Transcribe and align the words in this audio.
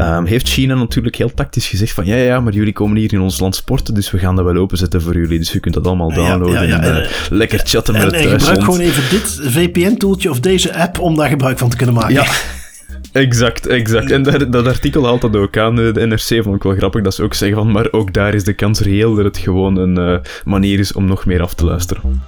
Um, 0.00 0.24
heeft 0.24 0.48
China 0.48 0.74
natuurlijk 0.74 1.16
heel 1.16 1.34
tactisch 1.34 1.68
gezegd 1.68 1.92
van 1.92 2.06
ja, 2.06 2.16
ja, 2.16 2.40
maar 2.40 2.52
jullie 2.52 2.72
komen 2.72 2.96
hier 2.96 3.12
in 3.12 3.20
ons 3.20 3.40
land 3.40 3.54
sporten, 3.54 3.94
dus 3.94 4.10
we 4.10 4.18
gaan 4.18 4.36
dat 4.36 4.44
wel 4.44 4.56
openzetten 4.56 5.02
voor 5.02 5.14
jullie. 5.14 5.38
Dus 5.38 5.52
je 5.52 5.60
kunt 5.60 5.74
dat 5.74 5.86
allemaal 5.86 6.12
downloaden 6.12 6.68
ja, 6.68 6.80
en, 6.80 7.02
uh, 7.02 7.10
lekker 7.30 7.60
chatten 7.64 7.94
met 7.94 8.02
het 8.02 8.12
thuis. 8.12 8.24
En 8.24 8.38
gebruik 8.38 8.64
gewoon 8.64 8.80
even 8.80 9.02
dit 9.10 9.40
VPN-toeltje 9.42 10.30
of 10.30 10.40
deze 10.40 10.74
app 10.76 10.98
om 10.98 11.14
daar 11.16 11.28
gebruik 11.28 11.58
van 11.58 11.68
te 11.68 11.76
kunnen 11.76 11.94
maken. 11.94 12.14
Ja. 12.14 12.26
Exact, 13.12 13.66
exact. 13.66 14.10
En 14.10 14.22
dat, 14.22 14.52
dat 14.52 14.66
artikel 14.66 15.04
haalt 15.04 15.20
dat 15.20 15.36
ook 15.36 15.56
aan. 15.56 15.76
De 15.76 16.06
NRC 16.06 16.42
vond 16.42 16.56
ik 16.56 16.62
wel 16.62 16.74
grappig 16.74 17.02
dat 17.02 17.14
ze 17.14 17.22
ook 17.22 17.34
zeggen 17.34 17.56
van, 17.56 17.72
maar 17.72 17.92
ook 17.92 18.12
daar 18.12 18.34
is 18.34 18.44
de 18.44 18.52
kans 18.52 18.80
reëel 18.80 19.14
dat 19.14 19.24
het 19.24 19.38
gewoon 19.38 19.76
een 19.76 19.98
uh, 19.98 20.18
manier 20.44 20.78
is 20.78 20.92
om 20.92 21.04
nog 21.04 21.26
meer 21.26 21.42
af 21.42 21.54
te 21.54 21.64
luisteren. 21.64 22.22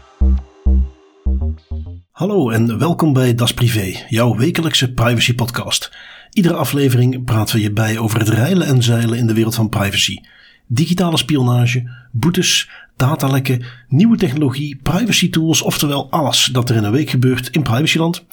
Hallo 2.17 2.51
en 2.51 2.79
welkom 2.79 3.13
bij 3.13 3.35
Das 3.35 3.55
Privé, 3.55 4.05
jouw 4.09 4.37
wekelijkse 4.37 4.93
privacy 4.93 5.35
podcast. 5.35 5.93
Iedere 6.31 6.55
aflevering 6.55 7.25
praten 7.25 7.57
we 7.57 7.63
je 7.63 7.73
bij 7.73 7.99
over 7.99 8.19
het 8.19 8.29
reilen 8.29 8.67
en 8.67 8.83
zeilen 8.83 9.19
in 9.19 9.27
de 9.27 9.35
wereld 9.35 9.55
van 9.55 9.69
privacy. 9.69 10.19
Digitale 10.67 11.17
spionage, 11.17 11.91
boetes, 12.13 12.71
datalekken, 12.97 13.65
nieuwe 13.89 14.17
technologie, 14.17 14.81
privacy 14.83 15.31
tools, 15.31 15.63
oftewel 15.63 16.11
alles 16.11 16.45
dat 16.45 16.71
er 16.71 16.77
in 16.77 16.85
een 16.85 16.93
week 16.93 17.11
gebeurt 17.11 17.49
in 17.49 17.63
privacyland. 17.63 18.25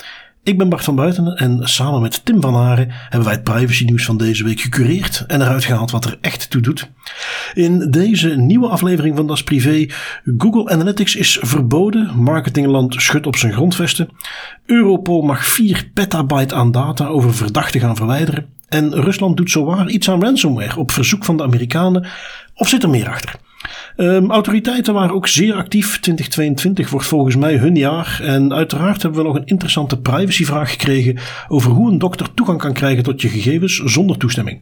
Ik 0.46 0.58
ben 0.58 0.70
Bart 0.70 0.84
van 0.84 0.96
Buitenen 0.96 1.36
en 1.36 1.60
samen 1.62 2.02
met 2.02 2.26
Tim 2.26 2.42
van 2.42 2.54
Haren 2.54 2.88
hebben 2.90 3.24
wij 3.24 3.34
het 3.34 3.44
privacy 3.44 3.86
nieuws 3.86 4.06
van 4.06 4.18
deze 4.18 4.44
week 4.44 4.60
gecureerd 4.60 5.24
en 5.28 5.42
eruit 5.42 5.64
gehaald 5.64 5.92
wat 5.92 6.06
er 6.06 6.18
echt 6.22 6.50
toe 6.50 6.62
doet. 6.62 6.90
In 7.54 7.92
deze 7.92 8.36
nieuwe 8.36 8.68
aflevering 8.68 9.16
van 9.16 9.28
Das 9.28 9.44
Privé, 9.44 9.88
Google 10.38 10.70
Analytics 10.70 11.16
is 11.16 11.40
verboden, 11.42 12.12
marketingland 12.18 12.96
schudt 12.98 13.28
op 13.28 13.36
zijn 13.36 13.54
grondvesten, 13.54 14.10
Europol 14.66 15.22
mag 15.22 15.46
4 15.46 15.90
petabyte 15.94 16.56
aan 16.56 16.72
data 16.72 17.06
over 17.06 17.34
verdachten 17.34 17.80
gaan 17.80 17.96
verwijderen 17.96 18.46
en 18.70 18.94
Rusland 18.94 19.38
doet 19.38 19.52
zowaar 19.52 19.90
iets 19.90 20.10
aan 20.10 20.22
ransomware 20.22 20.80
op 20.80 20.92
verzoek 20.92 21.26
van 21.26 21.38
de 21.38 21.44
Amerikanen 21.44 22.08
of 22.54 22.70
zit 22.70 22.84
er 22.84 22.90
meer 22.90 23.10
achter? 23.10 23.36
Um, 23.98 24.32
autoriteiten 24.32 24.94
waren 24.94 25.16
ook 25.16 25.28
zeer 25.28 25.54
actief. 25.54 26.00
2022 26.00 26.90
wordt 26.90 27.08
volgens 27.08 27.36
mij 27.36 27.58
hun 27.58 27.76
jaar. 27.76 28.20
En 28.24 28.54
uiteraard 28.54 29.02
hebben 29.02 29.22
we 29.22 29.28
nog 29.28 29.36
een 29.36 29.46
interessante 29.46 30.00
privacyvraag 30.00 30.72
gekregen 30.72 31.18
over 31.48 31.72
hoe 31.72 31.92
een 31.92 32.00
dokter 32.00 32.34
toegang 32.34 32.60
kan 32.60 32.74
krijgen 32.74 33.04
tot 33.04 33.22
je 33.22 33.30
gegevens 33.30 33.76
zonder 33.76 34.18
toestemming. 34.18 34.62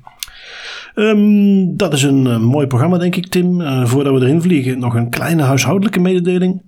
Um, 0.95 1.77
dat 1.77 1.93
is 1.93 2.03
een 2.03 2.25
uh, 2.25 2.37
mooi 2.37 2.67
programma, 2.67 2.97
denk 2.97 3.15
ik, 3.15 3.27
Tim. 3.27 3.61
Uh, 3.61 3.85
voordat 3.85 4.13
we 4.13 4.25
erin 4.25 4.41
vliegen, 4.41 4.79
nog 4.79 4.95
een 4.95 5.09
kleine 5.09 5.43
huishoudelijke 5.43 5.99
mededeling. 5.99 6.61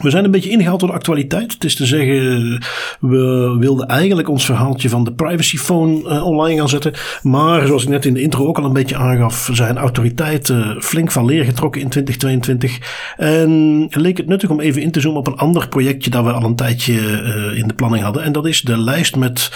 We 0.00 0.10
zijn 0.10 0.24
een 0.24 0.30
beetje 0.30 0.50
ingehaald 0.50 0.80
door 0.80 0.88
de 0.88 0.94
actualiteit. 0.94 1.52
Het 1.52 1.64
is 1.64 1.74
te 1.74 1.86
zeggen, 1.86 2.62
we 3.00 3.56
wilden 3.58 3.86
eigenlijk 3.86 4.28
ons 4.28 4.44
verhaaltje 4.44 4.88
van 4.88 5.04
de 5.04 5.12
privacyphone 5.12 6.00
uh, 6.02 6.24
online 6.24 6.58
gaan 6.58 6.68
zetten. 6.68 6.92
Maar 7.22 7.66
zoals 7.66 7.82
ik 7.82 7.88
net 7.88 8.04
in 8.04 8.14
de 8.14 8.22
intro 8.22 8.46
ook 8.46 8.58
al 8.58 8.64
een 8.64 8.72
beetje 8.72 8.96
aangaf, 8.96 9.48
zijn 9.52 9.78
autoriteiten 9.78 10.82
flink 10.82 11.10
van 11.10 11.24
leer 11.24 11.44
getrokken 11.44 11.80
in 11.80 11.88
2022. 11.88 12.78
En 13.16 13.86
leek 13.90 14.16
het 14.16 14.26
nuttig 14.26 14.50
om 14.50 14.60
even 14.60 14.82
in 14.82 14.90
te 14.90 15.00
zoomen 15.00 15.20
op 15.20 15.26
een 15.26 15.36
ander 15.36 15.68
projectje 15.68 16.10
dat 16.10 16.24
we 16.24 16.32
al 16.32 16.44
een 16.44 16.56
tijdje 16.56 16.92
uh, 16.92 17.58
in 17.58 17.68
de 17.68 17.74
planning 17.74 18.04
hadden. 18.04 18.22
En 18.22 18.32
dat 18.32 18.46
is 18.46 18.62
de 18.62 18.78
lijst 18.78 19.16
met 19.16 19.50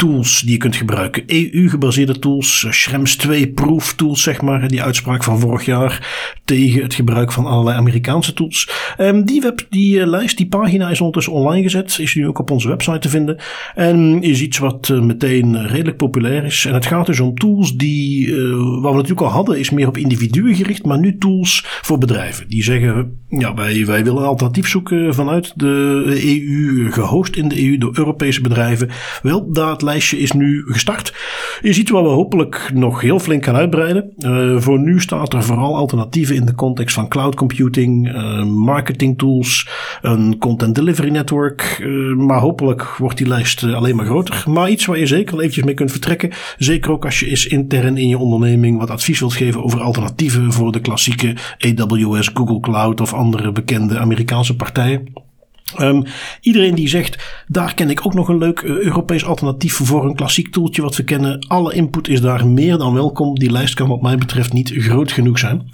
tools 0.00 0.40
die 0.40 0.50
je 0.50 0.56
kunt 0.56 0.76
gebruiken. 0.76 1.22
EU-gebaseerde 1.26 2.18
tools, 2.18 2.64
eh, 2.64 2.72
Schrems 2.72 3.16
2 3.16 3.48
proof 3.48 3.94
tools, 3.94 4.22
zeg 4.22 4.42
maar. 4.42 4.68
Die 4.68 4.82
uitspraak 4.82 5.24
van 5.24 5.40
vorig 5.40 5.64
jaar 5.64 6.08
tegen 6.44 6.82
het 6.82 6.94
gebruik 6.94 7.32
van 7.32 7.46
allerlei 7.46 7.76
Amerikaanse 7.76 8.32
tools. 8.32 8.70
Um, 8.98 9.24
die, 9.24 9.40
web, 9.40 9.66
die 9.70 9.98
uh, 9.98 10.06
lijst, 10.06 10.36
die 10.36 10.48
pagina 10.48 10.90
is 10.90 10.98
ondertussen 10.98 11.32
online 11.32 11.62
gezet. 11.62 11.98
Is 12.00 12.14
nu 12.14 12.26
ook 12.26 12.38
op 12.38 12.50
onze 12.50 12.68
website 12.68 12.98
te 12.98 13.08
vinden. 13.08 13.36
En 13.74 14.22
is 14.22 14.40
iets 14.40 14.58
wat 14.58 14.88
uh, 14.88 15.00
meteen 15.00 15.66
redelijk 15.66 15.96
populair 15.96 16.44
is. 16.44 16.64
En 16.64 16.74
het 16.74 16.86
gaat 16.86 17.06
dus 17.06 17.20
om 17.20 17.34
tools 17.34 17.76
die, 17.76 18.26
uh, 18.26 18.80
wat 18.80 18.90
we 18.90 18.96
natuurlijk 18.96 19.20
al 19.20 19.32
hadden, 19.32 19.58
is 19.58 19.70
meer 19.70 19.88
op 19.88 19.96
individuen 19.96 20.54
gericht. 20.54 20.84
Maar 20.84 20.98
nu 20.98 21.18
tools 21.18 21.64
voor 21.64 21.98
bedrijven. 21.98 22.48
Die 22.48 22.62
zeggen, 22.62 23.18
ja, 23.28 23.54
wij, 23.54 23.86
wij 23.86 24.04
willen 24.04 24.26
alternatief 24.26 24.68
zoeken 24.68 25.14
vanuit 25.14 25.52
de 25.56 26.04
EU, 26.24 26.90
gehost 26.92 27.36
in 27.36 27.48
de 27.48 27.66
EU 27.66 27.78
door 27.78 27.98
Europese 27.98 28.40
bedrijven. 28.40 28.88
Wel, 29.22 29.52
daar 29.52 29.76
lijstje 29.90 30.18
is 30.18 30.32
nu 30.32 30.62
gestart. 30.66 31.14
Je 31.60 31.72
ziet 31.72 31.90
wat 31.90 32.02
we 32.02 32.08
hopelijk 32.08 32.70
nog 32.74 33.00
heel 33.00 33.18
flink 33.18 33.44
gaan 33.44 33.54
uitbreiden. 33.54 34.12
Uh, 34.18 34.60
voor 34.60 34.78
nu 34.78 35.00
staat 35.00 35.32
er 35.32 35.42
vooral 35.42 35.76
alternatieven 35.76 36.34
in 36.34 36.46
de 36.46 36.54
context 36.54 36.94
van 36.94 37.08
cloud 37.08 37.34
computing, 37.34 38.08
uh, 38.08 38.44
marketing 38.44 39.18
tools, 39.18 39.68
een 40.02 40.38
content 40.38 40.74
delivery 40.74 41.10
network. 41.10 41.78
Uh, 41.82 42.16
maar 42.16 42.38
hopelijk 42.38 42.96
wordt 42.98 43.18
die 43.18 43.28
lijst 43.28 43.62
alleen 43.62 43.96
maar 43.96 44.04
groter. 44.06 44.44
Maar 44.46 44.70
iets 44.70 44.86
waar 44.86 44.98
je 44.98 45.06
zeker 45.06 45.30
wel 45.30 45.40
eventjes 45.40 45.64
mee 45.64 45.74
kunt 45.74 45.90
vertrekken. 45.90 46.30
Zeker 46.58 46.90
ook 46.90 47.04
als 47.04 47.20
je 47.20 47.26
eens 47.26 47.46
intern 47.46 47.96
in 47.96 48.08
je 48.08 48.18
onderneming 48.18 48.78
wat 48.78 48.90
advies 48.90 49.20
wilt 49.20 49.34
geven 49.34 49.64
over 49.64 49.80
alternatieven 49.80 50.52
voor 50.52 50.72
de 50.72 50.80
klassieke 50.80 51.36
AWS, 51.58 52.30
Google 52.34 52.60
Cloud 52.60 53.00
of 53.00 53.14
andere 53.14 53.52
bekende 53.52 53.98
Amerikaanse 53.98 54.56
partijen. 54.56 55.29
Um, 55.78 56.04
iedereen 56.40 56.74
die 56.74 56.88
zegt, 56.88 57.44
daar 57.46 57.74
ken 57.74 57.90
ik 57.90 58.06
ook 58.06 58.14
nog 58.14 58.28
een 58.28 58.38
leuk 58.38 58.60
uh, 58.60 58.70
Europees 58.70 59.24
alternatief 59.24 59.74
voor 59.74 60.04
een 60.04 60.14
klassiek 60.14 60.52
toeltje 60.52 60.82
wat 60.82 60.96
we 60.96 61.04
kennen. 61.04 61.46
Alle 61.48 61.74
input 61.74 62.08
is 62.08 62.20
daar 62.20 62.46
meer 62.46 62.78
dan 62.78 62.94
welkom. 62.94 63.38
Die 63.38 63.50
lijst 63.50 63.74
kan 63.74 63.88
wat 63.88 64.02
mij 64.02 64.16
betreft 64.16 64.52
niet 64.52 64.72
groot 64.74 65.12
genoeg 65.12 65.38
zijn. 65.38 65.68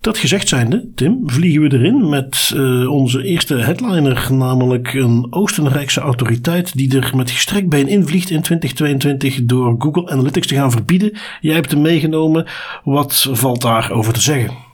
Dat 0.00 0.18
gezegd 0.18 0.48
zijnde, 0.48 0.88
Tim, 0.94 1.22
vliegen 1.26 1.62
we 1.62 1.72
erin 1.72 2.08
met 2.08 2.52
uh, 2.54 2.90
onze 2.90 3.22
eerste 3.22 3.54
headliner, 3.54 4.28
namelijk 4.32 4.94
een 4.94 5.26
Oostenrijkse 5.30 6.00
autoriteit 6.00 6.76
die 6.76 7.00
er 7.00 7.16
met 7.16 7.30
gestrekt 7.30 7.68
been 7.68 7.88
invliegt 7.88 8.30
in 8.30 8.42
2022 8.42 9.44
door 9.44 9.74
Google 9.78 10.10
Analytics 10.10 10.46
te 10.46 10.54
gaan 10.54 10.70
verbieden. 10.70 11.18
Jij 11.40 11.54
hebt 11.54 11.70
hem 11.70 11.80
meegenomen. 11.80 12.46
Wat 12.84 13.28
valt 13.32 13.60
daarover 13.60 14.12
te 14.12 14.20
zeggen? 14.20 14.69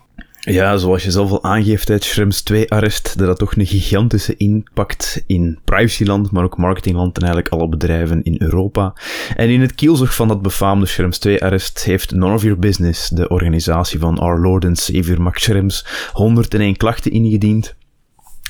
Ja, 0.53 0.77
zoals 0.77 1.05
je 1.05 1.11
zelf 1.11 1.31
al 1.31 1.45
aangeeft, 1.45 1.89
het 1.89 2.05
Schrems 2.05 2.43
2-arrest, 2.53 3.19
dat 3.19 3.27
had 3.27 3.39
toch 3.39 3.57
een 3.57 3.67
gigantische 3.67 4.37
impact 4.37 5.25
in 5.27 5.59
privacyland, 5.65 6.31
maar 6.31 6.45
ook 6.45 6.57
marketingland 6.57 7.17
en 7.17 7.23
eigenlijk 7.23 7.53
alle 7.53 7.69
bedrijven 7.69 8.23
in 8.23 8.37
Europa. 8.39 8.95
En 9.37 9.49
in 9.49 9.61
het 9.61 9.75
kielzog 9.75 10.15
van 10.15 10.29
dat 10.29 10.43
befaamde 10.43 10.87
Schrems 10.87 11.29
2-arrest 11.29 11.85
heeft 11.85 12.11
None 12.11 12.35
of 12.35 12.43
Your 12.43 12.59
Business, 12.59 13.09
de 13.09 13.29
organisatie 13.29 13.99
van 13.99 14.19
Our 14.19 14.41
Lord 14.41 14.65
and 14.65 14.79
Savior 14.79 15.23
Max 15.23 15.43
Schrems, 15.43 15.87
101 16.13 16.77
klachten 16.77 17.11
ingediend. 17.11 17.75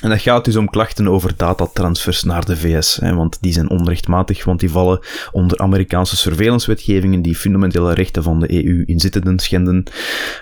En 0.01 0.09
dat 0.09 0.21
gaat 0.21 0.45
dus 0.45 0.55
om 0.55 0.69
klachten 0.69 1.07
over 1.07 1.33
datatransfers 1.37 2.23
naar 2.23 2.45
de 2.45 2.57
VS, 2.57 2.97
hè, 3.01 3.15
want 3.15 3.37
die 3.41 3.53
zijn 3.53 3.69
onrechtmatig, 3.69 4.45
want 4.45 4.59
die 4.59 4.71
vallen 4.71 4.99
onder 5.31 5.57
Amerikaanse 5.57 6.17
surveillance-wetgevingen 6.17 7.21
die 7.21 7.35
fundamentele 7.35 7.93
rechten 7.93 8.23
van 8.23 8.39
de 8.39 8.65
EU-inzittenden 8.65 9.39
schenden. 9.39 9.83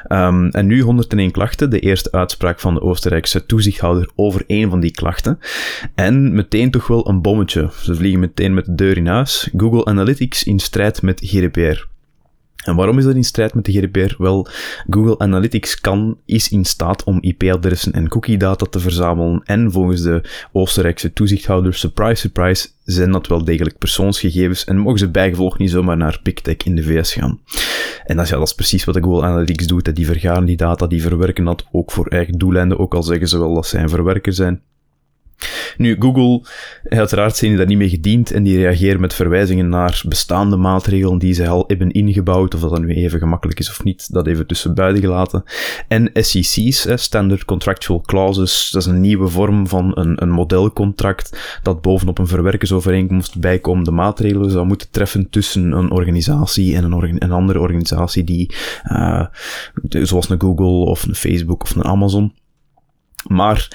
Um, 0.08 0.50
en 0.50 0.66
nu 0.66 0.82
101 0.82 1.32
klachten, 1.32 1.70
de 1.70 1.80
eerste 1.80 2.12
uitspraak 2.12 2.60
van 2.60 2.74
de 2.74 2.82
Oostenrijkse 2.82 3.46
toezichthouder 3.46 4.10
over 4.16 4.44
één 4.48 4.70
van 4.70 4.80
die 4.80 4.92
klachten. 4.92 5.40
En 5.96 6.34
meteen 6.34 6.72
toch 6.72 6.88
wel 6.88 7.10
een 7.10 7.22
bommetje. 7.22 7.70
Ze 7.82 7.96
vliegen 7.96 8.20
meteen 8.20 8.54
met 8.54 8.66
de 8.66 8.76
deur 8.76 8.98
in 8.98 9.08
huis. 9.08 9.50
Google 9.58 9.86
Analytics 9.86 10.44
in 10.44 10.60
strijd 10.60 11.02
met 11.02 11.22
GDPR. 11.24 11.94
En 12.66 12.76
waarom 12.76 12.98
is 12.98 13.03
dat 13.03 13.16
in 13.16 13.24
strijd 13.24 13.53
met 13.53 13.66
de 13.66 13.72
GDPR? 13.72 14.16
Wel, 14.18 14.48
Google 14.90 15.20
Analytics 15.20 15.81
kan, 15.81 16.18
is 16.26 16.50
in 16.50 16.66
staat 16.66 17.03
om 17.03 17.22
IP-adressen 17.22 17.94
en 17.94 18.08
cookie-data 18.08 18.66
te 18.66 18.80
verzamelen. 18.80 19.42
En 19.44 19.72
volgens 19.72 20.02
de 20.02 20.22
Oostenrijkse 20.52 21.14
toezichthouder, 21.14 21.74
surprise, 21.74 22.16
surprise, 22.16 22.68
zijn 22.84 23.12
dat 23.12 23.28
wel 23.28 23.44
degelijk 23.44 23.78
persoonsgegevens 23.78 24.64
en 24.64 24.78
mogen 24.78 25.00
ze 25.00 25.09
bijgevolg 25.09 25.58
niet 25.58 25.70
zomaar 25.70 25.98
naar 25.98 26.20
Big 26.24 26.34
Tech 26.34 26.58
in 26.58 26.75
de 26.75 26.84
VS 26.84 27.14
gaan. 27.14 27.40
En 28.06 28.16
dat 28.16 28.25
is, 28.25 28.31
ja, 28.31 28.38
dat 28.38 28.48
is 28.48 28.54
precies 28.54 28.84
wat 28.84 28.98
Google 28.98 29.28
Analytics 29.28 29.68
doet. 29.68 29.96
Die 29.96 30.06
vergaren 30.06 30.46
die 30.46 30.58
data, 30.58 30.88
die 30.88 31.02
verwerken 31.02 31.46
dat 31.46 31.66
ook 31.72 31.92
voor 31.92 32.08
eigen 32.08 32.38
doeleinden, 32.38 32.80
ook 32.80 32.94
al 32.94 33.04
zeggen 33.04 33.28
ze 33.28 33.40
wel 33.40 33.54
dat 33.54 33.68
zij 33.68 33.81
een 33.81 33.90
verwerker 33.90 34.34
zijn. 34.34 34.62
Nu, 35.78 35.96
Google, 36.00 36.41
uiteraard 36.84 37.35
zijn 37.35 37.50
die 37.50 37.59
daar 37.59 37.69
niet 37.69 37.78
mee 37.78 37.90
gediend 37.90 38.31
en 38.31 38.44
die 38.44 38.57
reageren 38.57 39.00
met 39.00 39.13
verwijzingen 39.13 39.69
naar 39.69 40.01
bestaande 40.07 40.56
maatregelen 40.56 41.18
die 41.18 41.33
ze 41.33 41.48
al 41.48 41.63
hebben 41.68 41.92
ingebouwd, 41.92 42.54
of 42.54 42.62
dat 42.62 42.69
dan 42.69 42.86
nu 42.86 42.94
even 42.95 43.19
gemakkelijk 43.19 43.60
is 43.60 43.69
of 43.69 43.83
niet, 43.83 44.13
dat 44.13 44.27
even 44.27 44.48
tussen 44.48 44.74
buiten 44.75 45.01
gelaten. 45.01 45.44
En 45.88 46.10
SEC's, 46.13 46.88
Standard 46.95 47.45
Contractual 47.45 48.01
Clauses, 48.01 48.69
dat 48.71 48.81
is 48.81 48.88
een 48.88 49.01
nieuwe 49.01 49.27
vorm 49.27 49.68
van 49.68 49.92
een, 49.95 50.21
een 50.21 50.30
modelcontract 50.30 51.60
dat 51.63 51.81
bovenop 51.81 52.18
een 52.18 52.27
verwerkersovereenkomst 52.27 53.39
bijkomende 53.39 53.92
maatregelen 53.92 54.51
zou 54.51 54.65
moeten 54.65 54.88
treffen 54.92 55.30
tussen 55.30 55.71
een 55.71 55.92
organisatie 55.92 56.75
en 56.75 56.92
een, 56.92 57.31
andere 57.31 57.60
organisatie 57.60 58.24
die, 58.24 58.56
uh, 58.92 59.25
zoals 59.89 60.30
een 60.30 60.42
Google 60.42 60.89
of 60.89 61.04
een 61.04 61.15
Facebook 61.15 61.63
of 61.63 61.75
een 61.75 61.83
Amazon. 61.83 62.33
Maar 63.27 63.68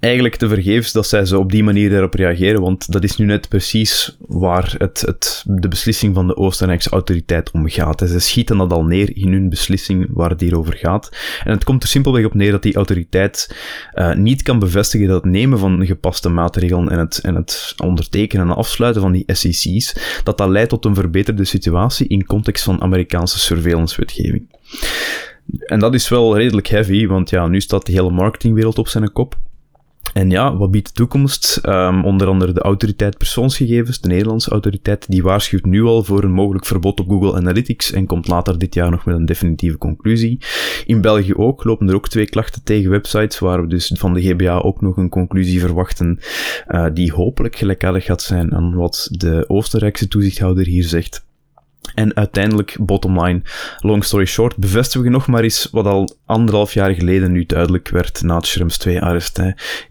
eigenlijk 0.00 0.36
te 0.36 0.48
vergeefs 0.48 0.92
dat 0.92 1.06
zij 1.06 1.24
zo 1.24 1.38
op 1.38 1.52
die 1.52 1.64
manier 1.64 1.90
daarop 1.90 2.14
reageren, 2.14 2.60
want 2.60 2.92
dat 2.92 3.04
is 3.04 3.16
nu 3.16 3.26
net 3.26 3.48
precies 3.48 4.16
waar 4.26 4.74
het, 4.78 5.00
het, 5.00 5.44
de 5.46 5.68
beslissing 5.68 6.14
van 6.14 6.26
de 6.26 6.36
Oostenrijkse 6.36 6.90
autoriteit 6.90 7.50
om 7.50 7.68
gaat. 7.68 8.00
Ze 8.08 8.18
schieten 8.18 8.58
dat 8.58 8.72
al 8.72 8.84
neer 8.84 9.16
in 9.16 9.32
hun 9.32 9.48
beslissing 9.48 10.06
waar 10.10 10.30
het 10.30 10.40
hier 10.40 10.58
over 10.58 10.76
gaat. 10.76 11.16
En 11.44 11.50
het 11.50 11.64
komt 11.64 11.82
er 11.82 11.88
simpelweg 11.88 12.24
op 12.24 12.34
neer 12.34 12.50
dat 12.50 12.62
die 12.62 12.74
autoriteit 12.74 13.56
uh, 13.94 14.14
niet 14.14 14.42
kan 14.42 14.58
bevestigen 14.58 15.08
dat 15.08 15.22
het 15.22 15.32
nemen 15.32 15.58
van 15.58 15.86
gepaste 15.86 16.28
maatregelen 16.28 16.88
en 16.88 16.98
het, 16.98 17.18
en 17.18 17.34
het 17.34 17.74
ondertekenen 17.76 18.46
en 18.48 18.56
afsluiten 18.56 19.02
van 19.02 19.12
die 19.12 19.24
SEC's, 19.26 20.20
dat 20.24 20.38
dat 20.38 20.48
leidt 20.48 20.70
tot 20.70 20.84
een 20.84 20.94
verbeterde 20.94 21.44
situatie 21.44 22.08
in 22.08 22.26
context 22.26 22.64
van 22.64 22.80
Amerikaanse 22.80 23.38
surveillance-wetgeving. 23.38 24.56
En 25.58 25.78
dat 25.78 25.94
is 25.94 26.08
wel 26.08 26.36
redelijk 26.36 26.66
heavy, 26.66 27.06
want 27.06 27.30
ja, 27.30 27.46
nu 27.46 27.60
staat 27.60 27.86
de 27.86 27.92
hele 27.92 28.10
marketingwereld 28.10 28.78
op 28.78 28.88
zijn 28.88 29.12
kop. 29.12 29.36
En 30.12 30.30
ja, 30.30 30.56
wat 30.56 30.70
biedt 30.70 30.86
de 30.86 30.92
toekomst? 30.92 31.60
Um, 31.62 32.04
onder 32.04 32.28
andere 32.28 32.52
de 32.52 32.60
autoriteit 32.60 33.18
persoonsgegevens, 33.18 34.00
de 34.00 34.08
Nederlandse 34.08 34.50
autoriteit, 34.50 35.06
die 35.08 35.22
waarschuwt 35.22 35.64
nu 35.64 35.82
al 35.82 36.04
voor 36.04 36.24
een 36.24 36.32
mogelijk 36.32 36.66
verbod 36.66 37.00
op 37.00 37.08
Google 37.08 37.34
Analytics 37.34 37.92
en 37.92 38.06
komt 38.06 38.28
later 38.28 38.58
dit 38.58 38.74
jaar 38.74 38.90
nog 38.90 39.04
met 39.04 39.14
een 39.14 39.26
definitieve 39.26 39.78
conclusie. 39.78 40.40
In 40.86 41.00
België 41.00 41.34
ook 41.34 41.64
lopen 41.64 41.88
er 41.88 41.94
ook 41.94 42.08
twee 42.08 42.26
klachten 42.26 42.62
tegen 42.64 42.90
websites, 42.90 43.38
waar 43.38 43.60
we 43.62 43.68
dus 43.68 43.92
van 43.94 44.14
de 44.14 44.22
GBA 44.22 44.58
ook 44.58 44.80
nog 44.80 44.96
een 44.96 45.08
conclusie 45.08 45.60
verwachten, 45.60 46.18
uh, 46.68 46.86
die 46.92 47.12
hopelijk 47.12 47.56
gelijkaardig 47.56 48.04
gaat 48.04 48.22
zijn 48.22 48.54
aan 48.54 48.74
wat 48.74 49.08
de 49.10 49.44
Oostenrijkse 49.48 50.08
toezichthouder 50.08 50.66
hier 50.66 50.84
zegt. 50.84 51.26
En 51.94 52.16
uiteindelijk, 52.16 52.76
bottom 52.80 53.22
line, 53.22 53.42
long 53.80 54.04
story 54.04 54.24
short, 54.24 54.56
bevestigen 54.56 55.06
we 55.06 55.12
nog 55.12 55.26
maar 55.26 55.42
eens 55.42 55.68
wat 55.70 55.86
al 55.86 56.16
anderhalf 56.26 56.74
jaar 56.74 56.94
geleden 56.94 57.32
nu 57.32 57.44
duidelijk 57.46 57.88
werd 57.88 58.22
na 58.22 58.36
het 58.36 58.46
Schrems 58.46 58.88
2-arrest. 58.88 59.40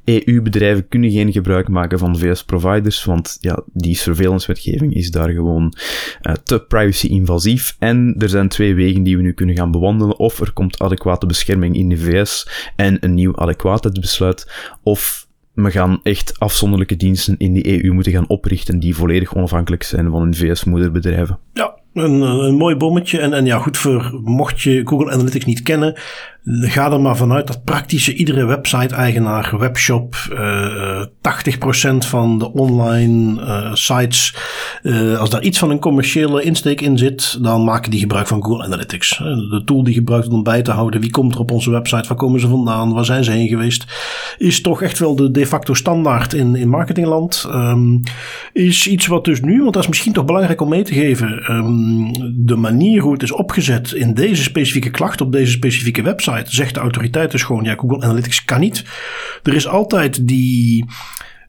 EU-bedrijven 0.03 0.87
kunnen 0.87 1.11
geen 1.11 1.31
gebruik 1.31 1.67
maken 1.67 1.99
van 1.99 2.17
VS-providers, 2.17 3.03
want 3.03 3.37
ja, 3.41 3.63
die 3.73 3.95
surveillance-wetgeving 3.95 4.93
is 4.93 5.11
daar 5.11 5.29
gewoon 5.29 5.73
uh, 6.21 6.33
te 6.43 6.59
privacy-invasief. 6.59 7.75
En 7.79 8.15
er 8.17 8.29
zijn 8.29 8.47
twee 8.47 8.75
wegen 8.75 9.03
die 9.03 9.17
we 9.17 9.23
nu 9.23 9.33
kunnen 9.33 9.55
gaan 9.55 9.71
bewandelen. 9.71 10.19
Of 10.19 10.39
er 10.39 10.53
komt 10.53 10.79
adequate 10.79 11.25
bescherming 11.25 11.75
in 11.75 11.89
de 11.89 11.97
VS 11.97 12.49
en 12.75 12.97
een 12.99 13.13
nieuw 13.13 13.37
adequaatheidsbesluit, 13.37 14.51
of 14.83 15.27
we 15.63 15.71
gaan 15.71 15.99
echt 16.03 16.39
afzonderlijke 16.39 16.95
diensten 16.95 17.35
in 17.37 17.53
de 17.53 17.83
EU 17.83 17.93
moeten 17.93 18.11
gaan 18.11 18.27
oprichten 18.27 18.79
die 18.79 18.95
volledig 18.95 19.35
onafhankelijk 19.35 19.83
zijn 19.83 20.09
van 20.11 20.21
hun 20.21 20.35
VS-moederbedrijven. 20.35 21.39
Ja, 21.53 21.79
een, 21.97 22.21
een 22.21 22.55
mooi 22.55 22.75
bommetje. 22.75 23.19
En, 23.19 23.33
en 23.33 23.45
ja, 23.45 23.57
goed, 23.57 23.77
voor, 23.77 24.19
mocht 24.23 24.61
je 24.61 24.81
Google 24.85 25.11
Analytics 25.11 25.45
niet 25.45 25.61
kennen, 25.61 25.95
ga 26.43 26.91
er 26.91 27.01
maar 27.01 27.17
vanuit 27.17 27.47
dat 27.47 27.63
praktisch 27.63 28.13
iedere 28.13 28.45
website-eigenaar, 28.45 29.55
webshop, 29.59 30.15
uh, 30.31 31.05
80% 31.05 31.97
van 31.97 32.39
de 32.39 32.53
online 32.53 33.41
sites, 33.73 34.35
als 35.17 35.29
daar 35.29 35.41
iets 35.41 35.59
van 35.59 35.69
een 35.69 35.79
commerciële 35.79 36.43
insteek 36.43 36.81
in 36.81 36.97
zit, 36.97 37.43
dan 37.43 37.63
maken 37.63 37.91
die 37.91 37.99
gebruik 37.99 38.27
van 38.27 38.43
Google 38.43 38.63
Analytics. 38.63 39.17
De 39.17 39.61
tool 39.65 39.83
die 39.83 39.93
gebruikt 39.93 40.27
om 40.27 40.43
bij 40.43 40.61
te 40.61 40.71
houden 40.71 41.01
wie 41.01 41.11
komt 41.11 41.33
er 41.33 41.39
op 41.39 41.51
onze 41.51 41.71
website, 41.71 42.07
waar 42.07 42.17
komen 42.17 42.39
ze 42.39 42.47
vandaan, 42.47 42.93
waar 42.93 43.05
zijn 43.05 43.23
ze 43.23 43.31
heen 43.31 43.47
geweest, 43.47 43.85
is 44.37 44.61
toch 44.61 44.81
echt 44.81 44.99
wel 44.99 45.15
de 45.15 45.31
de 45.39 45.45
facto 45.45 45.73
standaard 45.73 46.33
in, 46.33 46.55
in 46.55 46.69
marketingland. 46.69 47.45
Um, 47.51 48.03
is 48.53 48.87
iets 48.87 49.07
wat 49.07 49.25
dus 49.25 49.41
nu, 49.41 49.61
want 49.61 49.73
dat 49.73 49.83
is 49.83 49.89
misschien 49.89 50.13
toch 50.13 50.25
belangrijk 50.25 50.61
om 50.61 50.69
mee 50.69 50.83
te 50.83 50.93
geven, 50.93 51.51
um, 51.51 51.86
de 52.35 52.55
manier 52.55 53.01
hoe 53.01 53.13
het 53.13 53.23
is 53.23 53.31
opgezet 53.31 53.91
in 53.91 54.13
deze 54.13 54.43
specifieke 54.43 54.89
klacht 54.89 55.21
op 55.21 55.31
deze 55.31 55.51
specifieke 55.51 56.01
website 56.01 56.55
zegt 56.55 56.73
de 56.73 56.79
autoriteit 56.79 57.31
dus 57.31 57.43
gewoon, 57.43 57.63
ja, 57.63 57.75
Google 57.75 58.01
Analytics 58.01 58.45
kan 58.45 58.59
niet. 58.59 58.83
Er 59.43 59.53
is 59.53 59.67
altijd 59.67 60.27
die 60.27 60.85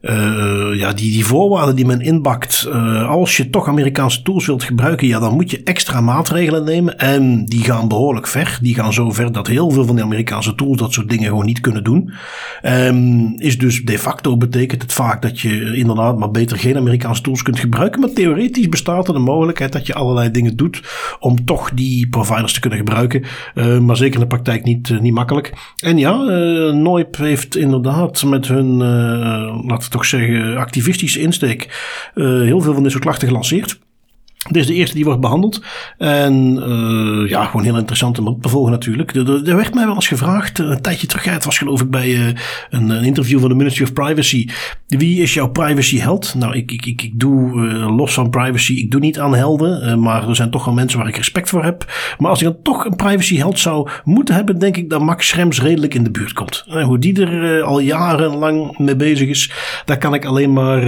uh, 0.01 0.79
ja, 0.79 0.93
die, 0.93 1.11
die 1.11 1.25
voorwaarden 1.25 1.75
die 1.75 1.85
men 1.85 2.01
inbakt, 2.01 2.65
uh, 2.67 3.09
als 3.09 3.37
je 3.37 3.49
toch 3.49 3.67
Amerikaanse 3.67 4.21
tools 4.21 4.45
wilt 4.45 4.63
gebruiken, 4.63 5.07
ja, 5.07 5.19
dan 5.19 5.33
moet 5.33 5.51
je 5.51 5.63
extra 5.63 6.01
maatregelen 6.01 6.63
nemen. 6.63 6.97
En 6.97 7.45
die 7.45 7.63
gaan 7.63 7.87
behoorlijk 7.87 8.27
ver. 8.27 8.57
Die 8.61 8.75
gaan 8.75 8.93
zo 8.93 9.11
ver 9.11 9.31
dat 9.31 9.47
heel 9.47 9.69
veel 9.69 9.85
van 9.85 9.95
die 9.95 10.03
Amerikaanse 10.03 10.55
tools 10.55 10.77
dat 10.77 10.93
soort 10.93 11.09
dingen 11.09 11.27
gewoon 11.27 11.45
niet 11.45 11.59
kunnen 11.61 11.83
doen. 11.83 12.13
Um, 12.63 13.33
is 13.37 13.57
dus 13.57 13.83
de 13.83 13.99
facto 13.99 14.37
betekent 14.37 14.81
het 14.81 14.93
vaak 14.93 15.21
dat 15.21 15.39
je 15.39 15.75
inderdaad 15.75 16.17
maar 16.17 16.31
beter 16.31 16.57
geen 16.57 16.77
Amerikaanse 16.77 17.21
tools 17.21 17.43
kunt 17.43 17.59
gebruiken. 17.59 17.99
Maar 17.99 18.13
theoretisch 18.13 18.69
bestaat 18.69 19.07
er 19.07 19.13
de 19.13 19.19
mogelijkheid 19.19 19.71
dat 19.71 19.87
je 19.87 19.93
allerlei 19.93 20.31
dingen 20.31 20.55
doet 20.55 20.81
om 21.19 21.45
toch 21.45 21.71
die 21.73 22.07
providers 22.07 22.53
te 22.53 22.59
kunnen 22.59 22.79
gebruiken. 22.79 23.23
Uh, 23.55 23.79
maar 23.79 23.97
zeker 23.97 24.13
in 24.13 24.19
de 24.19 24.27
praktijk 24.27 24.63
niet, 24.63 25.01
niet 25.01 25.13
makkelijk. 25.13 25.53
En 25.83 25.97
ja, 25.97 26.15
Noip 26.71 27.17
heeft 27.17 27.55
inderdaad 27.55 28.23
met 28.23 28.47
hun, 28.47 28.77
toch 29.89 30.05
zeggen, 30.05 30.57
activistische 30.57 31.19
insteek 31.19 31.63
uh, 32.15 32.41
heel 32.41 32.61
veel 32.61 32.73
van 32.73 32.83
deze 32.83 32.99
klachten 32.99 33.27
gelanceerd. 33.27 33.79
Dit 34.47 34.55
is 34.55 34.67
de 34.67 34.73
eerste 34.73 34.95
die 34.95 35.05
wordt 35.05 35.21
behandeld. 35.21 35.61
En 35.97 36.55
uh, 36.55 37.29
ja, 37.29 37.45
gewoon 37.45 37.63
heel 37.63 37.77
interessant 37.77 38.19
om 38.19 38.41
te 38.41 38.49
volgen 38.49 38.71
natuurlijk. 38.71 39.15
Er, 39.15 39.47
er, 39.47 39.55
werd 39.55 39.73
mij 39.73 39.85
wel 39.85 39.95
eens 39.95 40.07
gevraagd, 40.07 40.59
een 40.59 40.81
tijdje 40.81 41.07
terug, 41.07 41.23
het 41.23 41.45
was 41.45 41.57
geloof 41.57 41.81
ik 41.81 41.89
bij 41.89 42.07
uh, 42.07 42.27
een, 42.69 42.89
een, 42.89 43.03
interview 43.03 43.39
van 43.39 43.49
de 43.49 43.55
Ministry 43.55 43.83
of 43.83 43.93
Privacy. 43.93 44.47
Wie 44.87 45.21
is 45.21 45.33
jouw 45.33 45.49
privacy 45.49 45.99
held? 45.99 46.35
Nou, 46.35 46.55
ik, 46.55 46.71
ik, 46.71 46.85
ik, 46.85 47.01
ik 47.01 47.19
doe 47.19 47.61
los 47.71 48.13
van 48.13 48.29
privacy, 48.29 48.73
ik 48.73 48.91
doe 48.91 48.99
niet 48.99 49.19
aan 49.19 49.35
helden. 49.35 49.99
maar 49.99 50.29
er 50.29 50.35
zijn 50.35 50.51
toch 50.51 50.65
wel 50.65 50.73
mensen 50.73 50.99
waar 50.99 51.07
ik 51.07 51.17
respect 51.17 51.49
voor 51.49 51.63
heb. 51.63 51.85
Maar 52.17 52.29
als 52.29 52.41
ik 52.41 52.47
dan 52.47 52.61
toch 52.63 52.85
een 52.85 52.95
privacy 52.95 53.37
held 53.37 53.59
zou 53.59 53.89
moeten 54.03 54.35
hebben, 54.35 54.59
denk 54.59 54.77
ik 54.77 54.89
dat 54.89 55.01
Max 55.01 55.27
Schrems 55.27 55.61
redelijk 55.61 55.93
in 55.93 56.03
de 56.03 56.11
buurt 56.11 56.33
komt. 56.33 56.65
hoe 56.67 56.99
die 56.99 57.25
er 57.25 57.61
al 57.61 57.79
jarenlang 57.79 58.77
mee 58.77 58.95
bezig 58.95 59.27
is, 59.27 59.51
daar 59.85 59.97
kan 59.97 60.13
ik 60.13 60.25
alleen 60.25 60.53
maar 60.53 60.81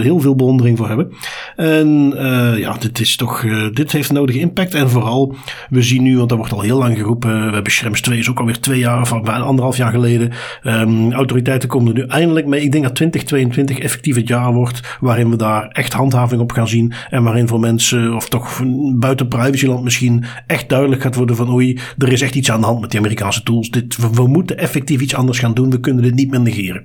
heel 0.00 0.20
veel 0.20 0.34
bewondering 0.34 0.78
voor 0.78 0.88
hebben. 0.88 1.12
En 1.56 2.14
ja, 2.56 2.76
dit 2.78 2.95
is 3.00 3.16
toch, 3.16 3.42
uh, 3.42 3.68
dit 3.72 3.92
heeft 3.92 4.12
nodige 4.12 4.38
impact. 4.38 4.74
En 4.74 4.90
vooral, 4.90 5.34
we 5.70 5.82
zien 5.82 6.02
nu, 6.02 6.16
want 6.16 6.28
dat 6.28 6.38
wordt 6.38 6.52
al 6.52 6.60
heel 6.60 6.78
lang 6.78 6.96
geroepen. 6.96 7.46
We 7.46 7.54
hebben 7.54 7.72
Schrems 7.72 8.00
2 8.00 8.18
is 8.18 8.30
ook 8.30 8.38
alweer 8.38 8.60
twee 8.60 8.78
jaar, 8.78 9.00
of 9.00 9.10
bijna 9.10 9.44
anderhalf 9.44 9.76
jaar 9.76 9.90
geleden. 9.90 10.32
Um, 10.62 11.12
autoriteiten 11.12 11.68
komen 11.68 11.94
er 11.94 12.02
nu 12.02 12.06
eindelijk 12.08 12.46
mee. 12.46 12.62
Ik 12.62 12.72
denk 12.72 12.84
dat 12.84 12.94
2022 12.94 13.78
effectief 13.78 14.16
het 14.16 14.28
jaar 14.28 14.52
wordt 14.52 14.96
waarin 15.00 15.30
we 15.30 15.36
daar 15.36 15.68
echt 15.68 15.92
handhaving 15.92 16.40
op 16.40 16.52
gaan 16.52 16.68
zien. 16.68 16.92
En 17.10 17.22
waarin 17.22 17.48
voor 17.48 17.60
mensen, 17.60 18.14
of 18.14 18.28
toch 18.28 18.62
buiten 18.94 19.28
privacyland 19.28 19.84
misschien, 19.84 20.24
echt 20.46 20.68
duidelijk 20.68 21.02
gaat 21.02 21.14
worden 21.14 21.36
van 21.36 21.52
oei, 21.52 21.78
er 21.98 22.12
is 22.12 22.22
echt 22.22 22.34
iets 22.34 22.50
aan 22.50 22.60
de 22.60 22.66
hand 22.66 22.80
met 22.80 22.90
die 22.90 22.98
Amerikaanse 23.00 23.42
tools. 23.42 23.70
Dit, 23.70 23.96
we 24.14 24.26
moeten 24.26 24.58
effectief 24.58 25.00
iets 25.00 25.14
anders 25.14 25.38
gaan 25.38 25.54
doen. 25.54 25.70
We 25.70 25.80
kunnen 25.80 26.02
dit 26.02 26.14
niet 26.14 26.30
meer 26.30 26.40
negeren. 26.40 26.84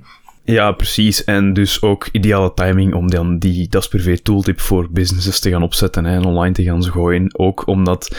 Ja, 0.51 0.71
precies. 0.71 1.23
En 1.23 1.53
dus 1.53 1.81
ook 1.81 2.09
ideale 2.11 2.53
timing 2.53 2.93
om 2.93 3.09
dan 3.09 3.39
die 3.39 3.67
Das 3.69 3.87
Privé 3.87 4.17
tooltip 4.17 4.59
voor 4.59 4.87
businesses 4.91 5.39
te 5.39 5.49
gaan 5.49 5.63
opzetten 5.63 6.05
hè, 6.05 6.15
en 6.15 6.25
online 6.25 6.53
te 6.53 6.63
gaan 6.63 6.83
gooien. 6.83 7.39
Ook 7.39 7.67
omdat, 7.67 8.15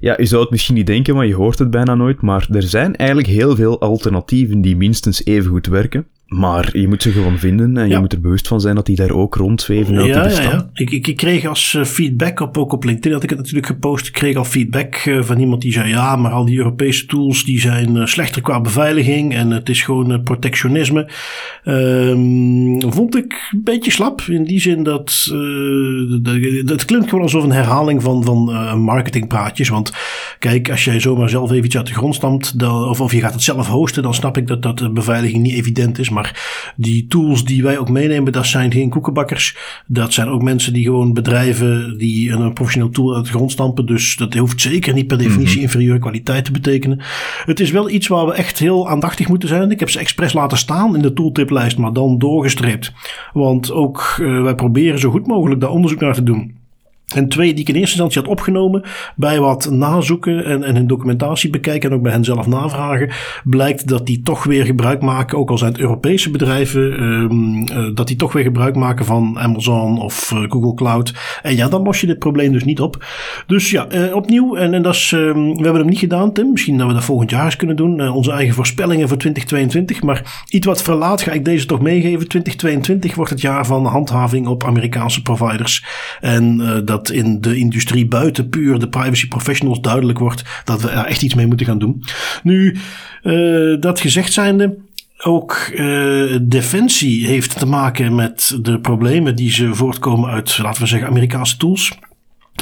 ja, 0.00 0.14
je 0.18 0.26
zou 0.26 0.42
het 0.42 0.50
misschien 0.50 0.74
niet 0.74 0.86
denken, 0.86 1.14
maar 1.14 1.26
je 1.26 1.34
hoort 1.34 1.58
het 1.58 1.70
bijna 1.70 1.94
nooit, 1.94 2.20
maar 2.20 2.46
er 2.52 2.62
zijn 2.62 2.96
eigenlijk 2.96 3.28
heel 3.28 3.56
veel 3.56 3.80
alternatieven 3.80 4.60
die 4.60 4.76
minstens 4.76 5.24
even 5.24 5.50
goed 5.50 5.66
werken. 5.66 6.06
Maar 6.26 6.78
je 6.78 6.88
moet 6.88 7.02
ze 7.02 7.10
gewoon 7.10 7.38
vinden 7.38 7.76
en 7.76 7.88
je 7.88 7.98
moet 7.98 8.12
er 8.12 8.20
bewust 8.20 8.48
van 8.48 8.60
zijn 8.60 8.74
dat 8.74 8.86
die 8.86 8.96
daar 8.96 9.10
ook 9.10 9.34
rondzweven 9.34 9.94
ja. 9.94 10.28
Ja, 10.28 10.42
ja. 10.42 10.70
Ik, 10.72 10.90
ik, 10.90 11.06
ik, 11.06 11.16
kreeg 11.16 11.46
als 11.46 11.74
eh, 11.74 11.84
feedback, 11.84 12.40
op, 12.40 12.58
ook 12.58 12.72
op 12.72 12.84
LinkedIn 12.84 13.12
had 13.12 13.22
ik 13.22 13.30
het 13.30 13.38
natuurlijk 13.38 13.66
gepost, 13.66 14.06
ik 14.06 14.12
kreeg 14.12 14.36
al 14.36 14.44
feedback 14.44 14.94
eh, 14.94 15.22
van 15.22 15.38
iemand 15.38 15.62
die 15.62 15.72
zei, 15.72 15.88
ja, 15.88 16.16
maar 16.16 16.30
al 16.30 16.44
die 16.44 16.58
Europese 16.58 17.06
tools 17.06 17.44
die 17.44 17.60
zijn 17.60 17.96
eh, 17.96 18.06
slechter 18.06 18.42
qua 18.42 18.60
beveiliging 18.60 19.34
en 19.34 19.50
het 19.50 19.68
is 19.68 19.82
gewoon 19.82 20.22
protectionisme. 20.22 21.10
Um, 21.64 22.92
vond 22.92 23.16
ik 23.16 23.48
een 23.52 23.62
beetje 23.64 23.90
slap, 23.90 24.20
in 24.20 24.44
die 24.44 24.60
zin 24.60 24.82
dat 24.82 25.30
uh, 25.32 26.66
het 26.66 26.84
klinkt 26.84 27.08
gewoon 27.08 27.24
alsof 27.24 27.42
een 27.42 27.52
herhaling 27.52 28.02
van, 28.02 28.24
van 28.24 28.50
uh, 28.50 28.74
marketingpraatjes. 28.74 29.68
Want 29.68 29.92
kijk, 30.38 30.70
als 30.70 30.84
jij 30.84 31.00
zomaar 31.00 31.28
zelf 31.28 31.50
even 31.50 31.64
iets 31.64 31.76
uit 31.76 31.86
de 31.86 31.94
grond 31.94 32.14
stampt, 32.14 32.58
dan, 32.58 32.88
of, 32.88 33.00
of 33.00 33.12
je 33.12 33.20
gaat 33.20 33.32
het 33.32 33.42
zelf 33.42 33.66
hosten, 33.66 34.02
dan 34.02 34.14
snap 34.14 34.36
ik 34.36 34.46
dat, 34.46 34.62
dat 34.62 34.78
de 34.78 34.90
beveiliging 34.90 35.42
niet 35.42 35.54
evident 35.54 35.98
is. 35.98 36.10
Maar 36.16 36.72
die 36.76 37.06
tools 37.06 37.44
die 37.44 37.62
wij 37.62 37.78
ook 37.78 37.90
meenemen, 37.90 38.32
dat 38.32 38.46
zijn 38.46 38.72
geen 38.72 38.90
koekenbakkers. 38.90 39.56
Dat 39.86 40.12
zijn 40.12 40.28
ook 40.28 40.42
mensen 40.42 40.72
die 40.72 40.84
gewoon 40.84 41.12
bedrijven 41.12 41.98
die 41.98 42.30
een 42.30 42.52
professioneel 42.52 42.90
tool 42.90 43.14
uit 43.14 43.24
de 43.24 43.30
grond 43.30 43.52
stampen. 43.52 43.86
Dus 43.86 44.16
dat 44.16 44.34
hoeft 44.34 44.60
zeker 44.60 44.94
niet 44.94 45.06
per 45.06 45.18
definitie 45.18 45.46
mm 45.46 45.52
-hmm. 45.52 45.62
inferieure 45.62 45.98
kwaliteit 45.98 46.44
te 46.44 46.52
betekenen. 46.52 47.00
Het 47.44 47.60
is 47.60 47.70
wel 47.70 47.90
iets 47.90 48.06
waar 48.06 48.26
we 48.26 48.32
echt 48.32 48.58
heel 48.58 48.88
aandachtig 48.88 49.28
moeten 49.28 49.48
zijn. 49.48 49.70
Ik 49.70 49.80
heb 49.80 49.90
ze 49.90 49.98
expres 49.98 50.32
laten 50.32 50.58
staan 50.58 50.96
in 50.96 51.02
de 51.02 51.12
tooltiplijst, 51.12 51.78
maar 51.78 51.92
dan 51.92 52.18
doorgestreept. 52.18 52.92
Want 53.32 53.72
ook 53.72 54.16
uh, 54.20 54.42
wij 54.42 54.54
proberen 54.54 54.98
zo 54.98 55.10
goed 55.10 55.26
mogelijk 55.26 55.60
daar 55.60 55.70
onderzoek 55.70 56.00
naar 56.00 56.14
te 56.14 56.22
doen. 56.22 56.65
En 57.14 57.28
twee 57.28 57.52
die 57.52 57.60
ik 57.60 57.68
in 57.68 57.74
eerste 57.74 57.90
instantie 57.90 58.20
had 58.20 58.30
opgenomen 58.30 58.82
bij 59.16 59.40
wat 59.40 59.70
nazoeken 59.70 60.44
en, 60.44 60.62
en 60.62 60.76
hun 60.76 60.86
documentatie 60.86 61.50
bekijken 61.50 61.90
en 61.90 61.96
ook 61.96 62.02
bij 62.02 62.12
hen 62.12 62.24
zelf 62.24 62.46
navragen, 62.46 63.10
blijkt 63.44 63.88
dat 63.88 64.06
die 64.06 64.22
toch 64.22 64.44
weer 64.44 64.64
gebruik 64.64 65.02
maken, 65.02 65.38
ook 65.38 65.50
al 65.50 65.58
zijn 65.58 65.72
het 65.72 65.80
Europese 65.80 66.30
bedrijven, 66.30 67.02
um, 67.02 67.94
dat 67.94 68.06
die 68.06 68.16
toch 68.16 68.32
weer 68.32 68.42
gebruik 68.42 68.76
maken 68.76 69.04
van 69.04 69.38
Amazon 69.38 70.00
of 70.00 70.30
uh, 70.34 70.44
Google 70.48 70.74
Cloud. 70.74 71.14
En 71.42 71.56
ja, 71.56 71.68
dan 71.68 71.82
los 71.82 72.00
je 72.00 72.06
dit 72.06 72.18
probleem 72.18 72.52
dus 72.52 72.64
niet 72.64 72.80
op. 72.80 73.04
Dus 73.46 73.70
ja, 73.70 73.86
uh, 73.92 74.14
opnieuw, 74.14 74.56
en, 74.56 74.74
en 74.74 74.82
dat 74.82 74.94
is, 74.94 75.12
um, 75.12 75.56
we 75.56 75.62
hebben 75.62 75.80
hem 75.80 75.90
niet 75.90 75.98
gedaan, 75.98 76.32
Tim. 76.32 76.50
Misschien 76.50 76.78
dat 76.78 76.86
we 76.86 76.92
dat 76.92 77.04
volgend 77.04 77.30
jaar 77.30 77.44
eens 77.44 77.56
kunnen 77.56 77.76
doen. 77.76 78.08
onze 78.08 78.32
eigen 78.32 78.54
voorspellingen 78.54 79.08
voor 79.08 79.18
2022. 79.18 80.02
Maar 80.02 80.44
iets 80.48 80.66
wat 80.66 80.82
verlaat 80.82 81.22
ga 81.22 81.32
ik 81.32 81.44
deze 81.44 81.66
toch 81.66 81.80
meegeven. 81.80 82.28
2022 82.28 83.14
wordt 83.14 83.30
het 83.30 83.40
jaar 83.40 83.66
van 83.66 83.86
handhaving 83.86 84.46
op 84.46 84.64
Amerikaanse 84.64 85.22
providers. 85.22 85.84
En 86.20 86.56
dat 86.84 86.95
dat 86.96 87.10
in 87.10 87.40
de 87.40 87.56
industrie 87.56 88.06
buiten 88.06 88.48
puur 88.48 88.78
de 88.78 88.88
privacy 88.88 89.28
professionals 89.28 89.80
duidelijk 89.80 90.18
wordt 90.18 90.42
dat 90.64 90.82
we 90.82 90.88
er 90.88 91.04
echt 91.04 91.22
iets 91.22 91.34
mee 91.34 91.46
moeten 91.46 91.66
gaan 91.66 91.78
doen. 91.78 92.04
Nu, 92.42 92.76
uh, 93.22 93.80
dat 93.80 94.00
gezegd 94.00 94.32
zijnde, 94.32 94.76
ook 95.22 95.70
uh, 95.74 96.36
defensie 96.42 97.26
heeft 97.26 97.58
te 97.58 97.66
maken 97.66 98.14
met 98.14 98.58
de 98.62 98.80
problemen 98.80 99.36
die 99.36 99.50
ze 99.50 99.74
voortkomen 99.74 100.30
uit, 100.30 100.58
laten 100.58 100.82
we 100.82 100.88
zeggen, 100.88 101.08
Amerikaanse 101.08 101.56
tools. 101.56 101.92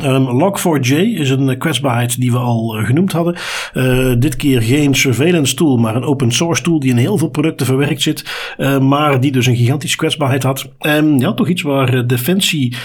Um, 0.03 0.27
Log4j 0.27 0.95
is 0.95 1.31
een 1.31 1.59
kwetsbaarheid 1.59 2.21
die 2.21 2.33
we 2.33 2.39
al 2.39 2.79
uh, 2.79 2.87
genoemd 2.87 3.13
hadden. 3.13 3.37
Uh, 3.75 4.15
dit 4.19 4.37
keer 4.37 4.63
geen 4.63 4.95
surveillance 4.95 5.55
tool, 5.55 5.77
maar 5.77 5.97
een 5.97 6.05
open 6.05 6.33
source 6.33 6.63
tool 6.63 6.81
die 6.81 6.91
in 6.91 6.97
heel 6.97 7.19
veel 7.19 7.29
producten 7.29 7.67
verwerkt 7.67 8.03
zit. 8.03 8.55
Uh, 8.59 8.79
maar 8.79 9.21
die 9.21 9.33
dus 9.33 9.47
een 9.47 9.57
gigantische 9.57 9.97
kwetsbaarheid 9.97 10.43
had. 10.43 10.69
En 10.79 11.19
ja, 11.19 11.35
toch 11.35 11.49
iets 11.49 11.63
waar 11.63 12.07
Defensie 12.07 12.77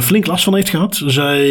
flink 0.00 0.26
last 0.26 0.44
van 0.44 0.54
heeft 0.54 0.68
gehad. 0.68 1.02
Zij 1.06 1.48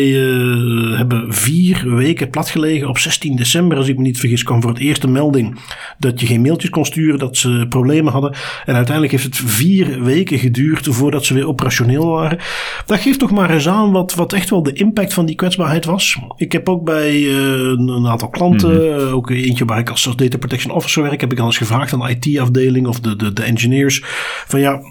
hebben 0.96 1.34
vier 1.34 1.96
weken 1.96 2.30
platgelegen. 2.30 2.88
Op 2.88 2.98
16 2.98 3.36
december, 3.36 3.78
als 3.78 3.88
ik 3.88 3.98
me 3.98 4.04
niet 4.04 4.20
vergis, 4.20 4.44
kwam 4.44 4.62
voor 4.62 4.72
het 4.72 4.80
eerst 4.80 5.04
een 5.04 5.12
melding 5.12 5.60
dat 5.98 6.20
je 6.20 6.26
geen 6.26 6.42
mailtjes 6.42 6.70
kon 6.70 6.86
sturen, 6.86 7.20
dat 7.20 7.38
ze 7.38 7.66
problemen 7.70 8.12
hadden. 8.12 8.34
En 8.66 8.76
uiteindelijk 8.76 9.12
heeft 9.12 9.24
het 9.24 9.52
vier 9.52 10.04
weken 10.04 10.40
geduurd 10.40 10.88
voordat 10.90 11.26
ze 11.26 11.34
weer 11.34 11.48
operationeel 11.48 12.08
waren. 12.08 12.40
Dat 12.86 13.00
geeft 13.00 13.20
toch 13.20 13.32
maar 13.32 13.50
eens 13.50 13.68
aan 13.68 13.92
wat, 13.92 14.14
wat 14.14 14.34
echt 14.34 14.50
wel 14.50 14.64
de 14.64 14.74
impact 14.74 14.93
impact 14.94 15.14
van 15.14 15.26
die 15.26 15.36
kwetsbaarheid 15.36 15.86
was. 15.86 16.20
Ik 16.36 16.52
heb 16.52 16.70
ook 16.70 16.84
bij 16.84 17.14
uh, 17.14 17.36
een 17.70 18.08
aantal 18.08 18.30
klanten, 18.30 18.72
mm 18.72 18.92
ook 19.14 19.30
eentje 19.30 19.66
waar 19.66 19.80
ik 19.80 19.90
als 19.90 20.04
data 20.16 20.38
protection 20.38 20.74
officer 20.74 21.04
werk, 21.04 21.22
heb 21.22 21.32
ik 21.32 21.40
al 21.40 21.46
eens 21.46 21.58
gevraagd 21.58 21.94
aan 21.94 22.00
de 22.00 22.16
IT-afdeling 22.20 22.88
of 22.88 23.00
de, 23.00 23.16
de, 23.16 23.34
de 23.34 23.44
engineers. 23.44 24.02
Van 24.48 24.60
ja, 24.60 24.82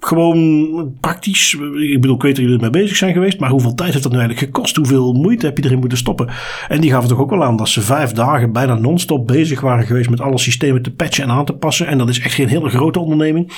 gewoon 0.00 0.96
praktisch. 1.00 1.54
Ik 1.92 2.00
bedoel, 2.00 2.16
ik 2.16 2.22
weet 2.22 2.36
dat 2.36 2.44
jullie 2.44 2.54
ermee 2.54 2.82
bezig 2.82 2.96
zijn 2.96 3.12
geweest. 3.12 3.40
Maar 3.40 3.50
hoeveel 3.50 3.74
tijd 3.74 3.90
heeft 3.90 4.02
dat 4.02 4.12
nu 4.12 4.18
eigenlijk 4.18 4.46
gekost? 4.46 4.76
Hoeveel 4.76 5.12
moeite 5.12 5.46
heb 5.46 5.58
je 5.58 5.64
erin 5.64 5.78
moeten 5.78 5.98
stoppen? 5.98 6.28
En 6.68 6.80
die 6.80 6.90
gaven 6.90 7.08
toch 7.08 7.18
ook 7.18 7.30
wel 7.30 7.44
aan 7.44 7.56
dat 7.56 7.68
ze 7.68 7.80
vijf 7.80 8.12
dagen 8.12 8.52
bijna 8.52 8.74
non-stop 8.74 9.26
bezig 9.26 9.60
waren 9.60 9.86
geweest 9.86 10.10
met 10.10 10.20
alle 10.20 10.38
systemen 10.38 10.82
te 10.82 10.90
patchen 10.90 11.24
en 11.24 11.30
aan 11.30 11.44
te 11.44 11.52
passen. 11.52 11.86
En 11.86 11.98
dat 11.98 12.08
is 12.08 12.20
echt 12.20 12.34
geen 12.34 12.48
hele 12.48 12.68
grote 12.68 13.00
onderneming. 13.00 13.52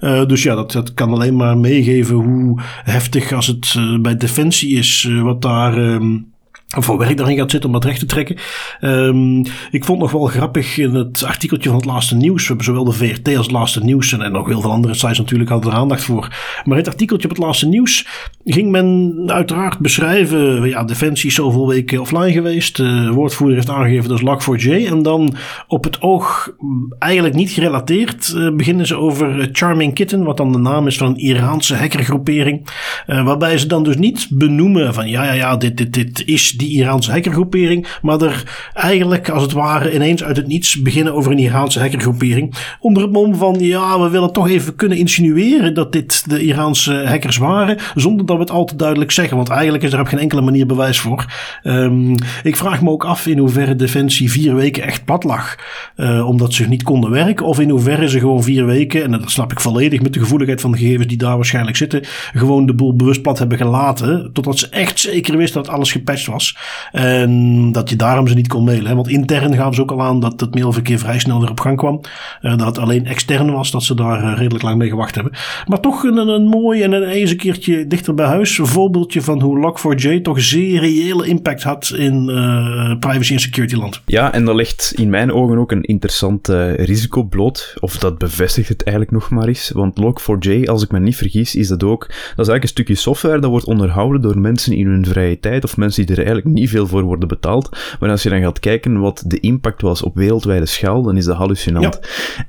Uh, 0.00 0.26
dus 0.26 0.42
ja, 0.42 0.54
dat, 0.54 0.72
dat 0.72 0.94
kan 0.94 1.12
alleen 1.12 1.36
maar 1.36 1.58
meegeven 1.58 2.14
hoe 2.16 2.60
heftig 2.84 3.32
als 3.32 3.46
het 3.46 3.74
uh, 3.78 4.00
bij 4.00 4.16
Defensie 4.16 4.76
is. 4.76 5.06
Uh, 5.08 5.22
wat 5.22 5.42
daar. 5.42 5.78
Um, 5.78 6.34
voor 6.68 6.98
werk 6.98 7.16
daarin 7.16 7.36
gaat 7.36 7.50
zitten 7.50 7.68
om 7.68 7.74
dat 7.74 7.84
recht 7.84 7.98
te 7.98 8.06
trekken. 8.06 8.36
Um, 8.80 9.42
ik 9.70 9.84
vond 9.84 9.98
nog 9.98 10.10
wel 10.10 10.26
grappig 10.26 10.78
in 10.78 10.94
het 10.94 11.24
artikeltje 11.24 11.68
van 11.68 11.78
het 11.78 11.86
laatste 11.86 12.16
nieuws. 12.16 12.40
We 12.42 12.46
hebben 12.46 12.64
zowel 12.64 12.84
de 12.84 12.92
VRT 12.92 13.36
als 13.36 13.46
het 13.46 13.54
laatste 13.54 13.84
nieuws 13.84 14.12
en, 14.12 14.32
nog 14.32 14.46
heel 14.46 14.60
veel 14.60 14.70
andere 14.70 14.94
sites 14.94 15.18
natuurlijk 15.18 15.50
hadden 15.50 15.72
er 15.72 15.78
aandacht 15.78 16.04
voor. 16.04 16.34
Maar 16.64 16.76
het 16.76 16.88
artikeltje 16.88 17.28
op 17.28 17.34
het 17.34 17.44
laatste 17.44 17.68
nieuws 17.68 18.06
ging 18.44 18.70
men 18.70 19.14
uiteraard 19.26 19.78
beschrijven. 19.78 20.68
Ja, 20.68 20.84
Defensie 20.84 21.28
is 21.28 21.34
zoveel 21.34 21.68
weken 21.68 22.00
offline 22.00 22.32
geweest. 22.32 22.76
De 22.76 23.10
woordvoerder 23.12 23.56
heeft 23.56 23.70
aangegeven 23.70 24.08
dat 24.08 24.20
is 24.20 24.24
Log4j. 24.24 24.86
En 24.86 25.02
dan 25.02 25.34
op 25.68 25.84
het 25.84 26.00
oog 26.00 26.52
eigenlijk 26.98 27.34
niet 27.34 27.50
gerelateerd 27.50 28.32
uh, 28.36 28.54
beginnen 28.54 28.86
ze 28.86 28.96
over 28.96 29.48
Charming 29.52 29.94
Kitten. 29.94 30.24
Wat 30.24 30.36
dan 30.36 30.52
de 30.52 30.58
naam 30.58 30.86
is 30.86 30.96
van 30.96 31.06
een 31.06 31.16
Iraanse 31.16 31.76
hackergroepering. 31.76 32.66
Uh, 33.06 33.24
waarbij 33.24 33.58
ze 33.58 33.66
dan 33.66 33.84
dus 33.84 33.96
niet 33.96 34.26
benoemen 34.30 34.94
van 34.94 35.08
ja, 35.08 35.24
ja, 35.24 35.32
ja, 35.32 35.56
dit, 35.56 35.76
dit, 35.76 35.92
dit 35.92 36.22
is 36.26 36.55
die 36.56 36.70
Iraanse 36.70 37.10
hackergroepering, 37.10 37.86
maar 38.02 38.20
er 38.20 38.70
eigenlijk 38.74 39.28
als 39.28 39.42
het 39.42 39.52
ware 39.52 39.94
ineens 39.94 40.24
uit 40.24 40.36
het 40.36 40.46
niets 40.46 40.82
beginnen 40.82 41.14
over 41.14 41.32
een 41.32 41.38
Iraanse 41.38 41.80
hackergroepering. 41.80 42.54
Onder 42.80 43.02
het 43.02 43.12
mom 43.12 43.34
van 43.34 43.56
ja, 43.58 44.00
we 44.00 44.08
willen 44.08 44.32
toch 44.32 44.48
even 44.48 44.76
kunnen 44.76 44.98
insinueren 44.98 45.74
dat 45.74 45.92
dit 45.92 46.30
de 46.30 46.42
Iraanse 46.42 47.04
hackers 47.06 47.36
waren, 47.36 47.78
zonder 47.94 48.26
dat 48.26 48.36
we 48.36 48.42
het 48.42 48.50
al 48.50 48.64
te 48.64 48.76
duidelijk 48.76 49.10
zeggen, 49.10 49.36
want 49.36 49.48
eigenlijk 49.48 49.84
is 49.84 49.92
er 49.92 50.00
op 50.00 50.06
geen 50.06 50.18
enkele 50.18 50.40
manier 50.40 50.66
bewijs 50.66 50.98
voor. 50.98 51.24
Um, 51.64 52.14
ik 52.42 52.56
vraag 52.56 52.82
me 52.82 52.90
ook 52.90 53.04
af 53.04 53.26
in 53.26 53.38
hoeverre 53.38 53.76
Defensie 53.76 54.30
vier 54.30 54.54
weken 54.54 54.82
echt 54.82 55.04
plat 55.04 55.24
lag, 55.24 55.56
uh, 55.96 56.28
omdat 56.28 56.52
ze 56.52 56.68
niet 56.68 56.82
konden 56.82 57.10
werken, 57.10 57.46
of 57.46 57.60
in 57.60 57.70
hoeverre 57.70 58.08
ze 58.08 58.18
gewoon 58.18 58.42
vier 58.42 58.66
weken, 58.66 59.02
en 59.02 59.10
dat 59.10 59.30
snap 59.30 59.52
ik 59.52 59.60
volledig 59.60 60.02
met 60.02 60.12
de 60.12 60.20
gevoeligheid 60.20 60.60
van 60.60 60.72
de 60.72 60.78
gegevens 60.78 61.06
die 61.06 61.16
daar 61.16 61.36
waarschijnlijk 61.36 61.76
zitten, 61.76 62.02
gewoon 62.34 62.66
de 62.66 62.74
boel 62.74 62.96
bewust 62.96 63.22
plat 63.22 63.38
hebben 63.38 63.58
gelaten, 63.58 64.30
totdat 64.32 64.58
ze 64.58 64.68
echt 64.68 64.98
zeker 64.98 65.36
wisten 65.36 65.62
dat 65.62 65.72
alles 65.72 65.92
gepatcht 65.92 66.26
was. 66.26 66.45
En 66.92 67.72
dat 67.72 67.90
je 67.90 67.96
daarom 67.96 68.28
ze 68.28 68.34
niet 68.34 68.48
kon 68.48 68.64
mailen. 68.64 68.94
Want 68.94 69.08
intern 69.08 69.54
gaven 69.54 69.74
ze 69.74 69.80
ook 69.80 69.90
al 69.90 70.02
aan 70.02 70.20
dat 70.20 70.40
het 70.40 70.54
mailverkeer 70.54 70.98
vrij 70.98 71.18
snel 71.18 71.40
weer 71.40 71.50
op 71.50 71.60
gang 71.60 71.76
kwam. 71.76 72.00
Uh, 72.42 72.56
dat 72.56 72.66
het 72.66 72.78
alleen 72.78 73.06
extern 73.06 73.52
was, 73.52 73.70
dat 73.70 73.82
ze 73.82 73.94
daar 73.94 74.22
uh, 74.22 74.38
redelijk 74.38 74.64
lang 74.64 74.78
mee 74.78 74.88
gewacht 74.88 75.14
hebben. 75.14 75.32
Maar 75.66 75.80
toch 75.80 76.02
een, 76.02 76.16
een 76.16 76.46
mooi 76.46 76.82
en 76.82 76.92
een 76.92 77.08
eens 77.08 77.30
een 77.30 77.36
keertje 77.36 77.86
dichter 77.86 78.14
bij 78.14 78.26
huis. 78.26 78.58
Een 78.58 78.66
voorbeeldje 78.66 79.22
van 79.22 79.40
hoe 79.40 79.72
Log4j 79.72 80.20
toch 80.22 80.40
zeer 80.40 80.80
reële 80.80 81.26
impact 81.26 81.62
had 81.62 81.92
in 81.96 82.28
uh, 82.30 82.98
privacy 82.98 83.32
en 83.32 83.40
security 83.40 83.74
land. 83.74 84.02
Ja, 84.06 84.32
en 84.32 84.44
dat 84.44 84.54
ligt 84.54 84.92
in 84.96 85.10
mijn 85.10 85.32
ogen 85.32 85.58
ook 85.58 85.72
een 85.72 85.82
interessant 85.82 86.48
risico 86.76 87.22
bloot. 87.22 87.74
Of 87.80 87.98
dat 87.98 88.18
bevestigt 88.18 88.68
het 88.68 88.82
eigenlijk 88.82 89.16
nog 89.16 89.30
maar 89.30 89.48
eens. 89.48 89.70
Want 89.74 90.00
Log4j, 90.00 90.64
als 90.64 90.82
ik 90.82 90.90
me 90.90 91.00
niet 91.00 91.16
vergis, 91.16 91.54
is 91.54 91.68
dat 91.68 91.82
ook... 91.82 92.00
Dat 92.00 92.46
is 92.46 92.52
eigenlijk 92.52 92.62
een 92.62 92.68
stukje 92.68 92.94
software 92.94 93.40
dat 93.40 93.50
wordt 93.50 93.66
onderhouden 93.66 94.20
door 94.20 94.38
mensen 94.38 94.72
in 94.72 94.86
hun 94.86 95.04
vrije 95.04 95.40
tijd. 95.40 95.64
Of 95.64 95.76
mensen 95.76 96.02
die 96.02 96.10
er 96.10 96.16
eigenlijk 96.16 96.35
niet 96.44 96.70
veel 96.70 96.86
voor 96.86 97.02
worden 97.02 97.28
betaald. 97.28 97.78
Maar 98.00 98.10
als 98.10 98.22
je 98.22 98.28
dan 98.28 98.40
gaat 98.40 98.60
kijken 98.60 99.00
wat 99.00 99.22
de 99.26 99.40
impact 99.40 99.82
was 99.82 100.02
op 100.02 100.14
wereldwijde 100.14 100.66
schaal, 100.66 101.02
dan 101.02 101.16
is 101.16 101.24
dat 101.24 101.36
hallucinant. 101.36 102.00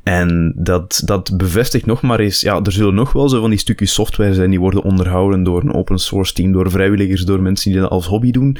En 0.03 0.53
dat, 0.55 1.01
dat 1.05 1.37
bevestigt 1.37 1.85
nog 1.85 2.01
maar 2.01 2.19
eens, 2.19 2.41
ja, 2.41 2.59
er 2.63 2.71
zullen 2.71 2.93
nog 2.93 3.11
wel 3.11 3.29
zo 3.29 3.41
van 3.41 3.49
die 3.49 3.59
stukjes 3.59 3.93
software 3.93 4.33
zijn 4.33 4.49
die 4.49 4.59
worden 4.59 4.83
onderhouden 4.83 5.43
door 5.43 5.61
een 5.61 5.73
open 5.73 5.99
source 5.99 6.33
team, 6.33 6.51
door 6.51 6.71
vrijwilligers, 6.71 7.25
door 7.25 7.41
mensen 7.41 7.71
die 7.71 7.81
dat 7.81 7.89
als 7.89 8.05
hobby 8.05 8.31
doen, 8.31 8.57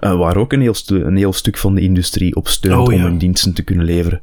uh, 0.00 0.16
waar 0.16 0.36
ook 0.36 0.52
een 0.52 0.60
heel, 0.60 0.74
een 0.86 1.16
heel 1.16 1.32
stuk 1.32 1.56
van 1.56 1.74
de 1.74 1.80
industrie 1.80 2.36
op 2.36 2.48
steunt 2.48 2.88
oh, 2.88 2.94
om 2.94 3.00
hun 3.00 3.18
diensten 3.18 3.52
te 3.52 3.62
kunnen 3.62 3.84
leveren. 3.84 4.20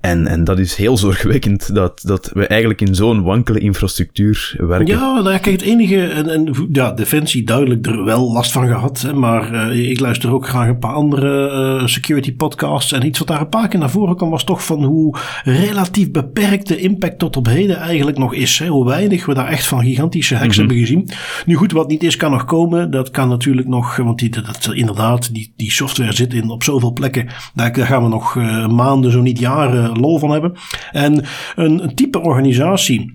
En, 0.00 0.26
en 0.26 0.44
dat 0.44 0.58
is 0.58 0.74
heel 0.74 0.96
zorgwekkend 0.96 1.74
dat, 1.74 2.02
dat 2.04 2.30
we 2.34 2.46
eigenlijk 2.46 2.80
in 2.80 2.94
zo'n 2.94 3.22
wankele 3.22 3.58
infrastructuur 3.58 4.54
werken. 4.58 4.86
Ja, 4.86 5.00
nou 5.00 5.30
ja, 5.30 5.38
kijk, 5.38 5.60
het 5.60 5.68
enige, 5.68 6.06
en, 6.06 6.28
en 6.28 6.68
ja, 6.72 6.92
Defensie 6.92 7.44
duidelijk 7.44 7.86
er 7.86 8.04
wel 8.04 8.32
last 8.32 8.52
van 8.52 8.66
gehad, 8.66 9.00
hè, 9.00 9.12
maar 9.12 9.52
uh, 9.52 9.85
ik 9.90 10.00
luister 10.00 10.32
ook 10.32 10.48
graag 10.48 10.68
een 10.68 10.78
paar 10.78 10.92
andere 10.92 11.50
uh, 11.80 11.86
security 11.86 12.34
podcasts. 12.34 12.92
En 12.92 13.06
iets 13.06 13.18
wat 13.18 13.28
daar 13.28 13.40
een 13.40 13.48
paar 13.48 13.68
keer 13.68 13.78
naar 13.78 13.90
voren 13.90 14.16
kwam 14.16 14.30
was 14.30 14.44
toch 14.44 14.64
van 14.64 14.84
hoe 14.84 15.16
relatief 15.44 16.10
beperkt 16.10 16.68
de 16.68 16.76
impact 16.76 17.18
tot 17.18 17.36
op 17.36 17.46
heden 17.46 17.76
eigenlijk 17.76 18.18
nog 18.18 18.34
is. 18.34 18.58
Hè? 18.58 18.66
Hoe 18.66 18.86
weinig 18.86 19.26
we 19.26 19.34
daar 19.34 19.48
echt 19.48 19.66
van 19.66 19.82
gigantische 19.82 20.34
hacks 20.34 20.58
mm 20.58 20.66
-hmm. 20.66 20.76
hebben 20.76 20.86
gezien. 20.86 21.10
Nu 21.46 21.54
goed, 21.54 21.72
wat 21.72 21.88
niet 21.88 22.02
is 22.02 22.16
kan 22.16 22.30
nog 22.30 22.44
komen. 22.44 22.90
Dat 22.90 23.10
kan 23.10 23.28
natuurlijk 23.28 23.68
nog, 23.68 23.96
want 23.96 24.18
die, 24.18 24.30
dat, 24.30 24.70
inderdaad, 24.72 25.34
die, 25.34 25.52
die 25.56 25.72
software 25.72 26.12
zit 26.12 26.34
in 26.34 26.50
op 26.50 26.62
zoveel 26.62 26.92
plekken. 26.92 27.26
Daar, 27.54 27.72
daar 27.72 27.86
gaan 27.86 28.02
we 28.02 28.08
nog 28.08 28.34
uh, 28.34 28.68
maanden, 28.68 29.12
zo 29.12 29.20
niet 29.20 29.38
jaren 29.38 29.98
lol 29.98 30.18
van 30.18 30.30
hebben. 30.30 30.56
En 30.92 31.24
een, 31.56 31.82
een 31.82 31.94
type 31.94 32.20
organisatie 32.20 33.14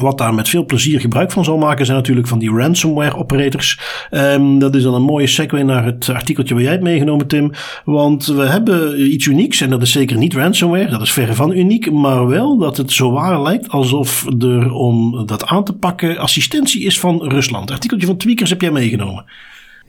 wat 0.00 0.18
daar 0.18 0.34
met 0.34 0.48
veel 0.48 0.64
plezier 0.64 1.00
gebruik 1.00 1.32
van 1.32 1.44
zal 1.44 1.58
maken, 1.58 1.86
zijn 1.86 1.98
natuurlijk 1.98 2.28
van 2.28 2.38
die 2.38 2.50
ransomware 2.50 3.16
operators. 3.16 3.80
Um, 4.10 4.58
dat 4.58 4.74
is 4.74 4.82
dan 4.82 4.94
een 4.94 5.02
mooie 5.02 5.26
segue 5.26 5.64
naar 5.64 5.84
het 5.84 6.08
artikeltje 6.08 6.54
waar 6.54 6.62
jij 6.62 6.72
hebt 6.72 6.84
meegenomen, 6.84 7.26
Tim. 7.26 7.52
Want 7.84 8.26
we 8.26 8.46
hebben 8.46 9.12
iets 9.12 9.26
unieks 9.26 9.60
en 9.60 9.70
dat 9.70 9.82
is 9.82 9.92
zeker 9.92 10.16
niet 10.16 10.34
ransomware. 10.34 10.90
Dat 10.90 11.02
is 11.02 11.12
verre 11.12 11.34
van 11.34 11.52
uniek, 11.52 11.92
maar 11.92 12.26
wel 12.26 12.58
dat 12.58 12.76
het 12.76 12.92
zo 12.92 13.10
waar 13.12 13.42
lijkt 13.42 13.68
alsof 13.68 14.26
er 14.38 14.72
om 14.72 15.26
dat 15.26 15.46
aan 15.46 15.64
te 15.64 15.72
pakken 15.72 16.18
assistentie 16.18 16.84
is 16.84 17.00
van 17.00 17.22
Rusland. 17.22 17.70
Artikeltje 17.70 18.06
van 18.06 18.16
Tweakers 18.16 18.50
heb 18.50 18.60
jij 18.60 18.70
meegenomen. 18.70 19.24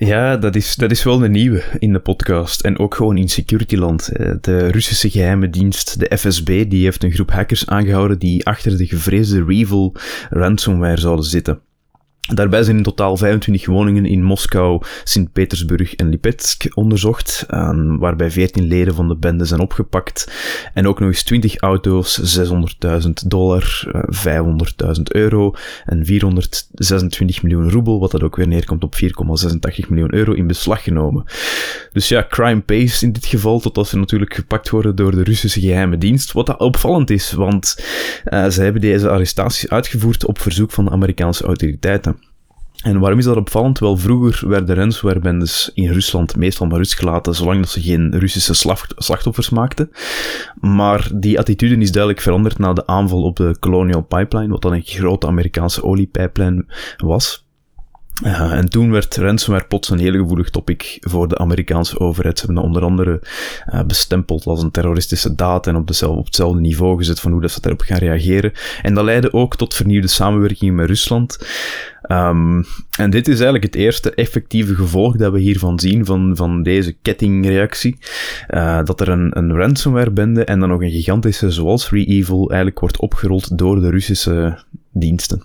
Ja, 0.02 0.38
dat 0.38 0.56
is, 0.56 0.76
dat 0.76 0.92
is 0.92 1.04
wel 1.04 1.24
een 1.24 1.32
nieuwe 1.32 1.64
in 1.80 1.94
de 1.94 2.00
podcast. 2.00 2.62
En 2.62 2.80
ook 2.80 2.96
gewoon 2.96 3.18
in 3.18 3.30
securityland. 3.30 4.10
De 4.42 4.68
Russische 4.68 5.10
geheime 5.10 5.50
dienst, 5.50 6.00
de 6.00 6.18
FSB, 6.18 6.70
die 6.70 6.84
heeft 6.84 7.04
een 7.04 7.12
groep 7.12 7.32
hackers 7.32 7.68
aangehouden 7.68 8.20
die 8.20 8.46
achter 8.46 8.78
de 8.78 8.86
gevreesde 8.86 9.44
Revil 9.46 9.96
ransomware 10.30 11.00
zouden 11.00 11.26
zitten. 11.26 11.62
Daarbij 12.34 12.64
zijn 12.64 12.78
in 12.78 12.84
totaal 12.84 13.18
25 13.18 13.66
woningen 13.66 14.06
in 14.06 14.24
Moskou, 14.24 14.82
Sint-Petersburg 15.04 15.96
en 15.96 16.10
Lipetsk 16.10 16.66
onderzocht, 16.74 17.46
waarbij 18.00 18.32
14 18.32 18.64
leden 18.64 18.96
van 18.96 19.08
de 19.08 19.16
bende 19.16 19.46
zijn 19.46 19.60
opgepakt. 19.60 20.32
En 20.74 20.88
ook 20.88 21.00
nog 21.00 21.10
eens 21.10 21.24
20 21.24 21.58
auto's, 21.58 22.40
600.000 22.40 23.10
dollar, 23.28 23.92
500.000 24.28 25.02
euro 25.04 25.56
en 25.86 26.06
426 26.06 27.44
miljoen 27.44 27.72
roebel, 27.72 28.00
wat 28.00 28.12
dat 28.12 28.24
ook 28.24 28.36
weer 28.36 28.48
neerkomt 28.48 28.84
op 28.84 28.96
4,86 28.96 29.90
miljoen 29.90 30.14
euro, 30.14 30.32
in 30.32 30.48
beslag 30.48 30.84
genomen. 30.84 31.24
Dus 31.92 32.08
ja, 32.08 32.26
crime 32.30 32.62
pays 32.62 33.04
in 33.04 33.12
dit 33.12 33.26
geval, 33.26 33.60
totdat 33.60 33.88
ze 33.88 33.98
natuurlijk 33.98 34.34
gepakt 34.34 34.70
worden 34.70 34.96
door 34.96 35.12
de 35.12 35.24
Russische 35.24 35.60
geheime 35.60 35.98
dienst. 35.98 36.32
Wat 36.32 36.46
dat 36.46 36.60
opvallend 36.60 37.10
is, 37.10 37.32
want 37.32 37.86
uh, 38.26 38.48
ze 38.48 38.62
hebben 38.62 38.82
deze 38.82 39.10
arrestaties 39.10 39.70
uitgevoerd 39.70 40.26
op 40.26 40.40
verzoek 40.40 40.72
van 40.72 40.86
de 40.86 40.92
Amerikaanse 40.92 41.44
autoriteiten. 41.44 42.19
En 42.84 43.00
waarom 43.00 43.20
is 43.20 43.26
dat 43.26 43.36
opvallend? 43.36 43.80
Wel, 43.80 43.98
vroeger 43.98 44.50
werden 44.50 44.76
ransomware-bendes 44.76 45.72
in 45.74 45.92
Rusland 45.92 46.36
meestal 46.36 46.68
maar 46.68 46.78
rust 46.78 46.96
gelaten, 46.96 47.36
zolang 47.36 47.60
dat 47.60 47.70
ze 47.70 47.82
geen 47.82 48.20
Russische 48.20 48.54
slachtoffers 48.96 49.50
maakten. 49.50 49.92
Maar 50.60 51.10
die 51.16 51.40
attitude 51.40 51.78
is 51.78 51.92
duidelijk 51.92 52.22
veranderd 52.22 52.58
na 52.58 52.74
de 52.74 52.88
aanval 52.88 53.24
op 53.24 53.36
de 53.36 53.56
Colonial 53.60 54.02
Pipeline, 54.02 54.52
wat 54.52 54.62
dan 54.62 54.74
een 54.74 54.82
grote 54.86 55.28
Amerikaanse 55.28 55.84
oliepijplijn 55.84 56.66
was. 56.98 57.48
En 58.24 58.70
toen 58.70 58.92
werd 58.92 59.16
ransomware 59.16 59.66
plots 59.68 59.90
een 59.90 60.00
heel 60.00 60.12
gevoelig 60.12 60.50
topic 60.50 60.98
voor 61.00 61.28
de 61.28 61.38
Amerikaanse 61.38 62.00
overheid. 62.00 62.40
Ze 62.40 62.46
hebben 62.46 62.64
onder 62.64 62.84
andere 62.84 63.22
uh, 63.74 63.84
bestempeld 63.84 64.46
als 64.46 64.64
een 64.64 64.72
terroristische 64.72 65.36
daad 65.36 65.68
en 65.68 65.76
op, 65.76 65.88
dezelfde, 65.88 66.20
op 66.20 66.26
hetzelfde 66.26 66.60
niveau 66.60 66.98
gezet 66.98 67.20
van 67.20 67.32
hoe 67.32 67.42
dat 67.42 67.52
ze 67.52 67.62
daarop 67.62 67.82
gaan 67.82 67.98
reageren. 67.98 68.52
En 68.82 68.94
dat 68.94 69.04
leidde 69.04 69.34
ook 69.34 69.56
tot 69.56 69.74
vernieuwde 69.74 70.08
samenwerking 70.08 70.76
met 70.76 70.88
Rusland. 70.88 71.38
Um, 72.12 72.66
en 72.98 73.10
dit 73.10 73.28
is 73.28 73.34
eigenlijk 73.34 73.64
het 73.64 73.76
eerste 73.76 74.14
effectieve 74.14 74.76
gevolg 74.76 75.16
dat 75.16 75.32
we 75.32 75.40
hiervan 75.40 75.80
zien, 75.80 76.06
van, 76.06 76.36
van 76.36 76.64
deze 76.64 76.96
kettingreactie. 77.02 77.98
Uh, 78.50 78.84
dat 78.84 79.02
er 79.02 79.10
een, 79.10 79.38
een 79.38 79.54
ransomware-bende 79.54 80.44
en 80.44 80.60
dan 80.60 80.70
nog 80.70 80.82
een 80.82 80.92
gigantische 80.92 81.52
zoals 81.52 81.90
Re-Evil 81.90 82.48
eigenlijk 82.48 82.80
wordt 82.80 83.00
opgerold 83.00 83.58
door 83.58 83.80
de 83.80 83.90
Russische 83.90 84.64
diensten. 84.92 85.44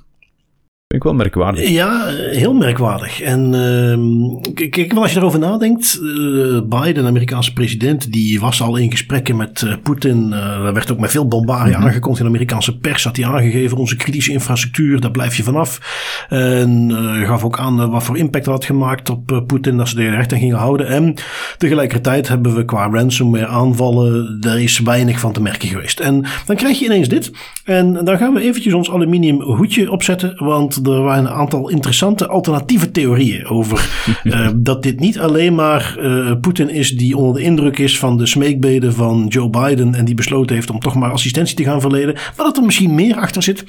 Vind 0.94 1.06
ik 1.06 1.12
wel 1.12 1.22
merkwaardig. 1.22 1.68
Ja, 1.68 2.06
heel 2.30 2.52
merkwaardig. 2.52 3.20
En 3.20 3.52
uh, 3.52 4.70
kijk, 4.70 4.92
als 4.92 5.12
je 5.12 5.18
erover 5.18 5.38
nadenkt, 5.38 5.98
uh, 6.02 6.60
Biden, 6.60 7.02
de 7.02 7.08
Amerikaanse 7.08 7.52
president, 7.52 8.12
die 8.12 8.40
was 8.40 8.62
al 8.62 8.76
in 8.76 8.90
gesprekken 8.90 9.36
met 9.36 9.62
uh, 9.62 9.74
Poetin. 9.82 10.28
Uh, 10.30 10.72
werd 10.72 10.92
ook 10.92 10.98
met 10.98 11.10
veel 11.10 11.28
bombardie 11.28 11.76
mm 11.76 11.82
aangekondigd 11.82 12.18
in 12.18 12.24
de 12.24 12.32
Amerikaanse 12.32 12.78
pers. 12.78 13.04
Had 13.04 13.16
hij 13.16 13.26
aangegeven, 13.26 13.76
onze 13.76 13.96
kritische 13.96 14.32
infrastructuur, 14.32 15.00
daar 15.00 15.10
blijf 15.10 15.36
je 15.36 15.42
vanaf. 15.42 15.80
En 16.28 16.92
gaf 17.26 17.44
ook 17.44 17.58
aan 17.58 17.90
wat 17.90 18.02
voor 18.02 18.18
impact 18.18 18.44
dat 18.44 18.54
had 18.54 18.64
gemaakt 18.64 19.10
op 19.10 19.42
Poetin, 19.46 19.76
dat 19.76 19.88
ze 19.88 19.94
de 19.94 20.10
rechten 20.10 20.38
gingen 20.38 20.56
houden. 20.56 20.86
En 20.86 21.14
tegelijkertijd 21.58 22.28
hebben 22.28 22.54
we 22.54 22.64
qua 22.64 22.90
ransomware 22.90 23.46
aanvallen, 23.46 24.40
daar 24.40 24.60
is 24.60 24.78
weinig 24.78 25.20
van 25.20 25.32
te 25.32 25.42
merken 25.42 25.68
geweest. 25.68 26.00
En 26.00 26.24
dan 26.46 26.56
krijg 26.56 26.78
je 26.78 26.84
ineens 26.84 27.08
dit. 27.08 27.32
En 27.64 28.04
dan 28.04 28.18
gaan 28.18 28.34
we 28.34 28.40
eventjes 28.40 28.72
ons 28.72 28.90
aluminium 28.90 29.42
hoedje 29.42 29.90
opzetten, 29.90 30.44
want 30.44 30.83
er 30.84 31.02
waren 31.02 31.24
een 31.24 31.30
aantal 31.30 31.68
interessante 31.68 32.28
alternatieve 32.28 32.90
theorieën 32.90 33.46
over 33.46 33.88
uh, 34.24 34.48
dat 34.56 34.82
dit 34.82 35.00
niet 35.00 35.18
alleen 35.18 35.54
maar 35.54 35.96
uh, 36.00 36.32
Poetin 36.40 36.70
is 36.70 36.96
die 36.96 37.16
onder 37.16 37.34
de 37.34 37.42
indruk 37.42 37.78
is 37.78 37.98
van 37.98 38.16
de 38.16 38.26
smeekbeden 38.26 38.94
van 38.94 39.26
Joe 39.28 39.50
Biden 39.50 39.94
en 39.94 40.04
die 40.04 40.14
besloten 40.14 40.54
heeft 40.54 40.70
om 40.70 40.80
toch 40.80 40.94
maar 40.94 41.10
assistentie 41.10 41.56
te 41.56 41.64
gaan 41.64 41.80
verlenen, 41.80 42.14
maar 42.14 42.46
dat 42.46 42.56
er 42.56 42.62
misschien 42.62 42.94
meer 42.94 43.16
achter 43.16 43.42
zit. 43.42 43.64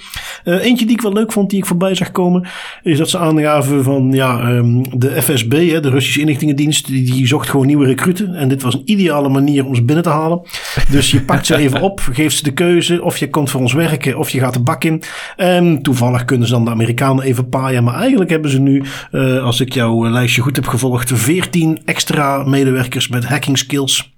Uh, 0.46 0.64
eentje 0.64 0.86
die 0.86 0.96
ik 0.96 1.02
wel 1.02 1.14
leuk 1.14 1.32
vond, 1.32 1.50
die 1.50 1.60
ik 1.60 1.66
voorbij 1.66 1.96
zag 1.96 2.12
komen, 2.12 2.48
is 2.84 2.98
dat 2.98 3.10
ze 3.10 3.18
aangaven 3.18 3.84
van 3.84 4.12
ja, 4.12 4.52
um, 4.52 5.00
de 5.00 5.22
FSB, 5.22 5.70
hè, 5.72 5.80
de 5.80 5.90
Russische 5.90 6.20
inlichtingendienst, 6.20 6.88
die, 6.88 7.12
die 7.12 7.28
zocht 7.28 7.50
gewoon 7.50 7.66
nieuwe 7.66 7.86
recruten 7.86 8.36
en 8.36 8.48
dit 8.48 8.62
was 8.62 8.74
een 8.74 8.82
ideale 8.86 9.30
manier 9.30 9.66
om 9.66 9.76
ze 9.76 9.84
binnen 9.84 10.04
te 10.04 10.10
halen. 10.10 10.42
Dus 10.90 11.12
je 11.12 11.22
pakt 11.22 11.46
ze 11.46 11.56
even 11.66 11.82
op, 11.82 12.00
geeft 12.12 12.38
ze 12.38 12.44
de 12.44 12.54
keuze 12.54 13.04
of 13.04 13.18
je 13.18 13.30
komt 13.30 13.50
voor 13.50 13.62
ons 13.62 13.74
werken 13.74 14.18
of 14.18 14.30
je 14.30 14.40
gaat 14.40 14.54
de 14.54 14.60
bak 14.60 14.84
in. 14.84 15.02
En 15.36 15.82
toevallig 15.82 16.26
kunnen 16.26 16.48
ze 16.48 16.54
dan 16.54 16.66
de 16.66 16.72
Amerikanen 17.06 17.24
even 17.24 17.50
paaien. 17.50 17.84
Maar 17.84 17.96
eigenlijk 17.96 18.30
hebben 18.30 18.52
ze 18.52 18.60
nu, 18.60 18.84
uh, 19.12 19.44
als 19.44 19.60
ik 19.60 19.74
jouw 19.74 20.10
lijstje 20.10 20.42
goed 20.42 20.56
heb 20.56 20.68
gevolgd, 20.68 21.12
14 21.14 21.80
extra 21.86 22.44
medewerkers 22.44 23.08
met 23.08 23.26
hacking 23.26 23.58
skills. 23.58 24.14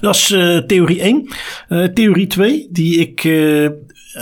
Dat 0.00 0.14
is 0.14 0.30
uh, 0.30 0.58
theorie 0.58 1.00
1. 1.00 1.28
Uh, 1.68 1.84
eh, 1.84 1.92
theorie 1.92 2.26
2, 2.26 2.68
die 2.70 2.98
ik 2.98 3.24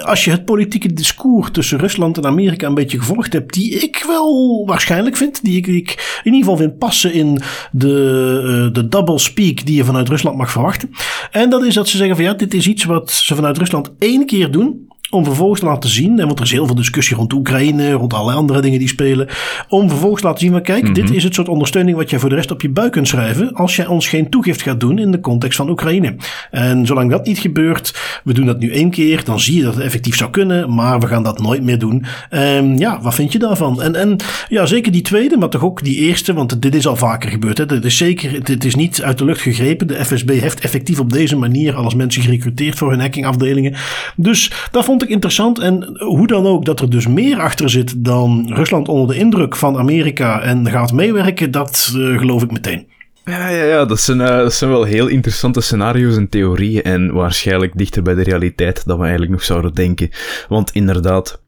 als 0.05 0.25
je 0.25 0.31
het 0.31 0.45
politieke 0.45 0.93
discours 0.93 1.51
tussen 1.51 1.79
Rusland 1.79 2.17
en 2.17 2.27
Amerika 2.27 2.67
een 2.67 2.75
beetje 2.75 2.99
gevolgd 2.99 3.33
hebt, 3.33 3.55
die 3.55 3.71
ik 3.75 4.05
wel 4.07 4.63
waarschijnlijk 4.67 5.17
vind, 5.17 5.45
die 5.45 5.57
ik, 5.57 5.67
ik 5.67 6.21
in 6.25 6.33
ieder 6.33 6.41
geval 6.41 6.57
vind 6.57 6.79
passen 6.79 7.13
in 7.13 7.41
de, 7.73 8.69
uh, 8.69 8.75
de 8.75 8.89
double 8.89 9.19
speak 9.19 9.67
die 9.67 9.77
je 9.77 9.85
vanuit 9.85 10.09
Rusland 10.09 10.37
mag 10.37 10.51
verwachten. 10.51 10.91
En 11.31 11.51
dat 11.51 11.65
is 11.65 11.75
dat 11.75 11.89
ze 11.89 11.97
zeggen 11.97 12.17
van 12.17 12.25
ja, 12.25 12.35
dit 12.35 12.55
is 12.55 12.67
iets 12.67 12.85
wat 12.85 13.11
ze 13.11 13.35
vanuit 13.35 13.59
Rusland 13.59 13.93
één 13.99 14.27
keer 14.27 14.51
doen. 14.51 14.89
Om 15.11 15.25
vervolgens 15.25 15.61
te 15.61 15.67
laten 15.67 15.91
zien, 15.91 16.19
en 16.19 16.27
want 16.27 16.39
er 16.39 16.45
is 16.45 16.51
heel 16.51 16.67
veel 16.67 16.75
discussie 16.75 17.17
rond 17.17 17.33
Oekraïne, 17.33 17.93
rond 17.93 18.15
allerlei 18.15 18.39
andere 18.39 18.61
dingen 18.61 18.79
die 18.79 18.89
spelen. 18.89 19.29
Om 19.69 19.89
vervolgens 19.89 20.21
te 20.21 20.27
laten 20.27 20.43
zien, 20.43 20.53
maar 20.53 20.61
kijk, 20.61 20.81
mm 20.81 20.85
-hmm. 20.85 20.95
dit 20.95 21.05
mhm. 21.05 21.15
is 21.15 21.25
het 21.25 21.35
soort 21.35 21.49
ondersteuning 21.49 21.97
wat 21.97 22.11
jij 22.11 22.19
voor 22.19 22.29
de 22.29 22.35
rest 22.35 22.51
op 22.51 22.63
je 22.63 22.69
buik 22.69 22.93
kunt 22.93 23.09
schrijven. 23.09 23.53
Als 23.53 23.77
jij 23.77 23.87
ons 23.87 24.09
geen 24.09 24.31
toegift 24.31 24.63
gaat 24.63 24.81
doen 24.81 24.99
in 24.99 25.11
de 25.11 25.21
context 25.21 25.57
van 25.57 25.71
Oekraïne. 25.71 26.17
En 26.51 26.87
zolang 26.87 27.11
dat 27.11 27.27
niet 27.27 27.39
gebeurt, 27.39 28.21
we 28.25 28.33
doen 28.33 28.47
dat 28.47 28.59
nu 28.59 28.73
één 28.73 28.91
keer, 28.91 29.25
dan 29.25 29.41
zie 29.41 29.57
je 29.57 29.63
dat 29.63 29.75
het 29.75 29.85
effectief 29.85 30.17
zou 30.17 30.31
kunnen, 30.31 30.75
maar 30.75 31.01
we 31.01 31.07
gaan 31.07 31.23
dat 31.23 31.39
nooit 31.39 31.63
meer 31.63 31.79
doen. 31.79 32.05
Um, 32.31 32.79
ja, 32.79 33.01
wat 33.01 33.15
vind 33.15 33.33
je 33.33 33.39
daarvan? 33.39 33.83
En, 33.83 33.95
en 33.95 34.17
ja, 34.49 34.67
zeker 34.67 34.93
die 34.93 35.03
tweede, 35.03 35.37
maar 35.37 35.49
toch 35.49 35.65
ook 35.65 35.85
die 35.85 35.97
eerste, 35.97 36.35
want 36.35 36.63
dit 36.63 36.75
is 36.75 36.87
al 36.87 36.97
vaker 36.97 37.31
gebeurd. 37.31 37.59
Hè. 37.59 37.67
Dit 37.67 37.85
is 37.85 37.97
zeker, 37.97 38.45
dit 38.45 38.65
is 38.65 38.75
niet 38.75 39.03
uit 39.03 39.19
de 39.19 39.25
lucht 39.25 39.41
gegrepen. 39.41 39.87
De 39.87 40.05
FSB 40.05 40.41
heeft 40.41 40.61
effectief 40.61 41.01
op 41.01 41.13
deze 41.13 41.37
manier 41.37 41.75
alles 41.75 41.95
mensen 41.95 42.23
gerecruiteerd 42.23 42.79
voor 42.79 42.91
hun 42.91 43.01
hackingafdelingen. 43.01 43.75
Dus 44.17 44.53
dat 44.71 44.85
vond 44.85 44.96
ik 45.03 45.09
interessant. 45.09 45.59
En 45.59 45.97
hoe 45.99 46.27
dan 46.27 46.47
ook, 46.47 46.65
dat 46.65 46.81
er 46.81 46.91
dus 46.91 47.07
meer 47.07 47.39
achter 47.39 47.71
zit 47.71 48.05
dan 48.05 48.53
Rusland 48.55 48.89
onder 48.89 49.15
de 49.15 49.21
indruk 49.21 49.57
van 49.57 49.77
Amerika 49.79 50.41
en 50.41 50.71
gaat 50.71 50.93
meewerken, 50.93 51.51
dat 51.51 51.93
uh, 51.97 52.19
geloof 52.19 52.43
ik 52.43 52.53
meteen. 52.53 52.87
Ja, 53.25 53.49
ja, 53.49 53.65
ja 53.65 53.85
dat, 53.85 54.01
zijn, 54.01 54.21
uh, 54.21 54.27
dat 54.27 54.55
zijn 54.55 54.71
wel 54.71 54.85
heel 54.85 55.07
interessante 55.07 55.61
scenario's 55.61 56.17
en 56.17 56.29
theorieën. 56.29 56.83
En 56.83 57.13
waarschijnlijk 57.13 57.79
dichter 57.79 58.03
bij 58.03 58.15
de 58.15 58.23
realiteit 58.23 58.87
dan 58.87 58.97
we 58.97 59.03
eigenlijk 59.03 59.33
nog 59.33 59.45
zouden 59.45 59.75
denken. 59.75 60.11
Want 60.49 60.71
inderdaad, 60.71 61.41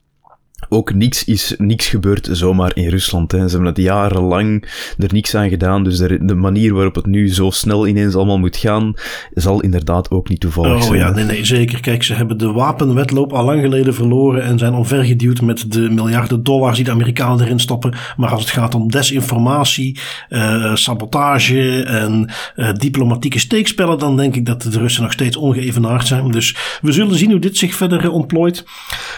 ook 0.68 0.94
niks 0.94 1.24
is 1.24 1.54
niks 1.59 1.87
gebeurd 1.87 2.28
zomaar 2.33 2.70
in 2.74 2.88
Rusland. 2.88 3.33
Hè. 3.33 3.38
Ze 3.38 3.48
hebben 3.48 3.66
het 3.66 3.76
jarenlang 3.76 4.62
er 4.98 5.12
niks 5.12 5.35
aan 5.35 5.48
gedaan. 5.48 5.85
Dus 5.85 5.98
de, 5.98 6.24
de, 6.24 6.35
manier 6.35 6.74
waarop 6.74 6.94
het 6.94 7.07
nu 7.07 7.35
zo 7.35 7.50
snel 7.50 7.87
ineens 7.87 8.14
allemaal 8.14 8.38
moet 8.38 8.57
gaan, 8.57 8.94
zal 9.35 9.61
inderdaad 9.61 10.11
ook 10.11 10.28
niet 10.28 10.40
toevallig 10.40 10.74
oh, 10.74 10.81
zijn. 10.81 10.92
Oh 10.92 10.98
ja, 10.98 11.11
nee, 11.11 11.24
nee, 11.24 11.44
zeker. 11.44 11.81
Kijk, 11.81 12.02
ze 12.02 12.14
hebben 12.14 12.38
de 12.38 12.52
wapenwetloop 12.52 13.33
al 13.33 13.44
lang 13.44 13.61
geleden 13.61 13.94
verloren 13.94 14.42
en 14.42 14.59
zijn 14.59 14.74
omvergeduwd 14.74 15.40
met 15.40 15.72
de 15.72 15.90
miljarden 15.90 16.42
dollars 16.42 16.76
die 16.76 16.85
de 16.85 16.90
Amerikanen 16.90 17.44
erin 17.44 17.61
stoppen. 17.61 17.94
Maar 18.16 18.31
als 18.31 18.40
het 18.40 18.50
gaat 18.50 18.74
om 18.74 18.90
desinformatie, 18.90 19.98
uh, 20.28 20.74
sabotage 20.74 21.83
en 21.83 22.31
uh, 22.57 22.72
diplomatieke 22.72 23.38
steekspellen, 23.38 23.98
dan 23.98 24.16
denk 24.16 24.35
ik 24.35 24.46
dat 24.46 24.62
de 24.62 24.78
Russen 24.78 25.02
nog 25.02 25.12
steeds 25.12 25.37
ongeëvenaard 25.37 26.07
zijn. 26.07 26.31
Dus 26.31 26.57
we 26.83 26.92
zullen 26.92 27.18
zien 27.18 27.31
hoe 27.31 27.40
dit 27.40 27.57
zich 27.57 27.74
verder 27.74 28.11
ontplooit. 28.11 28.64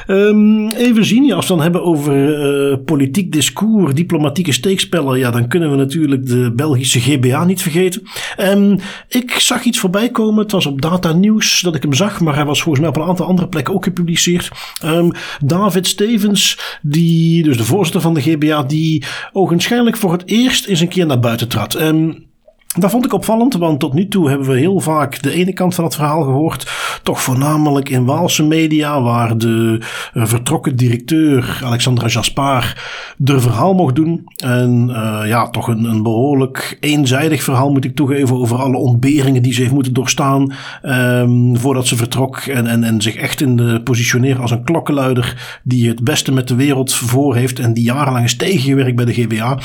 Um, 0.06 0.68
even 0.68 1.04
zien, 1.04 1.24
ja 1.24 1.39
als 1.40 1.48
we 1.48 1.55
dan 1.55 1.62
hebben 1.62 1.85
over 1.85 2.70
uh, 2.70 2.76
politiek 2.85 3.33
discours, 3.33 3.94
diplomatieke 3.94 4.53
steekspellen, 4.53 5.18
ja, 5.18 5.31
dan 5.31 5.48
kunnen 5.48 5.70
we 5.70 5.76
natuurlijk 5.76 6.26
de 6.26 6.53
Belgische 6.57 7.00
GBA 7.00 7.44
niet 7.44 7.62
vergeten. 7.62 8.03
Um, 8.38 8.79
ik 9.09 9.31
zag 9.31 9.64
iets 9.64 9.79
voorbij 9.79 10.11
komen. 10.11 10.42
Het 10.42 10.53
was 10.53 10.66
op 10.66 10.81
Data 10.81 11.12
News 11.12 11.61
dat 11.61 11.74
ik 11.74 11.83
hem 11.83 11.92
zag, 11.92 12.20
maar 12.20 12.35
hij 12.35 12.44
was 12.44 12.62
volgens 12.62 12.85
mij 12.85 12.94
op 12.94 13.03
een 13.03 13.09
aantal 13.09 13.26
andere 13.26 13.48
plekken 13.48 13.74
ook 13.74 13.85
gepubliceerd. 13.85 14.50
Um, 14.85 15.11
David 15.44 15.87
Stevens, 15.87 16.79
die, 16.83 17.42
dus 17.42 17.57
de 17.57 17.64
voorzitter 17.64 18.00
van 18.00 18.14
de 18.14 18.22
GBA, 18.22 18.62
die 18.62 19.05
ogenschijnlijk 19.33 19.96
voor 19.96 20.12
het 20.12 20.22
eerst 20.26 20.66
eens 20.66 20.81
een 20.81 20.88
keer 20.88 21.07
naar 21.07 21.20
buiten 21.20 21.48
trad. 21.48 21.81
Um, 21.81 22.29
dat 22.78 22.90
vond 22.90 23.04
ik 23.04 23.12
opvallend, 23.12 23.54
want 23.54 23.80
tot 23.80 23.92
nu 23.92 24.09
toe 24.09 24.28
hebben 24.28 24.48
we 24.48 24.59
heel 24.59 24.80
vaak 24.80 25.22
de 25.22 25.33
ene 25.33 25.52
kant 25.52 25.74
van 25.74 25.85
het 25.85 25.94
verhaal 25.94 26.22
gehoord. 26.22 26.70
Toch 27.02 27.22
voornamelijk 27.22 27.88
in 27.88 28.04
Waalse 28.04 28.42
media, 28.42 29.02
waar 29.02 29.38
de 29.38 29.78
uh, 30.14 30.26
vertrokken 30.26 30.76
directeur 30.76 31.61
Alexandra 31.64 32.06
Jaspar 32.06 32.83
de 33.16 33.40
verhaal 33.40 33.74
mocht 33.74 33.94
doen. 33.94 34.24
En 34.37 34.88
uh, 34.88 35.20
ja, 35.24 35.48
toch 35.48 35.68
een, 35.68 35.85
een, 35.85 36.02
behoorlijk 36.02 36.76
eenzijdig 36.80 37.42
verhaal 37.42 37.70
moet 37.70 37.85
ik 37.85 37.96
toegeven 37.96 38.37
over 38.37 38.59
alle 38.59 38.76
ontberingen 38.76 39.42
die 39.42 39.52
ze 39.52 39.61
heeft 39.61 39.72
moeten 39.72 39.92
doorstaan 39.92 40.52
um, 40.83 41.56
voordat 41.56 41.87
ze 41.87 41.96
vertrok. 41.96 42.37
En, 42.37 42.66
en, 42.66 42.85
en 42.85 43.02
zich 43.02 43.14
echt 43.14 43.40
in 43.40 43.56
de 43.56 43.80
positioneren 43.83 44.42
als 44.42 44.50
een 44.50 44.64
klokkenluider 44.64 45.61
die 45.62 45.88
het 45.88 46.04
beste 46.04 46.33
met 46.33 46.48
de 46.48 46.54
wereld 46.54 46.94
voor 46.94 47.35
heeft 47.35 47.59
en 47.59 47.74
die 47.74 47.85
jarenlang 47.85 48.24
is 48.24 48.37
tegengewerkt 48.37 48.96
bij 48.96 49.04
de 49.04 49.14
GBA. 49.14 49.59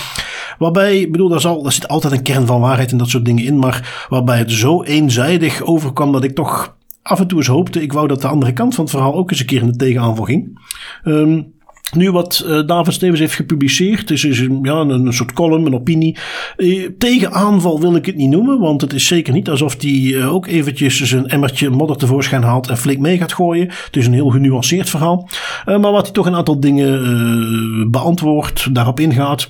Waarbij, 0.58 1.00
ik 1.00 1.12
bedoel, 1.12 1.30
daar, 1.30 1.41
daar 1.41 1.72
zit 1.72 1.88
altijd 1.88 2.13
een 2.13 2.24
kern 2.24 2.46
van 2.46 2.60
waarheid 2.60 2.94
en 2.96 3.02
dat 3.02 3.10
soort 3.10 3.26
dingen 3.26 3.44
in. 3.44 3.60
Maar 3.60 4.06
waarbij 4.10 4.38
het 4.38 4.52
zo 4.52 4.84
eenzijdig 4.84 5.62
overkwam 5.62 6.12
dat 6.12 6.24
ik 6.24 6.36
toch 6.36 6.76
af 7.02 7.20
en 7.20 7.28
toe 7.28 7.38
eens 7.38 7.48
hoopte. 7.48 7.82
Ik 7.82 7.94
wou 7.94 8.08
dat 8.08 8.22
de 8.22 8.28
andere 8.28 8.54
kant 8.54 8.76
van 8.76 8.84
het 8.84 8.94
verhaal 8.94 9.16
ook 9.16 9.32
eens 9.32 9.40
een 9.40 9.46
keer 9.46 9.62
in 9.62 9.72
de 9.72 9.76
tegenaanval 9.76 10.26
ging. 10.26 10.60
Um, 11.04 11.54
Nu 11.93 12.12
wat 12.12 12.43
uh, 12.48 12.62
David 12.65 12.93
Stevens 12.93 13.19
heeft 13.19 13.34
gepubliceerd 13.34 14.12
is, 14.12 14.24
is 14.24 14.39
een, 14.39 14.60
ja, 14.62 14.76
een, 14.76 15.13
soort 15.13 15.34
column, 15.34 15.65
een 15.65 15.74
opinie. 15.74 16.17
Uh, 16.58 16.89
tegen 16.98 17.34
aanval 17.34 17.80
wil 17.80 17.95
ik 17.95 18.06
het 18.06 18.15
niet 18.15 18.30
noemen, 18.30 18.60
want 18.60 18.82
het 18.82 18.93
is 18.93 19.08
zeker 19.08 19.34
niet 19.34 19.50
alsof 19.50 19.82
hij 19.82 19.91
uh, 19.91 20.34
ook 20.34 20.48
eventjes 20.48 21.02
zijn 21.02 21.28
emmertje 21.28 21.69
modder 21.69 21.98
tevoorschijn 21.98 22.43
haalt 22.43 22.69
en 22.69 22.78
flink 22.78 23.00
mee 23.00 23.17
gaat 23.17 23.34
gooien. 23.34 23.67
Het 23.86 23.95
is 23.95 24.06
een 24.06 24.13
heel 24.13 24.30
genuanceerd 24.30 24.89
verhaal. 24.89 25.30
maar 25.65 25.91
wat 25.91 26.04
hij 26.04 26.12
toch 26.12 26.26
een 26.26 26.36
aantal 26.36 26.60
dingen 26.60 27.91
beantwoordt, 27.91 28.74
daarop 28.74 29.00
ingaat. 29.00 29.50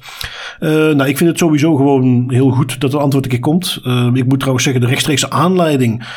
nou, 0.59 1.05
ik 1.05 1.17
vind 1.17 1.29
het 1.29 1.39
sowieso 1.39 1.75
gewoon 1.75 2.25
heel 2.27 2.49
goed 2.49 2.79
dat 2.79 2.91
het 2.91 3.01
antwoord 3.01 3.25
een 3.25 3.31
keer 3.31 3.39
komt. 3.39 3.81
ik 4.13 4.25
moet 4.25 4.39
trouwens 4.39 4.63
zeggen, 4.63 4.81
de 4.81 4.87
rechtstreekse 4.87 5.29
aanleiding 5.29 6.07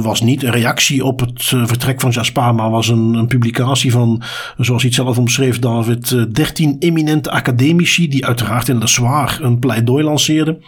was 0.00 0.20
niet 0.20 0.42
een 0.42 0.50
reactie 0.50 1.04
op 1.04 1.20
het 1.20 1.42
vertrek 1.44 2.00
van 2.00 2.10
Jasper, 2.10 2.54
maar 2.54 2.70
was 2.70 2.88
een, 2.88 3.14
een 3.14 3.26
publicatie 3.26 3.92
van, 3.92 4.22
zoals 4.56 4.82
hij 4.82 4.90
het 4.94 5.00
zelf 5.04 5.18
omschreef, 5.18 5.58
David 5.62 6.34
13 6.34 6.68
eh, 6.68 6.88
eminente 6.88 7.30
academici 7.30 8.08
die 8.08 8.26
uiteraard 8.26 8.68
in 8.68 8.78
Le 8.78 8.86
Soir 8.86 9.38
een 9.42 9.58
pleidooi 9.58 10.04
lanceerden. 10.04 10.62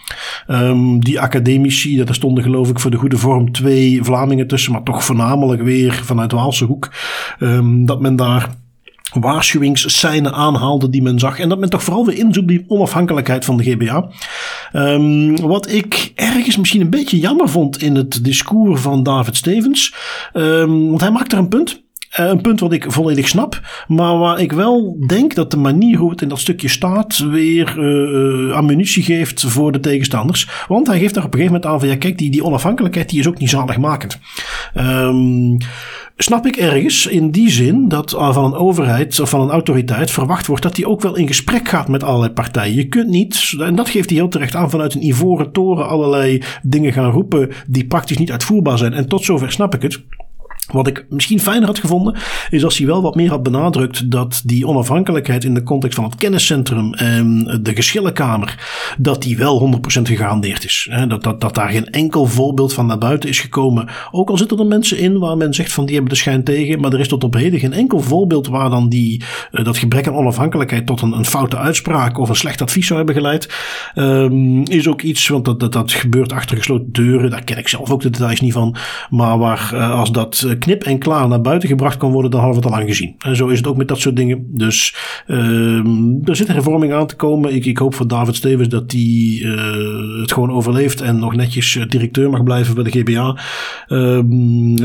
Um, 0.49 1.05
die 1.05 1.21
academici, 1.21 2.05
daar 2.05 2.15
stonden 2.15 2.45
geloof 2.45 2.69
ik 2.69 2.81
voor 2.81 2.91
de 2.91 2.97
goede 2.97 3.17
vorm 3.17 3.53
twee 3.53 4.03
Vlamingen 4.03 4.47
tussen, 4.47 4.73
maar 4.73 4.83
toch 4.83 5.05
voornamelijk 5.05 5.63
weer 5.63 6.01
vanuit 6.05 6.33
Waalse 6.33 6.65
hoek. 6.65 6.93
Um, 7.41 7.87
dat 7.87 8.01
men 8.01 8.17
daar 8.17 8.49
waarschuwingsscène 9.13 10.33
aanhaalde 10.33 10.91
die 10.91 11.03
men 11.03 11.19
zag. 11.19 11.39
En 11.39 11.49
dat 11.49 11.59
men 11.59 11.71
toch 11.71 11.83
vooral 11.83 12.07
weer 12.07 12.19
inzoekt 12.19 12.49
die 12.49 12.65
onafhankelijkheid 12.69 13.45
van 13.45 13.57
de 13.57 13.65
GBA. 13.65 14.09
Um, 14.73 15.37
wat 15.41 15.71
ik 15.71 16.13
ergens 16.15 16.57
misschien 16.57 16.81
een 16.81 16.91
beetje 16.91 17.19
jammer 17.19 17.49
vond 17.49 17.83
in 17.83 17.97
het 17.97 18.25
discours 18.25 18.81
van 18.81 19.03
David 19.03 19.37
Stevens. 19.37 19.95
Want 20.67 21.01
hij 21.01 21.11
maakt 21.11 21.33
er 21.33 21.39
een 21.39 21.49
punt. 21.49 21.84
Uh, 22.21 22.27
een 22.27 22.41
punt 22.41 22.61
wat 22.61 22.73
ik 22.73 22.85
volledig 22.89 23.29
snap, 23.29 23.61
maar 23.89 24.19
waar 24.19 24.41
ik 24.41 24.53
wel 24.53 24.97
denk 25.07 25.35
dat 25.35 25.51
de 25.51 25.57
manier 25.57 25.99
hoe 25.99 26.11
het 26.11 26.23
in 26.23 26.29
dat 26.29 26.39
stukje 26.39 26.69
staat 26.69 27.19
weer 27.19 27.79
uh, 27.79 28.55
ammunitie 28.55 29.03
geeft 29.03 29.45
voor 29.47 29.73
de 29.73 29.81
tegenstanders. 29.81 30.49
Want 30.69 30.87
hij 30.87 30.99
geeft 30.99 31.15
daar 31.15 31.25
op 31.25 31.33
een 31.33 31.39
gegeven 31.39 31.61
moment 31.61 31.73
aan 31.73 31.81
van 31.81 31.89
ja 31.89 31.97
kijk, 31.97 32.19
die, 32.19 32.31
die 32.31 32.45
onafhankelijkheid 32.45 33.09
die 33.09 33.19
is 33.19 33.29
ook 33.29 33.39
niet 33.39 33.51
zaligmakend. 33.51 34.19
Um, 34.75 35.57
snap 36.17 36.47
ik 36.47 36.57
ergens 36.57 37.07
in 37.07 37.31
die 37.31 37.51
zin 37.51 37.89
dat 37.89 38.11
van 38.11 38.45
een 38.45 38.55
overheid 38.55 39.21
of 39.21 39.31
van 39.31 39.41
een 39.41 39.51
autoriteit 39.51 40.11
verwacht 40.11 40.47
wordt 40.47 40.63
dat 40.63 40.75
die 40.75 40.89
ook 40.89 41.01
wel 41.01 41.17
in 41.17 41.27
gesprek 41.27 41.69
gaat 41.69 41.89
met 41.89 42.03
allerlei 42.03 42.33
partijen. 42.33 42.75
Je 42.75 42.89
kunt 42.89 43.09
niet, 43.09 43.55
en 43.59 43.75
dat 43.75 43.89
geeft 43.89 44.11
hij 44.11 44.19
heel 44.19 44.29
terecht 44.29 44.55
aan, 44.55 44.71
vanuit 44.71 44.95
een 44.95 45.07
ivoren 45.07 45.53
toren 45.53 45.89
allerlei 45.89 46.43
dingen 46.63 46.93
gaan 46.93 47.11
roepen 47.11 47.51
die 47.67 47.87
praktisch 47.87 48.19
niet 48.19 48.31
uitvoerbaar 48.31 48.79
zijn. 48.79 48.93
En 48.93 49.09
tot 49.09 49.25
zover 49.25 49.53
snap 49.53 49.75
ik 49.75 49.83
het. 49.83 50.03
Wat 50.73 50.87
ik 50.87 51.07
misschien 51.09 51.41
fijner 51.41 51.67
had 51.67 51.79
gevonden, 51.79 52.17
is 52.51 52.65
als 52.65 52.79
hij 52.79 52.87
wel 52.87 53.03
wat 53.03 53.15
meer 53.15 53.31
had 53.31 53.43
benadrukt 53.43 54.11
dat 54.11 54.43
die 54.45 54.67
onafhankelijkheid 54.67 55.45
in 55.45 55.55
de 55.55 55.63
context 55.63 55.97
van 55.97 56.05
het 56.05 56.15
kenniscentrum 56.15 56.95
en 56.95 57.59
de 57.63 57.75
geschillenkamer, 57.75 58.59
dat 58.99 59.23
die 59.23 59.37
wel 59.37 59.81
100% 59.99 60.03
gegarandeerd 60.03 60.65
is. 60.65 60.91
Dat, 61.09 61.23
dat, 61.23 61.41
dat 61.41 61.55
daar 61.55 61.69
geen 61.69 61.91
enkel 61.91 62.27
voorbeeld 62.27 62.73
van 62.73 62.87
naar 62.87 62.99
buiten 62.99 63.29
is 63.29 63.41
gekomen. 63.41 63.89
Ook 64.11 64.31
al 64.31 64.39
zitten 64.39 64.59
er 64.59 64.67
mensen 64.67 64.99
in 64.99 65.19
waar 65.19 65.37
men 65.37 65.55
zegt 65.55 65.73
van 65.73 65.85
die 65.85 65.95
hebben 65.95 66.13
de 66.13 66.19
schijn 66.19 66.45
tegen, 66.45 66.81
maar 66.81 66.93
er 66.93 67.01
is 67.01 67.09
tot 67.09 67.25
op 67.25 67.35
heden 67.35 67.61
geen 67.61 67.73
enkel 67.73 68.01
voorbeeld 68.01 68.47
waar 68.47 68.71
dan 68.71 68.89
die, 68.89 69.23
eh, 69.51 69.65
dat 69.65 69.79
gebrek 69.79 70.07
aan 70.09 70.15
onafhankelijkheid 70.15 70.87
tot 70.87 71.03
een, 71.03 71.13
een 71.13 71.25
foute 71.25 71.57
uitspraak 71.57 72.19
of 72.19 72.29
een 72.29 72.37
slecht 72.37 72.63
advies 72.63 72.87
zou 72.87 72.99
hebben 72.99 73.17
geleid. 73.17 73.49
Um, 73.95 74.63
is 74.65 74.89
ook 74.89 75.03
iets, 75.03 75.29
want 75.29 75.45
dat, 75.45 75.61
dat, 75.61 75.73
dat 75.73 75.93
gebeurt 75.93 76.33
achter 76.33 76.57
gesloten 76.57 76.93
deuren, 76.93 77.31
daar 77.31 77.45
ken 77.45 77.59
ik 77.59 77.69
zelf 77.69 77.91
ook 77.91 78.03
de 78.03 78.11
details 78.11 78.41
niet 78.41 78.53
van, 78.53 78.77
maar 79.11 79.39
waar 79.39 79.71
uh, 79.75 79.99
als 79.99 80.13
dat 80.13 80.47
eh, 80.55 80.61
knip 80.61 80.83
en 80.83 80.99
klaar 80.99 81.29
naar 81.29 81.41
buiten 81.41 81.69
gebracht 81.69 81.97
kan 81.97 82.13
worden, 82.13 82.31
dan 82.31 82.41
hadden 82.41 82.61
we 82.61 82.65
het 82.65 82.75
al 82.75 82.81
lang 82.81 82.91
gezien. 82.91 83.15
En 83.19 83.37
zo 83.37 83.49
is 83.49 83.59
het 83.59 83.67
ook 83.67 83.77
met 83.77 83.89
dat 83.89 83.99
soort 83.99 84.17
dingen. 84.17 84.45
Dus 84.49 84.95
uh, 85.27 86.29
er 86.29 86.37
zit 86.37 86.49
een 86.49 86.55
hervorming 86.55 86.93
aan 86.93 87.07
te 87.07 87.17
komen. 87.17 87.55
Ik, 87.55 87.65
ik 87.65 87.79
hoop 87.79 87.95
voor 87.95 88.09
David 88.09 88.37
Stevens 88.37 88.69
dat 88.69 88.93
hij 88.93 89.01
uh, 89.01 90.21
het 90.21 90.33
gewoon 90.33 90.51
overleeft 90.51 91.01
en 91.01 91.19
nog 91.19 91.35
netjes 91.37 91.77
eh, 91.77 91.89
directeur 91.89 92.31
mag 92.31 92.43
blijven 92.43 92.75
bij 92.75 92.85
de 92.85 92.91
GBA. 92.91 93.29
Uh, 93.89 94.21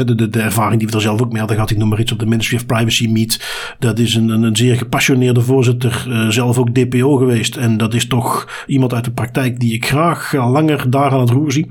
de, 0.05 0.15
de, 0.15 0.29
de, 0.29 0.39
ervaring 0.39 0.79
die 0.79 0.89
we 0.89 0.95
er 0.95 1.01
zelf 1.01 1.21
ook 1.21 1.29
mee 1.29 1.39
hadden 1.39 1.55
gehad, 1.55 1.71
ik 1.71 1.77
noem 1.77 1.89
maar 1.89 1.99
iets 1.99 2.11
op 2.11 2.19
de 2.19 2.25
Ministry 2.25 2.57
of 2.57 2.65
Privacy 2.65 3.07
Meet. 3.07 3.75
Dat 3.79 3.99
is 3.99 4.15
een, 4.15 4.29
een, 4.29 4.43
een 4.43 4.55
zeer 4.55 4.75
gepassioneerde 4.75 5.41
voorzitter, 5.41 6.25
zelf 6.29 6.57
ook 6.57 6.73
DPO 6.75 7.15
geweest. 7.15 7.55
En 7.55 7.77
dat 7.77 7.93
is 7.93 8.07
toch 8.07 8.63
iemand 8.67 8.93
uit 8.93 9.05
de 9.05 9.11
praktijk 9.11 9.59
die 9.59 9.73
ik 9.73 9.85
graag 9.85 10.33
langer 10.33 10.89
daar 10.89 11.11
aan 11.11 11.19
het 11.19 11.29
roer 11.29 11.51
zie. 11.51 11.67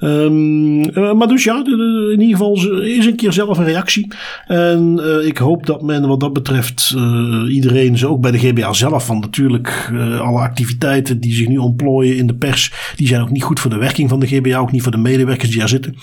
Um, 0.00 1.16
maar 1.18 1.28
dus 1.28 1.44
ja, 1.44 1.64
in 2.12 2.20
ieder 2.20 2.36
geval 2.36 2.80
is 2.80 3.06
een 3.06 3.16
keer 3.16 3.25
zelf 3.32 3.58
een 3.58 3.64
reactie. 3.64 4.12
En 4.46 5.00
uh, 5.00 5.26
ik 5.26 5.38
hoop 5.38 5.66
dat 5.66 5.82
men 5.82 6.08
wat 6.08 6.20
dat 6.20 6.32
betreft 6.32 6.92
uh, 6.96 7.54
iedereen, 7.54 7.98
zo 7.98 8.08
ook 8.08 8.20
bij 8.20 8.30
de 8.30 8.38
GBA 8.38 8.72
zelf, 8.72 9.06
van 9.06 9.18
natuurlijk 9.18 9.90
uh, 9.92 10.20
alle 10.20 10.40
activiteiten 10.40 11.20
die 11.20 11.34
zich 11.34 11.48
nu 11.48 11.56
ontplooien 11.56 12.16
in 12.16 12.26
de 12.26 12.34
pers, 12.34 12.92
die 12.96 13.06
zijn 13.06 13.22
ook 13.22 13.30
niet 13.30 13.42
goed 13.42 13.60
voor 13.60 13.70
de 13.70 13.78
werking 13.78 14.08
van 14.08 14.20
de 14.20 14.26
GBA, 14.26 14.58
ook 14.58 14.72
niet 14.72 14.82
voor 14.82 14.92
de 14.92 14.98
medewerkers 14.98 15.50
die 15.50 15.58
daar 15.58 15.68
zitten. 15.68 15.96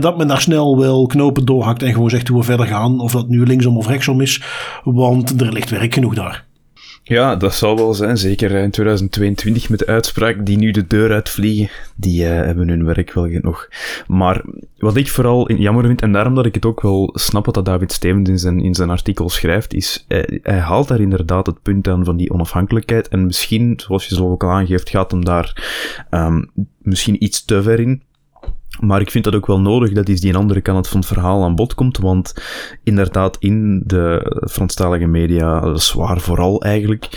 dat 0.00 0.18
men 0.18 0.28
daar 0.28 0.40
snel 0.40 0.78
wel 0.78 1.06
knopen 1.06 1.44
doorhakt 1.44 1.82
en 1.82 1.92
gewoon 1.92 2.10
zegt 2.10 2.28
hoe 2.28 2.38
we 2.38 2.44
verder 2.44 2.66
gaan, 2.66 3.00
of 3.00 3.12
dat 3.12 3.28
nu 3.28 3.46
linksom 3.46 3.76
of 3.76 3.86
rechtsom 3.86 4.20
is, 4.20 4.42
want 4.84 5.40
er 5.40 5.52
ligt 5.52 5.70
werk 5.70 5.94
genoeg 5.94 6.14
daar. 6.14 6.50
Ja, 7.04 7.36
dat 7.36 7.54
zal 7.54 7.76
wel 7.76 7.94
zijn. 7.94 8.16
Zeker 8.16 8.50
in 8.50 8.70
2022 8.70 9.68
met 9.68 9.78
de 9.78 9.86
uitspraak 9.86 10.46
die 10.46 10.56
nu 10.56 10.70
de 10.70 10.86
deur 10.86 11.12
uitvliegen. 11.12 11.70
Die 11.96 12.22
uh, 12.22 12.28
hebben 12.28 12.68
hun 12.68 12.84
werk 12.84 13.12
wel 13.12 13.28
nog. 13.40 13.68
Maar 14.06 14.42
wat 14.78 14.96
ik 14.96 15.08
vooral 15.08 15.52
jammer 15.52 15.86
vind, 15.86 16.02
en 16.02 16.12
daarom 16.12 16.34
dat 16.34 16.46
ik 16.46 16.54
het 16.54 16.64
ook 16.64 16.80
wel 16.80 17.10
snap 17.14 17.44
wat 17.44 17.54
dat 17.54 17.64
David 17.64 17.92
Stevens 17.92 18.28
in 18.28 18.38
zijn, 18.38 18.60
in 18.60 18.74
zijn 18.74 18.90
artikel 18.90 19.28
schrijft, 19.28 19.74
is 19.74 20.04
hij, 20.08 20.40
hij 20.42 20.58
haalt 20.58 20.88
daar 20.88 21.00
inderdaad 21.00 21.46
het 21.46 21.62
punt 21.62 21.88
aan 21.88 22.04
van 22.04 22.16
die 22.16 22.32
onafhankelijkheid. 22.32 23.08
En 23.08 23.26
misschien, 23.26 23.74
zoals 23.76 24.06
je 24.06 24.14
zo 24.14 24.30
ook 24.30 24.44
al 24.44 24.50
aangeeft, 24.50 24.90
gaat 24.90 25.10
hem 25.10 25.24
daar 25.24 25.62
um, 26.10 26.50
misschien 26.78 27.24
iets 27.24 27.44
te 27.44 27.62
ver 27.62 27.80
in. 27.80 28.02
Maar 28.80 29.00
ik 29.00 29.10
vind 29.10 29.24
dat 29.24 29.34
ook 29.34 29.46
wel 29.46 29.60
nodig 29.60 29.92
dat 29.92 30.08
eens 30.08 30.20
die 30.20 30.36
andere 30.36 30.60
kant 30.60 30.88
van 30.88 30.98
het 30.98 31.08
verhaal 31.08 31.44
aan 31.44 31.54
bod 31.54 31.74
komt, 31.74 31.98
want 31.98 32.34
inderdaad 32.82 33.36
in 33.38 33.82
de 33.86 34.36
Franstalige 34.50 35.06
media, 35.06 35.76
zwaar 35.76 36.20
vooral 36.20 36.62
eigenlijk, 36.62 37.08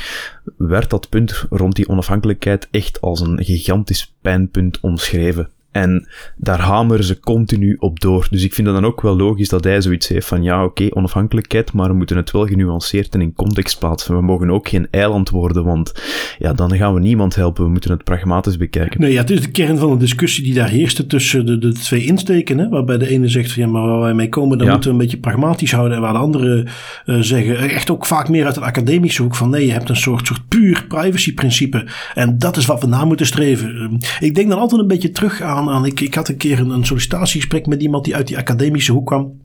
werd 0.58 0.90
dat 0.90 1.10
punt 1.10 1.46
rond 1.50 1.76
die 1.76 1.90
onafhankelijkheid 1.90 2.68
echt 2.72 3.02
als 3.02 3.20
een 3.20 3.44
gigantisch 3.44 4.16
pijnpunt 4.22 4.80
omschreven. 4.80 5.50
En 5.76 6.08
daar 6.38 6.60
hameren 6.60 7.06
ze 7.06 7.20
continu 7.20 7.76
op 7.80 8.00
door. 8.00 8.28
Dus 8.30 8.44
ik 8.44 8.54
vind 8.54 8.68
het 8.68 8.76
dan 8.76 8.86
ook 8.86 9.02
wel 9.02 9.16
logisch 9.16 9.50
dat 9.50 9.64
hij 9.64 9.82
zoiets 9.82 10.08
heeft 10.08 10.28
van 10.28 10.44
ja, 10.44 10.64
oké, 10.64 10.84
okay, 10.84 10.92
onafhankelijkheid, 10.94 11.74
maar 11.74 11.90
we 11.90 11.96
moeten 11.96 12.18
het 12.18 12.32
wel 12.32 12.46
genuanceerd 12.46 13.14
en 13.14 13.22
in 13.22 13.34
context 13.34 13.80
plaatsen. 13.80 14.16
We 14.16 14.22
mogen 14.22 14.50
ook 14.50 14.68
geen 14.68 14.88
eiland 14.92 15.30
worden, 15.30 15.64
want 15.64 15.94
ja, 16.38 16.54
dan 16.54 16.76
gaan 16.76 16.94
we 16.94 17.00
niemand 17.00 17.36
helpen. 17.36 17.64
We 17.64 17.70
moeten 17.70 17.92
het 17.92 18.04
pragmatisch 18.04 18.58
bekijken. 18.58 19.02
Nee, 19.02 19.12
ja, 19.12 19.22
het 19.22 19.30
is 19.30 19.42
de 19.42 19.52
kern 19.52 19.78
van 19.78 19.92
de 19.92 19.98
discussie 19.98 20.44
die 20.44 20.54
daar 20.54 20.70
heerste 20.70 21.08
tussen 21.08 21.46
de, 21.46 21.58
de 21.58 21.74
twee 21.74 22.06
insteken. 22.06 22.58
Hè, 22.58 22.70
waarbij 22.70 22.98
de 22.98 23.10
ene 23.10 23.28
zegt 23.28 23.52
van 23.52 23.64
ja, 23.64 23.70
maar 23.70 23.88
waar 23.88 24.00
wij 24.00 24.14
mee 24.14 24.30
komen, 24.30 24.58
dan 24.58 24.68
moeten 24.68 24.88
we 24.90 24.96
een 24.96 25.02
beetje 25.02 25.18
pragmatisch 25.18 25.72
houden. 25.72 25.98
En 25.98 26.04
waar 26.04 26.14
de 26.14 26.20
andere 26.20 26.68
uh, 27.06 27.20
zeggen, 27.20 27.58
echt 27.58 27.90
ook 27.90 28.06
vaak 28.06 28.30
meer 28.30 28.46
uit 28.46 28.56
een 28.56 28.64
academische 28.64 29.22
hoek 29.22 29.36
van 29.36 29.50
nee, 29.50 29.66
je 29.66 29.72
hebt 29.72 29.90
een 29.90 29.96
soort, 29.96 30.28
soort 30.28 30.48
puur 30.48 30.86
privacy 30.88 31.34
principe. 31.34 31.88
En 32.14 32.38
dat 32.38 32.58
is 32.58 32.66
wat 32.66 32.82
we 32.82 32.88
na 32.88 33.06
moeten 33.06 33.26
streven. 33.26 34.00
Ik 34.20 34.36
denk 34.36 34.50
dan 34.50 34.60
altijd 34.60 34.82
een 34.82 34.88
beetje 34.88 35.12
terug 35.12 35.42
aan 35.42 35.65
ik 35.86 36.14
had 36.16 36.30
een 36.30 36.38
keer 36.38 36.60
een, 36.60 36.70
een 36.70 36.86
sollicitatiegesprek 36.86 37.66
met 37.66 37.82
iemand 37.82 38.06
die 38.06 38.16
uit 38.16 38.28
die 38.28 38.38
academische 38.38 38.92
hoek 38.92 39.06
kwam. 39.06 39.45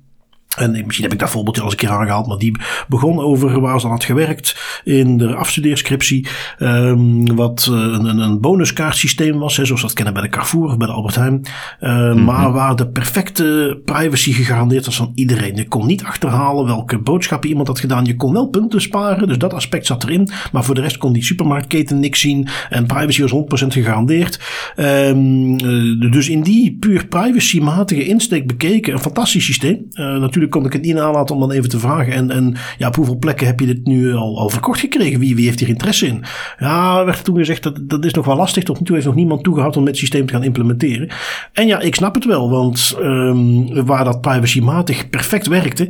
En 0.56 0.70
misschien 0.70 1.02
heb 1.02 1.12
ik 1.12 1.18
dat 1.18 1.30
voorbeeldje 1.30 1.62
al 1.62 1.70
eens 1.70 1.80
een 1.80 1.86
keer 1.86 1.96
aangehaald, 1.96 2.26
maar 2.26 2.38
die 2.38 2.56
begon 2.88 3.18
over 3.18 3.60
waar 3.60 3.80
ze 3.80 3.86
aan 3.86 3.92
had 3.92 4.04
gewerkt 4.04 4.80
in 4.84 5.16
de 5.16 5.34
afstudeerscriptie. 5.34 6.28
Um, 6.58 7.36
wat 7.36 7.68
uh, 7.70 7.76
een, 7.78 8.18
een 8.18 8.40
bonuskaartsysteem 8.40 9.38
was, 9.38 9.56
hè, 9.56 9.64
zoals 9.64 9.80
we 9.80 9.86
dat 9.86 9.96
kennen 9.96 10.14
bij 10.14 10.22
de 10.22 10.28
Carrefour 10.28 10.64
of 10.64 10.76
bij 10.76 10.86
de 10.86 10.92
Albert 10.92 11.14
Heijn. 11.14 11.40
Uh, 11.80 11.90
mm 11.90 12.10
-hmm. 12.10 12.24
Maar 12.24 12.52
waar 12.52 12.76
de 12.76 12.88
perfecte 12.88 13.80
privacy 13.84 14.32
gegarandeerd 14.32 14.84
was 14.84 14.96
van 14.96 15.12
iedereen. 15.14 15.56
Je 15.56 15.68
kon 15.68 15.86
niet 15.86 16.04
achterhalen 16.04 16.66
welke 16.66 16.98
boodschappen 16.98 17.48
iemand 17.48 17.68
had 17.68 17.80
gedaan. 17.80 18.04
Je 18.04 18.16
kon 18.16 18.32
wel 18.32 18.46
punten 18.46 18.80
sparen, 18.80 19.28
dus 19.28 19.38
dat 19.38 19.54
aspect 19.54 19.86
zat 19.86 20.04
erin. 20.04 20.28
Maar 20.52 20.64
voor 20.64 20.74
de 20.74 20.80
rest 20.80 20.96
kon 20.96 21.12
die 21.12 21.24
supermarktketen 21.24 22.00
niks 22.00 22.20
zien. 22.20 22.48
En 22.70 22.86
privacy 22.86 23.22
was 23.22 23.64
100% 23.64 23.66
gegarandeerd. 23.66 24.40
Um, 24.76 25.60
uh, 25.64 26.12
dus 26.12 26.28
in 26.28 26.42
die 26.42 26.76
puur 26.80 27.06
privacy-matige 27.06 28.06
insteek 28.06 28.46
bekeken, 28.46 28.92
een 28.92 29.00
fantastisch 29.00 29.44
systeem. 29.44 29.86
natuurlijk 29.94 30.49
kon 30.50 30.66
ik 30.66 30.72
het 30.72 30.82
niet 30.82 30.94
nalaten 30.94 31.34
om 31.34 31.40
dan 31.40 31.50
even 31.50 31.68
te 31.68 31.78
vragen. 31.78 32.12
En, 32.12 32.30
en 32.30 32.56
ja, 32.78 32.88
op 32.88 32.96
hoeveel 32.96 33.18
plekken 33.18 33.46
heb 33.46 33.60
je 33.60 33.66
dit 33.66 33.86
nu 33.86 34.14
al, 34.14 34.38
al 34.38 34.48
verkocht 34.48 34.80
gekregen? 34.80 35.20
Wie, 35.20 35.34
wie 35.34 35.44
heeft 35.44 35.60
hier 35.60 35.68
interesse 35.68 36.06
in? 36.06 36.24
Ja, 36.58 37.04
werd 37.04 37.24
toen 37.24 37.36
gezegd 37.36 37.62
dat 37.62 37.78
dat 37.82 38.04
is 38.04 38.14
nog 38.14 38.26
wel 38.26 38.36
lastig. 38.36 38.64
Tot 38.64 38.78
nu 38.78 38.86
toe 38.86 38.94
heeft 38.94 39.06
nog 39.06 39.16
niemand 39.16 39.42
toegehad 39.42 39.76
om 39.76 39.86
het 39.86 39.96
systeem 39.96 40.26
te 40.26 40.32
gaan 40.32 40.44
implementeren. 40.44 41.08
En 41.52 41.66
ja, 41.66 41.80
ik 41.80 41.94
snap 41.94 42.14
het 42.14 42.24
wel, 42.24 42.50
want 42.50 42.96
um, 43.00 43.84
waar 43.84 44.04
dat 44.04 44.20
privacymatig 44.20 45.10
perfect 45.10 45.46
werkte, 45.46 45.88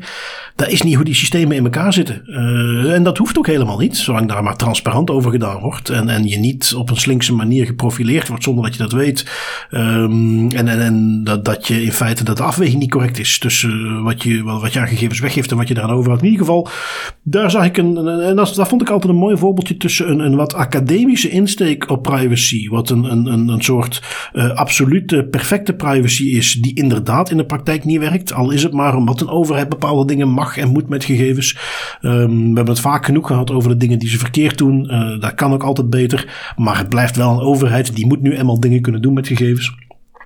dat 0.57 0.69
is 0.69 0.83
niet 0.83 0.95
hoe 0.95 1.05
die 1.05 1.15
systemen 1.15 1.57
in 1.57 1.65
elkaar 1.65 1.93
zitten. 1.93 2.23
Uh, 2.27 2.95
en 2.95 3.03
dat 3.03 3.19
hoeft 3.19 3.39
ook 3.39 3.47
helemaal 3.47 3.79
niet, 3.79 3.97
zolang 3.97 4.29
daar 4.29 4.43
maar 4.43 4.57
transparant 4.57 5.11
over 5.11 5.31
gedaan 5.31 5.61
wordt. 5.61 5.89
En, 5.89 6.09
en 6.09 6.29
je 6.29 6.39
niet 6.39 6.75
op 6.75 6.91
een 6.91 6.97
slinkse 6.97 7.35
manier 7.35 7.67
geprofileerd 7.67 8.29
wordt 8.29 8.45
zonder 8.45 8.65
dat 8.65 8.73
je 8.73 8.83
dat 8.83 8.93
weet. 8.93 9.27
Um, 9.71 10.51
en 10.51 10.69
en, 10.69 10.81
en 10.81 11.25
dat, 11.25 11.45
dat 11.45 11.67
je 11.67 11.83
in 11.83 11.93
feite 11.93 12.25
dat 12.25 12.37
de 12.37 12.43
afweging 12.43 12.81
niet 12.81 12.91
correct 12.91 13.19
is 13.19 13.39
tussen 13.39 14.03
wat 14.03 14.23
je 14.23 14.40
je, 14.45 14.61
wat 14.61 14.73
je 14.73 14.81
aan 14.81 14.89
gegevens 14.89 15.21
weggeeft 15.21 15.51
en 15.51 15.57
wat 15.57 15.69
je 15.69 15.77
eraan 15.77 15.91
overhoudt. 15.91 16.23
In 16.23 16.31
ieder 16.31 16.47
geval, 16.47 16.69
daar 17.23 17.51
zag 17.51 17.65
ik 17.65 17.77
een, 17.77 18.09
en 18.09 18.37
dat, 18.37 18.69
vond 18.69 18.83
ik 18.83 18.91
altijd 18.91 19.13
een 19.13 19.19
mooi 19.19 19.37
voorbeeldje 19.37 19.77
tussen 19.77 20.11
een, 20.11 20.19
een 20.19 20.37
wat 20.37 20.55
academische 20.55 21.29
insteek 21.29 21.91
op 21.91 22.03
privacy, 22.03 22.69
wat 22.69 22.91
een, 22.91 23.05
een, 23.05 23.27
een, 23.27 23.49
een 23.49 23.63
soort 23.63 24.03
uh, 24.33 24.51
absolute 24.51 25.25
perfecte 25.31 25.73
privacy 25.73 26.25
is, 26.25 26.55
die 26.55 26.75
inderdaad 26.75 27.31
in 27.31 27.37
de 27.37 27.47
praktijk 27.47 27.85
niet 27.85 27.99
werkt. 27.99 28.33
Al 28.33 28.51
is 28.51 28.63
het 28.63 28.73
maar 28.73 28.97
omdat 28.97 29.21
een 29.21 29.29
overheid 29.29 29.69
bepaalde 29.69 30.05
dingen 30.05 30.29
mag 30.29 30.57
en 30.57 30.69
moet 30.69 30.89
met 30.89 31.05
gegevens. 31.05 31.59
Um, 32.03 32.29
we 32.29 32.57
hebben 32.57 32.75
het 32.75 32.81
vaak 32.81 33.05
genoeg 33.05 33.27
gehad 33.27 33.51
over 33.51 33.71
de 33.71 33.77
dingen 33.77 33.99
die 33.99 34.09
ze 34.09 34.19
verkeerd 34.19 34.59
doen. 34.59 34.85
Uh, 34.91 35.21
dat 35.21 35.35
kan 35.35 35.53
ook 35.53 35.63
altijd 35.63 35.91
beter. 35.91 36.53
Maar 36.57 36.79
het 36.79 36.89
blijft 36.89 37.17
wel 37.17 37.33
een 37.33 37.41
overheid 37.41 37.95
die 37.95 38.07
moet 38.07 38.23
nu 38.23 38.37
eenmaal 38.37 38.61
dingen 38.61 38.81
kunnen 38.81 39.03
doen 39.03 39.15
met 39.15 39.27
gegevens. 39.27 39.75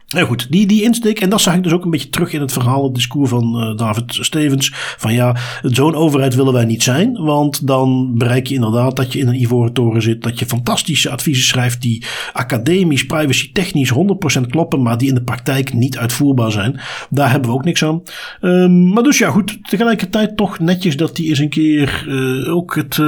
Nou 0.09 0.27
goed, 0.27 0.47
die, 0.51 0.67
die 0.67 0.83
insteek, 0.83 1.21
en 1.21 1.31
dat 1.31 1.40
zag 1.40 1.55
ik 1.55 1.62
dus 1.62 1.73
ook 1.73 1.85
een 1.85 1.90
beetje 1.90 2.09
terug 2.09 2.33
in 2.33 2.40
het 2.40 2.53
verhaal, 2.53 2.85
het 2.85 2.95
discours 2.95 3.31
van 3.31 3.71
uh, 3.71 3.77
David 3.77 4.05
Stevens. 4.09 4.73
Van 4.75 5.12
ja, 5.12 5.37
zo'n 5.62 5.95
overheid 5.95 6.35
willen 6.35 6.53
wij 6.53 6.64
niet 6.64 6.83
zijn, 6.83 7.12
want 7.12 7.67
dan 7.67 8.19
bereik 8.19 8.47
je 8.47 8.55
inderdaad 8.55 8.97
dat 8.97 9.12
je 9.12 9.19
in 9.19 9.29
een 9.29 9.40
ivoren 9.40 9.73
toren 9.73 10.03
zit, 10.03 10.23
dat 10.23 10.38
je 10.38 10.47
fantastische 10.47 11.11
adviezen 11.11 11.45
schrijft 11.45 11.83
die 11.83 12.05
academisch, 12.33 13.07
privacy 13.07 13.53
technisch 13.53 13.93
100% 14.38 14.40
kloppen, 14.49 14.83
maar 14.83 14.99
die 14.99 15.09
in 15.09 15.14
de 15.14 15.23
praktijk 15.23 15.73
niet 15.73 15.99
uitvoerbaar 15.99 16.53
zijn. 16.53 16.81
Daar 17.11 17.31
hebben 17.31 17.51
we 17.51 17.57
ook 17.57 17.64
niks 17.64 17.85
aan. 17.85 18.03
Um, 18.40 18.88
maar 18.93 19.03
dus 19.03 19.19
ja, 19.19 19.31
goed, 19.31 19.59
tegelijkertijd 19.69 20.37
toch 20.37 20.59
netjes 20.59 20.97
dat 20.97 21.17
hij 21.17 21.27
eens 21.27 21.38
een 21.38 21.49
keer 21.49 22.05
uh, 22.09 22.55
ook 22.55 22.75
het, 22.75 22.97
uh, 22.97 23.07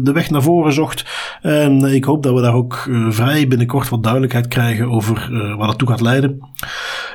de 0.00 0.10
weg 0.14 0.30
naar 0.30 0.42
voren 0.42 0.72
zocht. 0.72 1.04
En 1.42 1.84
ik 1.84 2.04
hoop 2.04 2.22
dat 2.22 2.34
we 2.34 2.40
daar 2.40 2.54
ook 2.54 2.90
vrij 3.08 3.48
binnenkort 3.48 3.88
wat 3.88 4.02
duidelijkheid 4.02 4.48
krijgen 4.48 4.90
over 4.90 5.28
waar 5.56 5.66
dat 5.66 5.78
toe 5.78 5.88
gaat 5.88 6.00
leiden. 6.00 6.25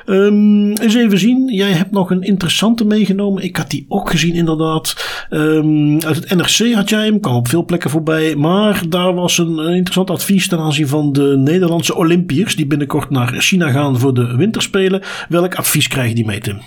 Um, 0.06 0.72
eens 0.72 0.96
even 0.96 1.20
zien. 1.20 1.54
Jij 1.54 1.72
hebt 1.72 1.92
nog 1.92 2.12
een 2.12 2.22
interessante 2.22 2.86
meegenomen. 2.86 3.44
Ik 3.44 3.58
had 3.58 3.70
die 3.70 3.86
ook 3.88 4.10
gezien, 4.10 4.34
inderdaad. 4.34 4.96
Um, 5.30 6.02
uit 6.02 6.16
het 6.16 6.36
NRC 6.36 6.74
had 6.74 6.90
jij 6.90 7.06
hem. 7.06 7.20
Kwam 7.20 7.36
op 7.36 7.48
veel 7.48 7.66
plekken 7.66 7.90
voorbij. 7.90 8.36
Maar 8.36 8.84
daar 8.90 9.14
was 9.14 9.38
een, 9.38 9.60
interessant 9.60 10.10
advies 10.10 10.48
ten 10.48 10.60
aanzien 10.60 10.88
van 10.88 11.14
de 11.14 11.38
Nederlandse 11.38 11.96
Olympiërs. 11.96 12.56
die 12.56 12.68
binnenkort 12.68 13.10
naar 13.10 13.34
China 13.34 13.72
gaan 13.72 14.00
voor 14.00 14.14
de 14.14 14.36
winterspelen. 14.36 15.02
Welk 15.30 15.56
advies 15.56 15.88
krijg 15.88 16.14
die 16.14 16.26
mee, 16.26 16.40
Tim? 16.40 16.62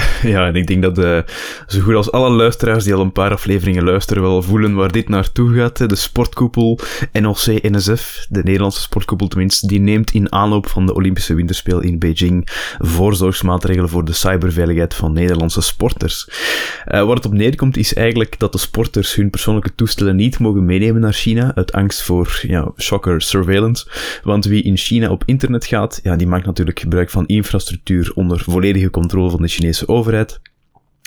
Ja, 0.22 0.46
en 0.46 0.54
ik 0.54 0.66
denk 0.66 0.82
dat 0.82 0.94
de, 0.94 1.24
zo 1.66 1.80
goed 1.80 1.94
als 1.94 2.12
alle 2.12 2.30
luisteraars 2.30 2.84
die 2.84 2.94
al 2.94 3.00
een 3.00 3.12
paar 3.12 3.32
afleveringen 3.32 3.84
luisteren 3.84 4.22
wel 4.22 4.42
voelen 4.42 4.74
waar 4.74 4.92
dit 4.92 5.08
naartoe 5.08 5.54
gaat. 5.54 5.88
De 5.88 5.96
sportkoepel 5.96 6.78
NOC-NSF, 7.12 8.26
de 8.28 8.42
Nederlandse 8.42 8.80
sportkoepel 8.80 9.28
tenminste, 9.28 9.66
die 9.66 9.80
neemt 9.80 10.10
in 10.10 10.32
aanloop 10.32 10.68
van 10.68 10.86
de 10.86 10.94
Olympische 10.94 11.34
Winterspelen 11.34 11.82
in 11.82 11.98
Beijing 11.98 12.48
voorzorgsmaatregelen 12.78 13.88
voor 13.88 14.04
de 14.04 14.12
cyberveiligheid 14.12 14.94
van 14.94 15.12
Nederlandse 15.12 15.60
sporters. 15.60 16.28
Uh, 16.28 17.04
waar 17.04 17.16
het 17.16 17.26
op 17.26 17.32
neerkomt 17.32 17.76
is 17.76 17.94
eigenlijk 17.94 18.38
dat 18.38 18.52
de 18.52 18.58
sporters 18.58 19.14
hun 19.14 19.30
persoonlijke 19.30 19.74
toestellen 19.74 20.16
niet 20.16 20.38
mogen 20.38 20.64
meenemen 20.64 21.00
naar 21.00 21.12
China 21.12 21.54
uit 21.54 21.72
angst 21.72 22.02
voor, 22.02 22.40
ja, 22.42 22.72
shocker 22.78 23.22
surveillance. 23.22 23.86
Want 24.22 24.44
wie 24.44 24.62
in 24.62 24.76
China 24.76 25.10
op 25.10 25.22
internet 25.26 25.66
gaat, 25.66 26.00
ja, 26.02 26.16
die 26.16 26.26
maakt 26.26 26.46
natuurlijk 26.46 26.80
gebruik 26.80 27.10
van 27.10 27.26
infrastructuur 27.26 28.12
onder 28.14 28.42
volledige 28.46 28.90
controle 28.90 29.30
van 29.30 29.42
de 29.42 29.48
Chinese 29.48 29.86
overheid. 29.90 30.40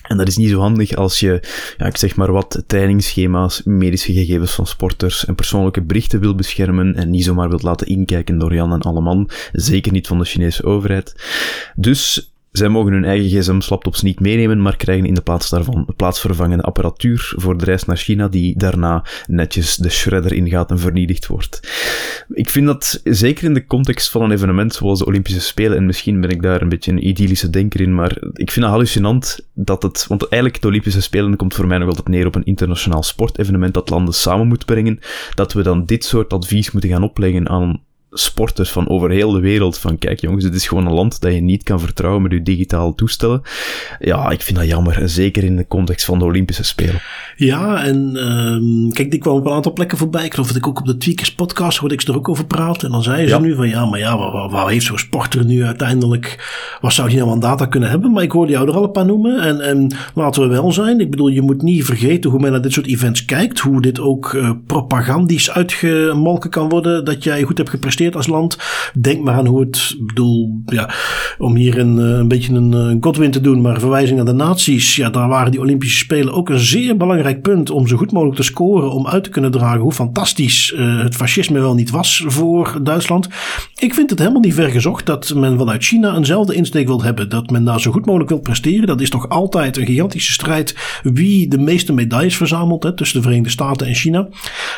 En 0.04 0.18
dat 0.18 0.28
is 0.28 0.38
niet 0.38 0.50
zo 0.50 0.60
handig 0.60 0.96
als 0.96 1.20
je, 1.20 1.44
ja, 1.78 1.86
ik 1.86 1.98
zeg 1.98 2.16
maar 2.16 2.32
wat, 2.32 2.64
trainingsschema's, 2.68 3.62
medische 3.64 4.14
gegevens 4.14 4.52
van 4.52 4.68
sporters 4.68 5.26
en 5.26 5.36
persoonlijke 5.36 5.82
berichten 5.82 6.20
wil 6.20 6.36
beschermen 6.36 6.96
en 6.96 7.10
niet 7.10 7.24
zomaar 7.24 7.50
wilt 7.50 7.64
laten 7.64 7.88
inkijken 7.88 8.38
door 8.38 8.54
Jan 8.54 8.74
en 8.74 8.82
Alleman. 8.82 9.30
Zeker 9.52 9.92
niet 9.92 10.08
van 10.08 10.18
de 10.18 10.26
Chinese 10.26 10.64
overheid. 10.64 11.16
Dus 11.76 12.33
zij 12.54 12.70
mogen 12.70 12.94
hun 12.94 13.06
eigen 13.06 13.30
gsm's, 13.30 13.70
laptops 13.70 14.02
niet 14.02 14.20
meenemen, 14.20 14.62
maar 14.62 14.76
krijgen 14.76 15.06
in 15.06 15.14
de 15.14 15.22
plaats 15.22 15.50
daarvan 15.50 15.88
plaatsvervangende 15.96 16.64
apparatuur 16.64 17.34
voor 17.36 17.58
de 17.58 17.66
reis 17.66 17.86
naar 17.86 17.98
China, 17.98 18.28
die 18.28 18.58
daarna 18.58 19.06
netjes 19.28 19.76
de 19.76 19.90
shredder 19.90 20.34
ingaat 20.34 20.72
en 20.72 20.80
vernietigd 20.80 21.28
wordt. 21.28 21.60
Ik 22.30 22.50
vind 22.50 22.66
dat 22.66 23.02
zeker 23.04 23.44
in 23.44 23.54
de 23.54 23.66
context 23.66 24.10
van 24.10 24.22
een 24.22 24.32
evenement 24.32 24.74
zoals 24.74 25.00
de 25.00 25.06
Olympische 25.06 25.42
Spelen, 25.42 25.78
en 25.78 25.86
misschien 25.86 26.22
ben 26.22 26.30
ik 26.30 26.42
daar 26.42 26.62
een 26.62 26.70
beetje 26.70 26.92
een 26.92 27.08
idyllische 27.08 27.50
denker 27.50 27.82
in, 27.82 27.96
maar 27.96 28.18
ik 28.34 28.52
vind 28.52 28.66
het 28.66 28.74
hallucinant 28.74 29.48
dat 29.54 29.84
het, 29.84 30.06
want 30.08 30.28
eigenlijk 30.28 30.62
de 30.62 30.68
Olympische 30.68 31.02
Spelen 31.02 31.36
komt 31.36 31.54
voor 31.54 31.68
mij 31.68 31.78
nog 31.78 31.88
altijd 31.88 32.08
neer 32.08 32.26
op 32.26 32.36
een 32.36 32.46
internationaal 32.46 33.04
sportevenement 33.04 33.74
dat 33.74 33.90
landen 33.90 34.14
samen 34.14 34.48
moet 34.48 34.66
brengen, 34.66 35.00
dat 35.36 35.54
we 35.54 35.62
dan 35.62 35.86
dit 35.86 36.06
soort 36.06 36.34
advies 36.34 36.72
moeten 36.72 36.90
gaan 36.90 37.04
opleggen 37.04 37.50
aan 37.50 37.82
sporters 38.14 38.72
van 38.72 38.90
over 38.90 39.10
heel 39.10 39.32
de 39.32 39.40
wereld 39.40 39.78
van 39.78 39.98
kijk 39.98 40.22
jongens, 40.22 40.44
dit 40.44 40.56
is 40.56 40.68
gewoon 40.68 40.86
een 40.86 40.94
land 40.94 41.22
dat 41.22 41.34
je 41.34 41.42
niet 41.42 41.64
kan 41.64 41.80
vertrouwen 41.80 42.22
met 42.22 42.32
je 42.32 42.42
digitale 42.42 42.96
toestellen. 42.96 43.42
Ja, 44.00 44.30
ik 44.30 44.42
vind 44.42 44.58
dat 44.58 44.68
jammer, 44.68 45.10
zeker 45.10 45.44
in 45.44 45.56
de 45.56 45.68
context 45.68 46.06
van 46.06 46.20
de 46.20 46.26
Olympische 46.26 46.64
Spelen. 46.64 47.02
Ja, 47.36 47.84
en 47.84 48.12
uh, 48.16 48.92
kijk, 48.94 49.12
die 49.12 49.20
kwam 49.20 49.36
op 49.36 49.46
een 49.46 49.52
aantal 49.52 49.74
plekken 49.74 49.98
voorbij. 49.98 50.26
Ik 50.26 50.34
geloof 50.34 50.48
dat 50.48 50.58
ik 50.58 50.68
ook 50.68 50.80
op 50.80 50.86
de 50.86 50.98
Tweakers 50.98 51.36
podcast 51.36 51.78
hoorde 51.78 51.96
ik 51.96 52.02
ze 52.02 52.12
er 52.12 52.18
ook 52.18 52.30
over 52.30 52.46
praten. 52.46 52.88
En 52.88 52.94
dan 52.94 53.04
zeiden 53.04 53.30
ze 53.30 53.40
nu 53.40 53.56
van 53.56 53.70
ja, 53.70 53.86
maar 53.86 54.00
ja, 54.00 54.18
waar, 54.18 54.50
waar 54.50 54.70
heeft 54.70 54.86
zo'n 54.86 54.98
sporter 54.98 55.46
nu 55.46 55.64
uiteindelijk, 55.64 56.52
wat 56.82 56.94
zou 56.94 57.10
die 57.10 57.18
nou 57.18 57.32
aan 57.32 57.40
data 57.40 57.66
kunnen 57.66 57.90
hebben? 57.90 58.12
Maar 58.12 58.24
ik 58.24 58.32
hoorde 58.32 58.52
jou 58.52 58.68
er 58.68 58.76
al 58.76 58.84
een 58.84 58.92
paar 58.92 59.06
noemen. 59.06 59.42
En, 59.42 59.62
en 59.62 59.96
laten 60.14 60.42
we 60.42 60.48
wel 60.48 60.72
zijn, 60.72 61.00
ik 61.00 61.10
bedoel, 61.10 61.28
je 61.28 61.42
moet 61.42 61.62
niet 61.62 61.86
vergeten 61.86 62.30
hoe 62.30 62.40
men 62.40 62.52
naar 62.52 62.62
dit 62.62 62.74
soort 62.74 62.88
events 62.88 63.26
kijkt. 63.26 63.60
Hoe 63.60 63.82
dit 63.82 64.00
ook 64.00 64.34
uh, 64.34 64.52
propagandisch 64.68 65.52
uitgemolken 65.52 66.50
kan 66.50 66.70
worden, 66.70 67.06
dat 67.06 67.24
jij 67.24 67.44
goed 67.44 67.58
hebt 67.58 67.70
gepresteerd 67.70 68.03
als 68.12 68.28
land. 68.28 68.58
Denk 68.94 69.24
maar 69.24 69.34
aan 69.34 69.48
hoe 69.48 69.60
het, 69.60 69.96
bedoel, 70.00 70.62
ja, 70.66 70.94
om 71.38 71.56
hier 71.56 71.80
een, 71.80 72.00
eh, 72.00 72.28
beetje 72.28 72.54
een, 72.54 72.72
een 72.72 73.04
Godwin 73.04 73.32
te 73.32 73.42
doen, 73.42 73.62
maar 73.62 73.80
verwijzing 73.80 74.18
naar 74.18 74.26
de 74.26 74.34
naties. 74.34 74.96
Ja, 74.96 75.10
daar 75.10 75.28
waren 75.28 75.52
die 75.52 75.60
Olympische 75.60 75.98
Spelen 75.98 76.34
ook 76.34 76.50
een 76.50 76.60
zeer 76.60 76.98
belangrijk 76.98 77.42
punt 77.42 77.70
om 77.70 77.88
zo 77.88 77.98
goed 77.98 78.12
mogelijk 78.12 78.38
te 78.38 78.44
scoren, 78.44 78.92
om 78.92 79.08
uit 79.08 79.24
te 79.24 79.30
kunnen 79.30 79.52
dragen 79.52 79.80
hoe 79.80 79.92
fantastisch 79.92 80.74
uh, 80.78 81.02
het 81.04 81.16
fascisme 81.16 81.60
wel 81.60 81.74
niet 81.74 81.90
was 81.90 82.24
voor 82.28 82.80
Duitsland. 82.84 83.28
Ik 83.76 83.94
vind 83.94 84.10
het 84.10 84.20
helemaal 84.20 84.42
niet 84.42 84.54
ver 84.54 84.70
gezocht 84.70 85.06
dat 85.06 85.34
men 85.34 85.58
vanuit 85.58 85.84
China 85.84 86.16
eenzelfde 86.16 86.56
insteek 86.56 86.88
wil 86.88 87.04
hebben. 87.04 87.30
Dat 87.30 87.50
men 87.50 87.64
daar 87.64 87.82
zo 87.82 87.92
goed 87.92 88.06
mogelijk 88.06 88.30
wil 88.30 88.40
presteren. 88.40 88.88
Dat 88.88 89.02
is 89.02 89.10
toch 89.10 89.30
altijd 89.30 89.78
een 89.78 89.86
gigantische 89.86 90.32
strijd 90.32 90.76
wie 91.04 91.48
de 91.48 91.58
meeste 91.58 91.94
medailles 91.94 92.38
verzamelt 92.38 92.84
hè, 92.84 92.96
tussen 92.96 93.18
de 93.18 93.24
Verenigde 93.24 93.52
Staten 93.52 93.88
en 93.88 93.96
China. 93.96 94.28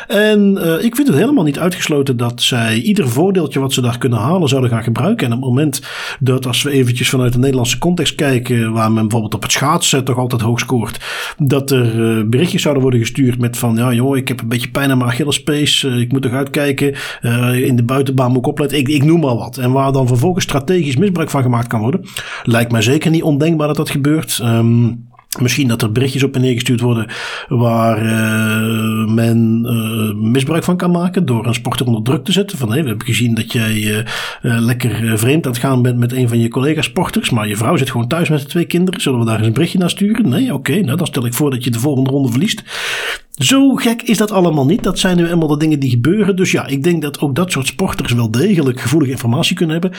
En 0.06 0.58
ik 0.82 0.94
vind 0.94 1.08
het 1.08 1.16
helemaal 1.16 1.44
niet 1.44 1.58
uitgesloten 1.58 2.16
dat 2.16 2.42
zij 2.42 2.80
ieder 2.80 3.08
voordeeltje 3.16 3.60
wat 3.60 3.72
ze 3.72 3.80
daar 3.80 3.98
kunnen 3.98 4.18
halen 4.18 4.48
zouden 4.48 4.70
gaan 4.70 4.82
gebruiken. 4.82 5.26
En 5.26 5.32
op 5.32 5.38
het 5.38 5.48
moment 5.48 5.82
dat 6.20 6.46
als 6.46 6.62
we 6.62 6.70
eventjes 6.70 7.08
vanuit 7.08 7.32
de 7.32 7.38
Nederlandse 7.38 7.78
context 7.78 8.14
kijken, 8.14 8.72
waar 8.72 8.92
men 8.92 9.02
bijvoorbeeld 9.02 9.34
op 9.34 9.42
het 9.42 9.52
schaatsen 9.52 10.04
toch 10.04 10.18
altijd 10.18 10.40
hoog 10.40 10.58
scoort, 10.58 11.00
dat 11.38 11.70
er 11.70 12.18
uh, 12.18 12.24
berichtjes 12.24 12.62
zouden 12.62 12.82
worden 12.82 13.00
gestuurd 13.00 13.38
met 13.38 13.58
van 13.58 13.76
ja 13.76 13.92
joh, 13.92 14.16
ik 14.16 14.28
heb 14.28 14.40
een 14.40 14.48
beetje 14.48 14.70
pijn 14.70 14.90
aan 14.90 14.98
mijn 14.98 15.10
Achillespees, 15.10 15.82
uh, 15.82 16.00
ik 16.00 16.12
moet 16.12 16.22
toch 16.22 16.32
uitkijken, 16.32 16.94
uh, 17.22 17.64
in 17.64 17.76
de 17.76 17.84
buitenbaan 17.84 18.28
moet 18.28 18.38
ik 18.38 18.46
opletten, 18.46 18.78
ik, 18.78 18.88
ik 18.88 19.04
noem 19.04 19.20
maar 19.20 19.36
wat. 19.36 19.56
En 19.56 19.72
waar 19.72 19.92
dan 19.92 20.06
vervolgens 20.06 20.44
strategisch 20.44 20.96
misbruik 20.96 21.30
van 21.30 21.42
gemaakt 21.42 21.66
kan 21.66 21.80
worden, 21.80 22.04
lijkt 22.42 22.72
mij 22.72 22.82
zeker 22.82 23.10
niet 23.10 23.22
ondenkbaar 23.22 23.66
dat 23.66 23.76
dat 23.76 23.90
gebeurt. 23.90 24.40
Um, 24.42 25.04
Misschien 25.40 25.68
dat 25.68 25.82
er 25.82 25.92
berichtjes 25.92 26.22
op 26.22 26.34
en 26.34 26.40
neer 26.40 26.54
gestuurd 26.54 26.80
worden 26.80 27.06
waar 27.48 28.04
uh, 28.04 29.14
men 29.14 29.62
uh, 29.64 30.30
misbruik 30.30 30.64
van 30.64 30.76
kan 30.76 30.90
maken 30.90 31.26
door 31.26 31.46
een 31.46 31.54
sporter 31.54 31.86
onder 31.86 32.02
druk 32.02 32.24
te 32.24 32.32
zetten. 32.32 32.58
Van 32.58 32.72
hey, 32.72 32.82
we 32.82 32.88
hebben 32.88 33.06
gezien 33.06 33.34
dat 33.34 33.52
jij 33.52 33.74
uh, 33.76 34.02
lekker 34.40 35.18
vreemd 35.18 35.46
aan 35.46 35.52
het 35.52 35.60
gaan 35.60 35.82
bent 35.82 35.98
met 35.98 36.12
een 36.12 36.28
van 36.28 36.38
je 36.38 36.48
collega 36.48 36.82
sporters, 36.82 37.30
maar 37.30 37.48
je 37.48 37.56
vrouw 37.56 37.76
zit 37.76 37.90
gewoon 37.90 38.08
thuis 38.08 38.28
met 38.28 38.40
de 38.40 38.46
twee 38.46 38.64
kinderen. 38.64 39.00
Zullen 39.00 39.18
we 39.18 39.24
daar 39.24 39.38
eens 39.38 39.46
een 39.46 39.52
berichtje 39.52 39.78
naar 39.78 39.90
sturen? 39.90 40.28
Nee, 40.28 40.54
oké, 40.54 40.80
nou 40.80 40.96
dan 40.96 41.06
stel 41.06 41.26
ik 41.26 41.34
voor 41.34 41.50
dat 41.50 41.64
je 41.64 41.70
de 41.70 41.78
volgende 41.78 42.10
ronde 42.10 42.30
verliest. 42.30 42.62
Zo 43.36 43.74
gek 43.74 44.02
is 44.02 44.16
dat 44.16 44.30
allemaal 44.30 44.66
niet. 44.66 44.82
Dat 44.82 44.98
zijn 44.98 45.16
nu 45.16 45.26
eenmaal 45.26 45.48
de 45.48 45.56
dingen 45.56 45.80
die 45.80 45.90
gebeuren. 45.90 46.36
Dus 46.36 46.50
ja, 46.50 46.66
ik 46.66 46.82
denk 46.82 47.02
dat 47.02 47.20
ook 47.20 47.34
dat 47.34 47.52
soort 47.52 47.66
sporters 47.66 48.12
wel 48.12 48.30
degelijk 48.30 48.80
gevoelige 48.80 49.12
informatie 49.12 49.56
kunnen 49.56 49.80
hebben. 49.80 49.98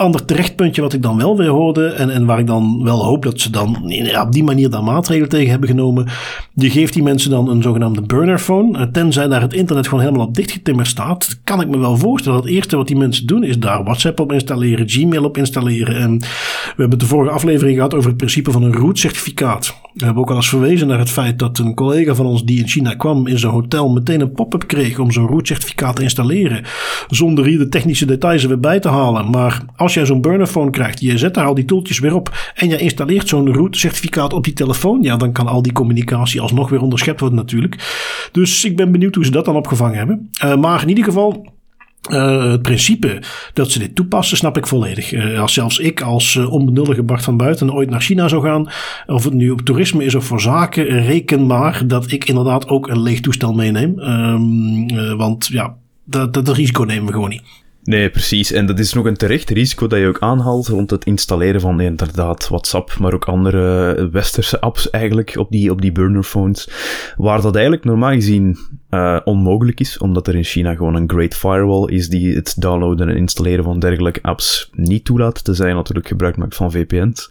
Ander 0.00 0.24
terechtpuntje 0.24 0.82
wat 0.82 0.92
ik 0.92 1.02
dan 1.02 1.16
wel 1.16 1.36
weer 1.36 1.48
hoorde 1.48 1.86
en, 1.86 2.10
en 2.10 2.26
waar 2.26 2.38
ik 2.38 2.46
dan 2.46 2.82
wel 2.82 3.04
hoop 3.04 3.22
dat 3.22 3.40
ze 3.40 3.50
dan 3.50 3.92
op 4.20 4.32
die 4.32 4.44
manier 4.44 4.70
dan 4.70 4.84
maatregelen 4.84 5.28
tegen 5.28 5.50
hebben 5.50 5.68
genomen. 5.68 6.08
Je 6.54 6.70
geeft 6.70 6.92
die 6.92 7.02
mensen 7.02 7.30
dan 7.30 7.48
een 7.48 7.62
zogenaamde 7.62 8.02
burnerphone. 8.02 8.78
Eh, 8.78 8.86
tenzij 8.92 9.28
daar 9.28 9.40
het 9.40 9.52
internet 9.52 9.88
gewoon 9.88 10.04
helemaal 10.04 10.26
op 10.26 10.34
dichtgetimmerd 10.34 10.88
staat, 10.88 11.40
kan 11.44 11.60
ik 11.60 11.68
me 11.68 11.78
wel 11.78 11.96
voorstellen 11.96 12.38
dat 12.38 12.46
het 12.46 12.56
eerste 12.56 12.76
wat 12.76 12.86
die 12.86 12.96
mensen 12.96 13.26
doen 13.26 13.44
is 13.44 13.58
daar 13.58 13.84
WhatsApp 13.84 14.20
op 14.20 14.32
installeren, 14.32 14.88
Gmail 14.88 15.24
op 15.24 15.36
installeren. 15.36 15.96
En 15.96 16.18
we 16.18 16.76
hebben 16.76 16.98
de 16.98 17.06
vorige 17.06 17.32
aflevering 17.32 17.76
gehad 17.76 17.94
over 17.94 18.08
het 18.08 18.18
principe 18.18 18.50
van 18.50 18.62
een 18.62 18.74
root 18.74 18.98
certificaat. 18.98 19.74
We 19.94 20.04
hebben 20.04 20.22
ook 20.22 20.30
al 20.30 20.36
eens 20.36 20.48
verwezen 20.48 20.86
naar 20.86 20.98
het 20.98 21.10
feit 21.10 21.38
dat 21.38 21.58
een 21.58 21.74
collega 21.74 22.14
van 22.14 22.26
ons 22.26 22.44
die 22.44 22.58
in 22.58 22.68
China 22.68 22.94
kwam 22.94 23.26
in 23.26 23.38
zijn 23.38 23.52
hotel 23.52 23.88
meteen 23.88 24.20
een 24.20 24.32
pop-up 24.32 24.66
kreeg 24.66 24.98
om 24.98 25.10
zo'n 25.10 25.26
root 25.26 25.46
certificaat 25.46 25.96
te 25.96 26.02
installeren. 26.02 26.64
Zonder 27.08 27.44
hier 27.44 27.58
de 27.58 27.68
technische 27.68 28.06
details 28.06 28.42
er 28.42 28.48
weer 28.48 28.60
bij 28.60 28.80
te 28.80 28.88
halen. 28.88 29.30
Maar 29.30 29.62
als 29.76 29.89
als 29.90 29.98
jij 29.98 30.14
zo'n 30.14 30.30
burnerphone 30.30 30.70
krijgt, 30.70 31.00
je 31.00 31.18
zet 31.18 31.34
daar 31.34 31.46
al 31.46 31.54
die 31.54 31.64
toeltjes 31.64 31.98
weer 31.98 32.14
op 32.14 32.52
en 32.54 32.68
je 32.68 32.78
installeert 32.78 33.28
zo'n 33.28 33.52
root 33.52 33.76
certificaat 33.76 34.32
op 34.32 34.44
die 34.44 34.52
telefoon, 34.52 35.02
ja, 35.02 35.16
dan 35.16 35.32
kan 35.32 35.46
al 35.46 35.62
die 35.62 35.72
communicatie 35.72 36.40
alsnog 36.40 36.68
weer 36.68 36.80
onderschept 36.80 37.20
worden 37.20 37.38
natuurlijk. 37.38 37.76
Dus 38.32 38.64
ik 38.64 38.76
ben 38.76 38.92
benieuwd 38.92 39.14
hoe 39.14 39.24
ze 39.24 39.30
dat 39.30 39.44
dan 39.44 39.56
opgevangen 39.56 39.96
hebben. 39.96 40.30
Uh, 40.44 40.56
maar 40.56 40.82
in 40.82 40.88
ieder 40.88 41.04
geval, 41.04 41.58
Uh, 42.10 42.50
het 42.50 42.62
principe 42.62 43.22
dat 43.52 43.70
ze 43.70 43.78
dit 43.78 43.94
toepassen, 43.94 44.36
snap 44.36 44.56
ik 44.56 44.66
volledig. 44.66 45.12
Uh, 45.12 45.40
als 45.40 45.52
zelfs 45.52 45.78
ik 45.78 46.00
als 46.00 46.34
uh, 46.34 46.52
onbenullige 46.52 47.02
Bart 47.02 47.24
van 47.24 47.36
Buiten 47.36 47.74
ooit 47.74 47.90
naar 47.90 48.00
China 48.00 48.28
zou 48.28 48.42
gaan, 48.42 48.68
of 49.06 49.24
het 49.24 49.32
nu 49.32 49.50
op 49.50 49.60
toerisme 49.60 50.04
is 50.04 50.14
of 50.14 50.24
voor 50.24 50.40
zaken, 50.40 50.84
reken 50.84 51.46
maar 51.46 51.82
dat 51.86 52.10
ik 52.10 52.24
inderdaad 52.24 52.68
ook 52.68 52.88
een 52.88 53.02
leeg 53.02 53.20
toestel 53.20 53.52
meeneem. 53.52 53.98
Um, 53.98 55.16
want 55.16 55.46
ja, 55.46 55.76
dat, 56.04 56.34
dat 56.34 56.48
risico 56.48 56.82
nemen 56.82 57.06
we 57.06 57.12
gewoon 57.12 57.28
niet. 57.28 57.42
Nee, 57.90 58.10
precies. 58.10 58.52
En 58.52 58.66
dat 58.66 58.78
is 58.78 58.92
nog 58.92 59.04
een 59.04 59.16
terecht 59.16 59.50
risico 59.50 59.86
dat 59.86 59.98
je 59.98 60.06
ook 60.06 60.18
aanhaalt 60.18 60.68
rond 60.68 60.90
het 60.90 61.04
installeren 61.04 61.60
van 61.60 61.80
inderdaad 61.80 62.48
WhatsApp, 62.48 62.98
maar 62.98 63.14
ook 63.14 63.24
andere 63.24 64.08
westerse 64.10 64.60
apps 64.60 64.90
eigenlijk 64.90 65.36
op 65.36 65.50
die, 65.50 65.70
op 65.70 65.80
die 65.80 65.92
burnerphones. 65.92 66.68
Waar 67.16 67.42
dat 67.42 67.54
eigenlijk 67.54 67.84
normaal 67.84 68.12
gezien 68.12 68.58
uh, 68.90 69.16
onmogelijk 69.24 69.80
is, 69.80 69.98
omdat 69.98 70.26
er 70.26 70.34
in 70.34 70.44
China 70.44 70.74
gewoon 70.74 70.94
een 70.94 71.10
Great 71.10 71.34
Firewall 71.34 71.88
is 71.88 72.08
die 72.08 72.34
het 72.34 72.54
downloaden 72.58 73.08
en 73.08 73.16
installeren 73.16 73.64
van 73.64 73.78
dergelijke 73.78 74.22
apps 74.22 74.70
niet 74.72 75.04
toelaat, 75.04 75.44
tenzij 75.44 75.68
je 75.68 75.74
natuurlijk 75.74 76.08
gebruik 76.08 76.36
maakt 76.36 76.54
van 76.54 76.70
VPN's. 76.70 77.30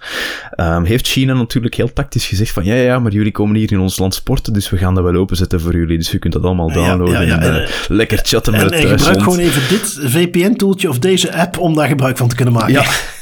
Um, 0.59 0.83
heeft 0.83 1.07
China 1.07 1.33
natuurlijk 1.33 1.75
heel 1.75 1.93
tactisch 1.93 2.27
gezegd 2.27 2.51
van 2.51 2.65
ja, 2.65 2.75
ja, 2.75 2.99
maar 2.99 3.11
jullie 3.11 3.31
komen 3.31 3.55
hier 3.55 3.71
in 3.71 3.79
ons 3.79 3.99
land 3.99 4.13
sporten, 4.13 4.53
dus 4.53 4.69
we 4.69 4.77
gaan 4.77 4.95
dat 4.95 5.03
wel 5.03 5.15
openzetten 5.15 5.61
voor 5.61 5.75
jullie, 5.75 5.97
dus 5.97 6.11
je 6.11 6.19
kunt 6.19 6.33
dat 6.33 6.43
allemaal 6.43 6.71
downloaden 6.71 7.27
ja, 7.27 7.35
ja, 7.35 7.39
en, 7.39 7.61
uh, 7.61 7.69
lekker 7.87 8.19
chatten 8.23 8.51
met 8.53 8.61
en, 8.61 8.67
het 8.67 8.81
thuisland. 8.81 8.99
En 9.01 9.07
gebruik 9.07 9.23
gewoon 9.23 9.39
even 9.39 9.69
dit 9.69 10.11
VPN-toeltje 10.11 10.89
of 10.89 10.99
deze 10.99 11.33
app 11.33 11.57
om 11.57 11.73
daar 11.75 11.87
gebruik 11.87 12.17
van 12.17 12.27
te 12.27 12.35
kunnen 12.35 12.53
maken. 12.53 12.73
Ja. 12.73 12.83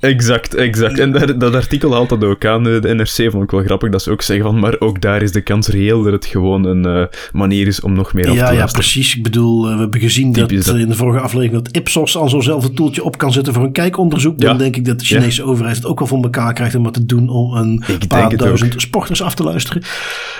Exact, 0.00 0.54
exact. 0.54 0.98
En 0.98 1.12
dat, 1.12 1.40
dat 1.40 1.54
artikel 1.54 1.92
haalt 1.92 2.08
dat 2.08 2.24
ook 2.24 2.44
aan. 2.44 2.62
De 2.62 2.94
NRC 2.94 3.30
vond 3.30 3.44
ik 3.44 3.50
wel 3.50 3.62
grappig 3.62 3.90
dat 3.90 4.02
ze 4.02 4.10
ook 4.10 4.22
zeggen 4.22 4.44
van, 4.44 4.58
maar 4.58 4.80
ook 4.80 5.00
daar 5.00 5.22
is 5.22 5.32
de 5.32 5.40
kans 5.40 5.68
reëel 5.68 6.02
dat 6.02 6.12
het 6.12 6.26
gewoon 6.26 6.64
een 6.64 6.86
uh, 6.86 7.04
manier 7.32 7.66
is 7.66 7.80
om 7.80 7.92
nog 7.92 8.12
meer 8.12 8.28
af 8.28 8.34
ja, 8.34 8.48
te 8.48 8.54
Ja, 8.54 8.66
precies. 8.66 9.16
Ik 9.16 9.22
bedoel, 9.22 9.68
uh, 9.68 9.74
we 9.74 9.80
hebben 9.80 10.00
gezien 10.00 10.32
dat, 10.32 10.50
dat, 10.50 10.76
in 10.76 10.88
de 10.88 10.94
vorige 10.94 11.20
aflevering 11.20 11.64
dat 11.64 11.76
Ipsos 11.76 12.16
al 12.16 12.28
zo'nzelfde 12.28 12.72
toeltje 12.72 13.04
op 13.04 13.18
kan 13.18 13.32
zetten 13.32 13.52
voor 13.52 13.64
een 13.64 13.72
kijkonderzoek. 13.72 14.40
Dan 14.40 14.58
denk 14.58 14.76
ik 14.76 14.84
dat 14.84 14.98
de 14.98 15.04
Chinese 15.04 15.42
ja. 15.42 15.48
overheid 15.48 15.76
het 15.76 15.86
ook 15.86 15.98
wel 15.98 16.08
voor 16.08 16.22
elkaar 16.22 16.52
krijgt 16.52 16.74
om 16.74 16.82
wat 16.82 16.94
te 16.94 17.06
doen 17.06 17.28
om 17.28 17.54
een 17.54 17.84
ik 18.00 18.08
paar 18.08 18.36
duizend 18.36 18.72
ook. 18.72 18.80
sporters 18.80 19.22
af 19.22 19.34
te 19.34 19.42
luisteren. 19.42 19.82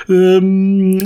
Um, 0.07 0.99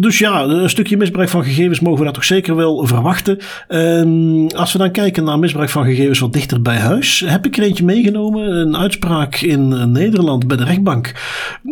dus 0.00 0.18
ja, 0.18 0.42
een 0.42 0.70
stukje 0.70 0.96
misbruik 0.96 1.28
van 1.28 1.44
gegevens 1.44 1.80
mogen 1.80 1.98
we 1.98 2.04
daar 2.04 2.12
toch 2.12 2.24
zeker 2.24 2.56
wel 2.56 2.86
verwachten. 2.86 3.38
Um, 3.68 4.46
als 4.48 4.72
we 4.72 4.78
dan 4.78 4.90
kijken 4.90 5.24
naar 5.24 5.38
misbruik 5.38 5.70
van 5.70 5.84
gegevens 5.84 6.18
wat 6.18 6.32
dichter 6.32 6.62
bij 6.62 6.76
huis, 6.76 7.24
heb 7.26 7.46
ik 7.46 7.56
er 7.56 7.62
eentje 7.62 7.77
meegenomen. 7.82 8.56
Een 8.56 8.76
uitspraak 8.76 9.36
in 9.36 9.92
Nederland 9.92 10.46
bij 10.46 10.56
de 10.56 10.64
rechtbank. 10.64 11.14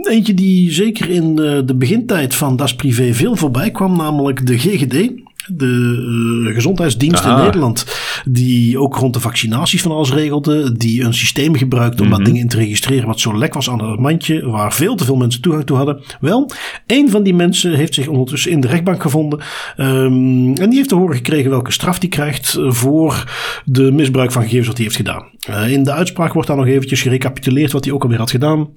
Eentje 0.03 0.35
die 0.35 0.73
zeker 0.73 1.11
in 1.11 1.37
de, 1.37 1.63
de 1.65 1.75
begintijd 1.75 2.35
van 2.35 2.57
Das 2.57 2.75
Privé 2.75 3.15
veel 3.15 3.37
voorbij 3.37 3.71
kwam, 3.71 3.97
namelijk 3.97 4.47
de 4.47 4.59
GGD 4.59 5.25
de 5.47 6.45
uh, 6.47 6.55
gezondheidsdienst 6.55 7.25
in 7.25 7.35
Nederland, 7.35 7.87
die 8.25 8.81
ook 8.81 8.97
rond 8.97 9.15
de 9.15 9.21
vaccinaties 9.21 9.83
van 9.83 9.93
alles 9.93 10.13
regelde, 10.13 10.73
die 10.73 11.03
een 11.03 11.15
systeem 11.15 11.55
gebruikte 11.55 12.03
om 12.03 12.09
mm 12.09 12.15
-hmm. 12.15 12.23
wat 12.23 12.33
dingen 12.33 12.49
te 12.49 12.57
registreren 12.57 13.07
wat 13.07 13.21
zo 13.21 13.39
lek 13.39 13.55
was 13.55 13.71
aan 13.71 13.91
het 13.91 14.01
mandje, 14.01 14.51
waar 14.51 14.73
veel 14.73 14.95
te 14.95 15.05
veel 15.05 15.17
mensen 15.17 15.41
toegang 15.41 15.67
toe 15.67 15.77
hadden. 15.77 16.01
Wel, 16.21 16.51
een 16.87 17.11
van 17.11 17.23
die 17.23 17.35
mensen 17.35 17.75
heeft 17.75 17.95
zich 17.95 18.09
ondertussen 18.09 18.51
in 18.51 18.61
de 18.61 18.69
rechtbank 18.69 19.03
gevonden 19.03 19.41
um, 19.77 20.55
en 20.55 20.69
die 20.69 20.77
heeft 20.77 20.89
te 20.89 20.95
horen 20.95 21.17
gekregen 21.17 21.51
welke 21.51 21.73
straf 21.73 21.99
die 21.99 22.11
krijgt 22.11 22.59
voor 22.61 23.25
de 23.65 23.93
misbruik 23.93 24.33
van 24.33 24.43
gegevens 24.43 24.67
wat 24.67 24.77
hij 24.77 24.85
heeft 24.85 24.97
gedaan. 24.97 25.25
Uh, 25.51 25.73
in 25.73 25.83
de 25.83 25.93
uitspraak 25.93 26.33
wordt 26.33 26.49
dan 26.49 26.57
nog 26.57 26.67
eventjes 26.67 27.03
gerecapituleerd 27.03 27.73
wat 27.73 27.85
hij 27.85 27.95
ook 27.95 28.03
alweer 28.03 28.19
had 28.19 28.31
gedaan. 28.31 28.69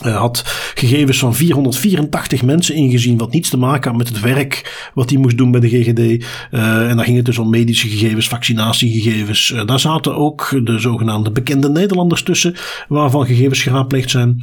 Hij 0.00 0.12
had 0.12 0.42
gegevens 0.74 1.18
van 1.18 1.34
484 1.34 2.42
mensen 2.42 2.74
ingezien, 2.74 3.18
wat 3.18 3.32
niets 3.32 3.50
te 3.50 3.56
maken 3.56 3.90
had 3.90 3.98
met 3.98 4.08
het 4.08 4.20
werk 4.20 4.88
wat 4.94 5.10
hij 5.10 5.18
moest 5.18 5.36
doen 5.36 5.50
bij 5.50 5.60
de 5.60 5.68
GGD. 5.68 5.98
Uh, 5.98 6.90
en 6.90 6.96
daar 6.96 7.04
ging 7.04 7.16
het 7.16 7.26
dus 7.26 7.38
om 7.38 7.50
medische 7.50 7.88
gegevens, 7.88 8.28
vaccinatiegegevens. 8.28 9.50
Uh, 9.50 9.66
daar 9.66 9.80
zaten 9.80 10.16
ook 10.16 10.60
de 10.64 10.78
zogenaamde 10.78 11.30
bekende 11.30 11.68
Nederlanders 11.68 12.22
tussen, 12.22 12.54
waarvan 12.88 13.26
gegevens 13.26 13.62
geraadpleegd 13.62 14.10
zijn. 14.10 14.42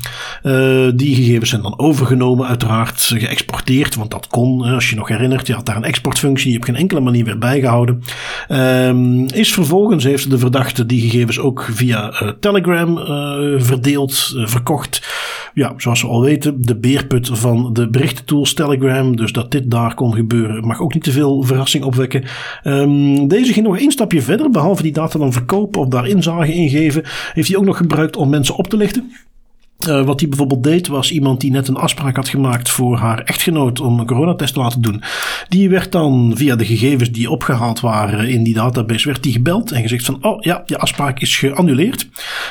Die 0.96 1.16
gegevens 1.16 1.50
zijn 1.50 1.62
dan 1.62 1.80
overgenomen, 1.80 2.48
uiteraard 2.48 3.02
geëxporteerd, 3.16 3.96
want 3.96 4.12
dat 4.12 4.28
kon, 4.28 4.62
als 4.62 4.90
je 4.90 4.96
nog 4.96 5.08
herinnert. 5.08 5.48
Je 5.48 5.54
had 5.54 5.66
daar 5.66 5.76
een 5.76 5.84
exportfunctie, 5.84 6.48
je 6.48 6.54
hebt 6.54 6.66
geen 6.66 6.76
enkele 6.76 7.00
manier 7.00 7.26
weer 7.26 7.38
bijgehouden. 7.38 8.04
Ehm, 8.48 9.26
is 9.26 9.54
vervolgens 9.54 10.04
heeft 10.04 10.30
de 10.30 10.38
verdachte 10.38 10.86
die 10.86 11.02
gegevens 11.02 11.40
ook 11.40 11.68
via 11.72 12.36
Telegram 12.40 12.98
verdeeld, 13.58 14.36
verkocht 14.46 15.02
ja, 15.58 15.74
zoals 15.78 16.02
we 16.02 16.08
al 16.08 16.22
weten, 16.22 16.62
de 16.62 16.78
beerput 16.78 17.30
van 17.34 17.74
de 17.74 17.90
berichtentools 17.90 18.54
Telegram. 18.54 19.16
Dus 19.16 19.32
dat 19.32 19.52
dit 19.52 19.72
daar 19.72 19.94
kon 19.94 20.14
gebeuren 20.14 20.68
mag 20.68 20.82
ook 20.82 20.94
niet 20.94 21.04
te 21.04 21.12
veel 21.12 21.44
verrassing 21.44 21.84
opwekken. 21.84 22.24
Um, 22.64 23.28
deze 23.28 23.54
ging 23.54 23.66
nog 23.66 23.78
één 23.78 23.92
stapje 23.92 24.22
verder. 24.22 24.50
Behalve 24.50 24.82
die 24.82 24.92
data 24.92 25.20
dan 25.20 25.34
verkopen 25.34 25.82
of 25.82 25.88
daar 25.88 26.08
inzage 26.08 26.54
ingeven, 26.54 27.04
heeft 27.34 27.48
hij 27.48 27.58
ook 27.58 27.66
nog 27.66 27.78
gebruikt 27.78 28.16
om 28.16 28.30
mensen 28.30 28.56
op 28.56 28.68
te 28.68 28.78
lichten. 28.78 29.12
Uh, 29.88 30.06
wat 30.06 30.20
hij 30.20 30.30
bijvoorbeeld 30.30 30.64
deed, 30.64 30.88
was 30.88 31.12
iemand 31.12 31.42
die 31.42 31.52
net 31.52 31.68
een 31.68 31.76
afspraak 31.76 32.16
had 32.16 32.30
gemaakt 32.30 32.70
voor 32.70 32.98
haar 32.98 33.20
echtgenoot 33.20 33.80
om 33.80 34.00
een 34.00 34.06
coronatest 34.06 34.54
te 34.54 34.60
laten 34.60 34.82
doen. 34.82 35.04
Die 35.50 35.70
werd 35.70 35.92
dan 35.92 36.32
via 36.36 36.56
de 36.56 36.66
gegevens 36.66 37.12
die 37.12 37.30
opgehaald 37.30 37.80
waren 37.80 38.30
in 38.30 38.44
die 38.44 38.54
database, 38.54 39.08
werd 39.08 39.24
die 39.24 39.32
gebeld 39.32 39.72
en 39.72 39.82
gezegd 39.82 40.06
van, 40.06 40.18
oh 40.24 40.42
ja, 40.42 40.64
je 40.66 40.78
afspraak 40.78 41.20
is 41.20 41.38
geannuleerd. 41.38 42.08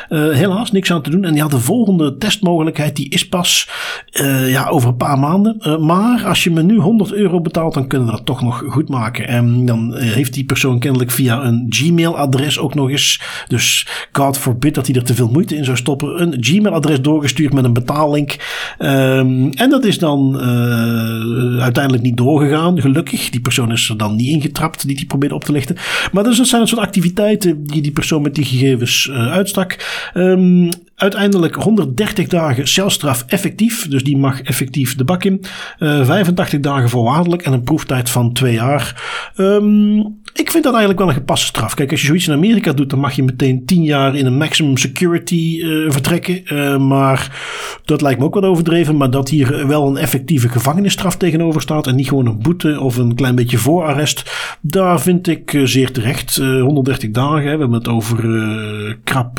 Uh, 0.08 0.32
helaas, 0.32 0.72
niks 0.72 0.92
aan 0.92 1.02
te 1.02 1.10
doen. 1.10 1.24
En 1.24 1.32
die 1.32 1.42
had 1.42 1.50
de 1.50 1.60
volgende 1.60 2.16
testmogelijkheid, 2.16 2.96
die 2.96 3.08
is 3.08 3.28
pas 3.28 3.68
uh, 4.20 4.50
ja, 4.50 4.68
over 4.68 4.88
een 4.88 4.96
paar 4.96 5.18
maanden. 5.18 5.84
maar 5.86 6.24
als 6.24 6.44
je 6.44 6.50
me 6.50 6.62
nu 6.62 6.78
100 6.78 7.12
euro 7.12 7.40
betaalt, 7.40 7.74
dan 7.74 7.86
kunnen 7.86 8.08
we 8.08 8.14
dat 8.14 8.26
toch 8.26 8.42
nog 8.42 8.64
goed 8.68 8.88
maken. 8.88 9.28
En 9.28 9.66
dan 9.66 9.96
heeft 9.96 10.34
die 10.34 10.44
persoon 10.44 10.78
kennelijk 10.78 11.10
via 11.10 11.44
een 11.44 11.66
Gmail-adres 11.68 12.58
ook 12.58 12.74
nog 12.74 12.90
eens, 12.90 13.20
dus 13.48 13.86
God 14.12 14.38
forbid 14.38 14.74
dat 14.74 14.86
hij 14.86 14.96
er 14.96 15.04
te 15.04 15.14
veel 15.14 15.28
moeite 15.28 15.56
in 15.56 15.64
zou 15.64 15.76
stoppen, 15.76 16.22
een 16.22 16.36
Gmail-adres 16.40 17.00
door 17.00 17.24
doorgestuurd 17.26 17.52
met 17.52 17.64
een 17.64 17.72
betaallink. 17.72 18.36
Um, 18.78 19.50
en 19.52 19.70
dat 19.70 19.84
is 19.84 19.98
dan 19.98 20.34
uh, 20.34 21.62
uiteindelijk 21.62 22.02
niet 22.02 22.16
doorgegaan, 22.16 22.80
gelukkig. 22.80 23.30
Die 23.30 23.40
persoon 23.40 23.72
is 23.72 23.88
er 23.88 23.96
dan 23.96 24.16
niet 24.16 24.28
ingetrapt 24.28 24.86
die 24.86 24.96
die 24.96 25.06
probeerde 25.06 25.34
op 25.34 25.44
te 25.44 25.52
lichten. 25.52 25.76
Maar 26.12 26.24
dus 26.24 26.36
dat 26.36 26.46
zijn 26.46 26.60
het 26.60 26.70
soort 26.70 26.82
activiteiten 26.82 27.64
die 27.64 27.82
die 27.82 27.92
persoon 27.92 28.22
met 28.22 28.34
die 28.34 28.44
gegevens 28.44 29.08
uh, 29.10 29.32
uitstak. 29.32 29.76
Um, 30.14 30.68
uiteindelijk 30.94 31.54
130 31.54 32.28
dagen 32.28 32.68
celstraf 32.68 33.24
effectief. 33.26 33.88
Dus 33.88 34.04
die 34.04 34.16
mag 34.16 34.42
effectief 34.42 34.94
de 34.94 35.04
bak 35.04 35.24
in. 35.24 35.44
Uh, 35.78 36.04
85 36.04 36.60
dagen 36.60 36.88
voorwaardelijk 36.88 37.42
en 37.42 37.52
een 37.52 37.62
proeftijd 37.62 38.10
van 38.10 38.32
twee 38.32 38.54
jaar. 38.54 39.02
Um, 39.36 40.20
ik 40.36 40.50
vind 40.50 40.64
dat 40.64 40.72
eigenlijk 40.72 40.98
wel 40.98 41.08
een 41.08 41.14
gepaste 41.14 41.46
straf. 41.46 41.74
Kijk, 41.74 41.90
als 41.90 42.00
je 42.00 42.06
zoiets 42.06 42.26
in 42.26 42.32
Amerika 42.32 42.72
doet, 42.72 42.90
dan 42.90 42.98
mag 42.98 43.12
je 43.12 43.22
meteen 43.22 43.64
10 43.64 43.82
jaar 43.82 44.16
in 44.16 44.26
een 44.26 44.36
maximum 44.36 44.76
security 44.76 45.60
uh, 45.62 45.90
vertrekken. 45.90 46.40
Uh, 46.44 46.78
maar 46.78 47.40
dat 47.84 48.00
lijkt 48.00 48.18
me 48.18 48.24
ook 48.24 48.34
wat 48.34 48.44
overdreven. 48.44 48.96
Maar 48.96 49.10
dat 49.10 49.28
hier 49.28 49.66
wel 49.66 49.86
een 49.86 49.96
effectieve 49.96 50.48
gevangenisstraf 50.48 51.16
tegenover 51.16 51.60
staat. 51.60 51.86
En 51.86 51.94
niet 51.94 52.08
gewoon 52.08 52.26
een 52.26 52.38
boete 52.38 52.80
of 52.80 52.96
een 52.96 53.14
klein 53.14 53.34
beetje 53.34 53.58
voorarrest. 53.58 54.32
Daar 54.60 55.00
vind 55.00 55.28
ik 55.28 55.52
uh, 55.52 55.66
zeer 55.66 55.92
terecht. 55.92 56.36
130 56.36 57.10
dagen, 57.10 57.36
hè, 57.36 57.54
we 57.54 57.60
hebben 57.60 57.72
het 57.72 57.88
over 57.88 58.16
krap 59.04 59.38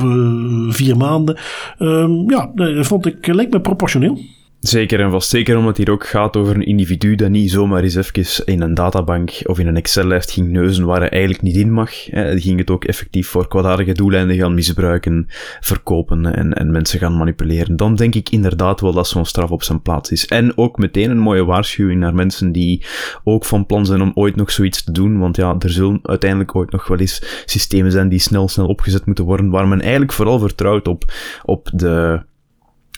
vier 0.70 0.98
maanden. 0.98 1.38
Um, 1.80 2.30
ja, 2.30 2.52
dat 2.56 2.88
vond 2.88 3.06
ik, 3.06 3.28
leek 3.28 3.50
me 3.50 3.62
proportioneel. 3.62 4.37
Zeker 4.60 5.00
en 5.00 5.12
vast. 5.12 5.30
Zeker 5.30 5.58
omdat 5.58 5.78
het 5.78 5.86
hier 5.86 5.96
ook 5.96 6.08
gaat 6.08 6.38
over 6.38 6.56
een 6.56 6.66
individu 6.66 7.16
dat 7.16 7.30
niet 7.30 7.52
zomaar 7.52 7.84
eens 7.84 7.96
even 7.96 8.46
in 8.46 8.62
een 8.62 8.74
databank 8.74 9.32
of 9.44 9.60
in 9.60 9.68
een 9.68 9.76
Excel-lijst 9.76 10.32
ging 10.32 10.50
neuzen 10.50 10.86
waar 10.86 11.00
hij 11.00 11.10
eigenlijk 11.10 11.42
niet 11.42 11.56
in 11.56 11.72
mag. 11.72 12.06
Hij 12.06 12.40
ging 12.40 12.60
het 12.60 12.70
ook 12.70 12.86
effectief 12.86 13.28
voor 13.28 13.48
kwaadaardige 13.48 13.92
doeleinden 13.92 14.38
gaan 14.38 14.54
misbruiken, 14.54 15.26
verkopen 15.60 16.36
en, 16.36 16.54
en 16.54 16.72
mensen 16.72 17.00
gaan 17.00 17.18
manipuleren. 17.18 17.76
Dan 17.76 17.96
denk 17.96 18.16
ik 18.16 18.30
inderdaad 18.30 18.82
wel 18.82 18.94
dat 18.94 19.08
zo'n 19.08 19.26
straf 19.26 19.52
op 19.52 19.64
zijn 19.64 19.82
plaats 19.82 20.12
is. 20.12 20.26
En 20.26 20.58
ook 20.58 20.78
meteen 20.78 21.10
een 21.10 21.18
mooie 21.18 21.46
waarschuwing 21.46 22.00
naar 22.00 22.16
mensen 22.16 22.52
die 22.52 22.86
ook 23.24 23.46
van 23.46 23.66
plan 23.66 23.86
zijn 23.86 24.02
om 24.02 24.12
ooit 24.14 24.36
nog 24.36 24.52
zoiets 24.52 24.84
te 24.84 24.92
doen. 24.92 25.20
Want 25.20 25.36
ja, 25.36 25.56
er 25.60 25.70
zullen 25.70 26.00
uiteindelijk 26.04 26.56
ooit 26.56 26.72
nog 26.72 26.88
wel 26.88 27.00
eens 27.00 27.44
systemen 27.46 27.92
zijn 27.92 28.10
die 28.10 28.20
snel, 28.20 28.48
snel 28.48 28.68
opgezet 28.68 29.06
moeten 29.06 29.26
worden, 29.26 29.50
waar 29.50 29.68
men 29.68 29.82
eigenlijk 29.82 30.14
vooral 30.14 30.40
vertrouwt 30.40 30.88
op, 30.88 31.04
op 31.44 31.70
de 31.74 32.26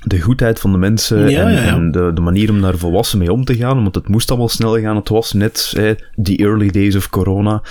de 0.04 0.22
goedheid 0.22 0.60
van 0.60 0.72
de 0.72 0.78
mensen 0.78 1.30
ja, 1.30 1.46
en, 1.46 1.52
ja, 1.52 1.60
ja. 1.60 1.74
en, 1.74 1.92
de, 1.92 2.12
de 2.14 2.22
manier 2.22 2.50
om 2.50 2.62
daar 2.62 2.78
volwassen 2.78 3.20
mee 3.20 3.32
om 3.32 3.46
te 3.46 3.56
gaan, 3.56 3.82
want 3.82 3.96
het 3.96 4.08
moest 4.08 4.30
allemaal 4.30 4.50
snel 4.50 4.80
gaan. 4.80 4.96
Het 4.96 5.10
was 5.10 5.34
net 5.34 5.74
eh, 5.76 5.92
the 6.24 6.38
early 6.38 6.70
days 6.70 6.96
of 6.96 7.10
corona, 7.10 7.62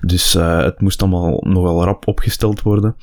dus 0.00 0.34
uh, 0.34 0.62
het 0.62 0.80
moest 0.80 1.02
allemaal 1.02 1.40
nogal 1.46 1.84
rap 1.84 2.06
opgesteld 2.06 2.62
worden. 2.62 2.96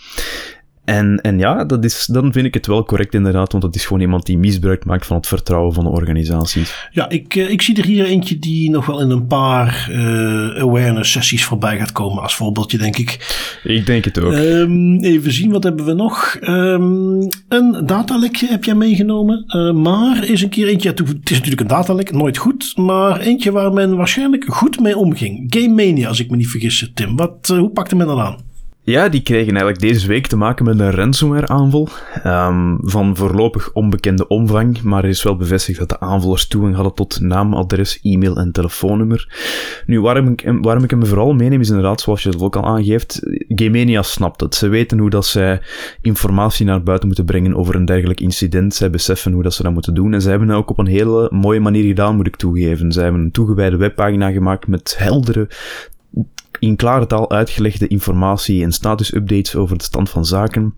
En, 0.85 1.21
en 1.21 1.37
ja, 1.37 1.65
dat 1.65 1.83
is, 1.83 2.05
dan 2.05 2.31
vind 2.31 2.45
ik 2.45 2.53
het 2.53 2.67
wel 2.67 2.83
correct 2.83 3.13
inderdaad, 3.13 3.51
want 3.51 3.63
dat 3.63 3.75
is 3.75 3.85
gewoon 3.85 4.01
iemand 4.01 4.25
die 4.25 4.37
misbruik 4.37 4.85
maakt 4.85 5.05
van 5.05 5.17
het 5.17 5.27
vertrouwen 5.27 5.73
van 5.73 5.83
de 5.83 5.89
organisaties. 5.89 6.89
Ja, 6.91 7.09
ik, 7.09 7.35
ik 7.35 7.61
zie 7.61 7.77
er 7.77 7.85
hier 7.85 8.05
eentje 8.05 8.39
die 8.39 8.69
nog 8.69 8.85
wel 8.85 9.01
in 9.01 9.09
een 9.09 9.27
paar 9.27 9.87
awareness 10.59 11.11
sessies 11.11 11.45
voorbij 11.45 11.77
gaat 11.77 11.91
komen 11.91 12.23
als 12.23 12.35
voorbeeldje, 12.35 12.77
denk 12.77 12.97
ik. 12.97 13.39
Ik 13.63 13.85
denk 13.85 14.05
het 14.05 14.19
ook. 14.19 14.31
Um, 14.31 15.03
even 15.03 15.33
zien, 15.33 15.51
wat 15.51 15.63
hebben 15.63 15.85
we 15.85 15.93
nog? 15.93 16.37
Um, 16.41 17.27
een 17.47 17.83
datalekje 17.85 18.47
heb 18.47 18.63
jij 18.63 18.75
meegenomen, 18.75 19.43
uh, 19.47 19.71
maar 19.71 20.23
is 20.23 20.41
een 20.41 20.49
keer 20.49 20.67
eentje, 20.67 20.89
het 20.89 21.01
is 21.23 21.35
natuurlijk 21.35 21.61
een 21.61 21.67
datalek, 21.67 22.11
nooit 22.11 22.37
goed, 22.37 22.73
maar 22.75 23.19
eentje 23.19 23.51
waar 23.51 23.73
men 23.73 23.95
waarschijnlijk 23.95 24.45
goed 24.47 24.79
mee 24.79 24.97
omging. 24.97 25.45
Game 25.47 25.85
Mania, 25.85 26.07
als 26.07 26.19
ik 26.19 26.29
me 26.29 26.35
niet 26.35 26.49
vergis, 26.49 26.91
Tim. 26.93 27.15
Wat, 27.15 27.49
uh, 27.51 27.57
hoe 27.57 27.69
pakte 27.69 27.95
men 27.95 28.07
dat 28.07 28.17
aan? 28.17 28.51
Ja, 28.85 29.09
die 29.09 29.21
kregen 29.21 29.51
eigenlijk 29.51 29.79
deze 29.79 30.07
week 30.07 30.27
te 30.27 30.35
maken 30.35 30.65
met 30.65 30.79
een 30.79 30.91
ransomware-aanval 30.91 31.89
um, 32.25 32.77
van 32.81 33.15
voorlopig 33.15 33.71
onbekende 33.73 34.27
omvang, 34.27 34.81
maar 34.81 35.03
er 35.03 35.09
is 35.09 35.23
wel 35.23 35.35
bevestigd 35.35 35.79
dat 35.79 35.89
de 35.89 35.99
aanvallers 35.99 36.47
toegang 36.47 36.75
hadden 36.75 36.93
tot 36.93 37.19
naam, 37.19 37.53
adres, 37.53 37.99
e-mail 38.01 38.37
en 38.37 38.51
telefoonnummer. 38.51 39.33
Nu, 39.85 40.01
waarom 40.01 40.27
ik, 40.27 40.53
waarom 40.61 40.83
ik 40.83 40.89
hem 40.89 41.05
vooral 41.05 41.33
meeneem 41.33 41.59
is 41.59 41.69
inderdaad, 41.69 42.01
zoals 42.01 42.23
je 42.23 42.29
het 42.29 42.41
ook 42.41 42.55
al 42.55 42.65
aangeeft, 42.65 43.19
Gamenia 43.47 44.01
snapt 44.01 44.41
het. 44.41 44.55
Ze 44.55 44.67
weten 44.67 44.99
hoe 44.99 45.09
dat 45.09 45.25
zij 45.25 45.61
informatie 46.01 46.65
naar 46.65 46.83
buiten 46.83 47.07
moeten 47.07 47.25
brengen 47.25 47.55
over 47.55 47.75
een 47.75 47.85
dergelijk 47.85 48.19
incident. 48.19 48.73
Zij 48.73 48.89
beseffen 48.89 49.31
hoe 49.31 49.43
dat 49.43 49.53
ze 49.53 49.63
dat 49.63 49.73
moeten 49.73 49.93
doen 49.93 50.13
en 50.13 50.21
ze 50.21 50.29
hebben 50.29 50.47
dat 50.47 50.57
ook 50.57 50.69
op 50.69 50.79
een 50.79 50.85
hele 50.85 51.27
mooie 51.31 51.59
manier 51.59 51.83
gedaan, 51.83 52.15
moet 52.15 52.27
ik 52.27 52.35
toegeven. 52.35 52.91
Ze 52.91 53.01
hebben 53.01 53.21
een 53.21 53.31
toegewijde 53.31 53.77
webpagina 53.77 54.31
gemaakt 54.31 54.67
met 54.67 54.95
heldere 54.97 55.47
in 56.63 56.75
klare 56.75 57.05
taal 57.05 57.31
uitgelegde 57.31 57.87
informatie 57.87 58.63
en 58.63 58.71
status-updates 58.71 59.55
over 59.55 59.77
de 59.77 59.83
stand 59.83 60.09
van 60.09 60.25
zaken 60.25 60.73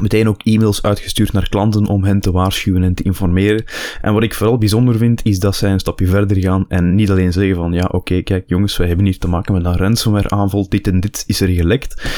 meteen 0.00 0.28
ook 0.28 0.42
e-mails 0.42 0.82
uitgestuurd 0.82 1.32
naar 1.32 1.48
klanten 1.48 1.86
om 1.86 2.04
hen 2.04 2.20
te 2.20 2.30
waarschuwen 2.30 2.82
en 2.82 2.94
te 2.94 3.02
informeren. 3.02 3.64
En 4.00 4.12
wat 4.12 4.22
ik 4.22 4.34
vooral 4.34 4.58
bijzonder 4.58 4.96
vind, 4.96 5.24
is 5.24 5.38
dat 5.38 5.56
zij 5.56 5.72
een 5.72 5.78
stapje 5.78 6.06
verder 6.06 6.36
gaan 6.36 6.64
en 6.68 6.94
niet 6.94 7.10
alleen 7.10 7.32
zeggen 7.32 7.56
van, 7.56 7.72
ja, 7.72 7.88
oké, 7.92 8.22
kijk 8.22 8.44
jongens, 8.46 8.76
wij 8.76 8.86
hebben 8.86 9.04
hier 9.04 9.18
te 9.18 9.28
maken 9.28 9.54
met 9.54 9.64
een 9.64 9.76
ransomware 9.76 10.28
aanval, 10.28 10.68
dit 10.68 10.86
en 10.86 11.00
dit 11.00 11.24
is 11.26 11.40
er 11.40 11.48
gelekt. 11.48 12.08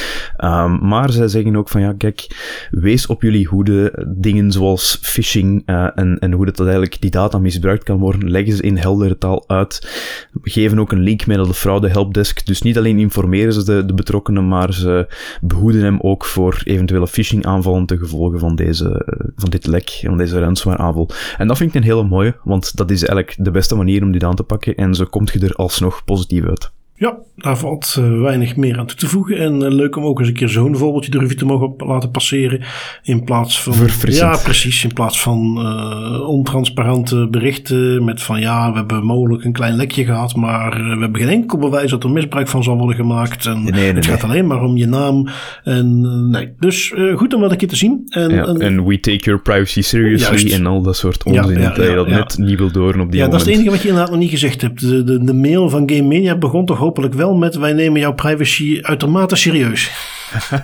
Um, 0.45 0.79
maar 0.89 1.13
zij 1.13 1.29
zeggen 1.29 1.57
ook 1.57 1.69
van, 1.69 1.81
ja, 1.81 1.93
kijk, 1.93 2.27
wees 2.71 3.07
op 3.07 3.23
jullie 3.23 3.47
hoede, 3.47 4.07
dingen 4.17 4.53
zoals 4.53 4.99
phishing 5.03 5.63
uh, 5.67 5.89
en, 5.95 6.19
en 6.19 6.33
hoe 6.33 6.45
dat 6.45 6.61
eigenlijk 6.61 7.01
die 7.01 7.11
data 7.11 7.39
misbruikt 7.39 7.85
kan 7.85 7.99
worden, 7.99 8.31
leggen 8.31 8.57
ze 8.57 8.63
in 8.63 8.77
heldere 8.77 9.19
taal 9.19 9.45
uit. 9.47 9.89
We 10.43 10.51
geven 10.51 10.79
ook 10.79 10.93
een 10.93 11.01
link 11.01 11.27
mee 11.27 11.37
naar 11.37 11.47
de 11.47 11.55
fraude 11.55 11.89
helpdesk, 11.89 12.47
dus 12.47 12.63
niet 12.63 12.79
alleen 12.79 12.99
informeren 12.99 13.53
ze 13.53 13.65
de, 13.65 13.85
de 13.87 13.95
betrokkenen, 13.95 14.49
maar 14.49 14.75
ze 14.75 15.07
behoeden 15.41 15.83
hem 15.83 15.99
ook 16.01 16.25
voor 16.25 16.61
eventuele 16.65 17.09
phishing 17.09 17.45
aanvallen 17.45 17.67
te 17.87 17.99
gevolgen 17.99 18.39
van, 18.39 18.55
deze, 18.55 19.03
van 19.37 19.51
dit 19.51 19.67
lek, 19.67 20.01
van 20.03 20.19
deze 20.19 20.39
ransomware 20.39 20.83
aanval. 20.83 21.11
En 21.39 21.49
dat 21.49 21.57
vind 21.57 21.71
ik 21.71 21.77
een 21.77 21.89
hele 21.89 22.05
mooie, 22.05 22.37
want 22.45 22.77
dat 22.77 22.91
is 22.91 23.05
eigenlijk 23.05 23.45
de 23.45 23.51
beste 23.51 23.75
manier 23.75 24.03
om 24.03 24.13
dit 24.13 24.25
aan 24.25 24.35
te 24.35 24.43
pakken 24.43 24.75
en 24.75 24.95
zo 24.95 25.05
komt 25.05 25.31
je 25.31 25.39
er 25.39 25.55
alsnog 25.55 26.05
positief 26.05 26.45
uit. 26.45 26.71
Ja, 27.01 27.17
daar 27.37 27.59
valt 27.59 27.97
uh, 27.99 28.21
weinig 28.21 28.57
meer 28.57 28.79
aan 28.79 28.87
toe 28.87 28.97
te 28.97 29.07
voegen. 29.07 29.39
En 29.39 29.61
uh, 29.61 29.69
leuk 29.69 29.97
om 29.97 30.05
ook 30.05 30.19
eens 30.19 30.29
een 30.29 30.35
keer 30.35 30.49
zo'n 30.49 30.77
voorbeeldje 30.77 31.11
de 31.11 31.19
revue 31.19 31.37
te 31.37 31.45
mogen 31.45 31.75
laten 31.77 32.11
passeren. 32.11 32.61
In 33.03 33.25
plaats 33.25 33.63
van. 33.63 33.75
Ja, 34.09 34.39
precies. 34.43 34.85
In 34.85 34.93
plaats 34.93 35.23
van 35.23 35.59
uh, 35.59 36.29
ontransparante 36.29 37.29
berichten. 37.31 38.05
Met 38.05 38.23
van 38.23 38.41
ja, 38.41 38.71
we 38.71 38.77
hebben 38.77 39.05
mogelijk 39.05 39.45
een 39.45 39.53
klein 39.53 39.77
lekje 39.77 40.05
gehad. 40.05 40.37
Maar 40.37 40.71
we 40.71 41.01
hebben 41.01 41.21
geen 41.21 41.29
enkel 41.29 41.59
bewijs 41.59 41.91
dat 41.91 42.05
er 42.05 42.11
misbruik 42.11 42.49
van 42.49 42.63
zal 42.63 42.79
worden 42.79 42.97
gemaakt. 42.97 43.47
En 43.47 43.63
nee, 43.63 43.73
nee, 43.73 43.85
het 43.85 43.95
nee. 43.95 44.03
gaat 44.03 44.25
alleen 44.25 44.47
maar 44.47 44.63
om 44.63 44.77
je 44.77 44.87
naam. 44.87 45.29
En 45.65 46.01
nee. 46.31 46.53
Dus 46.59 46.95
goed 47.15 47.35
om 47.35 47.41
dat 47.41 47.51
een 47.51 47.57
keer 47.57 47.69
te 47.69 47.77
zien. 47.77 48.03
En, 48.09 48.31
ja, 48.31 48.45
en, 48.45 48.61
en 48.61 48.85
we 48.85 49.01
take 49.01 49.25
your 49.25 49.41
privacy 49.41 49.83
seriously. 49.83 50.37
Juist. 50.37 50.59
En 50.59 50.67
al 50.67 50.83
dat 50.83 50.97
soort 50.97 51.25
onzin. 51.25 51.53
Ja, 51.53 51.61
ja, 51.61 51.75
dat 51.75 51.87
je 51.87 51.95
dat 51.95 52.09
net 52.09 52.39
niet 52.39 52.59
wil 52.59 52.73
doorn 52.73 53.01
op 53.01 53.11
die 53.11 53.21
Ja, 53.21 53.25
moment. 53.25 53.31
dat 53.31 53.41
is 53.41 53.47
het 53.47 53.55
enige 53.55 53.71
wat 53.71 53.83
je 53.83 53.89
inderdaad 53.89 54.11
nog 54.11 54.21
niet 54.21 54.31
gezegd 54.31 54.63
hebt. 54.63 54.81
De, 54.81 55.05
de, 55.05 55.25
de 55.25 55.35
mail 55.35 55.69
van 55.69 55.91
Game 55.91 56.09
Media 56.09 56.37
begon 56.37 56.67
toch 56.67 56.87
hopelijk 56.89 57.15
wel 57.15 57.35
met 57.35 57.55
wij 57.55 57.73
nemen 57.73 58.01
jouw 58.01 58.15
privacy 58.15 58.79
uitermate 58.83 59.37
serieus. 59.37 59.91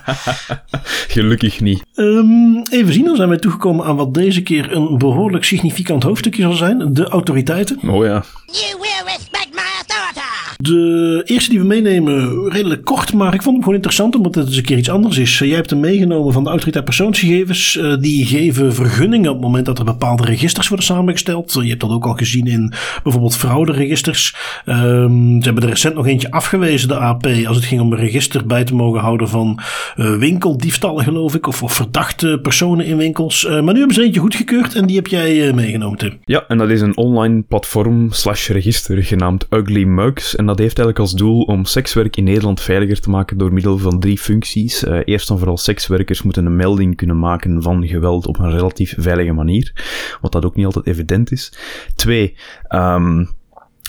Gelukkig 1.14 1.60
niet. 1.60 1.82
Um, 1.94 2.62
even 2.70 2.92
zien, 2.92 3.04
dan 3.04 3.16
zijn 3.16 3.28
wij 3.28 3.38
toegekomen 3.38 3.84
aan 3.84 3.96
wat 3.96 4.14
deze 4.14 4.42
keer 4.42 4.72
een 4.72 4.98
behoorlijk 4.98 5.44
significant 5.44 6.02
hoofdstukje 6.02 6.42
zal 6.42 6.52
zijn. 6.52 6.94
De 6.94 7.08
autoriteiten. 7.08 7.78
Oh 7.88 8.04
ja. 8.04 8.24
You 8.46 8.80
will 8.80 9.02
respect 9.04 9.50
my 9.50 9.62
authority. 9.78 10.23
De 10.64 11.22
eerste 11.24 11.50
die 11.50 11.58
we 11.58 11.66
meenemen, 11.66 12.48
redelijk 12.48 12.84
kort, 12.84 13.12
maar 13.12 13.34
ik 13.34 13.42
vond 13.42 13.54
hem 13.54 13.62
gewoon 13.62 13.74
interessant 13.74 14.16
omdat 14.16 14.34
het 14.34 14.46
eens 14.46 14.56
een 14.56 14.62
keer 14.62 14.78
iets 14.78 14.90
anders 14.90 15.18
is. 15.18 15.38
Jij 15.38 15.48
hebt 15.48 15.70
hem 15.70 15.80
meegenomen 15.80 16.32
van 16.32 16.44
de 16.44 16.50
autoriteit 16.50 16.84
persoonsgegevens. 16.84 17.76
Uh, 17.76 17.96
die 18.00 18.26
geven 18.26 18.74
vergunningen 18.74 19.30
op 19.30 19.36
het 19.36 19.44
moment 19.44 19.66
dat 19.66 19.78
er 19.78 19.84
bepaalde 19.84 20.24
registers 20.24 20.68
worden 20.68 20.86
samengesteld. 20.86 21.52
Je 21.52 21.68
hebt 21.68 21.80
dat 21.80 21.90
ook 21.90 22.06
al 22.06 22.14
gezien 22.14 22.46
in 22.46 22.72
bijvoorbeeld 23.02 23.36
frauderegisters. 23.36 24.34
Um, 24.66 25.36
ze 25.38 25.44
hebben 25.44 25.62
er 25.62 25.68
recent 25.68 25.94
nog 25.94 26.06
eentje 26.06 26.30
afgewezen, 26.30 26.88
de 26.88 26.98
AP, 26.98 27.26
als 27.46 27.56
het 27.56 27.64
ging 27.64 27.80
om 27.80 27.92
een 27.92 27.98
register 27.98 28.46
bij 28.46 28.64
te 28.64 28.74
mogen 28.74 29.00
houden 29.00 29.28
van 29.28 29.60
uh, 29.96 30.16
winkeldiefstallen, 30.16 31.04
geloof 31.04 31.34
ik. 31.34 31.46
Of, 31.46 31.62
verdachte 31.66 32.38
personen 32.42 32.86
in 32.86 32.96
winkels. 32.96 33.46
Maar 33.48 33.62
nu 33.62 33.78
hebben 33.78 33.94
ze 33.94 34.02
eentje 34.02 34.20
goedgekeurd 34.20 34.74
en 34.74 34.86
die 34.86 34.96
heb 34.96 35.06
jij 35.06 35.52
meegenomen, 35.52 35.98
Tim. 35.98 36.18
Ja, 36.24 36.44
en 36.48 36.58
dat 36.58 36.70
is 36.70 36.80
een 36.80 36.96
online 36.96 37.42
platform 37.42 38.12
slash 38.12 38.48
register 38.48 39.02
genaamd 39.02 39.46
Ugly 39.50 39.84
Mugs. 39.84 40.36
En 40.36 40.46
dat 40.46 40.53
heeft 40.58 40.78
eigenlijk 40.78 40.98
als 40.98 41.12
doel 41.12 41.42
om 41.42 41.64
sekswerk 41.64 42.16
in 42.16 42.24
Nederland 42.24 42.60
veiliger 42.60 43.00
te 43.00 43.10
maken 43.10 43.38
door 43.38 43.52
middel 43.52 43.78
van 43.78 44.00
drie 44.00 44.18
functies. 44.18 44.84
Uh, 44.84 45.00
eerst 45.04 45.30
en 45.30 45.38
vooral 45.38 45.56
sekswerkers 45.56 46.22
moeten 46.22 46.46
een 46.46 46.56
melding 46.56 46.96
kunnen 46.96 47.18
maken 47.18 47.62
van 47.62 47.86
geweld 47.86 48.26
op 48.26 48.38
een 48.38 48.50
relatief 48.50 48.94
veilige 48.98 49.32
manier, 49.32 49.72
wat 50.20 50.32
dat 50.32 50.44
ook 50.44 50.56
niet 50.56 50.66
altijd 50.66 50.86
evident 50.86 51.32
is. 51.32 51.52
Twee, 51.94 52.36
um, 52.68 53.28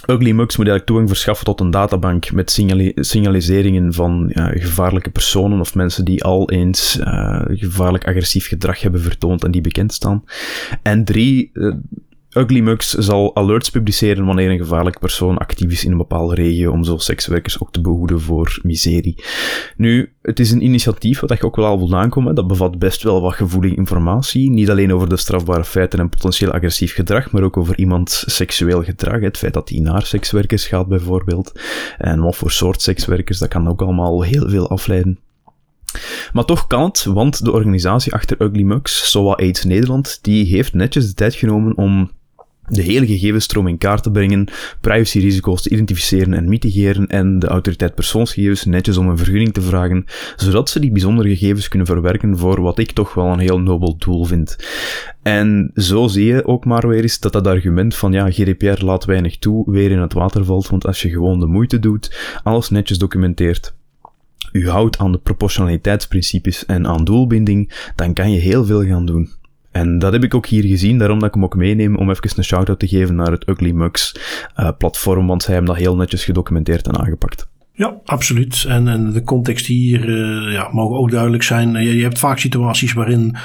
Ugly 0.07 0.32
Mugs 0.32 0.57
moet 0.57 0.68
eigenlijk 0.68 0.86
toegang 0.86 1.09
verschaffen 1.09 1.45
tot 1.45 1.59
een 1.59 1.72
databank 1.72 2.32
met 2.32 2.51
signali 2.51 2.91
signaliseringen 2.95 3.93
van 3.93 4.32
gevaarlijke 4.36 5.09
personen 5.09 5.59
of 5.59 5.76
mensen 5.76 6.05
die 6.05 6.24
al 6.24 6.49
eens 6.49 6.99
uh, 6.99 7.41
gevaarlijk 7.47 8.07
agressief 8.07 8.47
gedrag 8.47 8.82
hebben 8.82 9.01
vertoond 9.01 9.43
en 9.43 9.51
die 9.51 9.61
bekend 9.61 9.93
staan. 9.93 10.24
En 10.82 11.05
drie, 11.05 11.49
uh, 11.53 11.74
Ugly 12.38 12.60
Mugs 12.60 12.90
zal 12.94 13.36
alerts 13.36 13.70
publiceren 13.70 14.26
wanneer 14.26 14.50
een 14.50 14.58
gevaarlijk 14.58 15.00
persoon 15.00 15.38
actief 15.38 15.72
is 15.72 15.86
in 15.86 15.92
een 15.92 15.98
bepaalde 15.98 16.36
regio 16.36 16.72
om 16.72 16.84
zo 16.84 16.98
sekswerkers 16.98 17.62
ook 17.62 17.72
te 17.72 17.82
behoeden 17.82 18.22
voor 18.22 18.60
miserie. 18.64 19.24
Nu, 19.78 20.14
het 20.22 20.40
is 20.40 20.52
een 20.52 20.64
initiatief 20.64 21.20
wat 21.20 21.38
je 21.38 21.44
ook 21.44 21.56
wel 21.56 21.66
al 21.66 21.78
voldaan 21.78 22.10
komt. 22.10 22.36
Dat 22.36 22.48
bevat 22.48 22.80
best 22.80 23.04
wel 23.04 23.22
wat 23.22 23.34
gevoelige 23.34 23.76
informatie. 23.76 24.50
Niet 24.50 24.70
alleen 24.70 24.94
over 24.94 25.10
de 25.10 25.18
strafbare 25.18 25.64
feiten 25.64 26.00
en 26.00 26.10
potentieel 26.10 26.52
agressief 26.52 26.94
gedrag, 26.94 27.32
maar 27.32 27.44
ook 27.44 27.58
over 27.58 27.78
iemands 27.78 28.36
seksueel 28.36 28.84
gedrag. 28.84 29.20
Het 29.20 29.38
feit 29.38 29.54
dat 29.54 29.70
hij 29.70 29.80
naar 29.80 30.06
sekswerkers 30.06 30.68
gaat 30.68 30.88
bijvoorbeeld. 30.88 31.60
En 31.98 32.22
wat 32.22 32.36
voor 32.36 32.52
soort 32.52 32.82
sekswerkers, 32.82 33.40
dat 33.40 33.50
kan 33.50 33.68
ook 33.68 33.82
allemaal 33.82 34.22
heel 34.22 34.50
veel 34.50 34.70
afleiden. 34.70 35.20
Maar 36.34 36.46
toch 36.46 36.68
kan 36.68 36.84
het, 36.84 37.04
want 37.04 37.44
de 37.44 37.52
organisatie 37.52 38.14
achter 38.14 38.42
Ugly 38.42 38.64
Mugs, 38.64 39.12
SOA 39.12 39.34
AIDS 39.34 39.64
Nederland, 39.64 40.20
die 40.22 40.46
heeft 40.46 40.74
netjes 40.74 41.08
de 41.08 41.14
tijd 41.14 41.36
genomen 41.36 41.78
om 41.78 42.12
de 42.68 42.82
hele 42.82 43.07
gegevensstroom 43.07 43.68
in 43.68 43.78
kaart 43.78 44.03
te 44.03 44.11
brengen, 44.11 44.47
privacyrisico's 44.82 45.61
te 45.61 45.70
identificeren 45.70 46.34
en 46.34 46.49
mitigeren 46.49 47.07
en 47.07 47.39
de 47.39 47.47
autoriteit 47.47 47.95
persoonsgegevens 47.95 48.66
netjes 48.66 48.97
om 48.97 49.09
een 49.09 49.18
vergunning 49.18 49.53
te 49.53 49.61
vragen, 49.61 50.05
zodat 50.36 50.70
ze 50.70 50.80
die 50.80 50.91
bijzondere 50.91 51.30
gegevens 51.30 51.68
kunnen 51.68 51.88
verwerken 51.88 52.38
voor 52.38 52.61
wat 52.61 52.80
ik 52.80 52.91
toch 52.91 53.13
wel 53.13 53.26
een 53.26 53.39
heel 53.39 53.59
nobel 53.59 53.97
doel 53.97 54.26
vind. 54.26 54.55
En 55.22 55.72
zo 55.76 56.07
zie 56.07 56.26
je 56.26 56.45
ook 56.45 56.66
maar 56.66 56.88
weer 56.88 57.01
eens 57.01 57.20
dat 57.20 57.34
dat 57.34 57.47
argument 57.47 57.95
van 57.95 58.11
ja, 58.11 58.32
GDPR 58.32 58.86
laat 58.86 59.05
weinig 59.05 59.38
toe, 59.38 59.72
weer 59.72 59.91
in 59.91 59.99
het 59.99 60.13
water 60.13 60.45
valt, 60.45 60.70
want 60.70 60.86
als 60.86 61.01
je 61.01 61.09
gewoon 61.09 61.39
de 61.39 61.45
moeite 61.45 61.80
doet, 61.80 62.39
alles 62.43 62.70
netjes 62.70 62.97
documenteert, 62.97 63.74
u 64.51 64.70
houdt 64.70 64.97
aan 64.97 65.11
de 65.11 65.18
proportionaliteitsprincipes 65.18 66.66
en 66.66 66.88
aan 66.88 67.03
doelbinding, 67.03 67.91
dan 67.95 68.13
kan 68.13 68.32
je 68.32 68.39
heel 68.39 68.66
veel 68.66 68.86
gaan 68.86 69.05
doen. 69.05 69.30
En 69.76 70.00
dat 70.00 70.14
heb 70.14 70.24
ik 70.24 70.34
ook 70.34 70.46
hier 70.46 70.64
gezien, 70.64 70.98
daarom 70.98 71.20
dat 71.20 71.28
ik 71.28 71.34
hem 71.34 71.44
ook 71.44 71.56
meeneem 71.56 71.96
om 71.96 72.10
even 72.10 72.30
een 72.36 72.44
shout-out 72.44 72.80
te 72.80 72.88
geven 72.88 73.16
naar 73.16 73.32
het 73.32 73.48
Ugly 73.48 73.72
Mugs 73.72 74.16
uh, 74.60 74.70
platform, 74.78 75.28
want 75.28 75.44
zij 75.44 75.54
hebben 75.54 75.74
dat 75.74 75.82
heel 75.82 75.96
netjes 75.96 76.24
gedocumenteerd 76.24 76.88
en 76.88 76.98
aangepakt. 76.98 77.48
Ja, 77.78 77.98
absoluut. 78.06 78.66
En, 78.68 78.88
en 78.88 79.12
de 79.14 79.24
context 79.24 79.66
hier 79.66 80.10
uh, 80.10 80.54
ja, 80.54 80.70
mogen 80.72 80.98
ook 80.98 81.12
duidelijk 81.12 81.44
zijn. 81.44 81.74
Je, 81.74 81.96
je, 81.96 82.04
hebt 82.04 82.20
vaak 82.20 82.40
situaties 82.40 82.94
waarin 82.94 83.36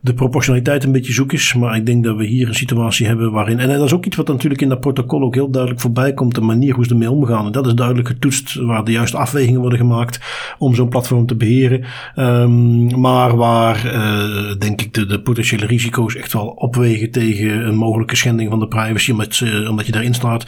de 0.00 0.14
proportionaliteit 0.14 0.84
een 0.84 0.92
beetje 0.92 1.12
zoek 1.12 1.32
is. 1.32 1.54
Maar 1.54 1.76
ik 1.76 1.86
denk 1.86 2.04
dat 2.04 2.16
we 2.16 2.24
hier 2.24 2.48
een 2.48 2.54
situatie 2.54 3.06
hebben 3.06 3.32
waarin. 3.32 3.58
En 3.58 3.68
dat 3.68 3.84
is 3.84 3.92
ook 3.92 4.06
iets 4.06 4.16
wat 4.16 4.28
natuurlijk 4.28 4.60
in 4.60 4.68
dat 4.68 4.80
protocol 4.80 5.22
ook 5.22 5.34
heel 5.34 5.50
duidelijk 5.50 5.82
voorbij 5.82 6.14
komt. 6.14 6.34
De 6.34 6.40
manier 6.40 6.74
hoe 6.74 6.84
ze 6.84 6.90
ermee 6.90 7.10
omgaan. 7.10 7.46
En 7.46 7.52
dat 7.52 7.66
is 7.66 7.74
duidelijk 7.74 8.08
getoetst 8.08 8.54
waar 8.54 8.84
de 8.84 8.92
juiste 8.92 9.16
afwegingen 9.16 9.60
worden 9.60 9.78
gemaakt 9.78 10.20
om 10.58 10.74
zo'n 10.74 10.88
platform 10.88 11.26
te 11.26 11.36
beheren. 11.36 11.84
Um, 12.16 13.00
maar 13.00 13.36
waar 13.36 13.86
uh, 13.86 14.58
denk 14.58 14.80
ik 14.80 14.94
de, 14.94 15.06
de 15.06 15.20
potentiële 15.20 15.66
risico's 15.66 16.16
echt 16.16 16.32
wel 16.32 16.46
opwegen 16.46 17.10
tegen 17.10 17.66
een 17.66 17.76
mogelijke 17.76 18.16
schending 18.16 18.50
van 18.50 18.58
de 18.58 18.68
privacy. 18.68 19.10
Omdat, 19.10 19.42
omdat 19.68 19.86
je 19.86 19.92
daarin 19.92 20.14
staat 20.14 20.44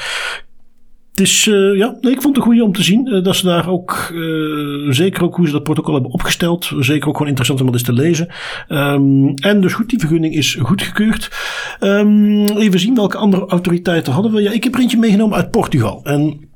is, 1.23 1.47
uh, 1.47 1.77
ja, 1.77 1.97
ik 2.01 2.23
vond 2.23 2.25
het 2.25 2.37
een 2.37 2.43
goede 2.43 2.65
om 2.65 2.73
te 2.73 2.83
zien. 2.83 3.07
Uh, 3.07 3.25
dat 3.25 3.37
ze 3.37 3.45
daar 3.45 3.69
ook, 3.69 4.11
uh, 4.15 4.91
zeker 4.91 5.23
ook 5.23 5.37
hoe 5.37 5.47
ze 5.47 5.53
dat 5.53 5.63
protocol 5.63 5.95
hebben 5.95 6.13
opgesteld. 6.13 6.73
Zeker 6.79 7.09
ook 7.09 7.13
gewoon 7.13 7.29
interessant 7.29 7.61
om 7.61 7.67
dat 7.67 7.75
eens 7.75 7.85
te 7.85 7.93
lezen. 7.93 8.29
Um, 8.69 9.35
en 9.35 9.61
dus 9.61 9.73
goed, 9.73 9.89
die 9.89 9.99
vergunning 9.99 10.35
is 10.35 10.55
goedgekeurd. 10.61 11.31
Um, 11.81 12.47
even 12.57 12.81
zien 12.81 12.95
welke 12.95 13.17
andere 13.17 13.47
autoriteiten 13.47 14.13
hadden 14.13 14.33
we. 14.33 14.43
Ja, 14.43 14.51
ik 14.51 14.65
heb 14.65 14.75
er 14.75 14.81
eentje 14.81 14.99
meegenomen 14.99 15.37
uit 15.37 15.51
Portugal. 15.51 16.01
En 16.05 16.51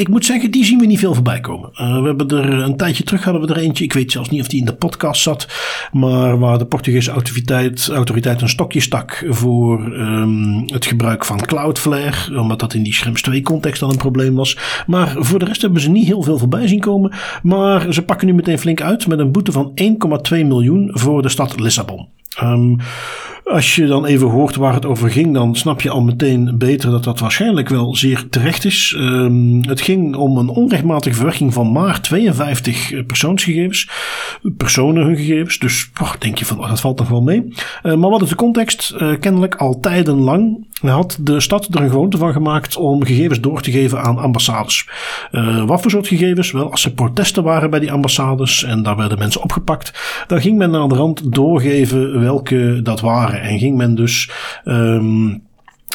ik 0.00 0.08
moet 0.08 0.24
zeggen, 0.24 0.50
die 0.50 0.64
zien 0.64 0.78
we 0.78 0.86
niet 0.86 0.98
veel 0.98 1.14
voorbij 1.14 1.40
komen. 1.40 1.70
Uh, 1.72 2.00
we 2.00 2.06
hebben 2.06 2.28
er 2.28 2.52
een 2.52 2.76
tijdje 2.76 3.04
terug 3.04 3.24
hadden 3.24 3.42
we 3.42 3.54
er 3.54 3.60
eentje. 3.60 3.84
Ik 3.84 3.92
weet 3.92 4.12
zelfs 4.12 4.28
niet 4.28 4.40
of 4.40 4.48
die 4.48 4.60
in 4.60 4.66
de 4.66 4.74
podcast 4.74 5.22
zat. 5.22 5.48
Maar 5.92 6.38
waar 6.38 6.58
de 6.58 6.66
Portugese 6.66 7.10
autoriteit, 7.90 8.42
een 8.42 8.48
stokje 8.48 8.80
stak 8.80 9.24
voor 9.28 9.80
um, 9.80 10.62
het 10.66 10.86
gebruik 10.86 11.24
van 11.24 11.40
Cloudflare. 11.40 12.40
Omdat 12.40 12.60
dat 12.60 12.74
in 12.74 12.82
die 12.82 12.94
Schrems 12.94 13.22
2 13.22 13.42
context 13.42 13.82
al 13.82 13.90
een 13.90 13.96
probleem 13.96 14.34
was. 14.34 14.56
Maar 14.86 15.14
voor 15.18 15.38
de 15.38 15.44
rest 15.44 15.62
hebben 15.62 15.80
ze 15.80 15.90
niet 15.90 16.06
heel 16.06 16.22
veel 16.22 16.38
voorbij 16.38 16.68
zien 16.68 16.80
komen. 16.80 17.12
Maar 17.42 17.92
ze 17.92 18.02
pakken 18.02 18.26
nu 18.26 18.34
meteen 18.34 18.58
flink 18.58 18.80
uit 18.80 19.06
met 19.06 19.18
een 19.18 19.32
boete 19.32 19.52
van 19.52 19.72
1,2 20.32 20.46
miljoen 20.46 20.90
voor 20.92 21.22
de 21.22 21.28
stad 21.28 21.60
Lissabon. 21.60 22.08
Um, 22.42 22.76
als 23.44 23.74
je 23.74 23.86
dan 23.86 24.04
even 24.04 24.28
hoort 24.28 24.56
waar 24.56 24.74
het 24.74 24.86
over 24.86 25.10
ging, 25.10 25.34
dan 25.34 25.56
snap 25.56 25.80
je 25.80 25.90
al 25.90 26.02
meteen 26.02 26.58
beter 26.58 26.90
dat 26.90 27.04
dat 27.04 27.20
waarschijnlijk 27.20 27.68
wel 27.68 27.96
zeer 27.96 28.28
terecht 28.30 28.64
is. 28.64 28.94
Um, 28.98 29.62
het 29.64 29.80
ging 29.80 30.16
om 30.16 30.38
een 30.38 30.48
onrechtmatige 30.48 31.14
verwerking 31.14 31.52
van 31.52 31.72
maar 31.72 32.00
52 32.00 33.06
persoonsgegevens, 33.06 33.88
personen 34.56 35.04
hun 35.04 35.16
gegevens. 35.16 35.58
Dus 35.58 35.90
denk 36.18 36.38
je 36.38 36.44
van, 36.44 36.58
oh, 36.58 36.68
dat 36.68 36.80
valt 36.80 36.98
nog 36.98 37.08
wel 37.08 37.22
mee. 37.22 37.52
Uh, 37.82 37.94
maar 37.94 38.10
wat 38.10 38.22
is 38.22 38.28
de 38.28 38.34
context? 38.34 38.94
Uh, 38.98 39.18
kennelijk 39.18 39.54
al 39.54 39.80
tijdenlang 39.80 40.68
had 40.88 41.18
de 41.20 41.40
stad 41.40 41.74
er 41.74 41.80
een 41.80 41.90
gewoonte 41.90 42.16
van 42.16 42.32
gemaakt 42.32 42.76
om 42.76 43.04
gegevens 43.04 43.40
door 43.40 43.62
te 43.62 43.70
geven 43.70 44.02
aan 44.02 44.18
ambassades. 44.18 44.88
Uh, 45.32 45.64
wat 45.64 45.80
voor 45.80 45.90
soort 45.90 46.08
gegevens? 46.08 46.52
Wel, 46.52 46.70
als 46.70 46.84
er 46.84 46.92
protesten 46.92 47.42
waren 47.42 47.70
bij 47.70 47.80
die 47.80 47.92
ambassades 47.92 48.64
en 48.64 48.82
daar 48.82 48.96
werden 48.96 49.18
mensen 49.18 49.42
opgepakt, 49.42 50.24
dan 50.26 50.40
ging 50.40 50.58
men 50.58 50.74
aan 50.74 50.88
de 50.88 50.94
rand 50.94 51.32
doorgeven 51.32 52.20
welke 52.20 52.80
dat 52.82 53.00
waren. 53.00 53.39
En 53.40 53.58
ging 53.58 53.76
men 53.76 53.94
dus 53.94 54.30
um, 54.64 55.42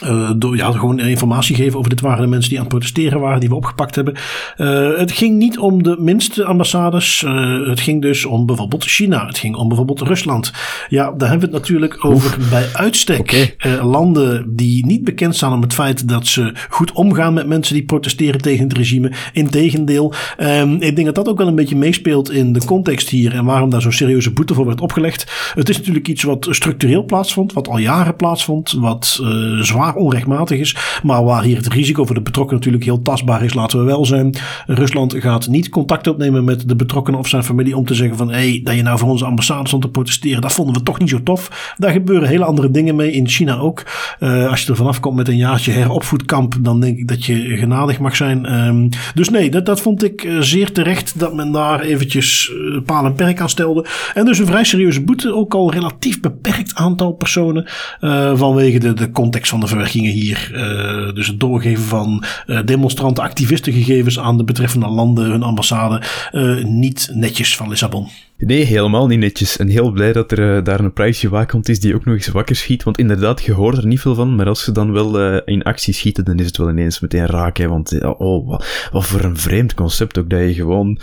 uh, 0.03 0.31
door, 0.37 0.55
ja, 0.55 0.71
gewoon 0.71 0.99
informatie 0.99 1.55
geven 1.55 1.77
over 1.77 1.89
dit 1.89 2.01
waren 2.01 2.21
de 2.21 2.27
mensen 2.27 2.49
die 2.49 2.59
aan 2.59 2.65
het 2.65 2.73
protesteren 2.73 3.19
waren, 3.19 3.39
die 3.39 3.49
we 3.49 3.55
opgepakt 3.55 3.95
hebben. 3.95 4.13
Uh, 4.57 4.97
het 4.97 5.11
ging 5.11 5.37
niet 5.37 5.59
om 5.59 5.83
de 5.83 5.95
minste 5.99 6.45
ambassades. 6.45 7.21
Uh, 7.21 7.67
het 7.67 7.79
ging 7.79 8.01
dus 8.01 8.25
om 8.25 8.45
bijvoorbeeld 8.45 8.83
China. 8.83 9.25
Het 9.25 9.37
ging 9.37 9.55
om 9.55 9.67
bijvoorbeeld 9.67 10.01
Rusland. 10.01 10.51
Ja, 10.89 11.03
daar 11.11 11.29
hebben 11.29 11.49
we 11.49 11.55
het 11.55 11.63
natuurlijk 11.63 12.05
over 12.05 12.37
bij 12.49 12.69
uitstek. 12.73 13.19
Okay. 13.19 13.79
landen 13.79 14.55
die 14.55 14.85
niet 14.85 15.03
bekend 15.03 15.35
staan 15.35 15.53
om 15.53 15.61
het 15.61 15.73
feit 15.73 16.07
dat 16.07 16.27
ze 16.27 16.53
goed 16.69 16.91
omgaan 16.91 17.33
met 17.33 17.47
mensen 17.47 17.73
die 17.73 17.85
protesteren 17.85 18.41
tegen 18.41 18.63
het 18.67 18.77
regime. 18.77 19.11
Integendeel, 19.33 20.13
um, 20.37 20.73
ik 20.73 20.95
denk 20.95 21.05
dat 21.05 21.15
dat 21.15 21.27
ook 21.27 21.37
wel 21.37 21.47
een 21.47 21.55
beetje 21.55 21.75
meespeelt 21.75 22.31
in 22.31 22.53
de 22.53 22.65
context 22.65 23.09
hier 23.09 23.33
en 23.33 23.45
waarom 23.45 23.69
daar 23.69 23.81
zo'n 23.81 23.91
serieuze 23.91 24.31
boete 24.31 24.53
voor 24.53 24.65
werd 24.65 24.81
opgelegd. 24.81 25.51
Het 25.55 25.69
is 25.69 25.77
natuurlijk 25.77 26.07
iets 26.07 26.23
wat 26.23 26.47
structureel 26.49 27.03
plaatsvond, 27.03 27.53
wat 27.53 27.67
al 27.67 27.77
jaren 27.77 28.15
plaatsvond, 28.15 28.71
wat 28.71 29.21
zwaar 29.59 29.84
onrechtmatig 29.93 30.59
is. 30.59 30.75
Maar 31.03 31.23
waar 31.23 31.43
hier 31.43 31.57
het 31.57 31.73
risico 31.73 32.05
voor 32.05 32.15
de 32.15 32.21
betrokkenen 32.21 32.59
natuurlijk 32.59 32.83
heel 32.83 33.01
tastbaar 33.01 33.43
is, 33.43 33.53
laten 33.53 33.79
we 33.79 33.85
wel 33.85 34.05
zijn. 34.05 34.35
Rusland 34.65 35.15
gaat 35.17 35.47
niet 35.47 35.69
contact 35.69 36.07
opnemen 36.07 36.43
met 36.43 36.67
de 36.67 36.75
betrokkenen 36.75 37.19
of 37.19 37.27
zijn 37.27 37.43
familie 37.43 37.77
om 37.77 37.85
te 37.85 37.93
zeggen 37.93 38.17
van 38.17 38.29
hé, 38.29 38.49
hey, 38.49 38.61
dat 38.63 38.75
je 38.75 38.81
nou 38.81 38.97
voor 38.97 39.09
onze 39.09 39.25
ambassade 39.25 39.67
stond 39.67 39.81
te 39.81 39.89
protesteren, 39.89 40.41
dat 40.41 40.53
vonden 40.53 40.75
we 40.75 40.83
toch 40.83 40.99
niet 40.99 41.09
zo 41.09 41.23
tof. 41.23 41.73
Daar 41.77 41.91
gebeuren 41.91 42.27
hele 42.27 42.45
andere 42.45 42.71
dingen 42.71 42.95
mee, 42.95 43.11
in 43.11 43.27
China 43.27 43.57
ook. 43.57 43.83
Uh, 44.19 44.49
als 44.49 44.61
je 44.61 44.69
er 44.71 44.75
vanaf 44.75 44.99
komt 44.99 45.15
met 45.15 45.27
een 45.27 45.37
jaartje 45.37 45.71
heropvoedkamp, 45.71 46.55
dan 46.59 46.79
denk 46.79 46.97
ik 46.97 47.07
dat 47.07 47.25
je 47.25 47.57
genadig 47.57 47.99
mag 47.99 48.15
zijn. 48.15 48.67
Um, 48.67 48.89
dus 49.15 49.29
nee, 49.29 49.51
dat, 49.51 49.65
dat 49.65 49.81
vond 49.81 50.03
ik 50.03 50.23
uh, 50.23 50.41
zeer 50.41 50.71
terecht 50.71 51.19
dat 51.19 51.33
men 51.33 51.51
daar 51.51 51.81
eventjes 51.81 52.51
uh, 52.53 52.81
paal 52.85 53.05
en 53.05 53.13
perk 53.13 53.41
aan 53.41 53.49
stelde. 53.49 53.85
En 54.13 54.25
dus 54.25 54.39
een 54.39 54.45
vrij 54.45 54.63
serieuze 54.63 55.01
boete, 55.01 55.33
ook 55.33 55.53
al 55.53 55.71
relatief 55.71 56.19
beperkt 56.19 56.75
aantal 56.75 57.11
personen 57.11 57.65
vanwege 58.33 58.79
de, 58.79 58.93
de 58.93 59.11
context 59.11 59.49
van 59.49 59.59
de 59.59 59.67
verwerkingen 59.75 60.11
hier. 60.11 60.51
Uh, 60.53 61.13
dus 61.13 61.27
het 61.27 61.39
doorgeven 61.39 61.83
van 61.83 62.23
uh, 62.47 62.59
demonstranten, 62.65 63.23
activistengegevens 63.23 64.19
aan 64.19 64.37
de 64.37 64.43
betreffende 64.43 64.87
landen, 64.87 65.31
hun 65.31 65.43
ambassade. 65.43 66.01
Uh, 66.31 66.63
niet 66.63 67.09
netjes 67.13 67.55
van 67.55 67.69
Lissabon. 67.69 68.07
Nee, 68.37 68.63
helemaal 68.63 69.07
niet 69.07 69.19
netjes. 69.19 69.57
En 69.57 69.67
heel 69.67 69.91
blij 69.91 70.13
dat 70.13 70.31
er 70.31 70.63
daar 70.63 70.79
een 70.79 70.93
privacywaakhond 70.93 71.69
is 71.69 71.79
die 71.79 71.95
ook 71.95 72.05
nog 72.05 72.15
eens 72.15 72.27
wakker 72.27 72.55
schiet. 72.55 72.83
Want 72.83 72.97
inderdaad, 72.97 73.43
je 73.43 73.53
hoort 73.53 73.77
er 73.77 73.87
niet 73.87 73.99
veel 73.99 74.15
van. 74.15 74.35
Maar 74.35 74.47
als 74.47 74.63
ze 74.63 74.71
dan 74.71 74.91
wel 74.91 75.39
in 75.39 75.63
actie 75.63 75.93
schieten, 75.93 76.25
dan 76.25 76.39
is 76.39 76.45
het 76.45 76.57
wel 76.57 76.69
ineens 76.69 76.99
meteen 76.99 77.25
raak. 77.25 77.57
Hè? 77.57 77.67
Want 77.67 78.03
oh, 78.17 78.47
wat, 78.47 78.89
wat 78.91 79.05
voor 79.05 79.23
een 79.23 79.37
vreemd 79.37 79.73
concept 79.73 80.17
ook 80.17 80.29
dat 80.29 80.39
je 80.39 80.53
gewoon 80.53 80.99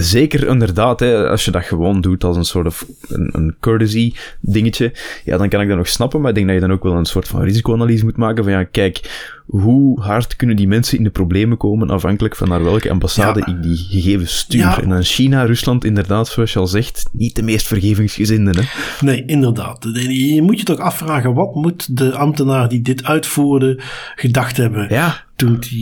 Zeker 0.00 0.46
inderdaad, 0.46 1.00
hè, 1.00 1.28
als 1.28 1.44
je 1.44 1.50
dat 1.50 1.64
gewoon 1.64 2.00
doet 2.00 2.24
als 2.24 2.36
een 2.36 2.44
soort 2.44 2.74
van 2.74 2.88
een, 3.08 3.30
een, 3.32 3.56
courtesy 3.60 4.12
dingetje, 4.40 4.92
ja, 5.24 5.36
dan 5.36 5.48
kan 5.48 5.60
ik 5.60 5.68
dat 5.68 5.76
nog 5.76 5.88
snappen, 5.88 6.20
maar 6.20 6.28
ik 6.28 6.34
denk 6.34 6.46
dat 6.46 6.56
je 6.56 6.62
dan 6.62 6.72
ook 6.72 6.82
wel 6.82 6.94
een 6.94 7.04
soort 7.04 7.28
van 7.28 7.42
risicoanalyse 7.42 8.04
moet 8.04 8.16
maken 8.16 8.44
van 8.44 8.52
ja, 8.52 8.64
kijk, 8.64 9.00
hoe 9.46 10.00
hard 10.00 10.36
kunnen 10.36 10.56
die 10.56 10.68
mensen 10.68 10.98
in 10.98 11.04
de 11.04 11.10
problemen 11.10 11.56
komen 11.56 11.90
afhankelijk 11.90 12.36
van 12.36 12.48
naar 12.48 12.64
welke 12.64 12.90
ambassade 12.90 13.40
ik 13.46 13.62
die 13.62 13.76
gegevens 13.76 14.38
stuur. 14.38 14.60
Ja. 14.60 14.82
En 14.82 14.88
dan 14.88 15.02
China, 15.02 15.44
Rusland, 15.44 15.84
inderdaad, 15.84 16.28
zoals 16.28 16.52
je 16.52 16.58
al 16.58 16.66
zegt, 16.66 17.08
niet 17.12 17.36
de 17.36 17.42
meest 17.42 17.66
vergevingsgezinden. 17.66 18.56
Hè? 18.56 18.62
Nee, 19.00 19.24
inderdaad. 19.24 19.88
Je 20.08 20.42
moet 20.42 20.58
je 20.58 20.64
toch 20.64 20.78
afvragen, 20.78 21.34
wat 21.34 21.54
moet 21.54 21.96
de 21.96 22.14
ambtenaar 22.14 22.68
die 22.68 22.82
dit 22.82 23.04
uitvoerde 23.04 23.80
gedacht 24.14 24.56
hebben? 24.56 24.86
Ja 24.88 25.26
toen 25.38 25.56
hij 25.60 25.78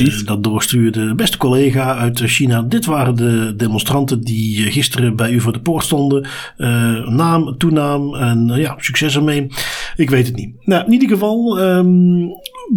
uh, 0.00 0.24
dat 0.24 0.44
doorstuurde. 0.44 1.14
Beste 1.14 1.36
collega 1.36 1.96
uit 1.96 2.20
China, 2.20 2.62
dit 2.62 2.84
waren 2.84 3.16
de 3.16 3.54
demonstranten 3.56 4.20
die 4.20 4.64
eh, 4.64 4.72
gisteren 4.72 5.16
bij 5.16 5.30
u 5.30 5.40
voor 5.40 5.52
de 5.52 5.60
poort 5.60 5.84
stonden. 5.84 6.26
Uh, 6.58 7.08
naam, 7.08 7.58
toenaam 7.58 8.14
en 8.14 8.52
ja, 8.56 8.74
succes 8.78 9.16
ermee. 9.16 9.46
Ik 9.96 10.10
weet 10.10 10.26
het 10.26 10.36
niet. 10.36 10.54
Nou, 10.60 10.84
in 10.84 10.92
ieder 10.92 11.08
geval, 11.08 11.60
um, 11.60 12.28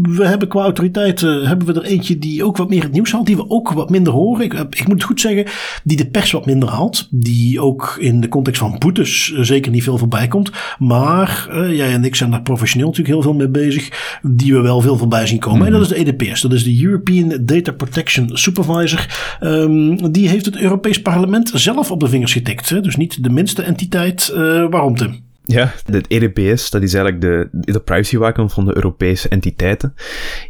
we 0.01 0.25
hebben 0.25 0.47
qua 0.47 0.61
autoriteiten 0.61 1.47
hebben 1.47 1.67
we 1.67 1.73
er 1.73 1.85
eentje 1.85 2.19
die 2.19 2.43
ook 2.43 2.57
wat 2.57 2.69
meer 2.69 2.83
het 2.83 2.91
nieuws 2.91 3.11
haalt. 3.11 3.25
Die 3.25 3.35
we 3.35 3.49
ook 3.49 3.71
wat 3.71 3.89
minder 3.89 4.13
horen. 4.13 4.45
Ik, 4.45 4.53
ik 4.53 4.87
moet 4.87 4.95
het 4.95 5.03
goed 5.03 5.21
zeggen, 5.21 5.45
die 5.83 5.97
de 5.97 6.09
pers 6.09 6.31
wat 6.31 6.45
minder 6.45 6.69
haalt. 6.69 7.07
Die 7.11 7.61
ook 7.61 7.97
in 7.99 8.21
de 8.21 8.27
context 8.27 8.59
van 8.59 8.75
boetes 8.79 9.33
zeker 9.33 9.71
niet 9.71 9.83
veel 9.83 9.97
voorbij 9.97 10.27
komt. 10.27 10.51
Maar 10.77 11.49
jij 11.69 11.93
en 11.93 12.03
ik 12.03 12.15
zijn 12.15 12.31
daar 12.31 12.41
professioneel 12.41 12.87
natuurlijk 12.87 13.15
heel 13.15 13.23
veel 13.23 13.33
mee 13.33 13.49
bezig. 13.49 14.19
Die 14.21 14.53
we 14.53 14.61
wel 14.61 14.81
veel 14.81 14.97
voorbij 14.97 15.27
zien 15.27 15.39
komen. 15.39 15.59
Mm. 15.59 15.65
En 15.65 15.71
dat 15.71 15.81
is 15.81 15.87
de 15.87 15.95
EDP 15.95 16.15
EDPS, 16.15 16.41
dat 16.41 16.53
is 16.53 16.63
de 16.63 16.83
European 16.83 17.45
Data 17.45 17.71
Protection 17.71 18.29
Supervisor. 18.33 19.37
Um, 19.41 20.11
die 20.11 20.29
heeft 20.29 20.45
het 20.45 20.57
Europees 20.57 21.01
Parlement 21.01 21.51
zelf 21.53 21.91
op 21.91 21.99
de 21.99 22.07
vingers 22.07 22.33
getikt. 22.33 22.69
Hè? 22.69 22.81
Dus 22.81 22.95
niet 22.95 23.23
de 23.23 23.29
minste 23.29 23.61
entiteit. 23.61 24.33
Waarom, 24.69 24.95
Tim? 24.95 25.24
Ja, 25.47 25.73
het 25.85 26.07
EDPS, 26.07 26.69
dat 26.69 26.81
is 26.81 26.93
eigenlijk 26.93 27.21
de, 27.23 27.47
de 27.51 27.79
privacywaakhond 27.79 28.53
van 28.53 28.65
de 28.65 28.75
Europese 28.75 29.29
entiteiten. 29.29 29.93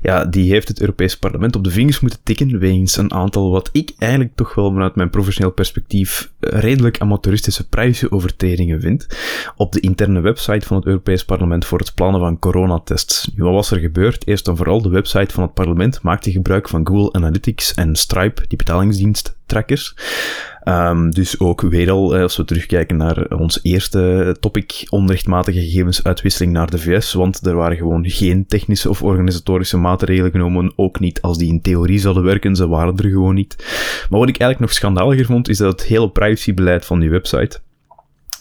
Ja, 0.01 0.25
die 0.25 0.51
heeft 0.51 0.67
het 0.67 0.79
Europees 0.79 1.17
Parlement 1.17 1.55
op 1.55 1.63
de 1.63 1.69
vingers 1.69 1.99
moeten 1.99 2.19
tikken 2.23 2.59
wegens 2.59 2.97
een 2.97 3.13
aantal, 3.13 3.51
wat 3.51 3.69
ik 3.71 3.91
eigenlijk 3.97 4.35
toch 4.35 4.55
wel 4.55 4.71
vanuit 4.71 4.95
mijn 4.95 5.09
professioneel 5.09 5.51
perspectief 5.51 6.31
redelijk 6.39 6.99
amateuristische 6.99 7.67
privacyovertredingen 7.67 8.81
vind. 8.81 9.07
Op 9.55 9.71
de 9.71 9.79
interne 9.79 10.19
website 10.19 10.65
van 10.65 10.77
het 10.77 10.85
Europees 10.85 11.25
Parlement 11.25 11.65
voor 11.65 11.79
het 11.79 11.93
plannen 11.93 12.21
van 12.21 12.39
coronatests. 12.39 13.31
Nu, 13.35 13.43
wat 13.43 13.53
was 13.53 13.71
er 13.71 13.79
gebeurd? 13.79 14.27
Eerst 14.27 14.47
en 14.47 14.57
vooral 14.57 14.81
de 14.81 14.89
website 14.89 15.33
van 15.33 15.43
het 15.43 15.53
parlement 15.53 16.01
maakte 16.01 16.31
gebruik 16.31 16.69
van 16.69 16.87
Google 16.87 17.13
Analytics 17.13 17.73
en 17.73 17.95
Stripe, 17.95 18.43
die 18.47 18.57
betalingsdienst 18.57 19.37
trackers. 19.45 19.95
Um, 20.67 21.11
dus 21.11 21.39
ook 21.39 21.61
weer 21.61 21.91
al, 21.91 22.15
als 22.15 22.37
we 22.37 22.45
terugkijken 22.45 22.97
naar 22.97 23.25
ons 23.37 23.59
eerste 23.61 24.35
topic, 24.39 24.85
onrechtmatige 24.89 25.59
gegevensuitwisseling 25.59 26.53
naar 26.53 26.69
de 26.69 26.77
VS, 26.77 27.13
want 27.13 27.45
er 27.45 27.55
waren 27.55 27.77
gewoon 27.77 28.09
geen 28.09 28.45
technische 28.45 28.89
of 28.89 29.03
organisatorische 29.03 29.77
maatregelen 29.77 30.31
genomen, 30.31 30.73
ook 30.75 30.99
niet 30.99 31.21
als 31.21 31.37
die 31.37 31.49
in 31.49 31.61
theorie 31.61 31.99
zouden 31.99 32.23
werken, 32.23 32.55
ze 32.55 32.67
waren 32.67 32.97
er 32.97 33.09
gewoon 33.09 33.35
niet. 33.35 33.55
Maar 34.09 34.19
wat 34.19 34.29
ik 34.29 34.37
eigenlijk 34.37 34.59
nog 34.59 34.73
schandaliger 34.73 35.25
vond, 35.25 35.49
is 35.49 35.57
dat 35.57 35.71
het 35.71 35.87
hele 35.87 36.09
privacybeleid 36.09 36.85
van 36.85 36.99
die 36.99 37.09
website 37.09 37.59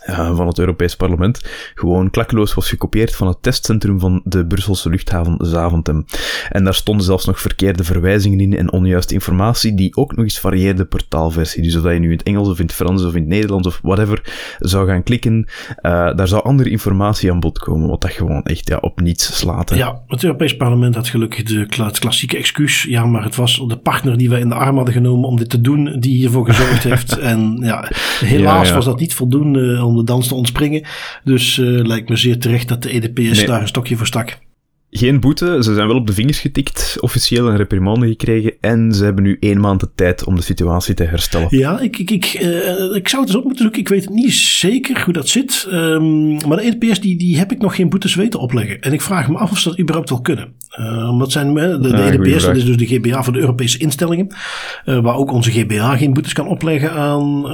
uh, 0.07 0.36
van 0.36 0.46
het 0.46 0.59
Europees 0.59 0.96
Parlement 0.96 1.40
gewoon 1.74 2.11
klakkeloos 2.11 2.55
was 2.55 2.68
gekopieerd 2.68 3.14
van 3.14 3.26
het 3.26 3.36
testcentrum 3.40 4.00
van 4.00 4.20
de 4.24 4.46
Brusselse 4.46 4.90
luchthaven 4.90 5.36
Zaventem. 5.38 6.05
En 6.50 6.64
daar 6.64 6.74
stonden 6.74 7.05
zelfs 7.05 7.24
nog 7.24 7.40
verkeerde 7.40 7.84
verwijzingen 7.84 8.40
in 8.40 8.57
en 8.57 8.72
onjuiste 8.72 9.14
informatie 9.14 9.74
die 9.74 9.96
ook 9.96 10.16
nog 10.16 10.24
eens 10.24 10.38
varieerde 10.38 10.84
per 10.84 11.09
taalversie. 11.09 11.62
Dus 11.62 11.76
of 11.76 11.92
je 11.92 11.98
nu 11.98 12.11
in 12.11 12.16
het 12.16 12.26
Engels 12.26 12.48
of 12.48 12.59
in 12.59 12.66
het 12.66 12.74
Frans 12.74 13.05
of 13.05 13.14
in 13.14 13.20
het 13.20 13.28
Nederlands 13.28 13.66
of 13.66 13.78
whatever 13.82 14.22
zou 14.59 14.88
gaan 14.88 15.02
klikken, 15.02 15.46
uh, 15.82 16.16
daar 16.16 16.28
zou 16.28 16.44
andere 16.44 16.70
informatie 16.70 17.30
aan 17.30 17.40
bod 17.40 17.59
komen, 17.59 17.88
wat 17.88 18.00
dat 18.00 18.11
gewoon 18.11 18.42
echt 18.42 18.68
ja, 18.68 18.76
op 18.76 19.00
niets 19.00 19.38
slaat. 19.38 19.70
Hè. 19.70 19.76
Ja, 19.76 20.02
het 20.07 20.24
Europees 20.24 20.57
Parlement 20.57 20.94
had 20.94 21.09
gelukkig 21.09 21.42
de 21.42 21.66
het 21.68 21.98
klassieke 21.98 22.36
excuus. 22.36 22.82
Ja, 22.82 23.05
maar 23.07 23.24
het 23.24 23.36
was 23.36 23.62
de 23.66 23.76
partner 23.76 24.16
die 24.16 24.28
wij 24.28 24.40
in 24.40 24.48
de 24.48 24.55
arm 24.55 24.76
hadden 24.76 24.94
genomen 24.94 25.28
om 25.28 25.36
dit 25.36 25.50
te 25.50 25.61
doen, 25.61 25.96
die 26.00 26.16
hiervoor 26.16 26.46
gezorgd 26.46 26.84
heeft. 26.90 27.18
En 27.18 27.59
ja, 27.61 27.90
helaas 28.20 28.62
ja, 28.62 28.68
ja. 28.68 28.74
was 28.74 28.84
dat 28.84 29.00
niet 29.00 29.14
voldoende 29.14 29.84
om 29.84 29.93
de 29.97 30.05
dans 30.05 30.28
te 30.28 30.34
ontspringen. 30.34 30.82
Dus 31.24 31.57
uh, 31.57 31.84
lijkt 31.84 32.09
me 32.09 32.16
zeer 32.16 32.38
terecht 32.38 32.68
dat 32.68 32.82
de 32.82 32.90
EDPS 32.90 33.36
nee. 33.36 33.47
daar 33.47 33.61
een 33.61 33.68
stokje 33.68 33.97
voor 33.97 34.07
stak. 34.07 34.38
Geen 34.97 35.20
boete. 35.20 35.59
Ze 35.61 35.74
zijn 35.74 35.86
wel 35.86 35.97
op 35.97 36.07
de 36.07 36.12
vingers 36.12 36.38
getikt, 36.38 36.97
officieel 37.01 37.49
een 37.49 37.57
reprimande 37.57 38.07
gekregen. 38.07 38.53
En 38.61 38.92
ze 38.92 39.05
hebben 39.05 39.24
nu 39.24 39.36
één 39.40 39.61
maand 39.61 39.80
de 39.80 39.88
tijd 39.95 40.24
om 40.24 40.34
de 40.34 40.42
situatie 40.42 40.95
te 40.95 41.05
herstellen. 41.05 41.47
Ja, 41.51 41.80
ik, 41.80 41.99
ik, 41.99 42.11
ik, 42.11 42.38
uh, 42.42 42.95
ik 42.95 43.09
zou 43.09 43.22
het 43.22 43.30
eens 43.30 43.38
op 43.38 43.45
moeten 43.45 43.62
zoeken. 43.62 43.80
Ik 43.80 43.88
weet 43.88 44.09
niet 44.09 44.32
zeker 44.32 45.03
hoe 45.05 45.12
dat 45.12 45.28
zit. 45.28 45.66
Um, 45.72 46.49
maar 46.49 46.57
de 46.57 46.62
EDPS 46.62 47.01
die, 47.01 47.18
die 47.18 47.38
heb 47.38 47.53
ik 47.53 47.59
nog 47.59 47.76
geen 47.76 47.88
boetes 47.88 48.14
weten 48.14 48.40
opleggen. 48.40 48.80
En 48.80 48.92
ik 48.92 49.01
vraag 49.01 49.28
me 49.28 49.36
af 49.36 49.51
of 49.51 49.59
ze 49.59 49.68
dat 49.68 49.78
überhaupt 49.78 50.11
wel 50.11 50.20
kunnen. 50.20 50.53
Uh, 50.80 51.11
omdat 51.11 51.32
zijn 51.32 51.55
de, 51.55 51.78
de 51.80 51.88
ja, 51.88 52.11
EDPS, 52.11 52.45
dat 52.45 52.57
is 52.57 52.64
dus 52.64 52.76
de 52.76 52.86
GBA 52.86 53.22
voor 53.22 53.32
de 53.32 53.38
Europese 53.38 53.78
instellingen. 53.78 54.26
Uh, 54.86 55.01
waar 55.01 55.16
ook 55.16 55.32
onze 55.32 55.51
GBA 55.51 55.97
geen 55.97 56.12
boetes 56.12 56.32
kan 56.32 56.47
opleggen 56.47 56.92
aan 56.92 57.47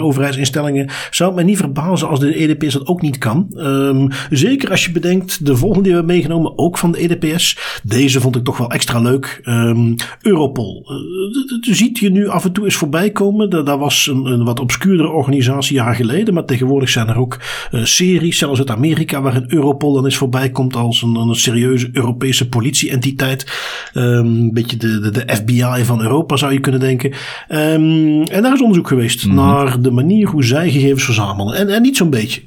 overheidsinstellingen. 0.00 0.90
Zou 1.10 1.28
het 1.28 1.38
mij 1.38 1.48
niet 1.48 1.58
verbazen 1.58 2.08
als 2.08 2.20
de 2.20 2.34
EDPS 2.34 2.72
dat 2.72 2.86
ook 2.86 3.02
niet 3.02 3.18
kan. 3.18 3.50
Um, 3.56 4.08
zeker 4.30 4.70
als 4.70 4.84
je 4.84 4.92
bedenkt, 4.92 5.46
de 5.46 5.56
volgende 5.56 5.82
die 5.82 5.92
we 5.92 5.98
hebben 5.98 6.14
meegenomen, 6.14 6.58
ook 6.58 6.73
van 6.78 6.92
de 6.92 6.98
EDPS. 6.98 7.58
Deze 7.82 8.20
vond 8.20 8.36
ik 8.36 8.44
toch 8.44 8.56
wel 8.56 8.70
extra 8.70 9.00
leuk. 9.00 9.40
Um, 9.44 9.94
Europol. 10.22 10.86
Uh, 10.86 11.74
ziet 11.74 11.98
je 11.98 12.10
nu 12.10 12.28
af 12.28 12.44
en 12.44 12.52
toe 12.52 12.64
eens 12.64 12.74
voorbij 12.74 13.10
komen. 13.10 13.50
Dat 13.50 13.78
was 13.78 14.06
een, 14.06 14.24
een 14.24 14.44
wat 14.44 14.60
obscuurdere 14.60 15.08
organisatie 15.08 15.74
jaar 15.74 15.94
geleden. 15.94 16.34
Maar 16.34 16.44
tegenwoordig 16.44 16.88
zijn 16.88 17.08
er 17.08 17.18
ook 17.18 17.38
uh, 17.72 17.84
series, 17.84 18.38
zelfs 18.38 18.58
uit 18.58 18.70
Amerika, 18.70 19.22
waarin 19.22 19.44
Europol 19.48 19.92
dan 19.92 20.04
eens 20.04 20.16
voorbij 20.16 20.50
komt 20.50 20.76
als 20.76 21.02
een, 21.02 21.14
een 21.14 21.34
serieuze 21.34 21.88
Europese 21.92 22.48
politieentiteit. 22.48 23.52
Um, 23.94 24.02
een 24.26 24.52
beetje 24.52 24.76
de, 24.76 25.00
de, 25.00 25.10
de, 25.10 25.34
FBI 25.34 25.84
van 25.84 26.02
Europa 26.02 26.36
zou 26.36 26.52
je 26.52 26.60
kunnen 26.60 26.80
denken. 26.80 27.12
Um, 27.48 28.22
en 28.22 28.42
daar 28.42 28.54
is 28.54 28.60
onderzoek 28.60 28.88
geweest 28.88 29.24
mm 29.24 29.30
-hmm. 29.30 29.40
naar 29.40 29.80
de 29.80 29.90
manier 29.90 30.28
hoe 30.28 30.44
zij 30.44 30.70
gegevens 30.70 31.04
verzamelen. 31.04 31.54
En, 31.54 31.68
en 31.68 31.82
niet 31.82 31.96
zo'n 31.96 32.10
beetje. 32.10 32.42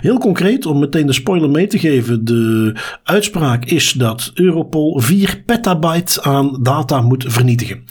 Heel 0.00 0.18
concreet, 0.18 0.66
om 0.66 0.78
meteen 0.78 1.06
de 1.06 1.12
spoiler 1.12 1.50
mee 1.50 1.66
te 1.66 1.78
geven. 1.78 2.24
De 2.24 2.72
uitspraak 3.02 3.43
is 3.64 3.92
dat 3.92 4.30
Europol 4.34 5.00
4 5.00 5.42
petabyte 5.46 6.22
aan 6.22 6.58
data 6.62 7.00
moet 7.00 7.24
vernietigen. 7.28 7.84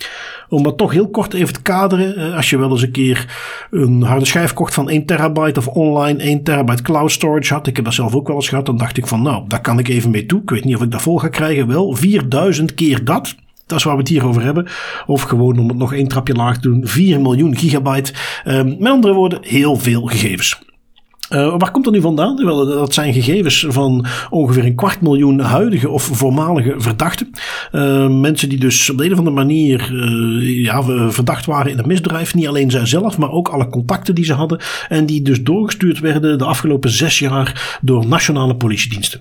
Om 0.48 0.62
dat 0.62 0.78
toch 0.78 0.92
heel 0.92 1.10
kort 1.10 1.34
even 1.34 1.54
te 1.54 1.62
kaderen. 1.62 2.34
Als 2.34 2.50
je 2.50 2.58
wel 2.58 2.70
eens 2.70 2.82
een 2.82 2.90
keer 2.90 3.26
een 3.70 4.02
harde 4.02 4.24
schijf 4.24 4.52
kocht 4.52 4.74
van 4.74 4.88
1 4.88 5.06
terabyte 5.06 5.58
of 5.58 5.66
online 5.66 6.22
1 6.22 6.42
terabyte 6.42 6.82
cloud 6.82 7.10
storage 7.10 7.54
had. 7.54 7.66
Ik 7.66 7.76
heb 7.76 7.84
dat 7.84 7.94
zelf 7.94 8.14
ook 8.14 8.26
wel 8.26 8.36
eens 8.36 8.48
gehad. 8.48 8.66
Dan 8.66 8.76
dacht 8.76 8.96
ik 8.96 9.06
van 9.06 9.22
nou, 9.22 9.44
daar 9.48 9.60
kan 9.60 9.78
ik 9.78 9.88
even 9.88 10.10
mee 10.10 10.26
toe. 10.26 10.40
Ik 10.42 10.50
weet 10.50 10.64
niet 10.64 10.76
of 10.76 10.82
ik 10.82 10.90
dat 10.90 11.02
vol 11.02 11.18
ga 11.18 11.28
krijgen. 11.28 11.66
Wel, 11.66 11.94
4000 11.94 12.74
keer 12.74 13.04
dat. 13.04 13.34
Dat 13.66 13.78
is 13.78 13.84
waar 13.84 13.94
we 13.94 14.00
het 14.00 14.08
hier 14.08 14.26
over 14.26 14.42
hebben. 14.42 14.66
Of 15.06 15.22
gewoon 15.22 15.58
om 15.58 15.68
het 15.68 15.76
nog 15.76 15.94
één 15.94 16.08
trapje 16.08 16.34
laag 16.34 16.54
te 16.54 16.68
doen. 16.68 16.86
4 16.86 17.20
miljoen 17.20 17.56
gigabyte. 17.56 18.12
Um, 18.44 18.76
met 18.78 18.92
andere 18.92 19.14
woorden, 19.14 19.38
heel 19.42 19.76
veel 19.76 20.02
gegevens. 20.02 20.62
Uh, 21.32 21.54
waar 21.58 21.70
komt 21.70 21.84
dat 21.84 21.94
nu 21.94 22.00
vandaan? 22.00 22.44
Wel, 22.44 22.66
dat 22.66 22.94
zijn 22.94 23.12
gegevens 23.12 23.66
van 23.68 24.06
ongeveer 24.30 24.64
een 24.64 24.74
kwart 24.74 25.00
miljoen 25.00 25.40
huidige 25.40 25.88
of 25.88 26.02
voormalige 26.02 26.74
verdachten. 26.76 27.30
Uh, 27.72 28.08
mensen 28.08 28.48
die 28.48 28.58
dus 28.58 28.90
op 28.90 28.98
de 28.98 29.04
een 29.04 29.12
of 29.12 29.18
andere 29.18 29.36
manier 29.36 29.90
uh, 29.92 30.64
ja, 30.64 30.82
verdacht 31.10 31.46
waren 31.46 31.72
in 31.72 31.78
een 31.78 31.86
misdrijf. 31.86 32.34
Niet 32.34 32.46
alleen 32.46 32.70
zijzelf, 32.70 33.18
maar 33.18 33.30
ook 33.30 33.48
alle 33.48 33.68
contacten 33.68 34.14
die 34.14 34.24
ze 34.24 34.32
hadden. 34.32 34.60
En 34.88 35.06
die 35.06 35.22
dus 35.22 35.42
doorgestuurd 35.42 35.98
werden 35.98 36.38
de 36.38 36.44
afgelopen 36.44 36.90
zes 36.90 37.18
jaar 37.18 37.78
door 37.80 38.06
nationale 38.06 38.56
politiediensten. 38.56 39.20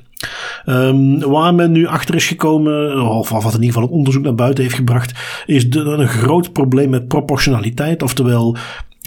Um, 0.65 1.19
waar 1.19 1.55
men 1.55 1.71
nu 1.71 1.87
achter 1.87 2.15
is 2.15 2.25
gekomen, 2.25 3.01
of 3.01 3.29
wat 3.29 3.43
in 3.43 3.51
ieder 3.51 3.65
geval 3.65 3.81
het 3.81 3.91
onderzoek 3.91 4.23
naar 4.23 4.35
buiten 4.35 4.63
heeft 4.63 4.75
gebracht, 4.75 5.13
is 5.45 5.65
een 5.69 6.07
groot 6.07 6.53
probleem 6.53 6.89
met 6.89 7.07
proportionaliteit. 7.07 8.03
Oftewel, 8.03 8.57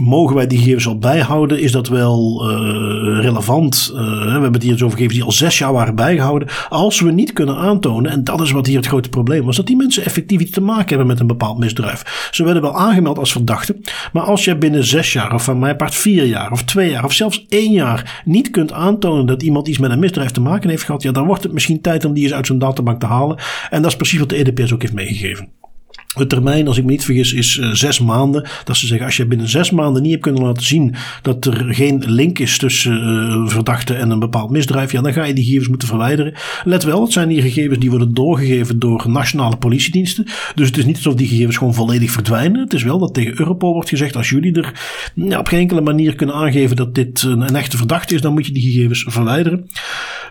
Mogen 0.03 0.37
wij 0.37 0.47
die 0.47 0.59
gegevens 0.59 0.87
al 0.87 0.99
bijhouden? 0.99 1.61
Is 1.61 1.73
dat 1.73 1.89
wel 1.89 2.51
uh, 2.51 3.21
relevant? 3.21 3.91
Uh, 3.93 3.99
we 3.99 4.31
hebben 4.31 4.53
het 4.53 4.63
hier 4.63 4.73
dus 4.73 4.83
over 4.83 4.97
gegevens 4.97 5.19
die 5.19 5.25
al 5.25 5.33
zes 5.33 5.59
jaar 5.59 5.73
waren 5.73 5.95
bijgehouden. 5.95 6.49
Als 6.69 7.01
we 7.01 7.11
niet 7.11 7.33
kunnen 7.33 7.57
aantonen, 7.57 8.11
en 8.11 8.25
dat 8.25 8.41
is 8.41 8.51
wat 8.51 8.67
hier 8.67 8.77
het 8.77 8.87
grote 8.87 9.09
probleem 9.09 9.45
was, 9.45 9.57
dat 9.57 9.67
die 9.67 9.77
mensen 9.77 10.05
effectief 10.05 10.41
iets 10.41 10.51
te 10.51 10.61
maken 10.61 10.89
hebben 10.89 11.07
met 11.07 11.21
een 11.21 11.27
bepaald 11.27 11.59
misdrijf. 11.59 12.29
Ze 12.31 12.45
werden 12.45 12.63
wel 12.63 12.77
aangemeld 12.77 13.19
als 13.19 13.33
verdachten, 13.33 13.81
maar 14.13 14.23
als 14.23 14.45
je 14.45 14.57
binnen 14.57 14.85
zes 14.85 15.13
jaar, 15.13 15.35
of 15.35 15.45
van 15.45 15.59
mijn 15.59 15.77
part 15.77 15.95
vier 15.95 16.25
jaar, 16.25 16.53
of 16.53 16.65
twee 16.65 16.91
jaar, 16.91 17.05
of 17.05 17.13
zelfs 17.13 17.47
één 17.49 17.73
jaar 17.73 18.23
niet 18.25 18.51
kunt 18.51 18.73
aantonen 18.73 19.27
dat 19.27 19.43
iemand 19.43 19.69
iets 19.69 19.79
met 19.79 19.91
een 19.91 19.99
misdrijf 19.99 20.31
te 20.31 20.41
maken 20.41 20.71
heeft 20.71 20.85
gehad, 20.85 21.03
ja, 21.03 21.13
dan 21.13 21.27
wordt 21.27 21.43
het 21.43 21.53
misschien 21.53 21.81
tijd 21.81 22.05
om 22.05 22.13
die 22.13 22.25
eens 22.25 22.33
uit 22.33 22.47
zo'n 22.47 22.59
databank 22.59 23.01
te 23.01 23.07
halen. 23.07 23.39
En 23.71 23.83
dat 23.83 23.91
is 23.91 23.97
precies 23.97 24.19
wat 24.19 24.29
de 24.29 24.37
EDPS 24.37 24.73
ook 24.73 24.83
heeft 24.83 24.95
meegegeven. 24.95 25.49
De 26.17 26.27
termijn, 26.27 26.69
als 26.69 26.79
ik 26.79 26.85
me 26.85 26.91
niet 26.91 27.05
vergis, 27.05 27.33
is 27.33 27.57
uh, 27.57 27.73
zes 27.73 28.01
maanden. 28.01 28.49
Dat 28.65 28.77
ze 28.77 28.87
zeggen, 28.87 29.07
als 29.07 29.17
je 29.17 29.27
binnen 29.27 29.49
zes 29.49 29.71
maanden 29.71 30.03
niet 30.03 30.11
hebt 30.11 30.23
kunnen 30.23 30.43
laten 30.43 30.65
zien 30.65 30.95
dat 31.23 31.45
er 31.45 31.75
geen 31.75 32.03
link 32.07 32.39
is 32.39 32.59
tussen 32.59 32.93
uh, 32.93 33.49
verdachte 33.49 33.95
en 33.95 34.11
een 34.11 34.19
bepaald 34.19 34.51
misdrijf, 34.51 34.93
ja, 34.93 35.01
dan 35.01 35.13
ga 35.13 35.25
je 35.25 35.35
die 35.35 35.45
gegevens 35.45 35.69
moeten 35.69 35.89
verwijderen. 35.89 36.35
Let 36.65 36.85
wel, 36.85 37.03
het 37.03 37.13
zijn 37.13 37.29
die 37.29 37.43
gegevens 37.43 37.79
die 37.79 37.91
worden 37.91 38.15
doorgegeven 38.15 38.79
door 38.79 39.05
nationale 39.09 39.57
politiediensten. 39.57 40.27
Dus 40.55 40.67
het 40.67 40.77
is 40.77 40.85
niet 40.85 40.97
alsof 40.97 41.15
die 41.15 41.29
gegevens 41.29 41.57
gewoon 41.57 41.75
volledig 41.75 42.11
verdwijnen. 42.11 42.61
Het 42.61 42.73
is 42.73 42.83
wel 42.83 42.99
dat 42.99 43.15
tegen 43.15 43.39
Europol 43.39 43.73
wordt 43.73 43.89
gezegd, 43.89 44.17
als 44.17 44.29
jullie 44.29 44.53
er 44.53 44.73
ja, 45.15 45.39
op 45.39 45.49
geen 45.49 45.61
enkele 45.61 45.81
manier 45.81 46.15
kunnen 46.15 46.35
aangeven 46.35 46.77
dat 46.77 46.95
dit 46.95 47.23
een, 47.23 47.57
echte 47.57 47.77
verdachte 47.77 48.15
is, 48.15 48.21
dan 48.21 48.33
moet 48.33 48.47
je 48.47 48.53
die 48.53 48.73
gegevens 48.73 49.05
verwijderen. 49.09 49.69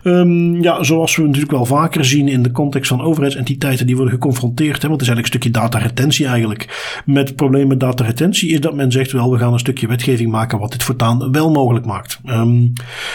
Um, 0.03 0.61
ja, 0.61 0.83
zoals 0.83 1.15
we 1.15 1.23
natuurlijk 1.23 1.51
wel 1.51 1.65
vaker 1.65 2.05
zien 2.05 2.27
in 2.27 2.43
de 2.43 2.51
context 2.51 2.89
van 2.89 3.01
overheidsentiteiten 3.01 3.85
die 3.85 3.95
worden 3.95 4.13
geconfronteerd, 4.13 4.81
hè, 4.81 4.87
want 4.87 5.01
het 5.01 5.09
is 5.09 5.15
eigenlijk 5.15 5.33
een 5.33 5.41
stukje 5.41 5.61
data 5.61 5.74
dataretentie 5.75 6.25
eigenlijk. 6.25 7.01
Met 7.05 7.27
het 7.27 7.35
probleem 7.35 7.67
met 7.67 7.79
dataretentie 7.79 8.49
is 8.49 8.59
dat 8.59 8.75
men 8.75 8.91
zegt 8.91 9.11
wel 9.11 9.31
we 9.31 9.37
gaan 9.37 9.53
een 9.53 9.59
stukje 9.59 9.87
wetgeving 9.87 10.31
maken 10.31 10.59
wat 10.59 10.71
dit 10.71 10.83
voortaan 10.83 11.31
wel 11.31 11.51
mogelijk 11.51 11.85
maakt. 11.85 12.19
Um, 12.25 12.73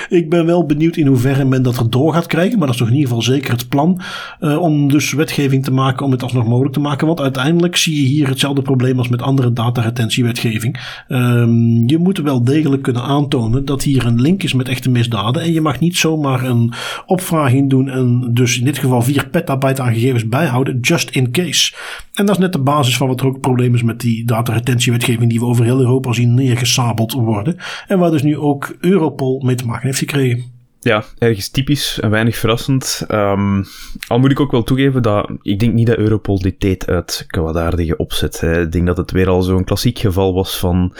ik 0.09 0.31
ben 0.31 0.47
wel 0.47 0.67
benieuwd 0.67 0.97
in 0.97 1.07
hoeverre 1.07 1.45
men 1.45 1.63
dat 1.63 1.77
er 1.77 1.91
door 1.91 2.13
gaat 2.13 2.27
krijgen, 2.27 2.59
maar 2.59 2.67
dat 2.67 2.75
is 2.75 2.81
toch 2.81 2.91
in 2.91 2.95
ieder 2.95 3.09
geval 3.09 3.25
zeker 3.25 3.53
het 3.53 3.69
plan 3.69 4.01
uh, 4.41 4.59
om 4.59 4.89
dus 4.89 5.13
wetgeving 5.13 5.65
te 5.65 5.73
maken 5.73 6.07
om 6.07 6.13
het 6.13 6.23
alsnog 6.23 6.47
mogelijk 6.47 6.75
te 6.75 6.81
maken. 6.81 7.07
Want 7.07 7.21
uiteindelijk 7.21 7.77
zie 7.77 8.03
je 8.03 8.09
hier 8.09 8.29
hetzelfde 8.29 8.63
probleem 8.63 8.99
als 8.99 9.09
met 9.09 9.23
andere 9.23 9.53
dataretentiewetgeving. 9.53 10.81
Um, 11.09 11.89
je 11.89 11.99
moet 11.99 12.19
wel 12.19 12.45
degelijk 12.45 12.83
kunnen 12.83 13.03
aantonen 13.03 13.65
dat 13.65 13.83
hier 13.83 14.07
een 14.07 14.21
link 14.21 14.43
is 14.43 14.53
met 14.53 14.69
echte 14.69 14.91
misdaden 14.91 15.43
en 15.43 15.53
je 15.53 15.61
mag 15.61 15.81
niet 15.81 15.97
zomaar 15.97 16.45
een 16.45 16.73
opvraging 17.07 17.71
doen 17.71 17.89
en 17.89 18.31
dus 18.35 18.59
in 18.59 18.65
dit 18.65 18.79
geval 18.79 19.03
4 19.03 19.29
petabyte 19.29 19.83
aan 19.83 19.93
gegevens 19.93 20.29
bijhouden, 20.29 20.81
just 20.81 21.11
in 21.11 21.31
case. 21.31 21.73
En 22.15 22.27
dat 22.27 22.35
is 22.35 22.41
net 22.41 22.50
de 22.53 22.63
basis 22.63 22.97
van 22.97 23.09
wat 23.09 23.21
er 23.21 23.27
ook 23.27 23.41
probleem 23.41 23.75
is 23.75 23.83
met 23.83 24.01
die 24.01 24.25
dataretentiewetgeving 24.25 25.31
die 25.31 25.39
we 25.39 25.45
over 25.45 25.65
heel 25.65 25.81
Europa 25.81 26.13
zien 26.13 26.35
neergesabeld 26.35 27.13
worden. 27.13 27.57
En 27.87 27.99
waar 27.99 28.11
dus 28.11 28.23
nu 28.23 28.39
ook 28.39 28.77
Europol 28.81 29.41
mee 29.45 29.55
te 29.55 29.67
maken 29.67 29.87
heeft 29.87 29.99
gekregen 29.99 30.59
ja, 30.81 31.05
ergens 31.19 31.49
typisch 31.49 32.01
en 32.01 32.11
weinig 32.11 32.37
verrassend. 32.37 33.05
Um, 33.09 33.65
al 34.07 34.19
moet 34.19 34.31
ik 34.31 34.41
ook 34.41 34.51
wel 34.51 34.63
toegeven 34.63 35.03
dat 35.03 35.31
ik 35.43 35.59
denk 35.59 35.75
niet 35.75 35.87
dat 35.87 35.97
Europol 35.97 36.41
dit 36.41 36.61
deed 36.61 36.87
uit 36.87 37.25
kwaadaardige 37.27 37.97
opzet. 37.97 38.41
Hè. 38.41 38.61
Ik 38.61 38.73
denk 38.73 38.87
dat 38.87 38.97
het 38.97 39.11
weer 39.11 39.29
al 39.29 39.43
zo'n 39.43 39.65
klassiek 39.65 39.99
geval 39.99 40.35
was 40.35 40.59
van, 40.59 40.93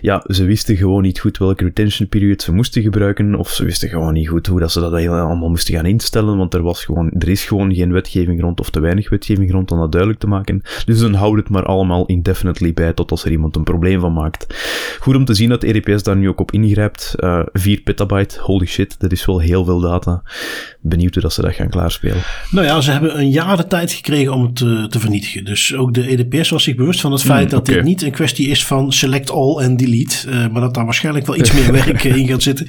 ja, 0.00 0.24
ze 0.26 0.44
wisten 0.44 0.76
gewoon 0.76 1.02
niet 1.02 1.20
goed 1.20 1.38
welke 1.38 1.64
retention 1.64 2.08
period 2.08 2.42
ze 2.42 2.52
moesten 2.52 2.82
gebruiken, 2.82 3.34
of 3.34 3.50
ze 3.50 3.64
wisten 3.64 3.88
gewoon 3.88 4.12
niet 4.12 4.28
goed 4.28 4.46
hoe 4.46 4.60
dat 4.60 4.72
ze 4.72 4.80
dat 4.80 4.92
allemaal 4.92 5.48
moesten 5.48 5.74
gaan 5.74 5.86
instellen, 5.86 6.36
want 6.36 6.54
er 6.54 6.62
was 6.62 6.84
gewoon, 6.84 7.10
er 7.10 7.28
is 7.28 7.44
gewoon 7.44 7.74
geen 7.74 7.92
wetgeving 7.92 8.40
rond, 8.40 8.60
of 8.60 8.70
te 8.70 8.80
weinig 8.80 9.10
wetgeving 9.10 9.50
rond 9.50 9.70
om 9.70 9.78
dat 9.78 9.92
duidelijk 9.92 10.20
te 10.20 10.28
maken. 10.28 10.62
Dus 10.84 11.00
dan 11.00 11.14
houd 11.14 11.36
het 11.36 11.48
maar 11.48 11.64
allemaal 11.64 12.06
indefinitely 12.06 12.72
bij, 12.72 12.92
tot 12.92 13.10
als 13.10 13.24
er 13.24 13.30
iemand 13.30 13.56
een 13.56 13.64
probleem 13.64 14.00
van 14.00 14.12
maakt. 14.12 14.46
Goed 15.00 15.16
om 15.16 15.24
te 15.24 15.34
zien 15.34 15.48
dat 15.48 15.60
de 15.60 15.66
EDPS 15.66 16.02
daar 16.02 16.16
nu 16.16 16.28
ook 16.28 16.40
op 16.40 16.52
ingrijpt. 16.52 17.14
Uh, 17.16 17.42
4 17.52 17.80
petabyte, 17.80 18.40
holy 18.40 18.66
shit, 18.66 19.00
dat 19.00 19.12
is 19.12 19.24
wel 19.28 19.40
heel 19.40 19.64
veel 19.64 19.80
data. 19.80 20.22
Benieuwd 20.80 21.14
hoe 21.14 21.22
dat 21.22 21.32
ze 21.32 21.42
dat 21.42 21.54
gaan 21.54 21.68
klaarspelen. 21.68 22.22
Nou 22.50 22.66
ja, 22.66 22.80
ze 22.80 22.90
hebben 22.90 23.18
een 23.18 23.30
jaar 23.30 23.56
de 23.56 23.66
tijd 23.66 23.92
gekregen 23.92 24.32
om 24.32 24.42
het 24.42 24.56
te, 24.56 24.86
te 24.88 24.98
vernietigen. 24.98 25.44
Dus 25.44 25.74
ook 25.74 25.94
de 25.94 26.08
EDPS 26.08 26.50
was 26.50 26.62
zich 26.62 26.74
bewust 26.74 27.00
van 27.00 27.12
het 27.12 27.22
feit 27.22 27.44
mm, 27.44 27.50
dat 27.50 27.60
okay. 27.60 27.74
dit 27.74 27.84
niet 27.84 28.02
een 28.02 28.10
kwestie 28.10 28.48
is 28.48 28.64
van 28.64 28.92
select 28.92 29.30
all 29.30 29.58
en 29.58 29.76
delete. 29.76 30.28
Uh, 30.28 30.48
maar 30.48 30.60
dat 30.60 30.74
daar 30.74 30.84
waarschijnlijk 30.84 31.26
wel 31.26 31.36
iets 31.36 31.52
meer 31.52 31.72
werk 31.84 32.04
in 32.04 32.26
gaat 32.26 32.42
zitten. 32.42 32.66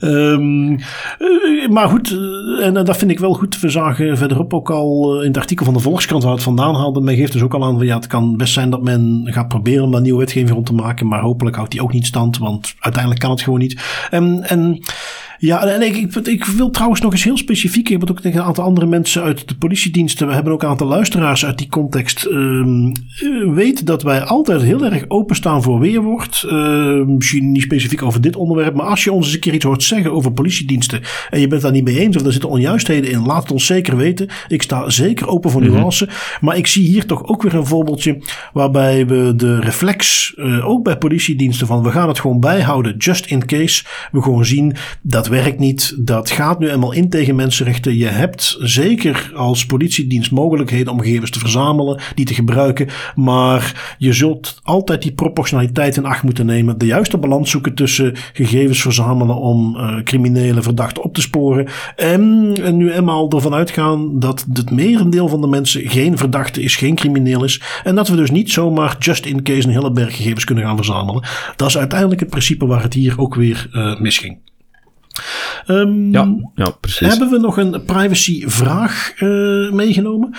Um, 0.00 0.70
uh, 0.70 1.68
maar 1.68 1.88
goed, 1.88 2.18
en 2.60 2.74
dat 2.74 2.96
vind 2.96 3.10
ik 3.10 3.18
wel 3.18 3.34
goed. 3.34 3.60
We 3.60 3.68
zagen 3.68 4.18
verderop 4.18 4.54
ook 4.54 4.70
al 4.70 5.20
in 5.20 5.28
het 5.28 5.36
artikel 5.36 5.64
van 5.64 5.74
de 5.74 5.80
Volkskrant 5.80 6.22
waar 6.22 6.32
het 6.32 6.42
vandaan 6.42 6.74
haalde. 6.74 7.00
Men 7.00 7.16
geeft 7.16 7.32
dus 7.32 7.42
ook 7.42 7.54
al 7.54 7.64
aan 7.64 7.76
van 7.76 7.86
ja, 7.86 7.96
het 7.96 8.06
kan 8.06 8.36
best 8.36 8.52
zijn 8.52 8.70
dat 8.70 8.82
men 8.82 9.22
gaat 9.24 9.48
proberen 9.48 9.84
om 9.84 9.94
een 9.94 10.02
nieuwe 10.02 10.18
wetgeving 10.18 10.50
rond 10.50 10.66
te 10.66 10.74
maken. 10.74 11.06
Maar 11.06 11.20
hopelijk 11.20 11.56
houdt 11.56 11.70
die 11.70 11.82
ook 11.82 11.92
niet 11.92 12.06
stand, 12.06 12.38
want 12.38 12.74
uiteindelijk 12.78 13.22
kan 13.22 13.30
het 13.30 13.42
gewoon 13.42 13.58
niet. 13.58 13.82
En, 14.10 14.42
en 14.42 14.80
ja, 15.38 15.64
en 15.64 15.82
ik, 15.96 16.16
ik, 16.16 16.26
ik, 16.26 16.44
wil 16.44 16.70
trouwens 16.70 17.00
nog 17.00 17.12
eens 17.12 17.24
heel 17.24 17.36
specifiek. 17.36 17.88
Ik 17.88 18.00
heb 18.00 18.10
ook 18.10 18.20
tegen 18.20 18.40
een 18.40 18.46
aantal 18.46 18.64
andere 18.64 18.86
mensen 18.86 19.22
uit 19.22 19.48
de 19.48 19.54
politiediensten. 19.54 20.26
We 20.26 20.34
hebben 20.34 20.52
ook 20.52 20.62
een 20.62 20.68
aantal 20.68 20.86
luisteraars 20.86 21.46
uit 21.46 21.58
die 21.58 21.68
context. 21.68 22.26
Uh, 22.30 23.54
weet 23.54 23.86
dat 23.86 24.02
wij 24.02 24.22
altijd 24.22 24.62
heel 24.62 24.84
erg 24.84 25.04
openstaan 25.08 25.62
voor 25.62 25.80
weerwoord. 25.80 26.44
Uh, 26.46 27.04
misschien 27.04 27.52
niet 27.52 27.62
specifiek 27.62 28.02
over 28.02 28.20
dit 28.20 28.36
onderwerp. 28.36 28.74
Maar 28.74 28.86
als 28.86 29.04
je 29.04 29.12
ons 29.12 29.24
eens 29.24 29.34
een 29.34 29.40
keer 29.40 29.54
iets 29.54 29.64
hoort 29.64 29.82
zeggen 29.82 30.12
over 30.12 30.32
politiediensten. 30.32 31.00
En 31.30 31.40
je 31.40 31.48
bent 31.48 31.62
daar 31.62 31.72
niet 31.72 31.84
mee 31.84 31.98
eens. 31.98 32.16
Of 32.16 32.24
er 32.24 32.32
zitten 32.32 32.50
onjuistheden 32.50 33.10
in. 33.10 33.26
Laat 33.26 33.42
het 33.42 33.52
ons 33.52 33.66
zeker 33.66 33.96
weten. 33.96 34.28
Ik 34.48 34.62
sta 34.62 34.90
zeker 34.90 35.28
open 35.28 35.50
voor 35.50 35.62
nuance. 35.62 36.04
Mm 36.04 36.10
-hmm. 36.10 36.18
Maar 36.40 36.56
ik 36.56 36.66
zie 36.66 36.86
hier 36.86 37.06
toch 37.06 37.26
ook 37.26 37.42
weer 37.42 37.54
een 37.54 37.66
voorbeeldje. 37.66 38.22
Waarbij 38.52 39.06
we 39.06 39.32
de 39.36 39.60
reflex 39.60 40.32
uh, 40.36 40.68
ook 40.68 40.84
bij 40.84 40.96
politiediensten 40.96 41.18
politiediensten 41.30 41.66
van 41.66 41.82
we 41.82 41.90
gaan 41.90 42.08
het 42.08 42.20
gewoon 42.20 42.40
bijhouden, 42.40 42.96
just 42.96 43.26
in 43.26 43.46
case 43.46 43.84
we 44.12 44.22
gewoon 44.22 44.44
zien 44.44 44.76
dat 45.02 45.26
werkt 45.26 45.58
niet, 45.58 45.79
dat 45.88 46.30
gaat 46.30 46.58
nu 46.58 46.68
eenmaal 46.68 46.92
in 46.92 47.08
tegen 47.08 47.36
mensenrechten. 47.36 47.96
Je 47.96 48.06
hebt 48.06 48.56
zeker 48.60 49.32
als 49.34 49.66
politiedienst 49.66 50.30
mogelijkheden 50.30 50.92
om 50.92 51.00
gegevens 51.00 51.30
te 51.30 51.38
verzamelen, 51.38 52.00
die 52.14 52.24
te 52.24 52.34
gebruiken, 52.34 52.88
maar 53.14 53.94
je 53.98 54.12
zult 54.12 54.60
altijd 54.62 55.02
die 55.02 55.12
proportionaliteit 55.12 55.96
in 55.96 56.04
acht 56.04 56.22
moeten 56.22 56.46
nemen, 56.46 56.78
de 56.78 56.86
juiste 56.86 57.18
balans 57.18 57.50
zoeken 57.50 57.74
tussen 57.74 58.16
gegevens 58.32 58.80
verzamelen 58.80 59.36
om 59.36 59.76
uh, 59.76 60.02
criminele 60.04 60.62
verdachten 60.62 61.02
op 61.02 61.14
te 61.14 61.20
sporen 61.20 61.68
en, 61.96 62.54
en 62.62 62.76
nu 62.76 62.92
eenmaal 62.92 63.30
ervan 63.30 63.54
uitgaan 63.54 64.18
dat 64.18 64.46
het 64.52 64.70
merendeel 64.70 65.28
van 65.28 65.40
de 65.40 65.46
mensen 65.46 65.88
geen 65.88 66.18
verdachte 66.18 66.62
is, 66.62 66.76
geen 66.76 66.94
crimineel 66.94 67.44
is 67.44 67.62
en 67.84 67.94
dat 67.94 68.08
we 68.08 68.16
dus 68.16 68.30
niet 68.30 68.50
zomaar 68.50 68.96
just 68.98 69.26
in 69.26 69.42
case 69.42 69.66
een 69.66 69.74
hele 69.74 69.92
berg 69.92 70.16
gegevens 70.16 70.44
kunnen 70.44 70.64
gaan 70.64 70.76
verzamelen. 70.76 71.22
Dat 71.56 71.68
is 71.68 71.78
uiteindelijk 71.78 72.20
het 72.20 72.30
principe 72.30 72.66
waar 72.66 72.82
het 72.82 72.94
hier 72.94 73.14
ook 73.20 73.34
weer 73.34 73.68
uh, 73.72 74.00
misging. 74.00 74.38
Um, 75.66 76.12
ja, 76.12 76.34
ja, 76.54 76.70
precies. 76.70 77.08
Hebben 77.08 77.30
we 77.30 77.38
nog 77.38 77.56
een 77.56 77.84
privacy-vraag 77.84 79.12
uh, 79.20 79.72
meegenomen? 79.72 80.34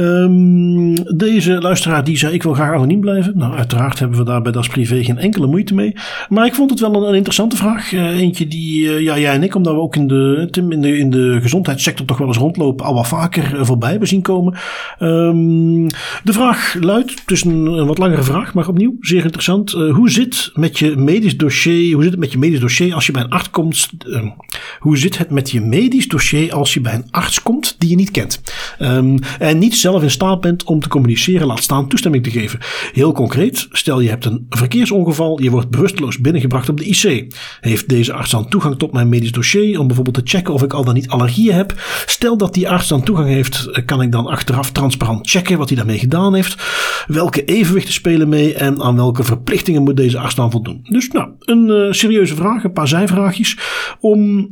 Um, 0.00 1.16
deze 1.16 1.60
luisteraar 1.60 2.04
die 2.04 2.18
zei: 2.18 2.34
Ik 2.34 2.42
wil 2.42 2.54
graag 2.54 2.74
anoniem 2.74 3.00
blijven. 3.00 3.32
Nou, 3.36 3.54
uiteraard 3.54 3.98
hebben 3.98 4.18
we 4.18 4.24
daar 4.24 4.42
bij 4.42 4.52
Das 4.52 4.68
Privé 4.68 5.04
geen 5.04 5.18
enkele 5.18 5.46
moeite 5.46 5.74
mee. 5.74 5.92
Maar 6.28 6.46
ik 6.46 6.54
vond 6.54 6.70
het 6.70 6.80
wel 6.80 7.08
een, 7.08 7.14
interessante 7.14 7.56
vraag. 7.56 7.92
Uh, 7.92 8.18
eentje 8.18 8.46
die 8.46 8.82
uh, 8.82 9.00
ja, 9.00 9.18
jij 9.18 9.34
en 9.34 9.42
ik, 9.42 9.54
omdat 9.54 9.74
we 9.74 9.80
ook 9.80 9.96
in 9.96 10.06
de, 10.06 10.48
in, 10.50 10.80
de, 10.80 10.98
in 10.98 11.10
de 11.10 11.38
gezondheidssector 11.40 12.06
toch 12.06 12.18
wel 12.18 12.26
eens 12.26 12.36
rondlopen, 12.36 12.86
al 12.86 12.94
wat 12.94 13.08
vaker 13.08 13.66
voorbij 13.66 13.90
hebben 13.90 14.08
zien 14.08 14.22
komen. 14.22 14.56
Um, 15.00 15.86
de 16.24 16.32
vraag 16.32 16.76
luidt: 16.80 17.10
Het 17.10 17.30
is 17.30 17.44
een, 17.44 17.86
wat 17.86 17.98
langere 17.98 18.22
vraag, 18.22 18.54
maar 18.54 18.68
opnieuw 18.68 18.96
zeer 19.00 19.24
interessant. 19.24 19.70
hoe 19.70 20.10
zit 20.10 20.50
met 20.54 20.78
je 20.78 20.96
medisch 20.96 21.36
dossier? 21.36 21.94
Hoe 21.94 22.02
zit 22.02 22.12
het 22.12 22.20
met 22.20 22.32
je 22.32 22.38
medisch 22.38 22.60
dossier 22.60 22.94
als 22.94 23.06
je 23.06 23.12
bij 23.12 23.22
een 23.22 23.30
arts 23.30 23.50
komt? 23.50 23.90
hoe 24.78 24.98
zit 24.98 25.18
het 25.18 25.30
met 25.30 25.50
je 25.50 25.60
medisch 25.60 26.08
dossier 26.08 26.52
als 26.52 26.74
je 26.74 26.80
bij 26.80 26.94
een 26.94 27.06
arts 27.10 27.42
komt 27.42 27.74
die 27.78 27.90
je 27.90 27.96
niet 27.96 28.10
kent? 28.10 28.40
En 29.38 29.58
niet 29.58 29.76
zelf 29.88 30.02
in 30.02 30.10
staat 30.10 30.40
bent 30.40 30.64
om 30.64 30.80
te 30.80 30.88
communiceren, 30.88 31.46
laat 31.46 31.62
staan 31.62 31.88
toestemming 31.88 32.24
te 32.24 32.30
geven. 32.30 32.58
Heel 32.92 33.12
concreet, 33.12 33.66
stel 33.70 34.00
je 34.00 34.08
hebt 34.08 34.24
een 34.24 34.46
verkeersongeval, 34.48 35.42
je 35.42 35.50
wordt 35.50 35.70
bewusteloos 35.70 36.18
binnengebracht 36.18 36.68
op 36.68 36.76
de 36.76 36.84
IC. 36.84 37.34
Heeft 37.60 37.88
deze 37.88 38.12
arts 38.12 38.30
dan 38.30 38.48
toegang 38.48 38.78
tot 38.78 38.92
mijn 38.92 39.08
medisch 39.08 39.32
dossier 39.32 39.78
om 39.80 39.86
bijvoorbeeld 39.86 40.16
te 40.16 40.36
checken 40.36 40.54
of 40.54 40.62
ik 40.62 40.72
al 40.72 40.84
dan 40.84 40.94
niet 40.94 41.08
allergieën 41.08 41.54
heb? 41.54 41.74
Stel 42.06 42.36
dat 42.36 42.54
die 42.54 42.68
arts 42.68 42.88
dan 42.88 43.02
toegang 43.02 43.28
heeft, 43.28 43.82
kan 43.84 44.02
ik 44.02 44.12
dan 44.12 44.26
achteraf 44.26 44.70
transparant 44.70 45.30
checken 45.30 45.58
wat 45.58 45.68
hij 45.68 45.76
daarmee 45.76 45.98
gedaan 45.98 46.34
heeft? 46.34 46.62
Welke 47.06 47.44
evenwichten 47.44 47.94
spelen 47.94 48.28
mee 48.28 48.54
en 48.54 48.82
aan 48.82 48.96
welke 48.96 49.24
verplichtingen 49.24 49.82
moet 49.82 49.96
deze 49.96 50.18
arts 50.18 50.34
dan 50.34 50.50
voldoen? 50.50 50.80
Dus 50.82 51.08
nou, 51.08 51.28
een 51.40 51.68
uh, 51.68 51.92
serieuze 51.92 52.34
vraag, 52.34 52.64
een 52.64 52.72
paar 52.72 52.88
zijvraagjes 52.88 53.58
om 54.00 54.48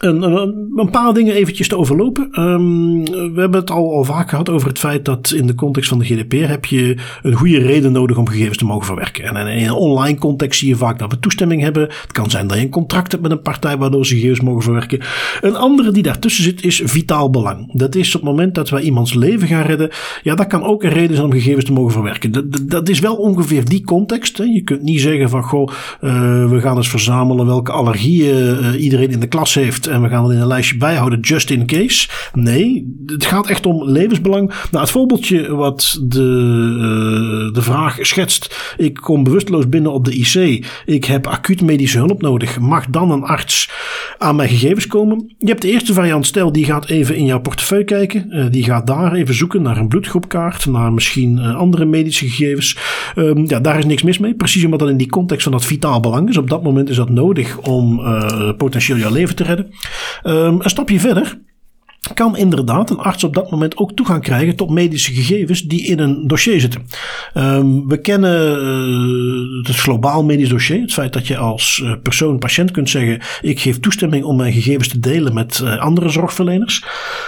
een, 0.00 0.22
een, 0.22 0.90
paar 0.90 1.14
dingen 1.14 1.34
eventjes 1.34 1.68
te 1.68 1.76
overlopen. 1.76 2.40
Um, 2.40 3.04
we 3.04 3.40
hebben 3.40 3.60
het 3.60 3.70
al, 3.70 3.92
al 3.92 4.04
vaak 4.04 4.28
gehad 4.28 4.48
over 4.48 4.68
het 4.68 4.78
feit 4.78 5.04
dat 5.04 5.30
in 5.30 5.46
de 5.46 5.54
context 5.54 5.88
van 5.88 5.98
de 5.98 6.04
GDPR 6.04 6.48
heb 6.48 6.64
je 6.64 6.96
een 7.22 7.32
goede 7.32 7.58
reden 7.58 7.92
nodig 7.92 8.16
om 8.16 8.28
gegevens 8.28 8.56
te 8.56 8.64
mogen 8.64 8.86
verwerken. 8.86 9.24
En 9.24 9.46
in 9.46 9.64
een 9.64 9.72
online 9.72 10.18
context 10.18 10.58
zie 10.58 10.68
je 10.68 10.76
vaak 10.76 10.98
dat 10.98 11.10
we 11.10 11.18
toestemming 11.18 11.62
hebben. 11.62 11.82
Het 11.82 12.12
kan 12.12 12.30
zijn 12.30 12.46
dat 12.46 12.56
je 12.56 12.62
een 12.62 12.70
contract 12.70 13.10
hebt 13.10 13.22
met 13.22 13.32
een 13.32 13.42
partij 13.42 13.76
waardoor 13.76 14.06
ze 14.06 14.14
gegevens 14.14 14.40
mogen 14.40 14.62
verwerken. 14.62 15.00
Een 15.40 15.56
andere 15.56 15.90
die 15.90 16.02
daartussen 16.02 16.44
zit 16.44 16.64
is 16.64 16.82
vitaal 16.84 17.30
belang. 17.30 17.72
Dat 17.72 17.94
is 17.94 18.14
op 18.14 18.20
het 18.20 18.30
moment 18.30 18.54
dat 18.54 18.68
wij 18.68 18.82
iemands 18.82 19.14
leven 19.14 19.48
gaan 19.48 19.64
redden. 19.66 19.90
Ja, 20.22 20.34
dat 20.34 20.46
kan 20.46 20.62
ook 20.62 20.82
een 20.82 20.92
reden 20.92 21.16
zijn 21.16 21.28
om 21.28 21.32
gegevens 21.32 21.64
te 21.64 21.72
mogen 21.72 21.92
verwerken. 21.92 22.32
Dat, 22.32 22.44
dat, 22.62 22.88
is 22.88 22.98
wel 22.98 23.16
ongeveer 23.16 23.64
die 23.64 23.84
context. 23.84 24.38
Hè. 24.38 24.44
Je 24.44 24.62
kunt 24.62 24.82
niet 24.82 25.00
zeggen 25.00 25.30
van 25.30 25.42
goh, 25.42 25.68
uh, 26.00 26.50
we 26.50 26.60
gaan 26.60 26.76
eens 26.76 26.88
verzamelen 26.88 27.46
welke 27.46 27.72
allergieën 27.72 28.36
uh, 28.36 28.82
iedereen 28.82 29.10
in 29.10 29.20
de 29.20 29.26
klas 29.26 29.54
heeft 29.54 29.88
en 29.90 30.02
we 30.02 30.08
gaan 30.08 30.24
er 30.24 30.32
in 30.32 30.40
een 30.40 30.46
lijstje 30.46 30.76
bijhouden 30.76 31.20
just 31.20 31.50
in 31.50 31.66
case. 31.66 32.08
Nee, 32.34 32.94
het 33.06 33.24
gaat 33.24 33.48
echt 33.48 33.66
om 33.66 33.90
levensbelang. 33.90 34.48
Nou, 34.48 34.84
het 34.84 34.90
voorbeeldje 34.90 35.54
wat 35.54 36.00
de, 36.02 36.18
uh, 36.76 37.54
de 37.54 37.62
vraag 37.62 37.96
schetst. 38.00 38.74
Ik 38.76 38.94
kom 38.94 39.24
bewusteloos 39.24 39.68
binnen 39.68 39.92
op 39.92 40.04
de 40.04 40.12
IC. 40.12 40.66
Ik 40.84 41.04
heb 41.04 41.26
acuut 41.26 41.62
medische 41.62 41.98
hulp 41.98 42.22
nodig. 42.22 42.58
Mag 42.58 42.86
dan 42.86 43.10
een 43.10 43.22
arts 43.22 43.70
aan 44.18 44.36
mijn 44.36 44.48
gegevens 44.48 44.86
komen? 44.86 45.34
Je 45.38 45.46
hebt 45.46 45.62
de 45.62 45.70
eerste 45.70 45.92
variant. 45.92 46.26
Stel, 46.26 46.52
die 46.52 46.64
gaat 46.64 46.88
even 46.88 47.16
in 47.16 47.24
jouw 47.24 47.40
portefeuille 47.40 47.84
kijken. 47.84 48.26
Uh, 48.30 48.44
die 48.50 48.64
gaat 48.64 48.86
daar 48.86 49.12
even 49.12 49.34
zoeken 49.34 49.62
naar 49.62 49.76
een 49.76 49.88
bloedgroepkaart. 49.88 50.66
Naar 50.66 50.92
misschien 50.92 51.38
uh, 51.38 51.56
andere 51.56 51.84
medische 51.84 52.28
gegevens. 52.28 52.76
Um, 53.16 53.48
ja, 53.48 53.60
daar 53.60 53.78
is 53.78 53.84
niks 53.84 54.02
mis 54.02 54.18
mee. 54.18 54.34
Precies 54.34 54.64
omdat 54.64 54.78
dat 54.78 54.88
in 54.88 54.96
die 54.96 55.10
context 55.10 55.42
van 55.42 55.52
dat 55.52 55.64
vitaal 55.64 56.00
belang 56.00 56.28
is. 56.28 56.36
Op 56.36 56.50
dat 56.50 56.62
moment 56.62 56.88
is 56.88 56.96
dat 56.96 57.10
nodig 57.10 57.58
om 57.58 58.00
potentieel 58.56 58.98
jouw 58.98 59.12
leven 59.12 59.36
te 59.36 59.44
redden. 59.44 59.69
Um, 60.22 60.60
een 60.60 60.70
stapje 60.70 61.00
verder 61.00 61.38
kan 62.14 62.36
inderdaad 62.36 62.90
een 62.90 62.98
arts 62.98 63.24
op 63.24 63.34
dat 63.34 63.50
moment 63.50 63.76
ook 63.76 63.92
toegang 63.92 64.22
krijgen 64.22 64.56
tot 64.56 64.70
medische 64.70 65.12
gegevens 65.12 65.62
die 65.62 65.86
in 65.86 65.98
een 65.98 66.26
dossier 66.26 66.60
zitten. 66.60 66.86
Um, 67.34 67.88
we 67.88 68.00
kennen 68.00 68.62
uh, 68.62 69.66
het 69.66 69.76
globaal 69.76 70.24
medisch 70.24 70.48
dossier. 70.48 70.80
Het 70.80 70.92
feit 70.92 71.12
dat 71.12 71.26
je 71.26 71.36
als 71.36 71.80
uh, 71.84 71.92
persoon, 72.02 72.38
patiënt 72.38 72.70
kunt 72.70 72.90
zeggen: 72.90 73.20
Ik 73.40 73.60
geef 73.60 73.80
toestemming 73.80 74.24
om 74.24 74.36
mijn 74.36 74.52
gegevens 74.52 74.88
te 74.88 75.00
delen 75.00 75.34
met 75.34 75.60
uh, 75.64 75.78
andere 75.78 76.08
zorgverleners. 76.08 76.84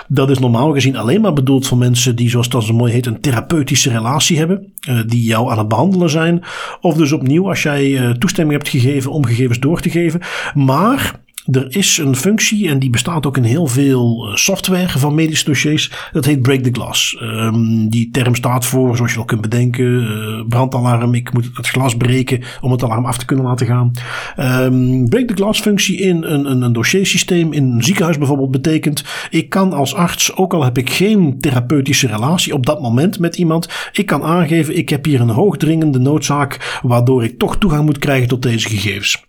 Dat 0.08 0.30
is 0.30 0.38
normaal 0.38 0.72
gezien 0.72 0.96
alleen 0.96 1.20
maar 1.20 1.32
bedoeld 1.32 1.66
voor 1.66 1.78
mensen 1.78 2.16
die, 2.16 2.30
zoals 2.30 2.48
dat 2.48 2.64
zo 2.64 2.74
mooi 2.74 2.92
heet, 2.92 3.06
een 3.06 3.20
therapeutische 3.20 3.90
relatie 3.90 4.38
hebben. 4.38 4.72
die 5.06 5.22
jou 5.22 5.50
aan 5.50 5.58
het 5.58 5.68
behandelen 5.68 6.10
zijn. 6.10 6.42
Of 6.80 6.94
dus 6.94 7.12
opnieuw 7.12 7.48
als 7.48 7.62
jij 7.62 8.16
toestemming 8.18 8.58
hebt 8.58 8.70
gegeven 8.70 9.10
om 9.10 9.26
gegevens 9.26 9.58
door 9.58 9.80
te 9.80 9.90
geven. 9.90 10.20
Maar 10.54 11.20
er 11.50 11.76
is 11.76 11.98
een 11.98 12.16
functie 12.16 12.68
en 12.68 12.78
die 12.78 12.90
bestaat 12.90 13.26
ook 13.26 13.36
in 13.36 13.42
heel 13.42 13.66
veel 13.66 14.28
eh, 14.28 14.34
software 14.34 14.98
van 14.98 15.14
medische 15.14 15.44
dossiers. 15.44 15.92
Dat 16.12 16.24
heet 16.24 16.42
Break 16.42 16.60
the 16.60 16.70
Glass. 16.72 17.16
Um, 17.22 17.88
die 17.88 18.10
term 18.10 18.34
staat 18.34 18.64
voor, 18.64 18.96
zoals 18.96 19.10
je 19.10 19.16
wel 19.16 19.26
kunt 19.26 19.40
bedenken, 19.40 19.84
uh, 19.84 20.44
brandalarm. 20.48 21.14
Ik 21.14 21.32
moet 21.32 21.50
het 21.54 21.68
glas 21.68 21.96
breken 21.96 22.42
om 22.60 22.70
het 22.70 22.82
alarm 22.82 23.04
af 23.06 23.18
te 23.18 23.24
kunnen 23.24 23.44
laten 23.44 23.66
gaan. 23.66 23.92
Um, 24.38 25.08
break 25.08 25.26
the 25.26 25.34
Glass 25.34 25.60
functie 25.60 26.00
in 26.00 26.22
een, 26.22 26.50
een, 26.50 26.62
een 26.62 26.72
dossiersysteem 26.72 27.52
in 27.52 27.64
een 27.64 27.84
ziekenhuis 27.84 28.18
bijvoorbeeld 28.18 28.50
betekent. 28.50 29.04
Ik 29.30 29.48
kan 29.48 29.72
als 29.72 29.94
arts, 29.94 30.36
ook 30.36 30.54
al 30.54 30.64
heb 30.64 30.78
ik 30.78 30.90
geen 30.90 31.40
therapeutische 31.40 32.06
relatie 32.06 32.54
op 32.54 32.66
dat 32.66 32.80
moment 32.80 33.18
met 33.18 33.36
iemand. 33.36 33.68
Ik 33.92 34.06
kan 34.06 34.22
aangeven, 34.22 34.76
ik 34.76 34.88
heb 34.88 35.04
hier 35.04 35.20
een 35.20 35.28
hoogdringende 35.28 35.98
noodzaak 35.98 36.80
waardoor 36.82 37.24
ik 37.24 37.38
toch 37.38 37.56
toegang 37.56 37.84
moet 37.84 37.98
krijgen 37.98 38.28
tot 38.28 38.42
deze 38.42 38.68
gegevens. 38.68 39.24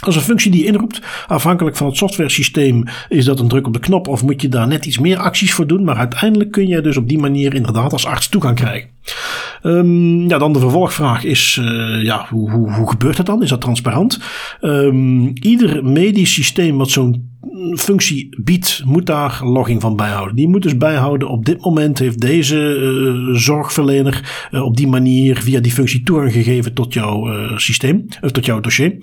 Als 0.00 0.16
een 0.16 0.22
functie 0.22 0.50
die 0.50 0.60
je 0.60 0.66
inroept, 0.66 1.00
afhankelijk 1.26 1.76
van 1.76 1.86
het 1.86 1.96
software 1.96 2.30
systeem, 2.30 2.84
is 3.08 3.24
dat 3.24 3.40
een 3.40 3.48
druk 3.48 3.66
op 3.66 3.72
de 3.72 3.78
knop 3.78 4.08
of 4.08 4.22
moet 4.22 4.42
je 4.42 4.48
daar 4.48 4.66
net 4.66 4.86
iets 4.86 4.98
meer 4.98 5.18
acties 5.18 5.52
voor 5.52 5.66
doen. 5.66 5.84
Maar 5.84 5.96
uiteindelijk 5.96 6.50
kun 6.50 6.66
je 6.66 6.80
dus 6.80 6.96
op 6.96 7.08
die 7.08 7.18
manier 7.18 7.54
inderdaad 7.54 7.92
als 7.92 8.06
arts 8.06 8.28
toegang 8.28 8.56
krijgen. 8.56 8.88
Um, 9.62 10.28
ja, 10.28 10.38
dan 10.38 10.52
de 10.52 10.58
vervolgvraag 10.58 11.24
is, 11.24 11.58
uh, 11.60 12.02
ja, 12.02 12.26
hoe, 12.30 12.72
hoe, 12.72 12.90
gebeurt 12.90 13.16
dat 13.16 13.26
dan? 13.26 13.42
Is 13.42 13.48
dat 13.48 13.60
transparant? 13.60 14.20
Um, 14.60 15.32
ieder 15.34 15.84
medisch 15.84 16.32
systeem 16.32 16.78
wat 16.78 16.90
zo'n 16.90 17.28
functie 17.74 18.36
biedt, 18.42 18.82
moet 18.84 19.06
daar 19.06 19.40
logging 19.42 19.80
van 19.80 19.96
bijhouden. 19.96 20.36
Die 20.36 20.48
moet 20.48 20.62
dus 20.62 20.76
bijhouden. 20.76 21.28
Op 21.28 21.44
dit 21.44 21.64
moment 21.64 21.98
heeft 21.98 22.20
deze 22.20 22.76
uh, 22.78 23.36
zorgverlener 23.36 24.48
uh, 24.50 24.64
op 24.64 24.76
die 24.76 24.88
manier 24.88 25.36
via 25.36 25.60
die 25.60 25.72
functie 25.72 26.02
toegang 26.02 26.32
gegeven 26.32 26.74
tot 26.74 26.92
jouw 26.92 27.48
systeem, 27.56 28.06
of 28.20 28.30
tot 28.30 28.44
jouw 28.44 28.60
dossier. 28.60 28.98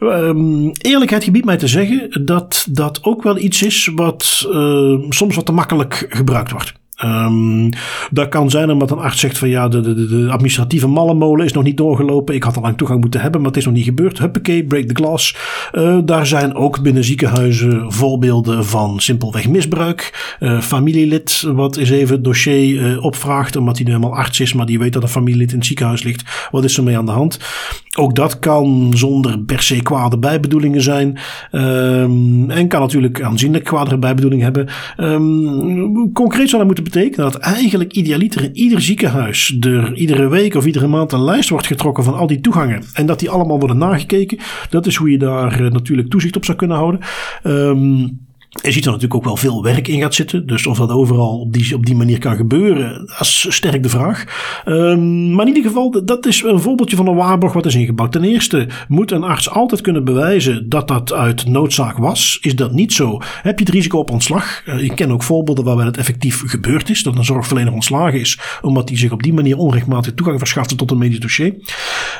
Um, 0.00 0.70
eerlijkheid 0.72 1.24
gebiedt 1.24 1.44
mij 1.44 1.56
te 1.56 1.66
zeggen 1.66 2.24
dat 2.24 2.66
dat 2.70 3.04
ook 3.04 3.22
wel 3.22 3.38
iets 3.38 3.62
is 3.62 3.90
wat 3.94 4.46
uh, 4.48 5.00
soms 5.08 5.34
wat 5.34 5.46
te 5.46 5.52
makkelijk 5.52 6.06
gebruikt 6.08 6.50
wordt. 6.50 6.74
Um, 7.04 7.70
dat 8.10 8.28
kan 8.28 8.50
zijn 8.50 8.70
omdat 8.70 8.90
een 8.90 8.98
arts 8.98 9.20
zegt 9.20 9.38
van 9.38 9.48
ja, 9.48 9.68
de, 9.68 9.80
de, 9.80 10.06
de 10.06 10.28
administratieve 10.30 10.86
mallenmolen 10.86 11.44
is 11.44 11.52
nog 11.52 11.64
niet 11.64 11.76
doorgelopen. 11.76 12.34
Ik 12.34 12.42
had 12.42 12.56
al 12.56 12.62
lang 12.62 12.76
toegang 12.76 13.00
moeten 13.00 13.20
hebben, 13.20 13.40
maar 13.40 13.48
het 13.50 13.58
is 13.58 13.64
nog 13.64 13.74
niet 13.74 13.84
gebeurd. 13.84 14.18
Huppakee, 14.18 14.64
break 14.64 14.84
the 14.84 14.94
glass. 14.94 15.36
Uh, 15.72 15.98
daar 16.04 16.26
zijn 16.26 16.54
ook 16.54 16.82
binnen 16.82 17.04
ziekenhuizen 17.04 17.92
voorbeelden 17.92 18.64
van 18.64 19.00
simpelweg 19.00 19.48
misbruik. 19.48 20.34
Uh, 20.40 20.60
familielid 20.60 21.42
wat 21.54 21.76
eens 21.76 21.90
even 21.90 22.14
het 22.14 22.24
dossier 22.24 22.90
uh, 22.90 23.04
opvraagt, 23.04 23.56
omdat 23.56 23.76
hij 23.76 23.84
nu 23.84 23.92
helemaal 23.92 24.16
arts 24.16 24.40
is, 24.40 24.52
maar 24.52 24.66
die 24.66 24.78
weet 24.78 24.92
dat 24.92 25.02
een 25.02 25.08
familielid 25.08 25.50
in 25.50 25.56
het 25.56 25.66
ziekenhuis 25.66 26.02
ligt. 26.02 26.48
Wat 26.50 26.64
is 26.64 26.76
er 26.76 26.82
mee 26.82 26.98
aan 26.98 27.06
de 27.06 27.12
hand? 27.12 27.38
Ook 27.98 28.14
dat 28.14 28.38
kan 28.38 28.92
zonder 28.94 29.38
per 29.38 29.62
se 29.62 29.82
kwade 29.82 30.18
bijbedoelingen 30.18 30.82
zijn. 30.82 31.18
Um, 31.52 32.50
en 32.50 32.68
kan 32.68 32.80
natuurlijk 32.80 33.22
aanzienlijk 33.22 33.64
kwadere 33.64 33.98
bijbedoelingen 33.98 34.44
hebben. 34.44 34.68
Um, 34.96 36.12
concreet 36.12 36.48
zou 36.48 36.56
dat 36.56 36.66
moeten 36.66 36.84
betekenen 36.92 37.30
dat 37.30 37.40
eigenlijk 37.40 37.92
idealiter 37.92 38.42
in 38.42 38.56
ieder 38.56 38.80
ziekenhuis 38.80 39.56
er 39.60 39.94
iedere 39.94 40.28
week 40.28 40.54
of 40.54 40.66
iedere 40.66 40.86
maand 40.86 41.12
een 41.12 41.24
lijst 41.24 41.48
wordt 41.48 41.66
getrokken 41.66 42.04
van 42.04 42.14
al 42.14 42.26
die 42.26 42.40
toegangen. 42.40 42.82
En 42.92 43.06
dat 43.06 43.18
die 43.18 43.30
allemaal 43.30 43.58
worden 43.58 43.78
nagekeken. 43.78 44.38
Dat 44.70 44.86
is 44.86 44.96
hoe 44.96 45.10
je 45.10 45.18
daar 45.18 45.60
uh, 45.60 45.70
natuurlijk 45.70 46.08
toezicht 46.08 46.36
op 46.36 46.44
zou 46.44 46.58
kunnen 46.58 46.76
houden. 46.76 47.00
Um, 47.44 48.25
Je 48.62 48.72
ziet 48.72 48.84
er 48.84 48.90
natuurlijk 48.90 49.14
ook 49.14 49.24
wel 49.24 49.36
veel 49.36 49.62
werk 49.62 49.88
in 49.88 50.00
gaat 50.00 50.14
zitten. 50.14 50.46
Dus 50.46 50.66
of 50.66 50.78
dat 50.78 50.90
overal 50.90 51.40
op 51.40 51.52
die, 51.52 51.74
op 51.74 51.86
die 51.86 51.94
manier 51.94 52.18
kan 52.18 52.36
gebeuren, 52.36 53.06
dat 53.06 53.20
is 53.20 53.46
sterk 53.48 53.82
de 53.82 53.88
vraag. 53.88 54.24
Um, 54.66 55.34
maar 55.34 55.46
in 55.46 55.54
ieder 55.54 55.70
geval, 55.70 56.04
dat 56.04 56.26
is 56.26 56.42
een 56.42 56.60
voorbeeldje 56.60 56.96
van 56.96 57.06
een 57.06 57.14
waarborg 57.14 57.52
wat 57.52 57.66
is 57.66 57.74
ingebouwd. 57.74 58.12
Ten 58.12 58.24
eerste 58.24 58.68
moet 58.88 59.10
een 59.10 59.22
arts 59.22 59.50
altijd 59.50 59.80
kunnen 59.80 60.04
bewijzen 60.04 60.68
dat 60.68 60.88
dat 60.88 61.12
uit 61.12 61.46
noodzaak 61.46 61.98
was. 61.98 62.38
Is 62.40 62.56
dat 62.56 62.72
niet 62.72 62.92
zo, 62.92 63.20
heb 63.42 63.58
je 63.58 63.64
het 63.64 63.74
risico 63.74 63.98
op 63.98 64.10
ontslag. 64.10 64.62
Uh, 64.66 64.82
ik 64.82 64.96
ken 64.96 65.10
ook 65.10 65.22
voorbeelden 65.22 65.64
waarbij 65.64 65.84
het 65.84 65.96
effectief 65.96 66.42
gebeurd 66.46 66.90
is. 66.90 67.02
Dat 67.02 67.16
een 67.16 67.24
zorgverlener 67.24 67.72
ontslagen 67.72 68.20
is, 68.20 68.38
omdat 68.62 68.88
hij 68.88 68.98
zich 68.98 69.12
op 69.12 69.22
die 69.22 69.32
manier 69.32 69.56
onrechtmatig 69.56 70.14
toegang 70.14 70.38
verschafte 70.38 70.74
tot 70.74 70.90
een 70.90 70.98
medisch 70.98 71.20
dossier. 71.20 71.54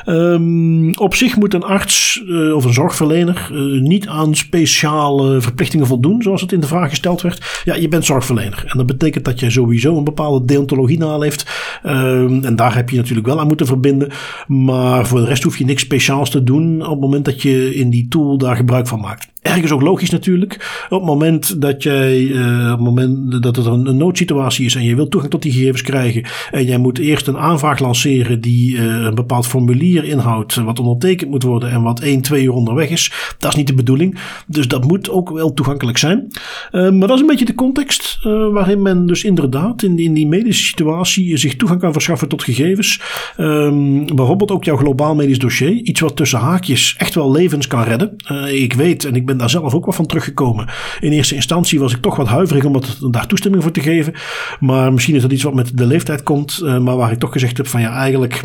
Um, 0.05 0.95
op 0.95 1.15
zich 1.15 1.35
moet 1.35 1.53
een 1.53 1.63
arts 1.63 2.21
uh, 2.25 2.55
of 2.55 2.65
een 2.65 2.73
zorgverlener 2.73 3.49
uh, 3.53 3.81
niet 3.81 4.07
aan 4.07 4.35
speciale 4.35 5.41
verplichtingen 5.41 5.87
voldoen 5.87 6.21
zoals 6.27 6.41
het 6.41 6.51
in 6.51 6.59
de 6.59 6.67
vraag 6.67 6.89
gesteld 6.89 7.21
werd. 7.21 7.61
Ja, 7.63 7.75
je 7.75 7.87
bent 7.87 8.05
zorgverlener. 8.05 8.63
En 8.67 8.77
dat 8.77 8.85
betekent 8.85 9.25
dat 9.25 9.39
je 9.39 9.49
sowieso 9.49 9.97
een 9.97 10.03
bepaalde 10.03 10.45
deontologie 10.45 10.97
naleeft. 10.97 11.45
Um, 11.85 12.43
en 12.43 12.55
daar 12.55 12.75
heb 12.75 12.89
je 12.89 12.97
natuurlijk 12.97 13.27
wel 13.27 13.39
aan 13.39 13.47
moeten 13.47 13.65
verbinden. 13.65 14.11
Maar 14.47 15.07
voor 15.07 15.19
de 15.19 15.25
rest 15.25 15.43
hoef 15.43 15.57
je 15.57 15.65
niks 15.65 15.81
speciaals 15.81 16.29
te 16.29 16.43
doen 16.43 16.81
op 16.81 16.89
het 16.89 16.99
moment 16.99 17.25
dat 17.25 17.41
je 17.41 17.75
in 17.75 17.89
die 17.89 18.07
tool 18.07 18.37
daar 18.37 18.55
gebruik 18.55 18.87
van 18.87 18.99
maakt 18.99 19.27
ergens 19.41 19.71
ook 19.71 19.81
logisch 19.81 20.09
natuurlijk. 20.09 20.85
Op 20.89 20.99
het 20.99 21.07
moment 21.07 21.61
dat 21.61 21.83
jij, 21.83 22.19
uh, 22.21 22.63
op 22.63 22.77
het 22.77 22.79
moment 22.79 23.43
dat 23.43 23.55
het 23.55 23.65
een, 23.65 23.97
noodsituatie 23.97 24.65
is 24.65 24.75
en 24.75 24.83
je 24.83 24.95
wilt 24.95 25.11
toegang 25.11 25.31
tot 25.31 25.41
die 25.41 25.51
gegevens 25.51 25.81
krijgen. 25.81 26.25
En 26.51 26.65
jij 26.65 26.77
moet 26.77 26.97
eerst 26.97 27.27
een 27.27 27.37
aanvraag 27.37 27.79
lanceren 27.79 28.41
die 28.41 28.75
uh, 28.75 28.83
een 28.83 29.15
bepaald 29.15 29.47
formulier 29.47 30.03
inhoudt. 30.03 30.55
Wat 30.55 30.79
ondertekend 30.79 31.29
moet 31.29 31.43
worden 31.43 31.71
en 31.71 31.81
wat 31.81 31.99
1, 31.99 32.21
2 32.21 32.43
uur 32.43 32.51
onderweg 32.51 32.89
is. 32.89 33.11
Dat 33.37 33.51
is 33.51 33.57
niet 33.57 33.67
de 33.67 33.73
bedoeling. 33.73 34.17
Dus 34.47 34.67
dat 34.67 34.83
moet 34.83 35.09
ook 35.09 35.29
wel 35.29 35.53
toegankelijk 35.53 35.97
zijn. 35.97 36.27
Uh, 36.71 36.91
maar 36.91 37.07
dat 37.07 37.15
is 37.15 37.21
een 37.21 37.27
beetje 37.27 37.45
de 37.45 37.55
context 37.55 38.19
waarin 38.51 38.81
men 38.81 39.05
dus 39.05 39.23
inderdaad 39.23 39.83
in, 39.83 39.99
in 39.99 40.13
die 40.13 40.27
medische 40.27 40.65
situatie 40.65 41.37
zich 41.37 41.55
toegang 41.55 41.79
kan 41.79 41.91
verschaffen 41.91 42.27
tot 42.27 42.43
gegevens. 42.43 43.01
Um, 43.37 44.15
bijvoorbeeld 44.15 44.51
ook 44.51 44.63
jouw 44.63 44.77
globaal 44.77 45.15
medisch 45.15 45.39
dossier. 45.39 45.71
Iets 45.71 45.99
wat 45.99 46.15
tussen 46.15 46.39
haakjes 46.39 46.95
echt 46.97 47.15
wel 47.15 47.31
levens 47.31 47.67
kan 47.67 47.83
redden. 47.83 48.15
ik 48.51 48.73
weet 48.73 49.05
en 49.05 49.15
ik 49.15 49.25
ben 49.27 49.37
daar 49.37 49.49
zelf 49.49 49.73
ook 49.73 49.85
wat 49.85 49.95
van 49.95 50.05
teruggekomen. 50.05 50.67
In 50.99 51.11
eerste 51.11 51.35
instantie 51.35 51.79
was 51.79 51.93
ik 51.93 52.01
toch 52.01 52.15
wat 52.15 52.27
huiverig 52.27 52.65
om 52.65 52.81
daar 53.11 53.27
toestemming 53.27 53.63
voor 53.63 53.71
te 53.71 53.81
geven. 53.81 54.13
Maar 54.59 54.93
misschien 54.93 55.15
is 55.15 55.21
dat 55.21 55.31
iets 55.31 55.43
wat 55.43 55.53
met 55.53 55.77
de 55.77 55.85
leeftijd 55.85 56.23
komt. 56.23 56.59
Uh, 56.63 56.79
maar 56.79 56.97
waar 56.97 57.11
ik 57.11 57.19
toch 57.19 57.31
gezegd 57.31 57.57
heb 57.57 57.67
van 57.67 57.81
ja, 57.81 57.95
eigenlijk 57.95 58.41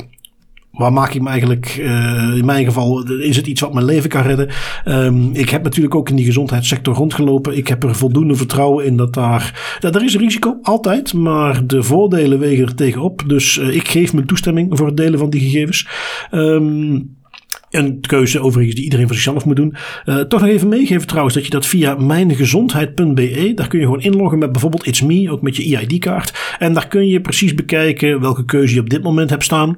waar 0.73 0.93
maak 0.93 1.15
ik 1.15 1.23
me 1.23 1.29
eigenlijk, 1.29 1.77
uh, 1.81 2.37
in 2.37 2.45
mijn 2.45 2.65
geval 2.65 3.03
is 3.09 3.37
het 3.37 3.47
iets 3.47 3.61
wat 3.61 3.75
mijn 3.75 3.87
leven 3.87 4.11
kan 4.11 4.23
redden. 4.23 4.49
Um, 4.85 5.31
ik 5.33 5.49
heb 5.49 5.63
natuurlijk 5.63 5.95
ook 5.95 6.09
in 6.09 6.17
die 6.17 6.25
gezondheidssector 6.25 6.95
rondgelopen. 6.95 7.57
Ik 7.57 7.69
heb 7.69 7.85
er 7.85 7.95
voldoende 7.95 8.35
vertrouwen 8.35 8.85
in 8.85 8.97
dat 8.97 9.15
daar, 9.15 9.77
ja, 9.81 9.91
er 9.91 10.05
is 10.05 10.17
risico, 10.17 10.59
altijd, 10.63 11.15
maar 11.15 11.67
de 11.67 11.83
voordelen 11.83 12.39
wegen 12.39 12.65
er 12.65 12.75
tegenop. 12.75 13.23
Dus 13.27 13.59
uh, 13.59 13.75
ik 13.75 13.89
geef 13.89 14.13
mijn 14.13 14.27
toestemming 14.27 14.79
voor 14.79 14.87
het 14.87 14.97
delen 14.97 15.19
van 15.19 15.31
die 15.31 15.41
gegevens. 15.41 15.89
Um, 16.31 17.21
een 17.73 18.01
keuze 18.01 18.41
overigens 18.41 18.75
die 18.75 18.85
iedereen 18.85 19.07
voor 19.07 19.15
zichzelf 19.15 19.45
moet 19.45 19.57
doen. 19.57 19.75
Uh, 20.07 20.21
toch 20.21 20.41
nog 20.41 20.49
even 20.49 20.69
meegeven 20.69 21.07
trouwens 21.07 21.35
dat 21.35 21.45
je 21.45 21.51
dat 21.51 21.67
via 21.67 21.95
mijngezondheid.be, 21.95 23.53
daar 23.55 23.69
kun 23.69 23.79
je 23.79 23.85
gewoon 23.85 24.01
inloggen 24.01 24.39
met 24.39 24.53
bijvoorbeeld 24.53 24.87
It's 24.87 25.01
Me, 25.03 25.31
ook 25.31 25.43
met 25.43 25.57
je 25.57 25.77
EID-kaart. 25.77 26.57
En 26.59 26.73
daar 26.73 26.89
kun 26.89 27.09
je 27.09 27.21
precies 27.21 27.55
bekijken 27.55 28.21
welke 28.21 28.45
keuze 28.45 28.75
je 28.75 28.81
op 28.81 28.91
dit 28.91 29.03
moment 29.03 29.31
hebt 29.31 29.45
staan. 29.45 29.77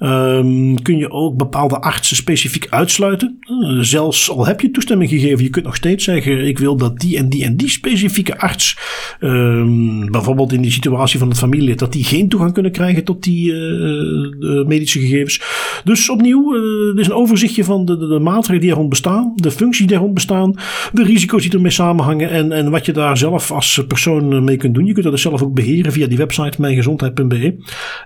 Um, 0.00 0.82
kun 0.82 0.96
je 0.96 1.10
ook 1.10 1.36
bepaalde 1.36 1.80
artsen 1.80 2.16
specifiek 2.16 2.66
uitsluiten. 2.70 3.38
Uh, 3.40 3.78
zelfs 3.80 4.30
al 4.30 4.46
heb 4.46 4.60
je 4.60 4.70
toestemming 4.70 5.10
gegeven, 5.10 5.44
je 5.44 5.50
kunt 5.50 5.64
nog 5.64 5.76
steeds 5.76 6.04
zeggen 6.04 6.46
ik 6.46 6.58
wil 6.58 6.76
dat 6.76 6.98
die 6.98 7.16
en 7.16 7.28
die 7.28 7.44
en 7.44 7.56
die 7.56 7.68
specifieke 7.68 8.38
arts, 8.38 8.78
um, 9.20 10.10
bijvoorbeeld 10.10 10.52
in 10.52 10.62
die 10.62 10.70
situatie 10.70 11.18
van 11.18 11.28
het 11.28 11.38
familielid, 11.38 11.78
dat 11.78 11.92
die 11.92 12.04
geen 12.04 12.28
toegang 12.28 12.52
kunnen 12.52 12.72
krijgen 12.72 13.04
tot 13.04 13.22
die 13.22 13.52
uh, 13.52 14.66
medische 14.66 15.00
gegevens. 15.00 15.40
Dus 15.84 16.08
opnieuw, 16.08 16.52
het 16.88 16.98
is 16.98 17.06
een 17.06 17.12
over 17.12 17.33
overzichtje 17.34 17.64
van 17.64 17.84
de, 17.84 17.96
de, 17.96 18.18
maatregelen 18.18 18.60
die 18.60 18.70
er 18.70 18.76
rond 18.76 18.88
bestaan, 18.88 19.32
de 19.36 19.50
functies 19.50 19.86
die 19.86 19.96
er 19.96 20.02
rond 20.02 20.14
bestaan, 20.14 20.54
de 20.92 21.02
risico's 21.02 21.42
die 21.42 21.52
ermee 21.52 21.70
samenhangen 21.70 22.30
en, 22.30 22.52
en 22.52 22.70
wat 22.70 22.86
je 22.86 22.92
daar 22.92 23.16
zelf 23.16 23.50
als 23.50 23.84
persoon 23.88 24.44
mee 24.44 24.56
kunt 24.56 24.74
doen. 24.74 24.86
Je 24.86 24.92
kunt 24.92 25.04
dat 25.04 25.12
dus 25.12 25.22
zelf 25.22 25.42
ook 25.42 25.54
beheren 25.54 25.92
via 25.92 26.06
die 26.06 26.18
website 26.18 26.60
mijngezondheid.be. 26.60 27.56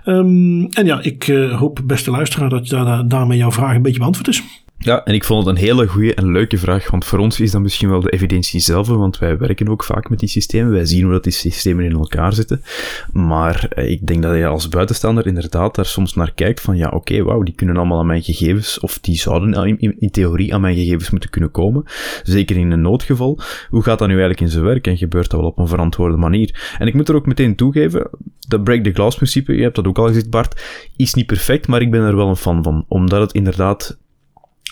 Um, 0.05 0.67
en 0.69 0.85
ja, 0.85 1.01
ik 1.01 1.27
uh, 1.27 1.59
hoop, 1.59 1.81
beste 1.85 2.11
luisteraar, 2.11 2.49
dat 2.49 2.67
daar, 2.67 3.07
daarmee 3.07 3.37
jouw 3.37 3.51
vraag 3.51 3.75
een 3.75 3.81
beetje 3.81 3.99
beantwoord 3.99 4.27
is. 4.27 4.43
Ja, 4.81 5.03
en 5.03 5.13
ik 5.13 5.23
vond 5.23 5.45
het 5.45 5.55
een 5.55 5.61
hele 5.61 5.87
goede 5.87 6.13
en 6.13 6.31
leuke 6.31 6.57
vraag, 6.57 6.91
want 6.91 7.05
voor 7.05 7.19
ons 7.19 7.39
is 7.39 7.51
dat 7.51 7.61
misschien 7.61 7.89
wel 7.89 8.01
de 8.01 8.09
evidentie 8.09 8.59
zelf, 8.59 8.87
want 8.87 9.17
wij 9.17 9.37
werken 9.37 9.69
ook 9.69 9.83
vaak 9.83 10.09
met 10.09 10.19
die 10.19 10.29
systemen, 10.29 10.71
wij 10.71 10.85
zien 10.85 11.03
hoe 11.03 11.11
dat 11.11 11.23
die 11.23 11.33
systemen 11.33 11.85
in 11.85 11.91
elkaar 11.91 12.33
zitten, 12.33 12.61
maar 13.13 13.67
eh, 13.69 13.89
ik 13.89 14.07
denk 14.07 14.21
dat 14.23 14.35
je 14.35 14.45
als 14.45 14.69
buitenstaander 14.69 15.27
inderdaad 15.27 15.75
daar 15.75 15.85
soms 15.85 16.13
naar 16.13 16.33
kijkt 16.33 16.61
van, 16.61 16.77
ja, 16.77 16.89
oké, 16.89 17.23
wauw, 17.23 17.43
die 17.43 17.53
kunnen 17.53 17.77
allemaal 17.77 17.99
aan 17.99 18.05
mijn 18.05 18.23
gegevens, 18.23 18.79
of 18.79 18.99
die 18.99 19.15
zouden 19.15 19.67
in, 19.67 19.79
in, 19.79 19.95
in, 19.99 20.11
theorie 20.11 20.53
aan 20.53 20.61
mijn 20.61 20.75
gegevens 20.75 21.09
moeten 21.09 21.29
kunnen 21.29 21.51
komen, 21.51 21.83
zeker 22.23 22.57
in 22.57 22.71
een 22.71 22.81
noodgeval. 22.81 23.39
Hoe 23.69 23.83
gaat 23.83 23.99
dat 23.99 24.07
nu 24.07 24.13
eigenlijk 24.13 24.41
in 24.41 24.49
zijn 24.49 24.63
werk 24.63 24.87
en 24.87 24.97
gebeurt 24.97 25.29
dat 25.29 25.39
wel 25.39 25.49
op 25.49 25.57
een 25.57 25.67
verantwoorde 25.67 26.17
manier? 26.17 26.75
En 26.77 26.87
ik 26.87 26.93
moet 26.93 27.09
er 27.09 27.15
ook 27.15 27.25
meteen 27.25 27.55
toegeven, 27.55 28.09
dat 28.47 28.63
break 28.63 28.83
the 28.83 28.91
glass 28.91 29.15
principe, 29.15 29.55
je 29.55 29.61
hebt 29.61 29.75
dat 29.75 29.87
ook 29.87 29.97
al 29.97 30.07
gezegd 30.07 30.29
Bart, 30.29 30.61
is 30.95 31.13
niet 31.13 31.25
perfect, 31.25 31.67
maar 31.67 31.81
ik 31.81 31.91
ben 31.91 32.01
er 32.01 32.15
wel 32.15 32.29
een 32.29 32.35
fan 32.35 32.63
van, 32.63 32.85
omdat 32.87 33.21
het 33.21 33.31
inderdaad 33.31 33.97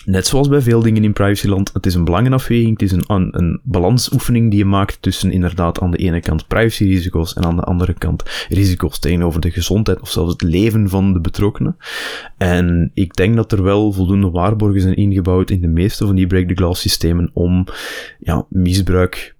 net 0.04 0.26
zoals 0.26 0.48
bij 0.48 0.60
veel 0.60 0.82
dingen 0.82 1.04
in 1.04 1.12
privacyland, 1.12 1.70
het 1.72 1.86
is 1.86 1.94
een 1.94 2.04
belangenafweging, 2.04 2.70
het 2.70 2.82
is 2.82 2.92
een, 2.92 3.04
een, 3.06 3.60
balansoefening 3.62 4.50
die 4.50 4.58
je 4.58 4.64
maakt 4.64 5.02
tussen 5.02 5.30
inderdaad 5.30 5.80
aan 5.80 5.90
de 5.90 5.96
ene 5.96 6.20
kant 6.20 6.46
privacyrisico's 6.46 7.34
en 7.34 7.44
aan 7.44 7.56
de 7.56 7.62
andere 7.62 7.94
kant 7.94 8.22
risico's 8.48 8.98
tegenover 8.98 9.40
de 9.40 9.50
gezondheid 9.50 10.00
of 10.00 10.10
zelfs 10.10 10.32
het 10.32 10.42
leven 10.42 10.88
van 10.88 11.12
de 11.12 11.20
betrokkenen. 11.20 11.76
En 12.36 12.90
ik 12.94 13.14
denk 13.14 13.36
dat 13.36 13.52
er 13.52 13.62
wel 13.62 13.92
voldoende 13.92 14.30
waarborgen 14.30 14.80
zijn 14.80 14.96
ingebouwd 14.96 15.50
in 15.50 15.60
de 15.60 15.68
meeste 15.68 16.06
van 16.06 16.14
die 16.14 16.26
break-the-glass 16.26 16.80
systemen 16.80 17.30
om 17.32 17.64
ja, 18.18 18.46
misbruik 18.48 19.36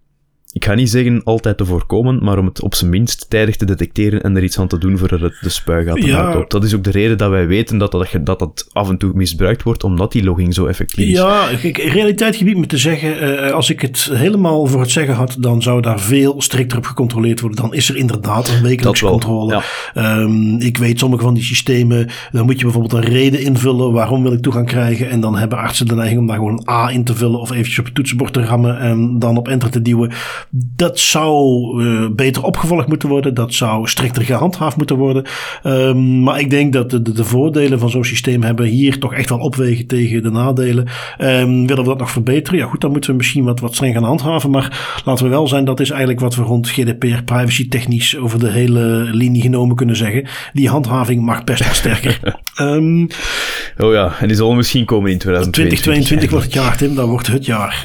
ik 0.53 0.65
ga 0.65 0.75
niet 0.75 0.91
zeggen 0.91 1.21
altijd 1.25 1.57
te 1.57 1.65
voorkomen, 1.65 2.25
maar 2.25 2.39
om 2.39 2.47
het 2.47 2.63
op 2.63 2.75
zijn 2.75 2.91
minst 2.91 3.31
tijdig 3.31 3.57
te 3.57 3.65
detecteren 3.65 4.23
en 4.23 4.37
er 4.37 4.43
iets 4.43 4.59
aan 4.59 4.69
te 4.69 4.79
doen 4.79 4.99
voordat 4.99 5.21
het 5.21 5.35
de 5.41 5.49
spuigaten 5.49 6.07
ja. 6.07 6.25
uitloopt. 6.25 6.51
Dat 6.51 6.65
is 6.65 6.75
ook 6.75 6.85
de 6.85 6.91
reden 6.91 7.19
dat 7.19 7.31
wij 7.31 7.47
weten 7.47 7.79
dat 7.79 7.93
dat, 7.93 8.09
dat 8.21 8.39
dat 8.39 8.67
af 8.73 8.89
en 8.89 8.99
toe 8.99 9.13
misbruikt 9.15 9.63
wordt, 9.63 9.85
omdat 9.85 10.13
die 10.13 10.25
logging 10.25 10.55
zo 10.55 10.67
effectief 10.67 11.07
is. 11.07 11.13
Ja, 11.13 11.49
realiteit 11.73 12.37
gebied 12.37 12.57
me 12.57 12.67
te 12.67 12.77
zeggen, 12.77 13.23
uh, 13.23 13.51
als 13.51 13.71
ik 13.71 13.81
het 13.81 14.11
helemaal 14.13 14.67
voor 14.67 14.81
het 14.81 14.91
zeggen 14.91 15.15
had, 15.15 15.37
dan 15.39 15.63
zou 15.63 15.81
daar 15.81 16.01
veel 16.01 16.43
strikter 16.43 16.79
op 16.79 16.85
gecontroleerd 16.85 17.41
worden. 17.41 17.63
Dan 17.63 17.75
is 17.75 17.89
er 17.89 17.97
inderdaad 17.97 18.49
een 18.49 18.63
wekelijkse 18.63 19.07
controle. 19.07 19.63
Ja. 19.95 20.19
Um, 20.19 20.61
ik 20.61 20.77
weet 20.77 20.99
sommige 20.99 21.23
van 21.23 21.35
die 21.35 21.43
systemen, 21.43 22.09
dan 22.33 22.45
moet 22.45 22.59
je 22.59 22.65
bijvoorbeeld 22.65 23.05
een 23.05 23.11
reden 23.11 23.41
invullen, 23.41 23.93
waarom 23.93 24.23
wil 24.23 24.33
ik 24.33 24.43
toegang 24.43 24.67
krijgen, 24.67 25.11
en 25.11 25.21
dan 25.21 25.37
hebben 25.37 25.59
artsen 25.59 25.87
de 25.87 25.95
neiging 25.95 26.21
om 26.21 26.27
daar 26.27 26.37
gewoon 26.37 26.53
een 26.53 26.69
A 26.75 26.91
in 26.91 27.05
te 27.05 27.15
vullen 27.15 27.41
of 27.41 27.51
eventjes 27.51 27.79
op 27.79 27.85
het 27.85 27.95
toetsenbord 27.95 28.33
te 28.33 28.45
rammen 28.45 28.79
en 28.79 29.19
dan 29.19 29.37
op 29.37 29.49
enter 29.49 29.71
te 29.71 29.83
duwen. 29.83 30.13
Dat 30.51 30.99
zou 30.99 31.37
uh, 31.85 32.09
beter 32.11 32.43
opgevolgd 32.43 32.89
moeten 32.89 33.09
worden. 33.09 33.35
Dat 33.35 33.55
zou 33.55 33.89
strikter 33.89 34.23
gehandhaafd 34.23 34.77
moeten 34.77 34.97
worden. 34.97 35.25
Um, 35.65 36.23
maar 36.23 36.41
ik 36.41 36.51
denk 36.51 36.73
dat 36.73 36.91
de, 36.91 37.03
de, 37.03 37.13
de 37.13 37.25
voordelen 37.25 37.79
van 37.79 37.91
zo'n 37.91 38.05
systeem 38.05 38.43
hebben 38.43 38.67
hier 38.67 38.99
toch 38.99 39.15
echt 39.15 39.29
wel 39.29 39.39
opwegen 39.39 39.87
tegen 39.87 40.23
de 40.23 40.31
nadelen. 40.31 40.89
Um, 41.19 41.67
willen 41.67 41.83
we 41.83 41.89
dat 41.89 41.99
nog 41.99 42.11
verbeteren? 42.11 42.59
Ja 42.59 42.67
goed, 42.67 42.81
dan 42.81 42.91
moeten 42.91 43.11
we 43.11 43.17
misschien 43.17 43.45
wat, 43.45 43.61
wat 43.61 43.75
streng 43.75 43.95
gaan 43.95 44.05
handhaven. 44.05 44.51
Maar 44.51 45.01
laten 45.05 45.25
we 45.25 45.31
wel 45.31 45.49
zijn, 45.49 45.65
dat 45.65 45.81
is 45.81 45.91
eigenlijk 45.91 46.21
wat 46.21 46.35
we 46.35 46.43
rond 46.43 46.69
GDPR 46.69 47.23
privacy 47.25 47.69
technisch 47.69 48.17
over 48.17 48.39
de 48.39 48.51
hele 48.51 49.09
linie 49.13 49.43
genomen 49.43 49.77
kunnen 49.77 49.97
zeggen. 49.97 50.27
Die 50.53 50.69
handhaving 50.69 51.23
mag 51.23 51.45
best 51.45 51.67
wat 51.67 51.77
sterker. 51.77 52.21
um, 52.61 53.09
oh 53.79 53.93
ja, 53.93 54.15
en 54.21 54.29
die 54.29 54.37
zal 54.37 54.55
misschien 54.55 54.85
komen 54.85 55.11
in 55.11 55.19
2022. 55.19 55.81
2022 55.81 56.31
wordt 56.31 56.45
het 56.45 56.55
jaar, 56.55 56.77
Tim. 56.77 56.95
Dat 56.95 57.09
wordt 57.09 57.27
het 57.27 57.47
jaar. 57.47 57.85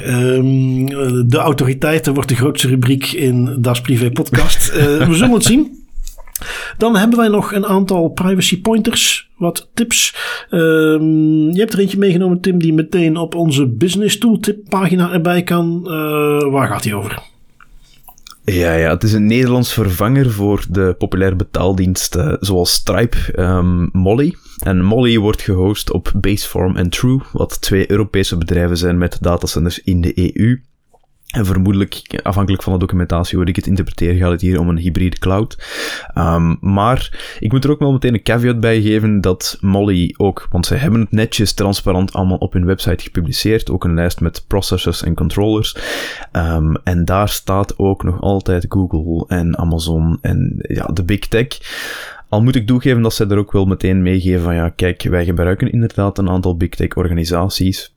de 1.26 1.38
autoriteiten 1.38 2.14
wordt 2.14 2.28
de 2.28 2.34
grootste 2.44 2.68
rubriek 2.68 3.12
in 3.12 3.62
Das 3.62 3.80
Privé 3.80 4.10
Podcast. 4.10 4.68
Uh, 4.68 5.06
we 5.06 5.14
zullen 5.14 5.34
het 5.34 5.44
zien. 5.44 5.84
Dan 6.78 6.96
hebben 6.96 7.18
wij 7.18 7.28
nog 7.28 7.52
een 7.52 7.66
aantal 7.66 8.08
privacy 8.08 8.60
pointers, 8.60 9.30
wat 9.36 9.68
tips. 9.74 10.16
Um, 10.50 11.50
je 11.50 11.58
hebt 11.58 11.72
er 11.72 11.78
eentje 11.78 11.98
meegenomen, 11.98 12.40
Tim, 12.40 12.58
die 12.58 12.72
meteen 12.72 13.16
op 13.16 13.34
onze 13.34 13.66
business 13.66 14.18
tooltip 14.18 14.68
pagina 14.68 15.12
erbij 15.12 15.42
kan. 15.42 15.80
Uh, 15.84 16.50
waar 16.50 16.68
gaat 16.68 16.82
die 16.82 16.94
over? 16.94 17.22
Ja, 18.44 18.74
ja, 18.74 18.90
het 18.90 19.02
is 19.02 19.12
een 19.12 19.26
Nederlands 19.26 19.72
vervanger 19.72 20.30
voor 20.30 20.64
de 20.70 20.94
populaire 20.98 21.36
betaaldiensten 21.36 22.36
zoals 22.40 22.72
Stripe, 22.72 23.16
um, 23.36 23.88
Molly. 23.92 24.34
En 24.62 24.82
Molly 24.82 25.18
wordt 25.18 25.42
gehost 25.42 25.92
op 25.92 26.12
Baseform 26.14 26.76
en 26.76 26.90
True, 26.90 27.20
wat 27.32 27.60
twee 27.60 27.90
Europese 27.90 28.36
bedrijven 28.36 28.76
zijn 28.76 28.98
met 28.98 29.18
datacenters 29.20 29.82
in 29.82 30.00
de 30.00 30.36
EU. 30.36 30.60
En 31.34 31.46
vermoedelijk, 31.46 32.20
afhankelijk 32.22 32.62
van 32.62 32.72
de 32.72 32.78
documentatie 32.78 33.38
hoe 33.38 33.46
ik 33.46 33.56
het 33.56 33.66
interpreteer, 33.66 34.14
gaat 34.14 34.30
het 34.30 34.40
hier 34.40 34.60
om 34.60 34.68
een 34.68 34.78
hybride 34.78 35.18
cloud. 35.18 35.64
Um, 36.18 36.56
maar 36.60 37.36
ik 37.38 37.52
moet 37.52 37.64
er 37.64 37.70
ook 37.70 37.78
wel 37.78 37.92
meteen 37.92 38.14
een 38.14 38.22
caveat 38.22 38.60
bij 38.60 38.82
geven 38.82 39.20
dat 39.20 39.58
Molly 39.60 40.14
ook, 40.16 40.46
want 40.50 40.66
ze 40.66 40.74
hebben 40.74 41.00
het 41.00 41.10
netjes 41.10 41.52
transparant 41.52 42.12
allemaal 42.12 42.36
op 42.36 42.52
hun 42.52 42.64
website 42.64 43.04
gepubliceerd, 43.04 43.70
ook 43.70 43.84
een 43.84 43.94
lijst 43.94 44.20
met 44.20 44.44
processors 44.46 45.02
en 45.02 45.14
controllers. 45.14 45.76
Um, 46.32 46.76
en 46.84 47.04
daar 47.04 47.28
staat 47.28 47.78
ook 47.78 48.02
nog 48.02 48.20
altijd 48.20 48.66
Google 48.68 49.36
en 49.36 49.58
Amazon 49.58 50.18
en 50.20 50.54
ja, 50.58 50.86
de 50.86 51.04
big 51.04 51.28
tech. 51.28 51.46
Al 52.28 52.42
moet 52.42 52.56
ik 52.56 52.66
toegeven 52.66 53.02
dat 53.02 53.14
ze 53.14 53.26
er 53.26 53.38
ook 53.38 53.52
wel 53.52 53.64
meteen 53.64 54.02
meegeven 54.02 54.42
van 54.42 54.54
ja, 54.54 54.68
kijk, 54.68 55.02
wij 55.02 55.24
gebruiken 55.24 55.72
inderdaad 55.72 56.18
een 56.18 56.30
aantal 56.30 56.56
big 56.56 56.70
tech 56.70 56.94
organisaties 56.94 57.93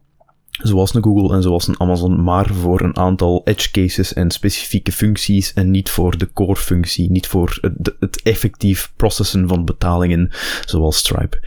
zoals 0.58 0.94
een 0.94 1.04
Google 1.04 1.36
en 1.36 1.42
zoals 1.42 1.68
een 1.68 1.80
Amazon, 1.80 2.24
maar 2.24 2.50
voor 2.54 2.82
een 2.82 2.98
aantal 2.98 3.42
edge 3.44 3.72
cases 3.72 4.14
en 4.14 4.32
specifieke 4.32 4.92
functies 4.92 5.54
en 5.54 5.72
niet 5.72 5.90
voor 5.90 6.18
de 6.18 6.30
core 6.34 6.56
functie, 6.56 7.12
niet 7.12 7.28
voor 7.28 7.58
het, 7.62 7.96
het 8.00 8.22
effectief 8.24 8.92
processen 8.96 9.48
van 9.48 9.66
betalingen, 9.66 10.30
zoals 10.66 10.98
Stripe. 10.98 11.40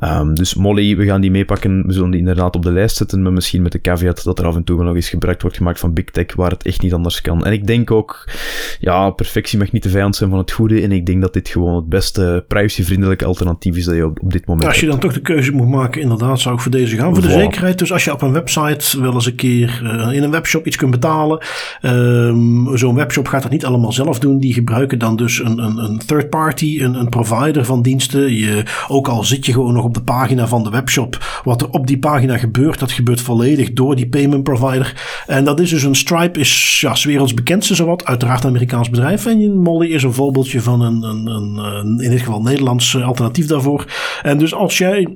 Um, 0.00 0.34
dus 0.34 0.54
Molly, 0.54 0.96
we 0.96 1.04
gaan 1.04 1.20
die 1.20 1.30
meepakken, 1.30 1.86
we 1.86 1.92
zullen 1.92 2.10
die 2.10 2.20
inderdaad 2.20 2.56
op 2.56 2.62
de 2.62 2.72
lijst 2.72 2.96
zetten, 2.96 3.22
maar 3.22 3.32
misschien 3.32 3.62
met 3.62 3.72
de 3.72 3.80
caveat 3.80 4.24
dat 4.24 4.38
er 4.38 4.46
af 4.46 4.56
en 4.56 4.64
toe 4.64 4.76
wel 4.76 4.86
nog 4.86 4.94
eens 4.94 5.08
gebruik 5.08 5.40
wordt 5.40 5.56
gemaakt 5.56 5.80
van 5.80 5.92
Big 5.92 6.04
Tech, 6.04 6.34
waar 6.34 6.50
het 6.50 6.62
echt 6.62 6.82
niet 6.82 6.92
anders 6.92 7.20
kan. 7.20 7.44
En 7.44 7.52
ik 7.52 7.66
denk 7.66 7.90
ook, 7.90 8.28
ja, 8.80 9.10
perfectie 9.10 9.58
mag 9.58 9.72
niet 9.72 9.82
de 9.82 9.88
vijand 9.88 10.16
zijn 10.16 10.30
van 10.30 10.38
het 10.38 10.52
goede, 10.52 10.82
en 10.82 10.92
ik 10.92 11.06
denk 11.06 11.20
dat 11.20 11.32
dit 11.32 11.48
gewoon 11.48 11.76
het 11.76 11.88
beste 11.88 12.44
privacyvriendelijke 12.48 13.24
alternatief 13.24 13.76
is 13.76 13.84
dat 13.84 13.94
je 13.94 14.04
op, 14.04 14.18
op 14.22 14.32
dit 14.32 14.46
moment 14.46 14.68
Als 14.68 14.80
je 14.80 14.86
dan 14.86 14.98
toch 14.98 15.12
de 15.12 15.20
keuze 15.20 15.52
moet 15.52 15.68
maken, 15.68 16.00
inderdaad, 16.00 16.40
zou 16.40 16.54
ik 16.54 16.60
voor 16.60 16.70
deze 16.70 16.96
gaan. 16.96 17.14
Voor 17.14 17.22
de 17.22 17.30
zekerheid, 17.30 17.78
dus 17.78 17.92
als 17.92 18.04
je 18.04 18.12
op 18.12 18.22
een 18.22 18.32
website 18.32 18.50
website 18.54 19.00
wel 19.00 19.14
eens 19.14 19.26
een 19.26 19.34
keer 19.34 19.80
uh, 19.84 20.12
in 20.12 20.22
een 20.22 20.30
webshop 20.30 20.66
iets 20.66 20.76
kunt 20.76 20.90
betalen. 20.90 21.42
Um, 21.82 22.76
Zo'n 22.76 22.94
webshop 22.94 23.28
gaat 23.28 23.42
dat 23.42 23.50
niet 23.50 23.64
allemaal 23.64 23.92
zelf 23.92 24.18
doen. 24.18 24.38
Die 24.38 24.52
gebruiken 24.52 24.98
dan 24.98 25.16
dus 25.16 25.38
een, 25.38 25.58
een, 25.58 25.78
een 25.78 25.98
third 26.06 26.30
party, 26.30 26.78
een, 26.80 26.94
een 26.94 27.08
provider 27.08 27.64
van 27.64 27.82
diensten. 27.82 28.32
Je, 28.32 28.62
ook 28.88 29.08
al 29.08 29.24
zit 29.24 29.46
je 29.46 29.52
gewoon 29.52 29.72
nog 29.72 29.84
op 29.84 29.94
de 29.94 30.02
pagina 30.02 30.46
van 30.46 30.62
de 30.62 30.70
webshop. 30.70 31.40
Wat 31.44 31.60
er 31.62 31.70
op 31.70 31.86
die 31.86 31.98
pagina 31.98 32.38
gebeurt, 32.38 32.78
dat 32.78 32.92
gebeurt 32.92 33.20
volledig 33.20 33.72
door 33.72 33.96
die 33.96 34.08
payment 34.08 34.42
provider. 34.42 35.22
En 35.26 35.44
dat 35.44 35.60
is 35.60 35.70
dus 35.70 35.82
een 35.82 35.94
Stripe, 35.94 36.40
is 36.40 36.80
ja, 36.80 36.96
werelds 37.02 37.34
bekendste 37.34 37.74
zowat. 37.74 38.04
Uiteraard 38.04 38.44
een 38.44 38.50
Amerikaans 38.50 38.90
bedrijf. 38.90 39.26
En 39.26 39.58
Molly 39.58 39.86
is 39.86 40.02
een 40.02 40.12
voorbeeldje 40.12 40.60
van 40.60 40.80
een, 40.80 41.02
een, 41.02 41.26
een, 41.26 42.00
in 42.00 42.10
dit 42.10 42.20
geval 42.20 42.42
Nederlands 42.42 43.02
alternatief 43.02 43.46
daarvoor. 43.46 43.84
En 44.22 44.38
dus 44.38 44.54
als 44.54 44.78
jij 44.78 45.08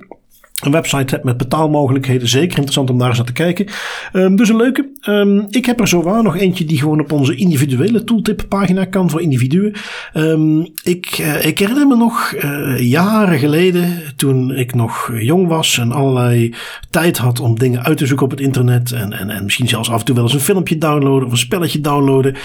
een 0.64 0.72
website 0.72 1.14
hebt 1.14 1.24
met 1.24 1.36
betaalmogelijkheden. 1.36 2.28
Zeker 2.28 2.56
interessant 2.56 2.90
om 2.90 2.98
daar 2.98 3.08
eens 3.08 3.16
naar 3.16 3.26
te 3.26 3.32
kijken. 3.32 3.66
Um, 4.12 4.36
dus 4.36 4.48
een 4.48 4.56
leuke. 4.56 4.90
Um, 5.08 5.46
ik 5.50 5.66
heb 5.66 5.80
er 5.80 5.88
zo 5.88 6.02
waar 6.02 6.22
nog 6.22 6.36
eentje 6.36 6.64
die 6.64 6.78
gewoon 6.78 7.00
op 7.00 7.12
onze 7.12 7.34
individuele 7.34 8.04
tooltip 8.04 8.44
pagina 8.48 8.84
kan 8.84 9.10
voor 9.10 9.20
individuen. 9.20 9.74
Um, 10.14 10.72
ik, 10.82 11.18
uh, 11.18 11.44
ik 11.44 11.58
herinner 11.58 11.86
me 11.86 11.96
nog 11.96 12.34
uh, 12.44 12.78
jaren 12.78 13.38
geleden 13.38 14.02
toen 14.16 14.50
ik 14.50 14.74
nog 14.74 15.12
jong 15.18 15.46
was 15.46 15.78
en 15.78 15.92
allerlei 15.92 16.54
tijd 16.90 17.18
had 17.18 17.40
om 17.40 17.58
dingen 17.58 17.84
uit 17.84 17.98
te 17.98 18.06
zoeken 18.06 18.24
op 18.24 18.30
het 18.30 18.40
internet. 18.40 18.92
En, 18.92 19.12
en, 19.12 19.30
en 19.30 19.44
misschien 19.44 19.68
zelfs 19.68 19.90
af 19.90 19.98
en 19.98 20.04
toe 20.04 20.14
wel 20.14 20.24
eens 20.24 20.34
een 20.34 20.40
filmpje 20.40 20.78
downloaden 20.78 21.26
of 21.26 21.32
een 21.32 21.38
spelletje 21.38 21.80
downloaden. 21.80 22.36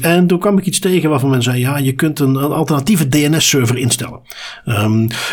en 0.00 0.26
toen 0.26 0.38
kwam 0.38 0.58
ik 0.58 0.66
iets 0.66 0.78
tegen 0.78 1.10
waarvan 1.10 1.30
men 1.30 1.42
zei, 1.42 1.60
ja, 1.60 1.78
je 1.78 1.92
kunt 1.92 2.18
een, 2.18 2.34
een 2.34 2.52
alternatieve 2.52 3.08
DNS-server 3.08 3.78
instellen. 3.78 4.20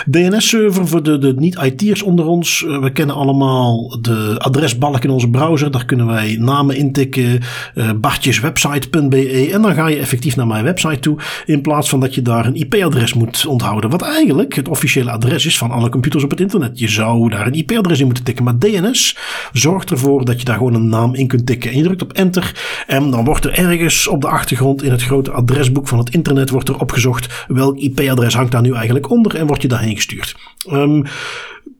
DNS-server 0.05 0.87
voor 0.87 1.03
de, 1.03 1.17
de 1.17 1.33
niet 1.37 1.57
IT'ers 1.71 2.01
onder 2.01 2.25
ons. 2.25 2.65
Eh, 2.65 2.79
we 2.79 2.91
kennen 2.91 3.15
allemaal 3.15 3.97
de 4.01 4.35
adresbalk 4.37 5.03
in 5.03 5.09
onze 5.09 5.29
browser. 5.29 5.71
Daar 5.71 5.85
kunnen 5.85 6.05
wij 6.05 6.35
namen 6.39 6.75
intikken. 6.75 7.39
Uh, 7.75 7.91
bartjeswebsite.be. 7.95 9.49
En 9.53 9.61
dan 9.61 9.73
ga 9.73 9.87
je 9.87 9.97
effectief 9.97 10.35
naar 10.35 10.47
mijn 10.47 10.63
website 10.63 10.99
toe. 10.99 11.17
In 11.45 11.61
plaats 11.61 11.89
van 11.89 11.99
dat 11.99 12.15
je 12.15 12.21
daar 12.21 12.45
een 12.45 12.55
IP-adres 12.55 13.13
moet 13.13 13.45
onthouden. 13.45 13.89
Wat 13.89 14.01
eigenlijk 14.01 14.55
het 14.55 14.67
officiële 14.67 15.11
adres 15.11 15.45
is 15.45 15.57
van 15.57 15.71
alle 15.71 15.89
computers 15.89 16.23
op 16.23 16.29
het 16.29 16.39
internet. 16.39 16.79
Je 16.79 16.87
zou 16.87 17.29
daar 17.29 17.47
een 17.47 17.53
IP-adres 17.53 17.99
in 17.99 18.05
moeten 18.05 18.23
tikken. 18.23 18.43
Maar 18.43 18.57
DNS 18.57 19.17
zorgt 19.53 19.91
ervoor 19.91 20.25
dat 20.25 20.39
je 20.39 20.45
daar 20.45 20.57
gewoon 20.57 20.73
een 20.73 20.89
naam 20.89 21.15
in 21.15 21.27
kunt 21.27 21.45
tikken. 21.45 21.71
En 21.71 21.77
je 21.77 21.83
drukt 21.83 22.01
op 22.01 22.13
enter. 22.13 22.83
En 22.87 23.11
dan 23.11 23.25
wordt 23.25 23.45
er 23.45 23.53
ergens 23.53 24.07
op 24.07 24.21
de 24.21 24.27
achtergrond 24.27 24.83
in 24.83 24.91
het 24.91 25.03
grote 25.03 25.31
adresboek 25.31 25.87
van 25.87 25.97
het 25.97 26.13
internet 26.13 26.49
wordt 26.49 26.69
er 26.69 26.79
opgezocht. 26.79 27.45
Welk 27.47 27.77
IP-adres 27.77 28.33
hangt 28.33 28.51
daar 28.51 28.61
nu 28.61 28.73
eigenlijk 28.73 29.09
onder. 29.09 29.35
En 29.35 29.47
wordt 29.47 29.61
je 29.61 29.67
daarheen 29.67 29.95
gestuurd. 29.95 30.35
Um, 30.71 31.05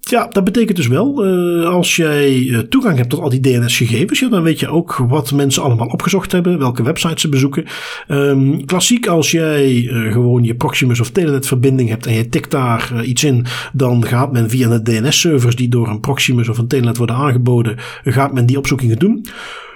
ja, 0.10 0.28
dat 0.28 0.43
betekent 0.43 0.78
dus 0.78 0.88
wel, 0.88 1.28
uh, 1.28 1.70
als 1.70 1.95
jij 1.95 2.38
uh, 2.38 2.60
toegang 2.60 2.97
hebt 2.97 3.10
tot 3.10 3.20
al 3.20 3.30
die 3.30 3.39
DNS-gegevens, 3.39 4.20
ja, 4.20 4.30
dan 4.30 4.43
weet 4.43 4.60
je 4.60 4.68
ook 4.68 4.95
wat 4.95 5.32
mensen 5.32 5.64
allemaal 5.64 5.88
opgezocht 5.88 6.32
hebben, 6.32 6.60
welke 6.60 6.84
websites 6.84 7.22
ze 7.22 7.30
bezoeken. 7.30 7.66
Um, 8.08 8.66
klassiek, 8.66 9.08
als 9.08 9.32
jij 9.32 9.76
uh, 9.76 10.12
gewoon 10.12 10.43
je 10.43 10.56
Proximus 10.56 10.99
of 10.99 11.10
Telenet-verbinding 11.10 11.89
hebt 11.89 12.06
en 12.06 12.14
je 12.14 12.30
tikt 12.30 12.52
daar 12.52 13.04
iets 13.04 13.24
in, 13.24 13.45
dan 13.74 14.06
gaat 14.06 14.32
men 14.32 14.49
via 14.49 14.70
de 14.70 14.82
DNS-servers 14.82 15.56
die 15.56 15.70
door 15.70 15.88
een 15.88 15.99
Proximus 15.99 16.49
of 16.49 16.58
een 16.58 16.68
Telenet 16.68 16.97
worden 16.97 17.16
aangeboden, 17.16 17.76
gaat 18.04 18.34
men 18.34 18.45
die 18.45 18.58
opzoekingen 18.58 18.99
doen. 18.99 19.26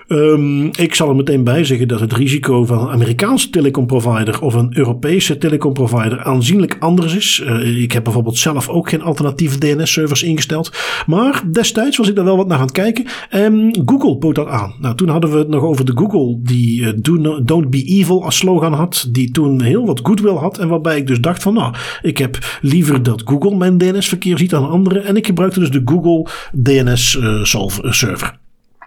Um, 0.08 0.66
ik 0.66 0.95
zal 0.95 1.10
er 1.10 1.16
meteen 1.16 1.43
bij 1.43 1.64
zeggen 1.64 1.88
dat 1.88 1.99
het 1.99 2.14
risico 2.14 2.66
van 2.66 2.80
een 2.80 2.89
Amerikaanse 2.89 3.49
telecomprovider 3.49 4.41
of 4.41 4.53
een 4.53 4.78
Europese 4.78 5.38
telecomprovider 5.38 6.24
aanzienlijk 6.24 6.78
anders 6.80 7.16
is. 7.16 7.43
Uh, 7.45 7.82
ik 7.82 7.91
heb 7.91 8.03
bijvoorbeeld 8.03 8.38
zelf 8.38 8.70
ook 8.70 8.89
geen 8.89 9.01
alternatieve 9.01 9.58
DNS-servers 9.58 10.24
ingesteld. 10.24 10.72
Maar 11.06 11.43
destijds 11.51 11.97
was 11.97 12.08
ik 12.08 12.16
daar 12.16 12.26
wel 12.26 12.38
wat 12.38 12.47
naar 12.47 12.58
aan 12.58 12.64
het 12.64 12.72
kijken. 12.72 13.06
En 13.30 13.84
Google 13.86 14.18
bood 14.18 14.36
dat 14.36 14.47
aan. 14.47 14.74
Nou, 14.80 14.95
toen 14.95 15.10
hadden 15.10 15.32
we 15.32 15.38
het 15.38 15.47
nog 15.47 15.64
over 15.64 15.86
de 15.86 15.93
Google 15.95 16.39
die 16.41 17.01
do 17.01 17.43
Don't 17.43 17.70
Be 17.70 17.84
Evil 17.84 18.24
als 18.24 18.38
slogan 18.38 18.74
had. 18.74 19.08
Die 19.12 19.32
toen 19.32 19.62
heel 19.62 19.86
wat 19.86 19.99
goodwill 20.03 20.36
had. 20.36 20.58
En 20.58 20.68
waarbij 20.68 20.97
ik 20.97 21.08
dus 21.08 21.22
dacht 21.22 21.41
van 21.41 21.53
nou, 21.53 21.74
ik 22.01 22.18
heb 22.18 22.60
liever 22.62 23.03
dat 23.03 23.22
Google 23.26 23.56
mijn 23.56 23.78
DNS-verkeer 23.78 24.38
ziet 24.38 24.49
dan 24.49 24.70
anderen. 24.70 25.06
En 25.06 25.16
ik 25.16 25.26
gebruikte 25.26 25.60
dus 25.60 25.72
de 25.72 25.82
Google 25.86 26.28
DNS-server. 26.51 28.28
Uh, 28.28 28.43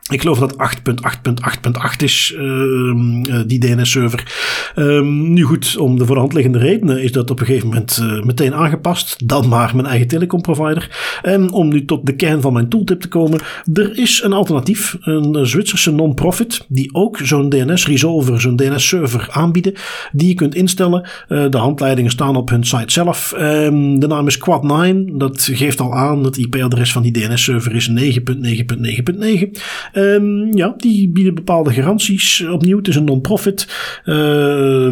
ik 0.09 0.21
geloof 0.21 0.39
dat 0.39 0.53
8.8.8.8 0.53 2.03
is, 2.03 2.35
uh, 2.37 3.41
die 3.47 3.59
DNS-server. 3.59 4.33
Um, 4.77 5.33
nu 5.33 5.43
goed, 5.43 5.77
om 5.77 5.99
de 5.99 6.07
voor 6.07 6.15
de 6.15 6.21
hand 6.21 6.33
liggende 6.33 6.59
redenen 6.59 7.03
is 7.03 7.13
dat 7.13 7.31
op 7.31 7.41
een 7.41 7.47
gegeven 7.47 7.69
moment 7.69 8.01
uh, 8.03 8.23
meteen 8.23 8.55
aangepast. 8.55 9.29
Dan 9.29 9.49
maar 9.49 9.71
mijn 9.75 9.87
eigen 9.87 10.09
telecomprovider. 10.09 11.19
En 11.23 11.53
om 11.53 11.69
nu 11.69 11.85
tot 11.85 12.07
de 12.07 12.17
kern 12.17 12.41
van 12.41 12.53
mijn 12.53 12.69
tooltip 12.69 13.01
te 13.01 13.09
komen. 13.09 13.41
Er 13.73 13.99
is 13.99 14.23
een 14.23 14.33
alternatief, 14.33 14.97
een 15.01 15.47
Zwitserse 15.47 15.93
non-profit, 15.93 16.65
die 16.69 16.95
ook 16.95 17.19
zo'n 17.23 17.49
DNS-resolver, 17.49 18.41
zo'n 18.41 18.57
DNS-server 18.57 19.29
aanbieden. 19.31 19.75
Die 20.13 20.29
je 20.29 20.35
kunt 20.35 20.55
instellen. 20.55 21.09
De 21.29 21.59
handleidingen 21.59 22.11
staan 22.11 22.37
op 22.37 22.49
hun 22.49 22.65
site 22.65 22.93
zelf. 22.93 23.35
Um, 23.39 24.01
de 24.01 24.07
naam 24.07 24.27
is 24.27 24.39
Quad9. 24.39 25.17
Dat 25.17 25.49
geeft 25.53 25.81
al 25.81 25.95
aan, 25.95 26.25
het 26.25 26.37
IP-adres 26.37 26.93
van 26.93 27.03
die 27.03 27.13
DNS-server 27.13 27.75
is 27.75 27.91
9.9.9.9. 27.91 29.98
Um, 29.99 30.57
ja, 30.57 30.75
die 30.77 31.11
bieden 31.11 31.35
bepaalde 31.35 31.73
garanties. 31.73 32.45
Opnieuw, 32.51 32.77
het 32.77 32.89
is 32.89 32.97
een 32.97 33.05
non-profit. 33.05 33.69
Uh, 34.05 34.15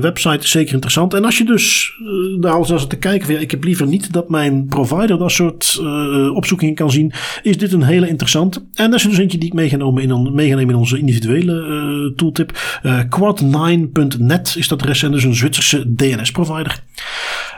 website 0.00 0.38
is 0.38 0.50
zeker 0.50 0.72
interessant. 0.74 1.14
En 1.14 1.24
als 1.24 1.38
je 1.38 1.44
dus 1.44 1.94
uh, 2.02 2.40
daar 2.40 2.52
als 2.52 2.86
te 2.86 2.96
kijken 2.96 3.26
van 3.26 3.34
ja, 3.34 3.40
ik 3.40 3.50
heb 3.50 3.64
liever 3.64 3.86
niet 3.86 4.12
dat 4.12 4.28
mijn 4.28 4.66
provider 4.66 5.18
dat 5.18 5.30
soort 5.30 5.78
uh, 5.80 6.34
opzoekingen 6.34 6.74
kan 6.74 6.90
zien, 6.90 7.12
is 7.42 7.58
dit 7.58 7.72
een 7.72 7.82
hele 7.82 8.08
interessante. 8.08 8.62
En 8.74 8.90
dat 8.90 8.98
is 8.98 9.06
dus 9.06 9.18
eentje 9.18 9.38
die 9.38 9.48
ik 9.48 9.54
meegenomen 9.54 10.02
in, 10.02 10.58
in 10.58 10.74
onze 10.74 10.98
individuele 10.98 12.12
tooltip. 12.16 12.52
Quad9.net 12.86 14.54
is 14.58 14.68
dat 14.68 14.82
en 15.02 15.12
dus 15.12 15.24
een 15.24 15.34
Zwitserse 15.34 15.94
DNS-provider. 15.94 16.82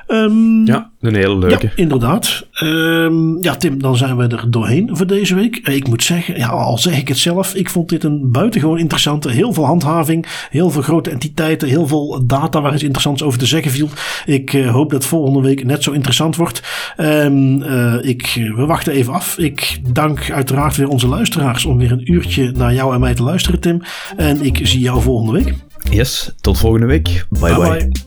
Um, 0.08 0.66
ja, 0.66 0.90
een 1.00 1.14
hele 1.14 1.38
leuke. 1.38 1.66
Ja, 1.66 1.72
inderdaad. 1.74 2.46
Um, 2.62 3.42
ja, 3.42 3.56
Tim, 3.56 3.80
dan 3.82 3.96
zijn 3.96 4.16
we 4.16 4.26
er 4.26 4.50
doorheen 4.50 4.90
voor 4.92 5.06
deze 5.06 5.34
week. 5.34 5.56
Ik 5.56 5.88
moet 5.88 6.02
zeggen, 6.02 6.36
ja, 6.36 6.48
al 6.48 6.78
zeg 6.78 6.98
ik 6.98 7.08
het 7.08 7.18
zelf, 7.18 7.54
ik 7.54 7.70
vond 7.70 7.88
dit 7.88 8.04
een 8.04 8.30
buitengewoon 8.32 8.78
interessante. 8.78 9.30
Heel 9.30 9.52
veel 9.52 9.64
handhaving, 9.64 10.26
heel 10.50 10.70
veel 10.70 10.82
grote 10.82 11.10
entiteiten, 11.10 11.68
heel 11.68 11.86
veel 11.86 12.22
data 12.26 12.60
waar 12.60 12.72
iets 12.72 12.82
interessants 12.82 13.22
over 13.22 13.38
te 13.38 13.46
zeggen 13.46 13.70
viel. 13.70 13.88
Ik 14.26 14.52
uh, 14.52 14.70
hoop 14.70 14.90
dat 14.90 15.04
volgende 15.04 15.40
week 15.40 15.64
net 15.64 15.82
zo 15.82 15.90
interessant 15.90 16.36
wordt. 16.36 16.62
Um, 16.96 17.62
uh, 17.62 17.94
ik, 18.00 18.50
we 18.56 18.66
wachten 18.66 18.92
even 18.92 19.12
af. 19.12 19.38
Ik 19.38 19.78
dank 19.92 20.30
uiteraard 20.30 20.76
weer 20.76 20.88
onze 20.88 21.08
luisteraars 21.08 21.64
om 21.64 21.78
weer 21.78 21.92
een 21.92 22.12
uurtje 22.12 22.50
naar 22.50 22.74
jou 22.74 22.94
en 22.94 23.00
mij 23.00 23.14
te 23.14 23.22
luisteren, 23.22 23.60
Tim. 23.60 23.82
En 24.16 24.42
ik 24.42 24.60
zie 24.62 24.80
jou 24.80 25.02
volgende 25.02 25.32
week. 25.32 25.54
Yes, 25.90 26.32
tot 26.40 26.58
volgende 26.58 26.86
week. 26.86 27.26
bye. 27.30 27.54
bye. 27.54 27.68
bye. 27.68 28.06